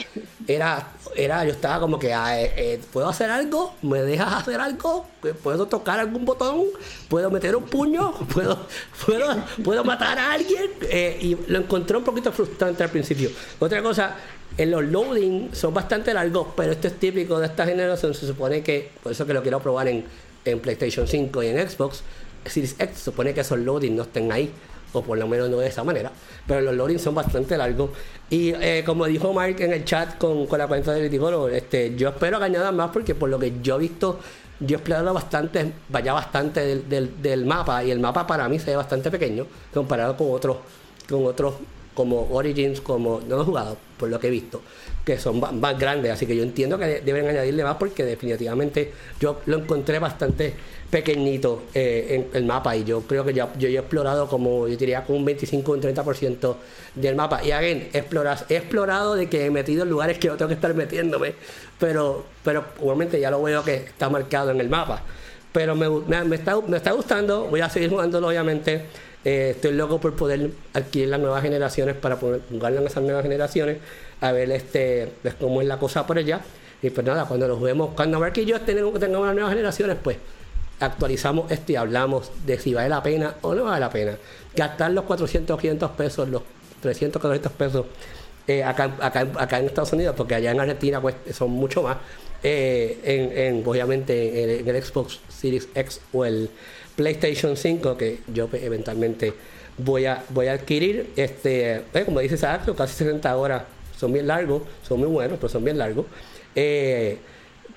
era, 0.47 0.89
era, 1.15 1.45
yo 1.45 1.53
estaba 1.53 1.81
como 1.81 1.99
que, 1.99 2.13
ah, 2.13 2.41
eh, 2.41 2.53
eh, 2.57 2.81
¿puedo 2.93 3.09
hacer 3.09 3.31
algo? 3.31 3.75
¿Me 3.83 4.03
dejas 4.03 4.33
hacer 4.33 4.61
algo? 4.61 5.07
¿Puedo 5.43 5.67
tocar 5.67 5.99
algún 5.99 6.25
botón? 6.25 6.65
¿Puedo 7.09 7.31
meter 7.31 7.55
un 7.57 7.65
puño? 7.65 8.13
¿Puedo, 8.33 8.67
puedo, 9.05 9.45
¿puedo 9.65 9.85
matar 9.85 10.19
a 10.19 10.33
alguien? 10.33 10.71
Eh, 10.83 11.19
y 11.21 11.37
lo 11.51 11.59
encontré 11.61 11.97
un 11.97 12.05
poquito 12.05 12.33
frustrante 12.33 12.83
al 12.83 12.91
principio. 12.91 13.31
Otra 13.59 13.83
cosa, 13.83 14.17
en 14.59 14.73
los 14.73 14.85
loading 14.85 15.51
son 15.53 15.73
bastante 15.73 16.13
largos, 16.13 16.49
pero 16.57 16.73
esto 16.73 16.89
es 16.89 16.95
típico 16.95 17.39
de 17.39 17.47
esta 17.47 17.65
generación. 17.65 18.13
Se 18.13 18.27
supone 18.27 18.63
que, 18.63 18.91
por 19.03 19.13
eso 19.13 19.25
que 19.25 19.33
lo 19.33 19.41
quiero 19.41 19.61
probar 19.61 19.87
en, 19.87 20.05
en 20.45 20.61
PlayStation 20.61 21.07
5 21.07 21.43
y 21.45 21.47
en 21.47 21.71
Xbox 21.71 22.03
Series 22.45 22.75
X, 22.79 22.99
se 22.99 23.05
supone 23.05 23.33
que 23.33 23.41
esos 23.41 23.59
loading 23.59 23.95
no 23.95 24.03
estén 24.03 24.33
ahí, 24.33 24.51
o 24.93 25.03
por 25.03 25.17
lo 25.17 25.29
menos 25.29 25.49
no 25.49 25.59
de 25.59 25.69
esa 25.69 25.85
manera. 25.85 26.11
Pero 26.47 26.61
los 26.61 26.75
loading 26.75 26.99
son 26.99 27.15
bastante 27.15 27.57
largos. 27.57 27.91
Y 28.31 28.51
eh, 28.51 28.83
como 28.85 29.07
dijo 29.07 29.33
Mark 29.33 29.61
en 29.61 29.73
el 29.73 29.85
chat 29.85 30.19
con, 30.19 30.47
con 30.47 30.59
la 30.59 30.67
cuenta 30.67 30.93
de 30.93 31.03
Viticoro, 31.03 31.49
este, 31.49 31.95
yo 31.95 32.09
espero 32.09 32.41
que 32.41 32.47
añadan 32.47 32.75
más 32.75 32.91
porque 32.91 33.15
por 33.15 33.29
lo 33.29 33.39
que 33.39 33.53
yo 33.63 33.77
he 33.77 33.79
visto, 33.79 34.19
yo 34.59 34.77
he 34.77 34.79
explorado 34.81 35.15
bastante, 35.15 35.73
vaya 35.89 36.13
bastante 36.15 36.67
del, 36.67 36.89
del, 36.89 37.23
del, 37.23 37.47
mapa 37.47 37.85
y 37.85 37.93
el 37.93 38.01
mapa 38.01 38.27
para 38.27 38.49
mí 38.49 38.59
se 38.59 38.73
ve 38.73 38.77
bastante 38.77 39.09
pequeño 39.09 39.47
comparado 39.73 40.17
con 40.17 40.33
otros 40.33 40.57
con 41.09 41.25
otros 41.25 41.55
como 41.99 42.29
Origins, 42.31 42.81
como 42.81 43.21
no 43.27 43.41
he 43.41 43.45
jugado, 43.45 43.77
por 43.99 44.09
lo 44.09 44.21
que 44.21 44.29
he 44.29 44.31
visto, 44.31 44.63
que 45.05 45.19
son 45.19 45.41
más 45.41 45.77
grandes, 45.81 46.13
así 46.13 46.27
que 46.27 46.37
yo 46.37 46.45
entiendo 46.45 46.79
que 46.79 47.01
deben 47.01 47.27
añadirle 47.27 47.65
más 47.65 47.75
porque 47.75 48.05
definitivamente 48.05 48.93
yo 49.19 49.41
lo 49.47 49.59
encontré 49.59 49.99
bastante 49.99 50.55
pequeñito 50.89 51.65
eh, 51.75 52.07
en 52.31 52.37
el 52.37 52.45
mapa. 52.45 52.77
Y 52.77 52.85
yo 52.85 53.01
creo 53.01 53.25
que 53.25 53.35
ya, 53.35 53.53
yo, 53.59 53.67
he 53.67 53.77
explorado 53.77 54.29
como 54.29 54.69
yo 54.69 54.77
diría 54.77 55.03
como 55.03 55.19
un 55.19 55.25
25 55.25 55.73
o 55.73 55.75
un 55.75 55.83
30% 55.83 56.55
del 56.95 57.17
mapa. 57.17 57.43
Y 57.43 57.51
again, 57.51 57.89
exploras, 57.93 58.45
he 58.49 58.59
explorado 58.59 59.17
de 59.17 59.29
que 59.29 59.47
he 59.47 59.51
metido 59.51 59.83
en 59.83 59.91
lugares 59.91 60.21
que 60.21 60.29
no 60.29 60.37
tengo 60.37 60.51
que 60.51 60.55
estar 60.55 60.73
metiéndome 60.75 61.35
pero 61.81 62.25
pero 62.45 62.65
igualmente 62.79 63.19
ya 63.19 63.29
lo 63.33 63.43
veo 63.43 63.65
que 63.65 63.75
está 63.75 64.09
marcado 64.09 64.53
en 64.53 64.61
el 64.61 64.69
mapa. 64.69 65.03
Pero 65.53 65.75
me, 65.75 65.89
me, 65.89 66.37
está, 66.37 66.61
me 66.61 66.77
está 66.77 66.93
gustando 66.93 67.47
voy 67.47 67.61
a 67.61 67.69
seguir 67.69 67.91
jugándolo 67.91 68.29
obviamente 68.29 68.85
eh, 69.25 69.51
estoy 69.55 69.73
loco 69.73 70.01
por 70.01 70.15
poder 70.15 70.51
adquirir 70.75 71.09
las 71.09 71.21
nuevas 71.21 71.43
generaciones 71.43 71.97
para 71.97 72.19
poder 72.19 72.43
jugarlo 72.51 72.81
en 72.81 72.87
esas 72.87 73.03
nuevas 73.03 73.23
generaciones, 73.23 73.79
a 74.21 74.33
ver 74.33 74.51
este 74.53 75.13
cómo 75.39 75.61
es 75.61 75.69
la 75.69 75.79
cosa 75.79 76.07
por 76.07 76.19
allá. 76.19 76.41
Y 76.81 76.91
pues 76.91 77.05
nada, 77.05 77.25
cuando 77.25 77.49
lo 77.49 77.57
juguemos, 77.57 77.95
cuando 77.95 78.21
ver 78.21 78.33
que 78.33 78.45
yo 78.45 78.61
tengamos, 78.61 79.01
tengamos 79.01 79.27
las 79.27 79.35
nuevas 79.35 79.53
generaciones, 79.53 79.97
pues 80.03 80.17
actualizamos 80.81 81.51
esto 81.51 81.73
y 81.73 81.77
hablamos 81.77 82.31
de 82.47 82.59
si 82.59 82.73
vale 82.73 82.89
la 82.89 83.03
pena 83.03 83.35
o 83.43 83.55
no 83.55 83.65
vale 83.65 83.81
la 83.81 83.91
pena. 83.91 84.17
Gastar 84.55 84.93
los 84.93 85.05
400 85.05 85.59
500 85.59 85.91
pesos, 85.93 86.29
los 86.29 86.43
300 86.81 87.21
400 87.21 87.53
pesos 87.53 87.87
eh, 88.47 88.65
acá, 88.65 88.97
acá, 89.01 89.59
en 89.59 89.67
Estados 89.67 89.93
Unidos, 89.93 90.15
porque 90.17 90.35
allá 90.37 90.53
en 90.53 90.61
Argentina 90.61 91.03
pues 91.03 91.17
son 91.33 91.51
mucho 91.51 91.83
más, 91.83 91.99
eh, 92.43 92.99
en, 93.35 93.63
obviamente 93.67 94.61
en 94.61 94.69
el 94.69 94.83
Xbox 94.83 95.21
Series 95.29 95.69
X 95.75 96.01
o 96.13 96.25
el 96.25 96.49
PlayStation 96.99 97.57
5 97.57 97.97
que 97.97 98.19
yo 98.27 98.49
eventualmente 98.53 99.33
voy 99.79 100.07
a 100.07 100.25
voy 100.31 100.49
a 100.49 100.55
adquirir. 100.55 101.13
Este, 101.15 101.77
eh, 101.95 102.03
como 102.05 102.19
dice 102.19 102.37
Saxo, 102.37 102.75
casi 102.75 102.95
60 102.97 103.37
horas 103.37 103.63
son 103.97 104.13
bien 104.13 104.27
largos, 104.27 104.63
son 104.83 104.99
muy 104.99 105.09
buenos, 105.09 105.39
pero 105.39 105.49
son 105.49 105.65
bien 105.65 105.79
largos. 105.79 106.07
Eh, 106.57 107.19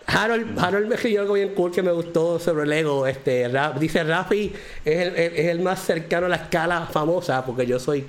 Harold, 0.08 0.58
Harold 0.58 0.88
me 0.88 0.96
escribió 0.96 1.22
algo 1.22 1.36
bien 1.36 1.54
cool 1.54 1.72
que 1.72 1.84
me 1.84 1.92
gustó 1.92 2.40
sobre 2.40 2.66
Lego. 2.66 3.06
Este, 3.06 3.48
dice 3.80 4.04
Rafi 4.04 4.52
es 4.84 5.00
el, 5.00 5.16
es 5.16 5.48
el 5.50 5.60
más 5.60 5.84
cercano 5.84 6.26
a 6.26 6.30
la 6.30 6.38
escala 6.38 6.88
famosa, 6.88 7.46
porque 7.46 7.68
yo 7.68 7.80
soy 7.80 8.04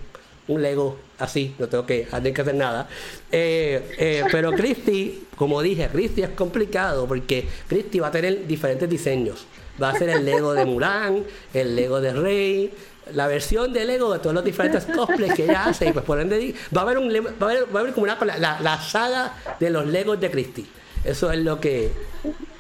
un 0.49 0.62
Lego 0.62 0.99
así, 1.18 1.55
no 1.59 1.68
tengo 1.68 1.86
que, 1.86 2.07
que 2.07 2.40
hacer 2.40 2.55
nada. 2.55 2.88
Eh, 3.30 4.24
pero 4.30 4.53
Christy, 4.53 5.24
como 5.36 5.62
dije, 5.62 5.88
Christy 5.93 6.22
es 6.22 6.30
complicado 6.30 7.07
porque 7.07 7.47
Christy 7.68 8.01
va 8.01 8.09
a 8.09 8.11
tener 8.11 8.47
diferentes 8.47 8.88
diseños. 8.88 9.47
Va 9.82 9.90
a 9.90 9.99
ser 9.99 10.11
el 10.11 10.24
Lego 10.24 10.53
de 10.53 10.64
Mulan, 10.64 11.24
el 11.55 11.74
Lego 11.74 12.01
de 12.01 12.12
Rey, 12.12 12.72
la 13.14 13.26
versión 13.26 13.72
de 13.72 13.84
Lego 13.84 14.12
de 14.12 14.18
todos 14.18 14.34
los 14.34 14.45
diferentes 14.45 14.84
cosplays 14.84 15.34
que 15.34 15.45
ella 15.45 15.64
hace. 15.66 15.88
Y 15.88 15.93
pues 15.93 16.05
por 16.05 16.20
ende, 16.20 16.55
va 16.76 16.82
a 16.82 16.84
haber, 16.84 16.99
un, 16.99 17.09
va 17.09 17.47
a 17.47 17.51
haber, 17.51 17.74
va 17.74 17.78
a 17.78 17.82
haber 17.82 17.95
como 17.95 18.05
una, 18.05 18.18
la, 18.38 18.61
la 18.61 18.80
saga 18.80 19.34
de 19.59 19.70
los 19.70 19.86
Legos 19.86 20.20
de 20.20 20.30
Christie. 20.30 20.66
Eso 21.05 21.30
es 21.32 21.38
lo 21.38 21.59
que. 21.61 21.90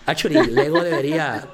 Actually, 0.06 0.50
Lego 0.50 0.82
debería 0.82 1.46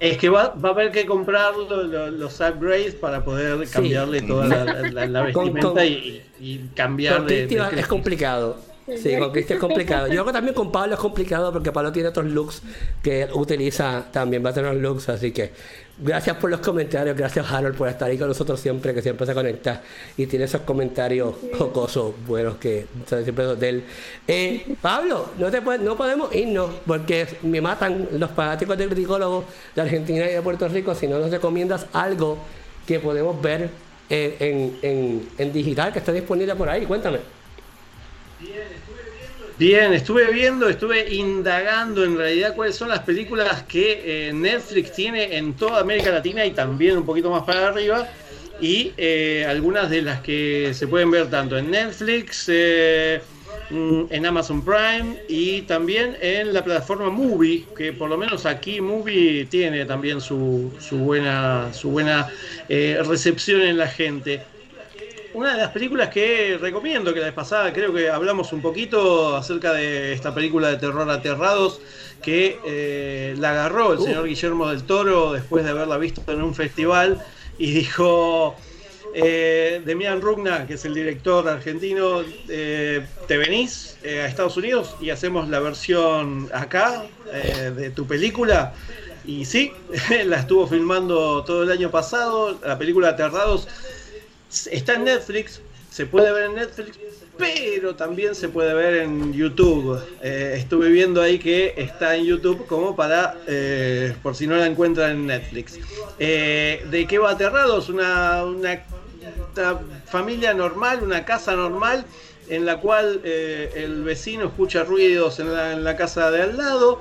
Es 0.00 0.16
que 0.16 0.30
va, 0.30 0.48
va 0.54 0.70
a 0.70 0.72
haber 0.72 0.90
que 0.92 1.04
comprar 1.04 1.54
lo- 1.56 1.82
lo- 1.82 2.10
los 2.10 2.40
upgrades 2.40 2.94
para 2.94 3.22
poder 3.22 3.66
Sí. 3.66 3.72
cambiarle 3.74 4.22
toda 4.22 4.46
la, 4.48 4.64
la- 4.90 5.06
la 5.06 5.20
Con- 5.32 5.52
vestimenta 5.52 5.68
con- 5.80 5.86
y, 5.86 6.22
y 6.40 6.58
cambiar 6.74 7.18
Con 7.18 7.26
de, 7.26 7.46
de 7.46 7.80
es 7.80 7.86
complicado. 7.86 8.56
Sí, 8.98 9.16
con 9.18 9.30
Cristi 9.32 9.54
es 9.54 9.58
complicado. 9.60 10.06
Yo 10.06 10.12
creo 10.14 10.24
que 10.26 10.32
también 10.32 10.54
con 10.54 10.72
Pablo 10.72 10.94
es 10.94 11.00
complicado 11.00 11.52
porque 11.52 11.70
Pablo 11.72 11.92
tiene 11.92 12.08
otros 12.08 12.26
looks 12.26 12.62
que 13.02 13.22
él 13.22 13.30
utiliza 13.34 14.04
también, 14.12 14.44
va 14.44 14.50
a 14.50 14.52
tener 14.54 14.74
looks, 14.74 15.08
así 15.08 15.32
que 15.32 15.52
gracias 15.98 16.36
por 16.38 16.50
los 16.50 16.60
comentarios, 16.60 17.16
gracias 17.16 17.50
Harold 17.50 17.76
por 17.76 17.88
estar 17.88 18.08
ahí 18.10 18.16
con 18.18 18.28
nosotros 18.28 18.58
siempre, 18.58 18.94
que 18.94 19.02
siempre 19.02 19.26
se 19.26 19.34
conecta 19.34 19.82
y 20.16 20.26
tiene 20.26 20.46
esos 20.46 20.62
comentarios 20.62 21.34
jocosos, 21.58 22.14
buenos 22.26 22.56
que 22.56 22.86
son 23.08 23.22
siempre 23.22 23.44
de 23.56 23.68
él. 23.68 23.84
Eh, 24.26 24.74
Pablo, 24.80 25.30
no 25.38 25.50
te 25.50 25.60
puedes- 25.62 25.82
no 25.82 25.96
podemos 25.96 26.34
irnos 26.34 26.70
porque 26.86 27.26
me 27.42 27.60
matan 27.60 28.08
los 28.18 28.30
fanáticos 28.30 28.76
de 28.78 28.86
criticólogos 28.86 29.44
de 29.74 29.82
Argentina 29.82 30.24
y 30.28 30.32
de 30.34 30.42
Puerto 30.42 30.66
Rico 30.68 30.94
si 30.94 31.06
no 31.06 31.18
nos 31.18 31.30
recomiendas 31.30 31.86
algo 31.92 32.38
que 32.86 32.98
podemos 32.98 33.40
ver 33.42 33.68
en, 34.08 34.34
en- 34.40 34.78
en- 34.82 35.28
en 35.38 35.52
digital 35.52 35.92
que 35.92 35.98
está 36.00 36.12
disponible 36.12 36.54
por 36.56 36.68
ahí. 36.68 36.84
Cuéntame. 36.86 37.18
Bien, 38.40 38.54
estuve 39.68 40.32
viendo, 40.32 40.68
estuve 40.68 41.12
indagando 41.14 42.02
en 42.02 42.16
realidad 42.16 42.54
cuáles 42.54 42.76
son 42.76 42.88
las 42.88 43.00
películas 43.00 43.62
que 43.64 44.28
eh, 44.28 44.32
Netflix 44.32 44.92
tiene 44.92 45.36
en 45.36 45.52
toda 45.52 45.80
América 45.80 46.10
Latina 46.10 46.46
y 46.46 46.52
también 46.52 46.96
un 46.96 47.04
poquito 47.04 47.30
más 47.30 47.42
para 47.42 47.68
arriba. 47.68 48.08
Y 48.60 48.92
eh, 48.96 49.46
algunas 49.48 49.90
de 49.90 50.02
las 50.02 50.20
que 50.20 50.72
se 50.74 50.86
pueden 50.86 51.10
ver 51.10 51.28
tanto 51.28 51.58
en 51.58 51.70
Netflix, 51.70 52.46
eh, 52.48 53.20
mm, 53.70 54.04
en 54.10 54.26
Amazon 54.26 54.62
Prime 54.64 55.16
y 55.28 55.62
también 55.62 56.16
en 56.20 56.52
la 56.52 56.64
plataforma 56.64 57.10
Movie, 57.10 57.64
que 57.76 57.92
por 57.92 58.08
lo 58.08 58.16
menos 58.16 58.46
aquí 58.46 58.80
Movie 58.80 59.46
tiene 59.46 59.84
también 59.84 60.20
su, 60.20 60.72
su 60.78 60.96
buena, 60.98 61.72
su 61.72 61.90
buena 61.90 62.28
eh, 62.68 62.98
recepción 63.04 63.60
en 63.62 63.76
la 63.78 63.88
gente. 63.88 64.42
Una 65.32 65.52
de 65.52 65.58
las 65.58 65.70
películas 65.70 66.08
que 66.08 66.58
recomiendo, 66.60 67.14
que 67.14 67.20
la 67.20 67.26
vez 67.26 67.34
pasada 67.34 67.72
creo 67.72 67.94
que 67.94 68.10
hablamos 68.10 68.52
un 68.52 68.60
poquito 68.60 69.36
acerca 69.36 69.72
de 69.72 70.12
esta 70.12 70.34
película 70.34 70.68
de 70.68 70.76
terror 70.76 71.08
Aterrados, 71.08 71.80
que 72.20 72.58
eh, 72.66 73.34
la 73.38 73.50
agarró 73.50 73.92
el 73.92 74.00
Uh. 74.00 74.04
señor 74.04 74.26
Guillermo 74.26 74.68
del 74.68 74.82
Toro 74.82 75.32
después 75.32 75.64
de 75.64 75.70
haberla 75.70 75.98
visto 75.98 76.22
en 76.32 76.42
un 76.42 76.54
festival 76.54 77.22
y 77.58 77.70
dijo, 77.70 78.56
eh, 79.14 79.80
Demian 79.84 80.20
Rugna, 80.20 80.66
que 80.66 80.74
es 80.74 80.84
el 80.84 80.94
director 80.94 81.48
argentino, 81.48 82.22
eh, 82.48 83.06
¿te 83.28 83.36
venís 83.38 83.98
eh, 84.02 84.22
a 84.22 84.26
Estados 84.26 84.56
Unidos 84.56 84.96
y 85.00 85.10
hacemos 85.10 85.48
la 85.48 85.60
versión 85.60 86.48
acá 86.52 87.04
eh, 87.32 87.72
de 87.74 87.90
tu 87.90 88.04
película? 88.04 88.74
Y 89.24 89.44
sí, 89.44 89.72
la 90.24 90.40
estuvo 90.40 90.66
filmando 90.66 91.44
todo 91.44 91.62
el 91.62 91.70
año 91.70 91.90
pasado, 91.90 92.58
la 92.66 92.76
película 92.78 93.10
Aterrados 93.10 93.68
Está 94.70 94.94
en 94.94 95.04
Netflix, 95.04 95.60
se 95.90 96.06
puede 96.06 96.32
ver 96.32 96.44
en 96.46 96.54
Netflix, 96.56 96.98
pero 97.38 97.94
también 97.94 98.34
se 98.34 98.48
puede 98.48 98.74
ver 98.74 99.02
en 99.02 99.32
YouTube. 99.32 100.00
Eh, 100.22 100.54
estuve 100.56 100.88
viendo 100.88 101.22
ahí 101.22 101.38
que 101.38 101.74
está 101.76 102.16
en 102.16 102.24
YouTube 102.24 102.66
como 102.66 102.96
para, 102.96 103.36
eh, 103.46 104.14
por 104.22 104.34
si 104.34 104.46
no 104.46 104.56
la 104.56 104.66
encuentran 104.66 105.12
en 105.12 105.26
Netflix. 105.26 105.78
Eh, 106.18 106.84
¿De 106.90 107.06
qué 107.06 107.18
va 107.18 107.30
Aterrados? 107.30 107.88
Una, 107.88 108.44
una, 108.44 108.84
una 109.56 109.80
familia 110.06 110.52
normal, 110.52 111.02
una 111.02 111.24
casa 111.24 111.54
normal 111.54 112.04
en 112.48 112.66
la 112.66 112.80
cual 112.80 113.20
eh, 113.22 113.70
el 113.76 114.02
vecino 114.02 114.46
escucha 114.46 114.82
ruidos 114.82 115.38
en 115.38 115.54
la, 115.54 115.72
en 115.72 115.84
la 115.84 115.96
casa 115.96 116.30
de 116.32 116.42
al 116.42 116.56
lado 116.56 117.00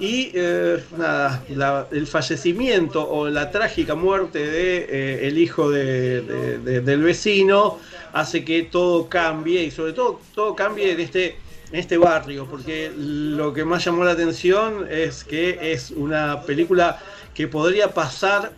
y 0.00 0.30
eh, 0.34 0.82
nada, 0.96 1.44
la- 1.48 1.88
el 1.90 2.06
fallecimiento 2.06 3.08
o 3.08 3.28
la 3.28 3.50
trágica 3.50 3.94
muerte 3.94 4.38
de 4.38 4.76
eh, 4.88 5.26
el 5.28 5.38
hijo 5.38 5.70
de- 5.70 6.22
de- 6.22 6.58
de- 6.58 6.80
del 6.80 7.02
vecino 7.02 7.78
hace 8.12 8.44
que 8.44 8.62
todo 8.64 9.08
cambie 9.08 9.62
y 9.64 9.70
sobre 9.70 9.92
todo 9.92 10.20
todo 10.34 10.54
cambie 10.54 10.92
en 10.92 11.00
este 11.00 11.36
en 11.70 11.78
este 11.80 11.98
barrio 11.98 12.46
porque 12.48 12.90
lo 12.96 13.52
que 13.52 13.64
más 13.64 13.84
llamó 13.84 14.04
la 14.04 14.12
atención 14.12 14.86
es 14.90 15.24
que 15.24 15.72
es 15.72 15.90
una 15.90 16.42
película 16.42 16.98
que 17.34 17.46
podría 17.48 17.92
pasar 17.92 18.52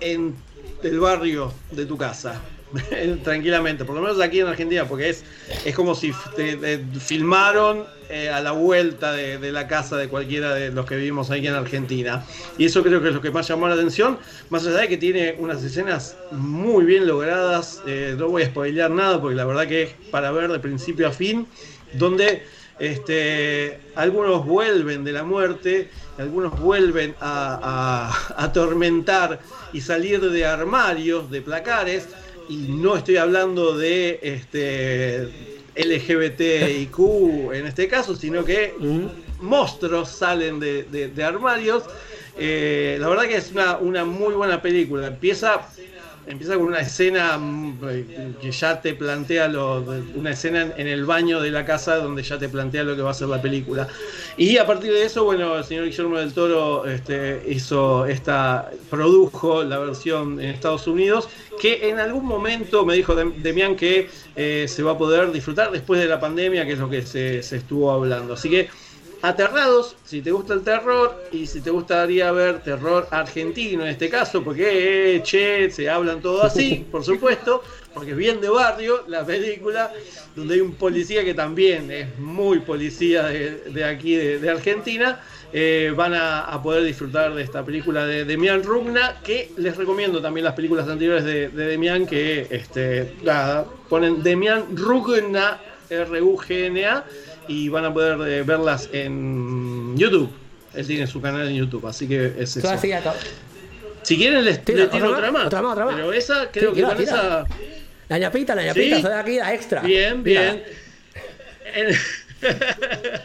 en 0.00 0.34
el 0.82 0.98
barrio 1.00 1.52
de 1.70 1.86
tu 1.86 1.96
casa 1.96 2.40
tranquilamente, 3.22 3.84
por 3.84 3.94
lo 3.94 4.02
menos 4.02 4.20
aquí 4.20 4.40
en 4.40 4.48
Argentina, 4.48 4.84
porque 4.86 5.10
es, 5.10 5.24
es 5.64 5.74
como 5.74 5.94
si 5.94 6.12
te- 6.34 6.56
te 6.56 6.84
filmaron 7.00 7.84
eh, 8.08 8.28
a 8.28 8.40
la 8.40 8.52
vuelta 8.52 9.12
de, 9.12 9.50
la 9.52 9.66
casa 9.66 9.96
de 9.96 10.08
cualquiera 10.08 10.54
de 10.54 10.70
los 10.70 10.86
que 10.86 10.96
vivimos 10.96 11.30
aquí 11.30 11.46
en 11.46 11.54
Argentina. 11.54 12.24
Y 12.58 12.66
eso 12.66 12.82
creo 12.82 13.00
que 13.00 13.08
es 13.08 13.14
lo 13.14 13.20
que 13.20 13.30
más 13.30 13.48
llamó 13.48 13.68
la 13.68 13.74
atención, 13.74 14.18
más 14.50 14.66
allá 14.66 14.78
de 14.78 14.88
que 14.88 14.96
tiene 14.96 15.36
unas 15.38 15.62
escenas 15.62 16.16
muy 16.30 16.84
bien 16.84 17.06
logradas, 17.06 17.80
eh, 17.86 18.14
no 18.18 18.28
voy 18.28 18.42
a 18.42 18.46
spoilear 18.46 18.90
nada, 18.90 19.20
porque 19.20 19.36
la 19.36 19.44
verdad 19.44 19.66
que 19.66 19.82
es 19.84 19.90
para 20.10 20.30
ver 20.32 20.50
de 20.50 20.58
principio 20.58 21.08
a 21.08 21.12
fin, 21.12 21.46
donde 21.94 22.42
este, 22.78 23.80
algunos 23.94 24.44
vuelven 24.44 25.02
de 25.02 25.12
la 25.12 25.24
muerte, 25.24 25.88
algunos 26.18 26.58
vuelven 26.60 27.14
a 27.20 28.12
atormentar 28.36 29.40
y 29.72 29.80
salir 29.80 30.20
de 30.20 30.46
armarios, 30.46 31.30
de 31.30 31.40
placares, 31.42 32.08
y 32.48 32.68
no 32.68 32.96
estoy 32.96 33.16
hablando 33.16 33.76
de 33.76 34.18
este, 34.22 35.28
LGBTIQ 35.74 37.52
en 37.52 37.66
este 37.66 37.88
caso, 37.88 38.14
sino 38.16 38.44
que 38.44 38.74
monstruos 39.40 40.10
salen 40.10 40.60
de, 40.60 40.84
de- 40.84 41.08
de 41.08 41.24
armarios. 41.24 41.84
Eh, 42.38 42.98
la 43.00 43.08
verdad 43.08 43.24
que 43.24 43.36
es 43.36 43.50
una, 43.52 43.78
una 43.78 44.04
muy 44.04 44.34
buena 44.34 44.60
película. 44.62 45.06
Empieza, 45.08 45.66
empieza 46.26 46.54
con 46.56 46.64
una 46.66 46.80
escena 46.80 47.38
mm, 47.38 48.36
que 48.38 48.50
ya 48.52 48.80
te 48.80 48.94
plantea 48.94 49.48
lo, 49.48 49.84
una 50.14 50.30
escena 50.32 50.62
en- 50.76 50.86
el 50.88 51.04
baño 51.06 51.40
de 51.40 51.50
la 51.50 51.64
casa 51.64 51.96
donde 51.96 52.22
ya 52.22 52.38
te 52.38 52.48
plantea 52.48 52.84
lo 52.84 52.96
que 52.96 53.02
va 53.02 53.10
a 53.12 53.14
ser 53.14 53.28
la 53.28 53.40
película. 53.40 53.88
Y 54.36 54.58
a 54.58 54.66
partir 54.66 54.92
de 54.92 55.04
eso, 55.04 55.24
bueno, 55.24 55.56
el 55.58 55.64
señor 55.64 55.84
Guillermo 55.86 56.18
del 56.18 56.34
Toro 56.34 56.84
este, 56.86 57.42
hizo 57.48 58.06
esta, 58.06 58.70
produjo 58.88 59.64
la 59.64 59.78
versión 59.78 60.40
en 60.40 60.50
Estados 60.50 60.86
Unidos, 60.86 61.28
que 61.56 61.88
en 61.88 61.98
algún 61.98 62.26
momento 62.26 62.84
me 62.84 62.94
dijo 62.94 63.14
Dem- 63.14 63.34
Demian 63.36 63.76
que 63.76 64.10
eh, 64.34 64.66
se 64.68 64.82
va 64.82 64.92
a 64.92 64.98
poder 64.98 65.30
disfrutar 65.32 65.70
después 65.70 66.00
de 66.00 66.06
la 66.06 66.20
pandemia, 66.20 66.66
que 66.66 66.72
es 66.72 66.78
lo 66.78 66.88
que 66.90 67.02
se, 67.06 67.42
se 67.42 67.56
estuvo 67.56 67.90
hablando. 67.92 68.34
Así 68.34 68.50
que 68.50 68.68
Aterrados, 69.22 69.96
si 70.04 70.20
te 70.20 70.30
gusta 70.30 70.54
el 70.54 70.62
terror 70.62 71.24
y 71.32 71.46
si 71.46 71.60
te 71.60 71.70
gustaría 71.70 72.30
ver 72.32 72.62
terror 72.62 73.08
argentino 73.10 73.82
en 73.82 73.88
este 73.88 74.08
caso, 74.08 74.42
porque 74.42 75.16
eh, 75.16 75.22
che, 75.22 75.70
se 75.70 75.88
hablan 75.88 76.20
todo 76.20 76.42
así, 76.42 76.86
por 76.92 77.02
supuesto, 77.02 77.62
porque 77.94 78.10
es 78.10 78.16
bien 78.16 78.40
de 78.40 78.50
barrio 78.50 79.04
la 79.08 79.24
película, 79.24 79.90
donde 80.34 80.54
hay 80.54 80.60
un 80.60 80.74
policía 80.74 81.24
que 81.24 81.34
también 81.34 81.90
es 81.90 82.18
muy 82.18 82.60
policía 82.60 83.24
de, 83.24 83.62
de 83.70 83.84
aquí 83.84 84.14
de, 84.14 84.38
de 84.38 84.50
Argentina, 84.50 85.20
eh, 85.52 85.94
van 85.96 86.12
a, 86.12 86.40
a 86.40 86.62
poder 86.62 86.84
disfrutar 86.84 87.34
de 87.34 87.42
esta 87.42 87.64
película 87.64 88.04
de 88.04 88.24
Demian 88.26 88.62
Rugna, 88.62 89.20
que 89.24 89.50
les 89.56 89.76
recomiendo 89.76 90.20
también 90.20 90.44
las 90.44 90.54
películas 90.54 90.88
anteriores 90.88 91.24
de, 91.24 91.48
de 91.48 91.66
Demian, 91.66 92.06
que 92.06 92.46
este, 92.50 93.14
nada, 93.22 93.64
ponen 93.88 94.22
Demian 94.22 94.76
Rugna, 94.76 95.58
R-U-G-N-A, 95.88 97.04
y 97.48 97.68
van 97.68 97.84
a 97.84 97.92
poder 97.94 98.18
eh, 98.28 98.42
verlas 98.42 98.88
en 98.92 99.96
YouTube. 99.96 100.30
Él 100.74 100.86
tiene 100.86 101.06
su 101.06 101.20
canal 101.20 101.48
en 101.48 101.56
YouTube, 101.56 101.86
así 101.86 102.06
que 102.06 102.32
es 102.38 102.56
eso. 102.56 102.68
Así. 102.68 102.90
Si 104.02 104.16
quieren 104.16 104.44
les, 104.44 104.64
Tira, 104.64 104.80
les 104.84 104.90
tiro 104.90 105.10
otra 105.10 105.30
más, 105.32 105.46
otra 105.46 105.62
más, 105.62 105.72
otra 105.72 105.84
más. 105.86 105.94
Pero 105.96 106.12
esa 106.12 106.50
creo 106.52 106.70
que 106.70 106.76
tira, 106.76 106.88
con 106.88 106.96
tira. 106.98 107.12
esa. 107.12 107.44
La 108.08 108.18
ñapita, 108.18 108.54
la 108.54 108.64
ñapita, 108.66 108.96
¿Sí? 108.96 109.02
soy 109.02 109.12
aquí 109.12 109.36
la 109.36 109.54
extra. 109.54 109.80
Bien, 109.82 110.22
bien. 110.22 110.62
En- 111.74 111.96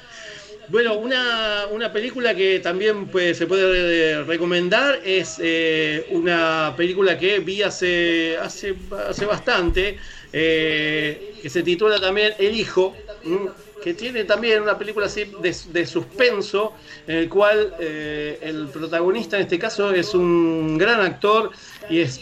bueno, 0.69 0.95
una, 0.95 1.65
una 1.71 1.91
película 1.91 2.33
que 2.33 2.59
también 2.61 3.07
pues, 3.07 3.37
se 3.37 3.45
puede 3.45 4.11
eh, 4.13 4.23
recomendar 4.23 4.99
es 5.03 5.35
eh, 5.39 6.07
una 6.09 6.73
película 6.77 7.17
que 7.19 7.39
vi 7.39 7.61
hace, 7.61 8.37
hace, 8.41 8.73
hace 9.07 9.25
bastante, 9.25 9.97
eh, 10.33 11.35
que 11.41 11.49
se 11.49 11.61
titula 11.61 11.99
también 11.99 12.33
El 12.39 12.55
Hijo, 12.55 12.95
mm, 13.23 13.47
que 13.83 13.93
tiene 13.93 14.23
también 14.25 14.61
una 14.61 14.77
película 14.77 15.07
así 15.07 15.25
de, 15.41 15.55
de 15.71 15.85
suspenso, 15.87 16.73
en 17.07 17.15
el 17.17 17.29
cual 17.29 17.73
eh, 17.79 18.37
el 18.41 18.67
protagonista 18.67 19.37
en 19.37 19.43
este 19.43 19.57
caso 19.59 19.91
es 19.91 20.13
un 20.13 20.77
gran 20.77 21.01
actor 21.01 21.51
y 21.89 21.99
es 21.99 22.21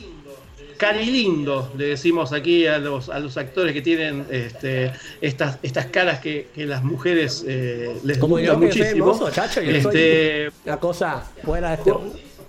cari 0.78 1.06
lindo, 1.08 1.70
le 1.78 1.88
decimos 1.88 2.32
aquí 2.32 2.66
a 2.66 2.78
los, 2.78 3.10
a 3.10 3.20
los 3.20 3.36
actores 3.36 3.74
que 3.74 3.82
tienen 3.82 4.26
este, 4.32 4.94
estas, 5.20 5.60
estas 5.62 5.88
caras 5.88 6.20
que, 6.22 6.48
que 6.56 6.66
las 6.66 6.82
mujeres 6.86 7.44
eh, 7.46 7.98
les 8.06 8.18
Como 8.18 8.38
gusta 8.38 8.54
yo, 8.54 8.60
que 8.62 8.72
soy 8.72 8.82
muchísimo. 8.82 9.06
hermoso, 9.12 9.30
chacho, 9.32 9.62
yo 9.62 9.72
Este, 9.72 10.46
soy 10.50 10.54
una 10.66 10.78
cosa 10.80 11.30
fuera 11.44 11.70
de 11.72 11.76
este. 11.76 11.92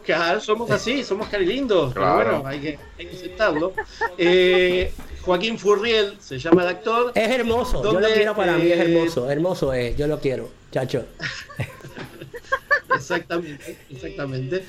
Claro, 0.05 0.41
somos 0.41 0.71
así, 0.71 1.03
somos 1.05 1.29
cari 1.29 1.45
lindos, 1.45 1.93
pero 1.93 2.07
Claro. 2.07 2.31
bueno, 2.39 2.47
hay 2.49 2.61
que, 2.61 2.79
hay 2.99 3.07
que 3.07 3.17
aceptarlo. 3.17 3.73
Eh, 4.17 4.93
Joaquín 5.23 5.59
Furriel 5.59 6.17
se 6.21 6.39
llama 6.39 6.63
el 6.63 6.69
actor. 6.69 7.13
Es 7.15 7.31
hermoso, 7.31 7.83
yo 7.83 7.93
lo 7.93 8.01
¿Dónde, 8.01 8.15
quiero 8.15 8.35
para 8.35 8.57
mí, 8.57 8.71
es 8.71 8.79
eh, 8.79 8.83
hermoso, 8.83 9.31
hermoso 9.31 9.73
es, 9.73 9.97
yo 9.97 10.07
lo 10.07 10.19
quiero, 10.19 10.51
chacho. 10.73 11.05
exactamente, 12.95 13.79
exactamente. 13.91 14.65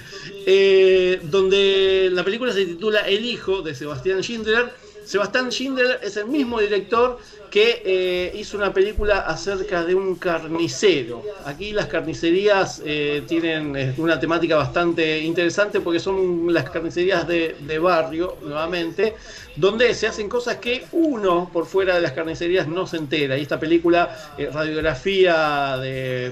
Eh, 0.45 1.19
donde 1.23 2.10
la 2.11 2.23
película 2.23 2.52
se 2.53 2.65
titula 2.65 3.02
El 3.02 3.26
hijo 3.26 3.61
de 3.61 3.76
Sebastián 3.76 4.22
Schindler. 4.22 4.72
Sebastián 5.06 5.49
Schindler 5.49 5.99
es 6.02 6.18
el 6.18 6.28
mismo 6.28 6.60
director 6.60 7.19
que 7.49 7.82
eh, 7.84 8.32
hizo 8.36 8.56
una 8.56 8.73
película 8.73 9.19
acerca 9.19 9.84
de 9.84 9.94
un 9.94 10.15
carnicero. 10.15 11.22
Aquí 11.45 11.73
las 11.73 11.88
carnicerías 11.88 12.82
eh, 12.86 13.23
tienen 13.28 13.76
eh, 13.76 13.94
una 13.98 14.19
temática 14.19 14.56
bastante 14.56 15.19
interesante 15.19 15.82
porque 15.82 15.99
son 15.99 16.53
las 16.53 16.69
carnicerías 16.69 17.28
de, 17.28 17.80
barrio, 17.80 18.38
nuevamente, 18.41 19.15
donde 19.57 19.94
se 19.94 20.07
hacen 20.07 20.30
cosas 20.30 20.57
que 20.57 20.86
uno 20.94 21.49
por 21.52 21.65
fuera 21.65 21.95
de 21.95 22.02
las 22.02 22.14
carnicerías 22.14 22.68
no 22.68 22.88
se 22.88 22.98
entera. 22.98 23.38
Y 23.38 23.41
esta 23.41 23.60
película, 23.60 24.34
radiografía 24.53 25.78
de... 25.78 26.32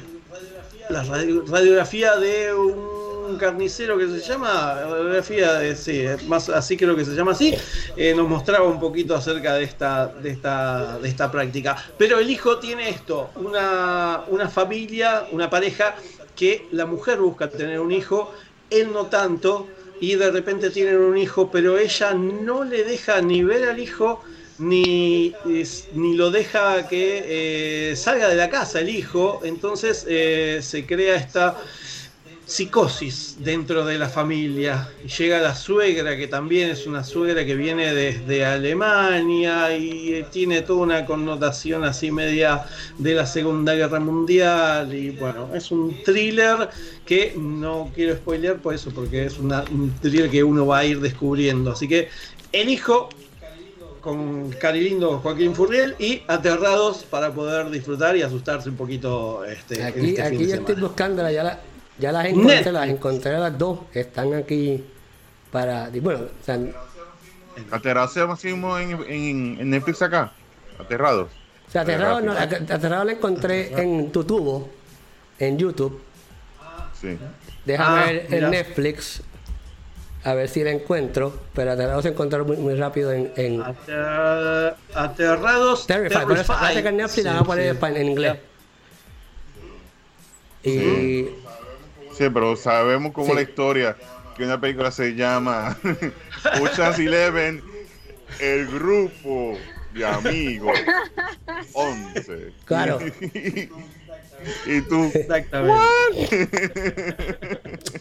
La 0.90 1.04
radiografía 1.04 2.16
de 2.16 2.54
un 2.54 3.09
carnicero 3.38 3.98
que 3.98 4.08
se 4.08 4.20
llama, 4.20 4.80
sí, 5.76 6.06
más 6.28 6.50
así 6.50 6.78
creo 6.78 6.96
que 6.96 7.06
se 7.06 7.16
llama 7.16 7.32
así, 7.32 7.56
eh, 7.96 8.14
nos 8.16 8.28
mostraba 8.28 8.68
un 8.68 8.80
poquito 8.80 9.16
acerca 9.16 9.56
de 9.56 9.64
esta, 9.64 10.08
de 10.08 10.30
esta, 10.32 11.00
de 11.00 11.10
esta 11.10 11.32
práctica. 11.32 11.76
Pero 11.98 12.20
el 12.20 12.30
hijo 12.30 12.60
tiene 12.60 12.90
esto, 12.90 13.30
una, 13.36 14.22
una 14.28 14.50
familia, 14.50 15.28
una 15.32 15.50
pareja 15.50 15.96
que 16.36 16.68
la 16.72 16.86
mujer 16.86 17.20
busca 17.20 17.50
tener 17.50 17.80
un 17.80 17.92
hijo, 17.92 18.34
él 18.70 18.92
no 18.94 19.08
tanto, 19.08 19.68
y 20.00 20.16
de 20.16 20.32
repente 20.32 20.70
tienen 20.70 20.98
un 20.98 21.18
hijo, 21.18 21.52
pero 21.52 21.78
ella 21.78 22.14
no 22.14 22.64
le 22.64 22.84
deja 22.84 23.22
ni 23.22 23.44
ver 23.44 23.68
al 23.68 23.80
hijo, 23.80 24.24
ni, 24.60 25.34
ni 25.94 26.16
lo 26.16 26.32
deja 26.32 26.88
que 26.88 27.92
eh, 27.92 27.96
salga 27.96 28.28
de 28.28 28.36
la 28.36 28.50
casa 28.50 28.82
el 28.82 28.90
hijo, 28.90 29.42
entonces 29.44 30.06
eh, 30.08 30.60
se 30.62 30.86
crea 30.86 31.16
esta 31.16 31.58
psicosis 32.50 33.36
dentro 33.40 33.86
de 33.86 34.00
la 34.00 34.10
familia. 34.10 34.90
Llega 35.18 35.40
la 35.40 35.56
suegra, 35.56 36.18
que 36.18 36.28
también 36.28 36.72
es 36.72 36.88
una 36.88 37.04
suegra 37.04 37.46
que 37.46 37.56
viene 37.56 37.94
desde 37.94 38.44
Alemania 38.44 39.78
y 39.78 40.26
tiene 40.32 40.64
toda 40.64 40.80
una 40.80 41.06
connotación 41.06 41.84
así 41.84 42.12
media 42.12 42.66
de 42.98 43.14
la 43.14 43.28
Segunda 43.28 43.76
Guerra 43.76 44.00
Mundial. 44.00 44.94
Y 44.94 45.12
bueno, 45.12 45.50
es 45.54 45.70
un 45.70 45.96
thriller 46.04 46.70
que 47.06 47.36
no 47.38 47.92
quiero 47.94 48.16
spoilear 48.16 48.58
por 48.58 48.74
eso, 48.74 48.90
porque 48.90 49.26
es 49.26 49.38
una, 49.38 49.64
un 49.72 49.94
thriller 50.02 50.30
que 50.30 50.44
uno 50.44 50.66
va 50.66 50.80
a 50.80 50.86
ir 50.86 51.00
descubriendo. 51.00 51.72
Así 51.72 51.88
que 51.88 52.10
elijo 52.52 53.10
con 54.02 54.50
Carilindo 54.52 55.20
Joaquín 55.20 55.54
Furriel 55.54 55.96
y 56.00 56.24
Aterrados 56.28 57.04
para 57.04 57.32
poder 57.32 57.70
disfrutar 57.70 58.18
y 58.18 58.24
asustarse 58.24 58.70
un 58.70 58.76
poquito 58.76 59.44
este, 59.46 59.84
aquí, 59.84 60.10
este 60.10 60.22
aquí 60.22 60.46
ya 60.48 60.56
estoy 60.56 60.76
buscando 60.76 61.22
la, 61.22 61.60
ya 62.00 62.12
las 62.12 62.26
encontré, 62.26 62.72
las 62.72 62.90
encontré 62.90 63.38
las 63.38 63.58
dos. 63.58 63.80
Están 63.94 64.34
aquí 64.34 64.84
para. 65.52 65.90
Bueno, 66.02 66.26
o 66.42 66.46
sea, 66.46 66.58
Aterrados 67.72 68.14
se 68.14 68.50
en, 68.50 68.64
en, 69.08 69.58
en, 69.60 69.70
Netflix 69.70 70.02
acá. 70.02 70.32
Aterrados. 70.80 71.30
O 71.68 71.72
sea, 71.72 71.82
aterrado, 71.82 72.22
no, 72.22 72.32
aterrado 72.32 73.04
la 73.04 73.12
encontré 73.12 73.80
en 73.80 74.12
tu 74.12 74.24
tubo, 74.24 74.70
en 75.38 75.58
YouTube. 75.58 76.02
Sí. 77.00 77.18
Déjame 77.66 78.00
ah, 78.00 78.06
ver 78.06 78.34
en 78.34 78.50
Netflix. 78.50 79.22
A 80.24 80.34
ver 80.34 80.50
si 80.50 80.64
la 80.64 80.72
encuentro. 80.72 81.34
Pero 81.54 81.72
aterrados 81.72 82.04
se 82.04 82.10
encontró 82.10 82.44
muy, 82.46 82.58
muy 82.58 82.76
rápido 82.76 83.12
en. 83.12 83.32
en... 83.36 83.64
aterrados. 84.96 85.86
Terrified. 85.86 86.26
Pero 86.28 86.44
parece 86.44 86.82
que 86.82 86.90
en 86.90 86.98
Netflix 86.98 87.24
la 87.26 87.34
van 87.34 87.42
a 87.42 87.46
poner 87.46 87.78
en 87.98 88.10
inglés. 88.10 88.38
Y. 90.64 91.26
Sí, 92.20 92.30
pero 92.34 92.58
sabemos 92.58 93.14
cómo 93.14 93.34
la 93.34 93.42
historia, 93.42 93.96
que 94.36 94.44
una 94.44 94.60
película 94.60 94.92
se 94.92 95.16
llama 95.16 95.78
Ocean's 96.62 97.00
Eleven, 97.00 97.64
el 98.42 98.68
grupo 98.68 99.58
de 99.94 100.06
amigos 100.06 100.78
11. 101.72 102.52
Claro. 102.66 103.00
y 104.66 104.82
tú. 104.82 105.10
Exactamente. 105.14 106.50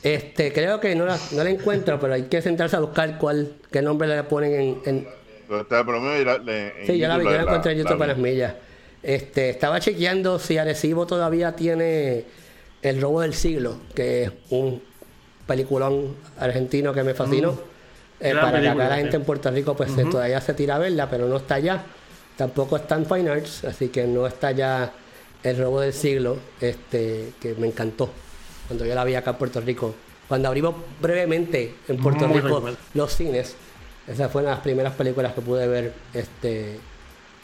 este, 0.02 0.52
creo 0.52 0.80
que 0.80 0.96
no 0.96 1.06
la, 1.06 1.16
no 1.30 1.44
la 1.44 1.50
encuentro, 1.50 2.00
pero 2.00 2.14
hay 2.14 2.24
que 2.24 2.42
sentarse 2.42 2.74
a 2.74 2.80
buscar 2.80 3.18
cuál, 3.18 3.52
qué 3.70 3.82
nombre 3.82 4.08
le 4.08 4.24
ponen 4.24 4.52
en. 4.52 4.80
en... 4.84 5.08
Está, 5.60 5.86
pero 5.86 6.00
la, 6.24 6.40
sí, 6.84 6.98
yo 6.98 7.06
la 7.06 7.18
vi, 7.18 7.24
yo 7.24 7.30
la 7.30 7.42
encontré 7.42 7.70
en 7.70 7.78
YouTube 7.78 7.98
para 7.98 8.14
las 8.14 8.20
millas. 8.20 8.54
Este, 9.00 9.50
estaba 9.50 9.78
chequeando 9.78 10.40
si 10.40 10.58
Arecibo 10.58 11.06
todavía 11.06 11.54
tiene 11.54 12.24
el 12.82 13.00
robo 13.00 13.20
del 13.20 13.34
siglo, 13.34 13.76
que 13.94 14.24
es 14.24 14.32
un 14.50 14.82
peliculón 15.46 16.16
argentino 16.38 16.92
que 16.92 17.02
me 17.02 17.14
fascinó. 17.14 17.52
Mm. 17.52 17.58
Eh, 18.20 18.34
para 18.34 18.60
que 18.60 18.68
acá 18.68 18.88
la 18.88 18.96
gente 18.96 19.16
en 19.16 19.22
Puerto 19.22 19.48
Rico 19.50 19.76
pues 19.76 19.94
todavía 20.10 20.40
se 20.40 20.52
tira 20.52 20.74
a 20.74 20.78
verla, 20.78 21.08
pero 21.08 21.28
no 21.28 21.36
está 21.36 21.56
allá. 21.56 21.84
Tampoco 22.36 22.76
está 22.76 22.96
en 22.96 23.06
Fine 23.06 23.30
Arts, 23.30 23.64
así 23.64 23.88
que 23.88 24.06
no 24.06 24.26
está 24.26 24.50
ya 24.52 24.92
el 25.42 25.58
robo 25.58 25.80
del 25.80 25.92
siglo, 25.92 26.36
este, 26.60 27.32
que 27.40 27.54
me 27.54 27.68
encantó 27.68 28.10
cuando 28.68 28.84
yo 28.84 28.94
la 28.94 29.02
vi 29.04 29.14
acá 29.14 29.30
en 29.30 29.36
Puerto 29.36 29.60
Rico. 29.60 29.94
Cuando 30.28 30.48
abrimos 30.48 30.74
brevemente 31.00 31.74
en 31.88 31.96
Puerto 31.96 32.28
Rico 32.28 32.62
los 32.94 33.14
cines, 33.14 33.56
esa 34.06 34.28
fue 34.28 34.42
una 34.42 34.50
de 34.50 34.56
las 34.56 34.62
primeras 34.62 34.94
películas 34.94 35.32
que 35.32 35.40
pude 35.40 35.66
ver 35.66 35.94
este, 36.12 36.78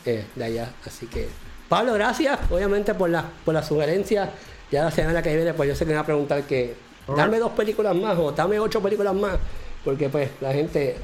eh, 0.05 0.27
de 0.35 0.45
allá. 0.45 0.71
Así 0.85 1.07
que, 1.07 1.29
Pablo, 1.69 1.95
gracias, 1.95 2.39
obviamente, 2.51 2.93
por 2.93 3.09
la, 3.09 3.25
por 3.45 3.55
la 3.55 3.63
sugerencia 3.63 4.31
ya 4.75 4.85
la 4.85 4.91
semana 4.91 5.23
que 5.23 5.35
viene, 5.35 5.55
pues 5.55 5.69
yo 5.69 5.75
sé 5.77 5.85
que 5.85 5.91
me 5.91 5.95
va 5.95 6.01
a 6.01 6.07
preguntar 6.07 6.43
que 6.43 6.75
dame 7.17 7.39
dos 7.39 7.53
películas 7.53 7.95
más 7.95 8.19
o 8.19 8.33
dame 8.33 8.59
ocho 8.59 8.83
películas 8.83 9.15
más, 9.15 9.39
porque 9.85 10.09
pues 10.09 10.31
la 10.41 10.53
gente... 10.53 10.97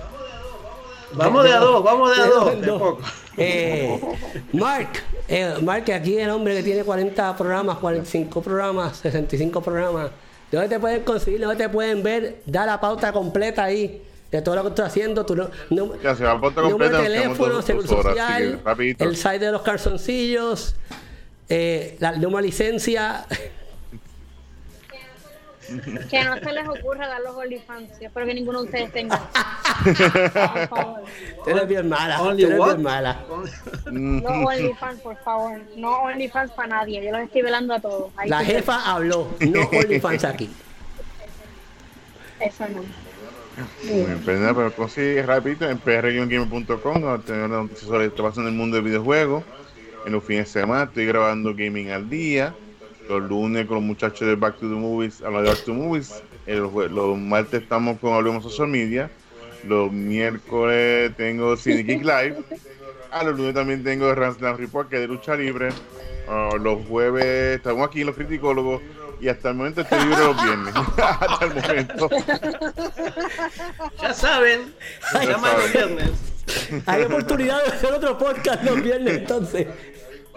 Vamos 1.12 1.42
de, 1.44 1.52
a 1.52 1.58
dos, 1.58 1.82
vamos 1.82 2.16
de 2.16 2.22
a 2.22 2.26
dos. 2.26 2.98
Eh, 3.36 3.98
Mark, 4.52 4.90
eh, 5.26 5.54
Mark, 5.62 5.90
aquí 5.92 6.18
el 6.18 6.28
hombre 6.28 6.56
que 6.56 6.62
tiene 6.62 6.84
40 6.84 7.36
programas, 7.36 7.78
45 7.78 8.42
programas, 8.42 8.98
65 8.98 9.62
programas. 9.62 10.10
¿Dónde 10.52 10.68
te 10.68 10.78
pueden 10.78 11.02
conseguir? 11.04 11.40
¿Dónde 11.40 11.56
te 11.56 11.68
pueden 11.70 12.02
ver? 12.02 12.42
Da 12.44 12.66
la 12.66 12.78
pauta 12.78 13.12
completa 13.12 13.64
ahí 13.64 14.02
de 14.30 14.42
todo 14.42 14.56
lo 14.56 14.62
que 14.62 14.68
estoy 14.70 14.84
haciendo. 14.84 15.24
Tu 15.24 15.36
no, 15.36 15.48
ya, 16.02 16.14
se 16.14 16.24
va 16.24 16.32
a 16.32 16.34
número 16.34 16.98
de 16.98 17.02
teléfono, 17.02 17.62
seguro 17.62 17.86
social, 17.86 18.60
el 18.98 19.16
site 19.16 19.38
de 19.38 19.52
los 19.52 19.62
calzoncillos, 19.62 20.74
eh, 21.48 21.96
la 21.98 22.12
número 22.12 22.42
licencia. 22.42 23.26
Que 26.10 26.24
no 26.24 26.36
se 26.36 26.52
les 26.52 26.68
ocurra 26.68 27.06
dar 27.06 27.20
los 27.20 27.36
OnlyFans. 27.36 28.00
Espero 28.00 28.26
que 28.26 28.34
ninguno 28.34 28.60
de 28.60 28.64
ustedes 28.66 28.92
tenga. 28.92 29.18
por 29.84 30.68
favor. 30.68 31.02
Tú 31.44 31.50
eres 31.50 31.68
bien 31.68 31.88
mala. 31.88 32.22
Only 32.22 32.44
eres 32.44 32.58
bien 32.58 32.82
mala. 32.82 33.20
No 33.90 34.28
OnlyFans, 34.46 35.00
por 35.00 35.16
favor. 35.18 35.60
No 35.76 36.02
OnlyFans 36.02 36.50
para 36.52 36.68
nadie. 36.68 37.04
Yo 37.04 37.12
los 37.12 37.20
estoy 37.22 37.42
velando 37.42 37.74
a 37.74 37.80
todos. 37.80 38.12
Ahí 38.16 38.28
la 38.28 38.44
jefa 38.44 38.90
habló. 38.90 39.28
No 39.40 39.62
OnlyFans 39.62 40.24
aquí. 40.24 40.50
Eso 42.40 42.66
no. 42.68 42.82
Bien, 43.82 44.20
pero 44.24 44.72
consigue 44.74 45.22
rápido 45.22 45.68
en 45.68 45.78
prgame.com 45.78 47.00
donde 47.00 47.26
tenemos 47.26 47.50
noticias 47.50 47.88
sobre 47.88 48.06
lo 48.06 48.14
que 48.14 48.22
pasa 48.22 48.40
en 48.40 48.46
el 48.46 48.54
mundo 48.54 48.76
del 48.76 48.86
videojuego. 48.86 49.44
En 50.06 50.12
los 50.12 50.24
fines 50.24 50.46
de 50.52 50.60
semana 50.60 50.84
estoy 50.84 51.04
grabando 51.06 51.54
Gaming 51.54 51.90
al 51.90 52.08
Día 52.08 52.54
los 53.10 53.28
lunes 53.28 53.66
con 53.66 53.76
los 53.76 53.84
muchachos 53.84 54.20
de 54.20 54.36
Back 54.36 54.60
to 54.60 54.68
the 54.68 54.74
Movies, 54.76 55.20
a 55.20 55.30
de 55.30 55.48
Back 55.48 55.64
to 55.64 55.72
the 55.72 55.72
Movies. 55.72 56.22
los 56.46 57.18
martes 57.18 57.62
estamos 57.62 57.98
con 57.98 58.14
Hablemos 58.14 58.44
Social 58.44 58.68
Media. 58.68 59.10
Los 59.64 59.90
miércoles 59.90 61.12
tengo 61.16 61.56
Cine 61.56 61.82
Geek 61.82 62.02
Live. 62.02 62.36
A 63.10 63.24
los 63.24 63.36
lunes 63.36 63.54
también 63.54 63.82
tengo 63.82 64.14
Ransland 64.14 64.60
Report, 64.60 64.88
que 64.88 64.96
es 64.96 65.02
de 65.02 65.08
lucha 65.08 65.34
libre. 65.34 65.70
Ah, 66.28 66.50
los 66.60 66.86
jueves 66.86 67.56
estamos 67.56 67.88
aquí 67.88 68.04
los 68.04 68.14
criticólogos. 68.14 68.80
Y 69.20 69.28
hasta 69.28 69.50
el 69.50 69.56
momento 69.56 69.80
estoy 69.80 69.98
libre 70.04 70.18
los 70.18 70.42
viernes. 70.42 70.74
hasta 70.96 71.44
el 71.44 71.54
momento. 71.54 72.10
Ya 74.00 74.14
saben, 74.14 74.72
se 75.12 75.26
llama 75.26 75.52
los 75.52 75.72
viernes. 75.72 76.10
Hay 76.86 77.02
oportunidad 77.02 77.62
de 77.64 77.72
hacer 77.72 77.92
otro 77.92 78.16
podcast 78.16 78.62
los 78.62 78.80
viernes 78.80 79.18
entonces. 79.18 79.66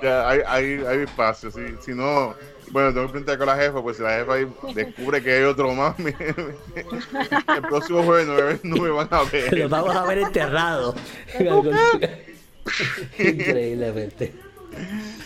Ya, 0.01 0.27
hay, 0.27 0.41
hay, 0.47 0.83
hay 0.85 0.99
espacio, 1.03 1.49
si, 1.49 1.61
si 1.79 1.91
no, 1.93 2.35
bueno, 2.73 2.91
tengo 2.91 3.05
que 3.05 3.11
preguntar 3.11 3.37
con 3.37 3.45
la 3.45 3.55
jefa, 3.55 3.83
pues 3.83 3.97
si 3.97 4.03
la 4.03 4.17
jefa 4.17 4.33
descubre 4.73 5.21
que 5.21 5.31
hay 5.31 5.43
otro 5.43 5.71
más, 5.75 5.95
el 5.99 7.61
próximo 7.69 8.01
jueves 8.01 8.59
no, 8.63 8.77
me 8.77 8.89
van 8.89 9.07
a 9.11 9.21
ver. 9.23 9.55
Los 9.55 9.69
vamos 9.69 9.95
a 9.95 10.03
ver 10.05 10.17
enterrados. 10.17 10.95
Increíblemente. 13.19 14.33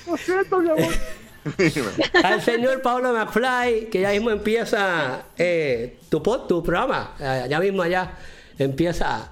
Lo 0.06 0.18
siento, 0.18 0.60
mi 0.60 0.72
amor. 0.72 0.94
Al 2.24 2.42
señor 2.42 2.82
Pablo 2.82 3.14
McFly, 3.14 3.88
que 3.90 4.02
ya 4.02 4.10
mismo 4.10 4.30
empieza 4.32 5.28
eh, 5.38 6.00
tu, 6.10 6.20
tu 6.20 6.62
programa, 6.62 7.16
ya 7.48 7.60
mismo 7.62 7.82
allá 7.82 8.12
empieza. 8.60 9.32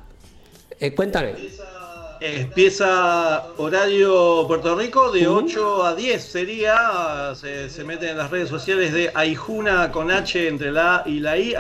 Eh, 0.80 0.96
cuéntame. 0.96 1.32
Empieza 1.32 1.64
horario 3.58 4.46
Puerto 4.48 4.76
Rico 4.76 5.12
de 5.12 5.28
8 5.28 5.84
a 5.86 5.96
10 5.96 6.24
sería, 6.24 7.34
se, 7.36 7.70
se 7.70 7.84
meten 7.84 8.10
en 8.10 8.18
las 8.18 8.32
redes 8.32 8.50
sociales 8.50 8.94
de 8.94 9.12
Aijuna 9.14 9.92
con 9.92 10.12
H 10.12 10.48
entre 10.48 10.72
la 10.72 10.98
A 10.98 11.04
y 11.06 11.20
la 11.20 11.38
I, 11.38 11.54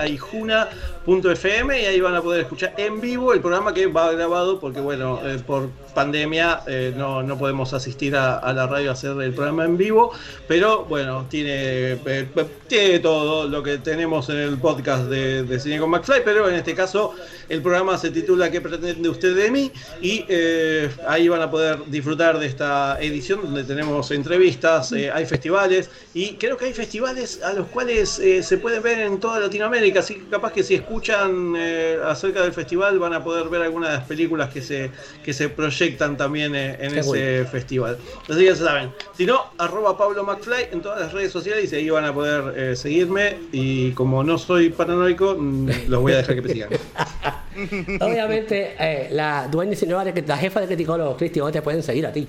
aijuna.fm 1.06 1.82
y 1.82 1.86
ahí 1.86 2.02
van 2.02 2.16
a 2.16 2.22
poder 2.22 2.42
escuchar 2.42 2.74
en 2.78 3.00
vivo 3.00 3.32
el 3.34 3.40
programa 3.40 3.74
que 3.74 3.86
va 3.86 4.12
grabado 4.12 4.60
porque 4.60 4.80
bueno, 4.80 5.20
eh, 5.24 5.40
por 5.46 5.70
pandemia 5.94 6.62
eh, 6.68 6.94
no, 6.98 7.24
no 7.24 7.38
podemos 7.38 7.74
asistir 7.74 8.16
a, 8.16 8.52
la 8.54 8.68
radio 8.68 8.90
a 8.90 8.94
hacer 8.94 9.12
el 9.22 9.34
programa 9.34 9.66
en 9.66 9.78
vivo, 9.78 10.12
pero 10.48 10.84
bueno, 10.86 11.26
tiene, 11.30 11.94
eh, 12.06 12.28
tiene 12.68 13.00
todo 13.00 13.48
lo 13.48 13.64
que 13.64 13.78
tenemos 13.78 14.30
en 14.30 14.38
el 14.38 14.58
podcast 14.58 15.06
de, 15.06 15.44
de 15.44 15.60
Cine 15.60 15.80
con 15.80 15.90
McFly, 15.92 16.22
pero 16.26 16.50
en 16.50 16.56
este 16.56 16.74
caso 16.74 17.14
el 17.50 17.62
programa 17.62 17.98
se 17.98 18.10
titula 18.10 18.50
¿Qué 18.50 18.60
pretende 18.60 19.08
usted 19.08 19.36
de 19.36 19.52
mí? 19.52 19.72
y 20.02 20.26
ahí 21.08 21.28
van 21.28 21.42
a 21.42 21.52
poder 21.52 21.80
disfrutar 21.88 22.40
de 22.40 22.48
esta 22.48 23.00
edición 23.00 23.42
donde 23.44 23.64
tenemos 23.64 24.10
entrevistas, 24.12 24.92
hay 24.92 25.26
festivales 25.26 25.90
y 26.14 26.34
creo 26.34 26.58
que 26.58 26.66
hay 26.66 26.74
festivales 26.74 27.42
a 27.44 27.54
los 27.54 27.68
cuales 27.68 28.10
se 28.42 28.58
pueden 28.58 28.82
ver 28.82 29.00
en 29.00 29.20
toda 29.20 29.40
Latinoamérica, 29.40 30.00
así 30.00 30.16
que 30.16 30.28
capaz 30.28 30.52
que 30.52 30.64
si 30.64 30.76
escuchan 30.76 30.95
eh, 31.58 31.98
acerca 32.06 32.42
del 32.42 32.54
festival 32.54 32.98
van 33.00 33.14
a 33.14 33.24
poder 33.24 33.50
ver 33.50 33.62
algunas 33.62 33.90
de 33.92 33.96
las 33.98 34.06
películas 34.08 34.50
que 34.54 34.62
se, 34.62 34.92
que 35.24 35.34
se 35.34 35.50
proyectan 35.50 36.18
también 36.18 36.56
eh, 36.56 36.78
en 36.80 36.98
ese 36.98 37.46
festival. 37.46 37.98
Así 38.30 38.40
que 38.40 38.46
ya 38.46 38.56
saben, 38.56 38.92
si 39.18 39.26
no, 39.26 39.42
arroba 39.58 39.98
Pablo 39.98 40.24
McFly 40.24 40.68
en 40.72 40.82
todas 40.82 41.00
las 41.00 41.14
redes 41.14 41.32
sociales 41.32 41.72
y 41.72 41.76
ahí 41.76 41.90
van 41.90 42.06
a 42.06 42.14
poder 42.14 42.54
eh, 42.58 42.76
seguirme 42.76 43.36
y 43.52 43.92
como 43.92 44.24
no 44.24 44.38
soy 44.38 44.70
paranoico, 44.70 45.36
mm, 45.38 45.70
los 45.88 46.02
voy 46.02 46.14
a 46.14 46.18
dejar 46.18 46.36
que 46.36 46.42
me 46.42 46.50
sigan. 46.50 46.70
Obviamente, 48.02 48.76
eh, 48.80 49.08
la 49.12 49.48
dueña 49.48 49.74
y 49.74 50.12
de- 50.12 50.24
la 50.28 50.38
jefa 50.38 50.60
de 50.62 50.68
criticólogos, 50.68 51.18
Cristi, 51.18 51.40
¿dónde 51.40 51.54
te 51.54 51.62
pueden 51.62 51.82
seguir 51.84 52.06
a 52.06 52.12
ti? 52.12 52.28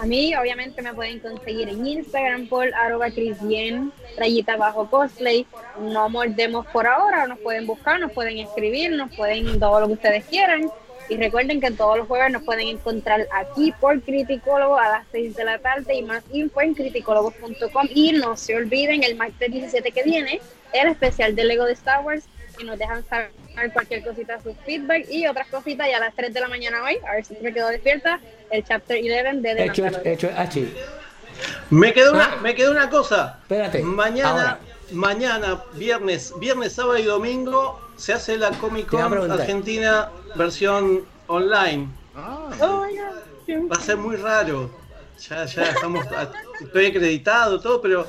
A 0.00 0.06
mí, 0.06 0.34
obviamente, 0.34 0.80
me 0.80 0.94
pueden 0.94 1.20
conseguir 1.20 1.68
en 1.68 1.86
Instagram 1.86 2.48
por 2.48 2.74
arroba 2.74 3.10
crisbien, 3.10 3.92
rayita 4.16 4.56
bajo 4.56 4.88
cosplay. 4.88 5.46
No 5.78 6.08
mordemos 6.08 6.66
por 6.68 6.86
ahora, 6.86 7.26
nos 7.26 7.38
pueden 7.40 7.66
buscar, 7.66 8.00
nos 8.00 8.10
pueden 8.12 8.38
escribir, 8.38 8.92
nos 8.92 9.14
pueden 9.14 9.60
todo 9.60 9.78
lo 9.78 9.88
que 9.88 9.92
ustedes 9.92 10.24
quieran. 10.24 10.70
Y 11.10 11.18
recuerden 11.18 11.60
que 11.60 11.70
todos 11.72 11.98
los 11.98 12.08
jueves 12.08 12.32
nos 12.32 12.44
pueden 12.44 12.68
encontrar 12.68 13.26
aquí 13.30 13.74
por 13.78 14.00
Criticólogo 14.00 14.78
a 14.78 14.88
las 14.88 15.06
6 15.12 15.36
de 15.36 15.44
la 15.44 15.58
tarde 15.58 15.94
y 15.94 16.02
más 16.02 16.24
info 16.32 16.62
en 16.62 16.72
criticólogos.com. 16.72 17.88
Y 17.94 18.12
no 18.12 18.38
se 18.38 18.56
olviden, 18.56 19.02
el 19.02 19.16
martes 19.16 19.52
17 19.52 19.92
que 19.92 20.02
viene, 20.02 20.40
el 20.72 20.88
especial 20.88 21.36
de 21.36 21.44
Lego 21.44 21.66
de 21.66 21.74
Star 21.74 22.02
Wars. 22.06 22.24
Y 22.60 22.64
nos 22.64 22.78
dejan 22.78 23.04
saber 23.08 23.30
cualquier 23.72 24.04
cosita, 24.04 24.40
su 24.42 24.54
feedback 24.66 25.06
y 25.10 25.26
otras 25.26 25.48
cositas. 25.48 25.88
Y 25.88 25.92
a 25.92 26.00
las 26.00 26.14
3 26.14 26.32
de 26.34 26.40
la 26.40 26.48
mañana 26.48 26.82
hoy, 26.84 26.98
a 27.08 27.14
ver 27.14 27.24
si 27.24 27.34
me 27.40 27.52
quedo 27.52 27.68
despierta, 27.68 28.20
el 28.50 28.64
chapter 28.64 28.98
11 28.98 29.40
de 29.40 29.54
The 29.54 29.64
Hecho, 29.64 29.86
hecho, 30.04 30.30
achi. 30.36 30.72
Me 31.70 31.92
quedó 31.92 32.12
una, 32.12 32.24
Ah. 32.34 32.36
me 32.42 32.54
quedó 32.54 32.70
una 32.72 32.90
cosa. 32.90 33.38
Espérate, 33.42 33.82
Mañana, 33.82 34.30
ahora. 34.30 34.58
mañana, 34.92 35.62
viernes, 35.74 36.34
viernes, 36.38 36.74
sábado 36.74 36.98
y 36.98 37.04
domingo 37.04 37.80
se 37.96 38.12
hace 38.12 38.36
la 38.36 38.50
Comic 38.50 38.88
Con. 38.88 39.30
Argentina 39.30 40.10
versión 40.34 41.04
online. 41.28 41.88
Ah, 42.14 42.50
Oh 42.60 42.84
my 42.86 42.96
God. 42.96 43.70
Va 43.72 43.76
a 43.76 43.80
ser 43.80 43.96
muy 43.96 44.16
raro. 44.16 44.70
Ya, 45.28 45.44
ya 45.44 45.62
estamos, 45.64 46.06
estoy 46.60 46.86
acreditado, 46.86 47.60
todo, 47.60 47.80
pero 47.82 48.06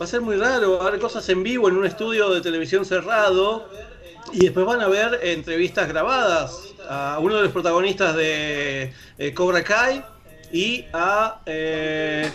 va 0.00 0.04
a 0.04 0.06
ser 0.08 0.20
muy 0.20 0.36
raro. 0.36 0.78
Va 0.78 0.84
a 0.84 0.88
haber 0.88 1.00
cosas 1.00 1.28
en 1.28 1.42
vivo 1.42 1.68
en 1.68 1.76
un 1.76 1.86
estudio 1.86 2.30
de 2.30 2.40
televisión 2.40 2.84
cerrado. 2.84 3.68
Y 4.32 4.40
después 4.40 4.66
van 4.66 4.80
a 4.80 4.88
ver 4.88 5.20
entrevistas 5.22 5.88
grabadas 5.88 6.74
a 6.88 7.18
uno 7.20 7.36
de 7.36 7.42
los 7.44 7.52
protagonistas 7.52 8.16
de 8.16 8.92
eh, 9.18 9.34
Cobra 9.34 9.62
Kai 9.62 10.02
y 10.52 10.84
a 10.92 11.40
eh, 11.46 12.28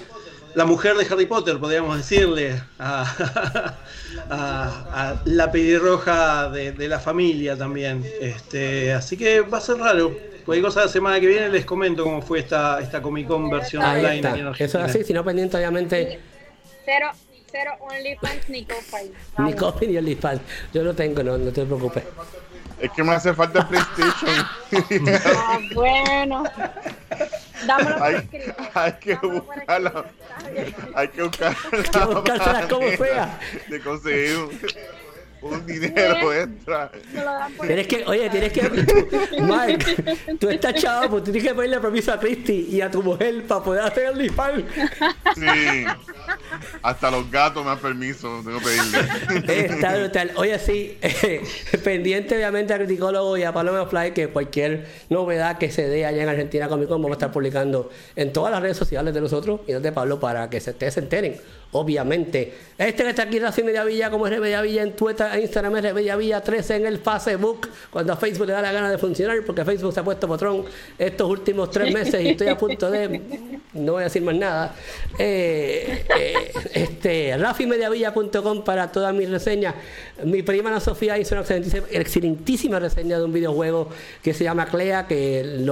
la 0.56 0.66
mujer 0.66 0.96
de 0.96 1.06
Harry 1.06 1.26
Potter, 1.26 1.58
podríamos 1.60 1.98
decirle, 1.98 2.62
a, 2.80 3.04
a- 4.30 5.12
a 5.12 5.22
la 5.26 5.52
pelirroja 5.52 6.50
de, 6.50 6.72
de 6.72 6.88
la 6.88 7.00
familia 7.00 7.58
también. 7.58 8.06
Este, 8.22 8.94
así 8.94 9.18
que 9.18 9.42
va 9.42 9.58
a 9.58 9.62
ser 9.62 9.78
raro. 9.78 10.16
Cualquier 10.46 10.66
cosa 10.66 10.82
la 10.86 10.88
semana 10.88 11.20
que 11.20 11.28
viene 11.28 11.50
les 11.50 11.66
comento 11.66 12.04
cómo 12.04 12.22
fue 12.22 12.40
esta, 12.40 12.80
esta 12.82 13.02
Comic 13.02 13.28
Con 13.28 13.50
versión 13.50 13.84
Ahí 13.84 14.00
online 14.04 14.16
está. 14.18 14.38
en 14.38 14.66
Eso 14.66 14.80
así, 14.80 15.04
si 15.04 15.14
no 15.14 15.24
pendiente, 15.24 15.56
obviamente, 15.58 16.20
Cero, 16.84 17.12
cero 17.52 17.72
OnlyFans 17.80 18.50
ni 18.50 18.66
Ko-Fi. 18.66 19.12
ni 19.44 19.54
copy 19.54 19.88
ni 19.88 19.98
OnlyFans. 19.98 20.42
Yo 20.74 20.84
lo 20.84 20.94
tengo, 20.96 21.24
no, 21.24 21.38
no 21.38 21.52
te 21.52 21.66
preocupes. 21.66 22.04
es 22.80 22.92
que 22.92 23.04
me 23.04 23.14
hace 23.14 23.34
falta 23.34 23.60
el 23.60 23.68
PlayStation. 23.68 24.46
Ah, 25.26 25.60
bueno. 25.76 26.44
Dámelo 27.68 27.98
por 27.98 28.04
hay, 28.04 28.16
escrito. 28.16 28.56
hay 28.74 28.94
que 28.94 29.16
Dámelo 29.16 29.16
buscarla. 29.16 30.06
Hay 30.96 31.08
que 31.10 31.24
buscar 31.24 31.56
que 31.72 32.00
buscárselas 32.06 32.66
como 32.68 32.90
sea. 32.90 33.40
De 33.70 33.80
conseguir 33.82 34.38
un, 35.42 35.66
dinero 35.66 36.34
extra. 36.34 36.92
Tienes 37.62 37.88
que, 37.88 38.04
oye, 38.06 38.30
tienes 38.30 38.52
que. 38.52 38.62
Mike, 39.42 40.38
tú 40.40 40.50
estás 40.50 40.76
chavo, 40.76 41.10
pues 41.10 41.24
tú 41.24 41.32
tienes 41.32 41.50
que 41.50 41.56
pedirle 41.56 41.80
permiso 41.80 42.14
a 42.14 42.20
Christy 42.20 42.68
y 42.72 42.82
a 42.82 42.90
tu 42.90 43.02
mujer 43.02 43.46
para 43.48 43.64
poder 43.64 43.84
hacer 43.84 44.10
OnlyFans. 44.10 44.64
Sí. 45.36 45.86
Hasta 46.82 47.12
los 47.12 47.30
gatos 47.32 47.64
me 47.64 47.70
dan 47.70 47.80
permiso, 47.80 48.42
tengo 48.44 48.60
que 48.60 48.66
pedirle. 48.66 49.66
Está 49.66 49.98
brutal. 49.98 50.32
Oye, 50.36 50.60
sí, 50.60 50.98
eh, 51.02 51.44
pendiente 51.84 52.36
obviamente 52.36 52.74
a 52.74 52.78
Criticólogo 52.78 53.38
y 53.38 53.44
a 53.44 53.54
Paloma 53.54 53.86
Fly 53.86 54.12
que 54.12 54.28
cualquier 54.28 54.88
novedad 55.10 55.58
que 55.58 55.72
se 55.72 55.88
dé 55.88 56.06
allá 56.06 56.24
en 56.24 56.30
Argentina 56.30 56.68
Comic 56.68 56.88
Con 56.88 57.02
vamos 57.02 57.16
a 57.16 57.18
estar 57.18 57.32
publicando 57.32 57.90
en 58.16 58.34
todas 58.34 58.52
las 58.52 58.62
redes 58.62 58.78
sociales 58.78 59.14
de 59.14 59.22
nosotros 59.22 59.62
y 59.68 59.74
de 59.74 59.92
Pablo 59.92 60.20
para 60.20 60.50
que 60.50 60.60
se, 60.60 60.72
ustedes 60.72 60.94
se 60.94 61.00
enteren. 61.00 61.36
Obviamente, 61.74 62.54
este 62.78 63.04
que 63.04 63.10
está 63.12 63.24
aquí, 63.24 63.40
Rafi 63.40 63.64
Mediavilla, 63.64 64.10
como 64.10 64.28
es 64.28 64.40
Mediavilla 64.40 64.84
en 64.84 64.94
Twitter, 64.94 65.28
en 65.34 65.42
Instagram 65.44 65.78
es 65.78 65.94
Mediavilla 65.94 66.42
13 66.42 66.78
en 66.78 66.86
el 66.88 66.98
Facebook, 66.98 67.70
cuando 67.90 68.12
a 68.12 68.18
Facebook 68.18 68.48
le 68.48 68.54
da 68.54 68.62
la 68.62 68.74
gana 68.74 68.92
de 68.92 68.98
funcionar, 68.98 69.38
porque 69.46 69.64
Facebook 69.64 69.94
se 69.94 70.00
ha 70.02 70.04
puesto 70.04 70.28
patrón 70.28 70.66
estos 70.98 71.30
últimos 71.30 71.72
tres 71.72 71.94
meses 71.94 72.22
y 72.22 72.30
estoy 72.30 72.48
a 72.48 72.58
punto 72.58 72.92
de. 72.92 73.22
No 73.74 73.94
voy 73.94 74.02
a 74.02 74.06
decir 74.06 74.22
más 74.22 74.36
nada. 74.36 74.76
Eh, 75.18 76.06
eh, 76.20 76.52
este, 76.74 77.38
rafimediavilla.com 77.38 78.66
para 78.66 78.92
todas 78.92 79.14
mis 79.14 79.30
reseñas. 79.30 79.76
Mi 80.26 80.42
prima 80.44 80.70
Ana 80.70 80.82
Sofía 80.82 81.18
hizo 81.18 81.36
una 81.36 81.46
excelentísima, 81.92 82.80
reseña 82.80 83.18
de 83.18 83.24
un 83.24 83.32
videojuego 83.32 83.88
que 84.22 84.34
se 84.34 84.44
llama 84.44 84.66
Clea, 84.66 85.08
que 85.08 85.64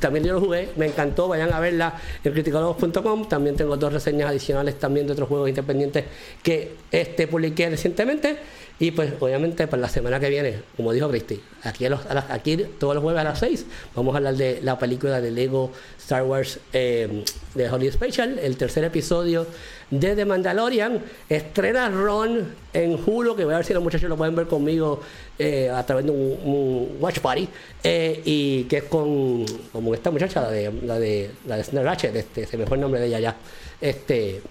también 0.00 0.24
yo 0.24 0.32
lo 0.32 0.40
jugué, 0.40 0.70
me 0.76 0.86
encantó, 0.86 1.28
vayan 1.28 1.52
a 1.52 1.60
verla 1.60 1.94
en 2.24 2.32
criticólogos.com. 2.32 3.28
También 3.28 3.54
tengo 3.54 3.76
dos 3.76 3.92
reseñas 3.92 4.30
adicionales 4.30 4.63
también 4.72 5.06
de 5.06 5.12
otros 5.12 5.28
juegos 5.28 5.48
independientes 5.48 6.04
que 6.42 6.72
este 6.90 7.26
publiqué 7.26 7.68
recientemente. 7.70 8.36
Y 8.76 8.90
pues 8.90 9.12
obviamente 9.20 9.68
para 9.68 9.82
la 9.82 9.88
semana 9.88 10.18
que 10.18 10.28
viene, 10.28 10.56
como 10.76 10.92
dijo 10.92 11.08
Cristi, 11.08 11.40
aquí, 11.62 11.86
a 11.86 11.90
los- 11.90 12.04
a 12.06 12.26
aquí 12.34 12.56
todos 12.56 12.94
los 12.96 13.04
jueves 13.04 13.20
a 13.20 13.24
las 13.24 13.38
6 13.38 13.66
vamos 13.94 14.14
a 14.14 14.16
hablar 14.18 14.34
de 14.34 14.60
la 14.62 14.76
película 14.80 15.20
de 15.20 15.30
Lego 15.30 15.70
Star 15.96 16.24
Wars 16.24 16.58
eh, 16.72 17.22
de 17.54 17.70
Holiday 17.70 17.92
Special, 17.92 18.36
el 18.40 18.56
tercer 18.56 18.82
episodio 18.82 19.46
de 19.92 20.16
The 20.16 20.24
Mandalorian. 20.24 21.00
Estrena 21.28 21.88
Ron 21.88 22.46
en 22.72 22.98
Hulu, 23.06 23.36
que 23.36 23.44
voy 23.44 23.54
a 23.54 23.58
ver 23.58 23.66
si 23.66 23.72
los 23.74 23.82
muchachos 23.82 24.08
lo 24.08 24.16
pueden 24.16 24.34
ver 24.34 24.48
conmigo 24.48 25.00
eh, 25.38 25.70
a 25.70 25.86
través 25.86 26.04
de 26.06 26.10
un, 26.10 26.18
un 26.44 26.96
watch 26.98 27.20
party. 27.20 27.48
eh, 27.84 28.22
y 28.24 28.64
que 28.64 28.78
es 28.78 28.84
con 28.84 29.46
como 29.72 29.94
esta 29.94 30.10
muchacha, 30.10 30.40
la 30.42 30.50
de 30.50 30.72
la 30.84 30.98
de, 30.98 31.30
la 31.46 31.56
de 31.58 31.82
Ratchet, 31.84 32.16
este, 32.16 32.44
se 32.46 32.56
me 32.56 32.66
fue 32.66 32.76
el 32.76 32.80
nombre 32.80 33.00
de 33.00 33.06
ella 33.06 33.20
ya. 33.20 33.36
Este, 33.80 34.42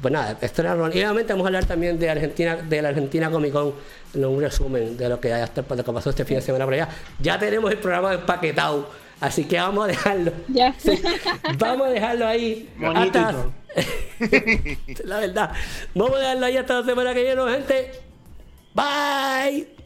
pues 0.00 0.12
nada, 0.12 0.36
estrena 0.40 0.74
Ron. 0.74 0.90
Y 0.92 0.98
obviamente 0.98 1.32
vamos 1.32 1.44
a 1.46 1.48
hablar 1.48 1.64
también 1.66 1.98
de 1.98 2.08
Argentina, 2.10 2.56
de 2.56 2.82
la 2.82 2.88
Argentina 2.90 3.30
Comic 3.30 3.52
Con, 3.52 3.74
en 4.14 4.24
un 4.24 4.40
resumen 4.40 4.96
de 4.96 5.08
lo 5.08 5.20
que, 5.20 5.28
de 5.28 5.48
lo 5.76 5.84
que 5.84 5.92
pasó 5.92 6.10
este 6.10 6.24
fin 6.24 6.36
de 6.36 6.42
semana 6.42 6.64
por 6.64 6.74
allá. 6.74 6.88
Ya 7.20 7.38
tenemos 7.38 7.70
el 7.70 7.78
programa 7.78 8.14
empaquetado, 8.14 8.88
así 9.20 9.44
que 9.44 9.58
vamos 9.58 9.84
a 9.84 9.88
dejarlo. 9.88 10.32
Ya. 10.48 10.74
Sí, 10.78 11.00
vamos 11.58 11.88
a 11.88 11.90
dejarlo 11.90 12.26
ahí. 12.26 12.68
Bonito 12.78 13.18
hasta- 13.18 13.46
la 15.04 15.18
verdad. 15.20 15.52
Vamos 15.94 16.16
a 16.16 16.18
dejarlo 16.20 16.46
ahí 16.46 16.56
hasta 16.56 16.80
la 16.80 16.86
semana 16.86 17.14
que 17.14 17.22
viene, 17.22 17.42
gente. 17.50 17.90
Bye. 18.74 19.77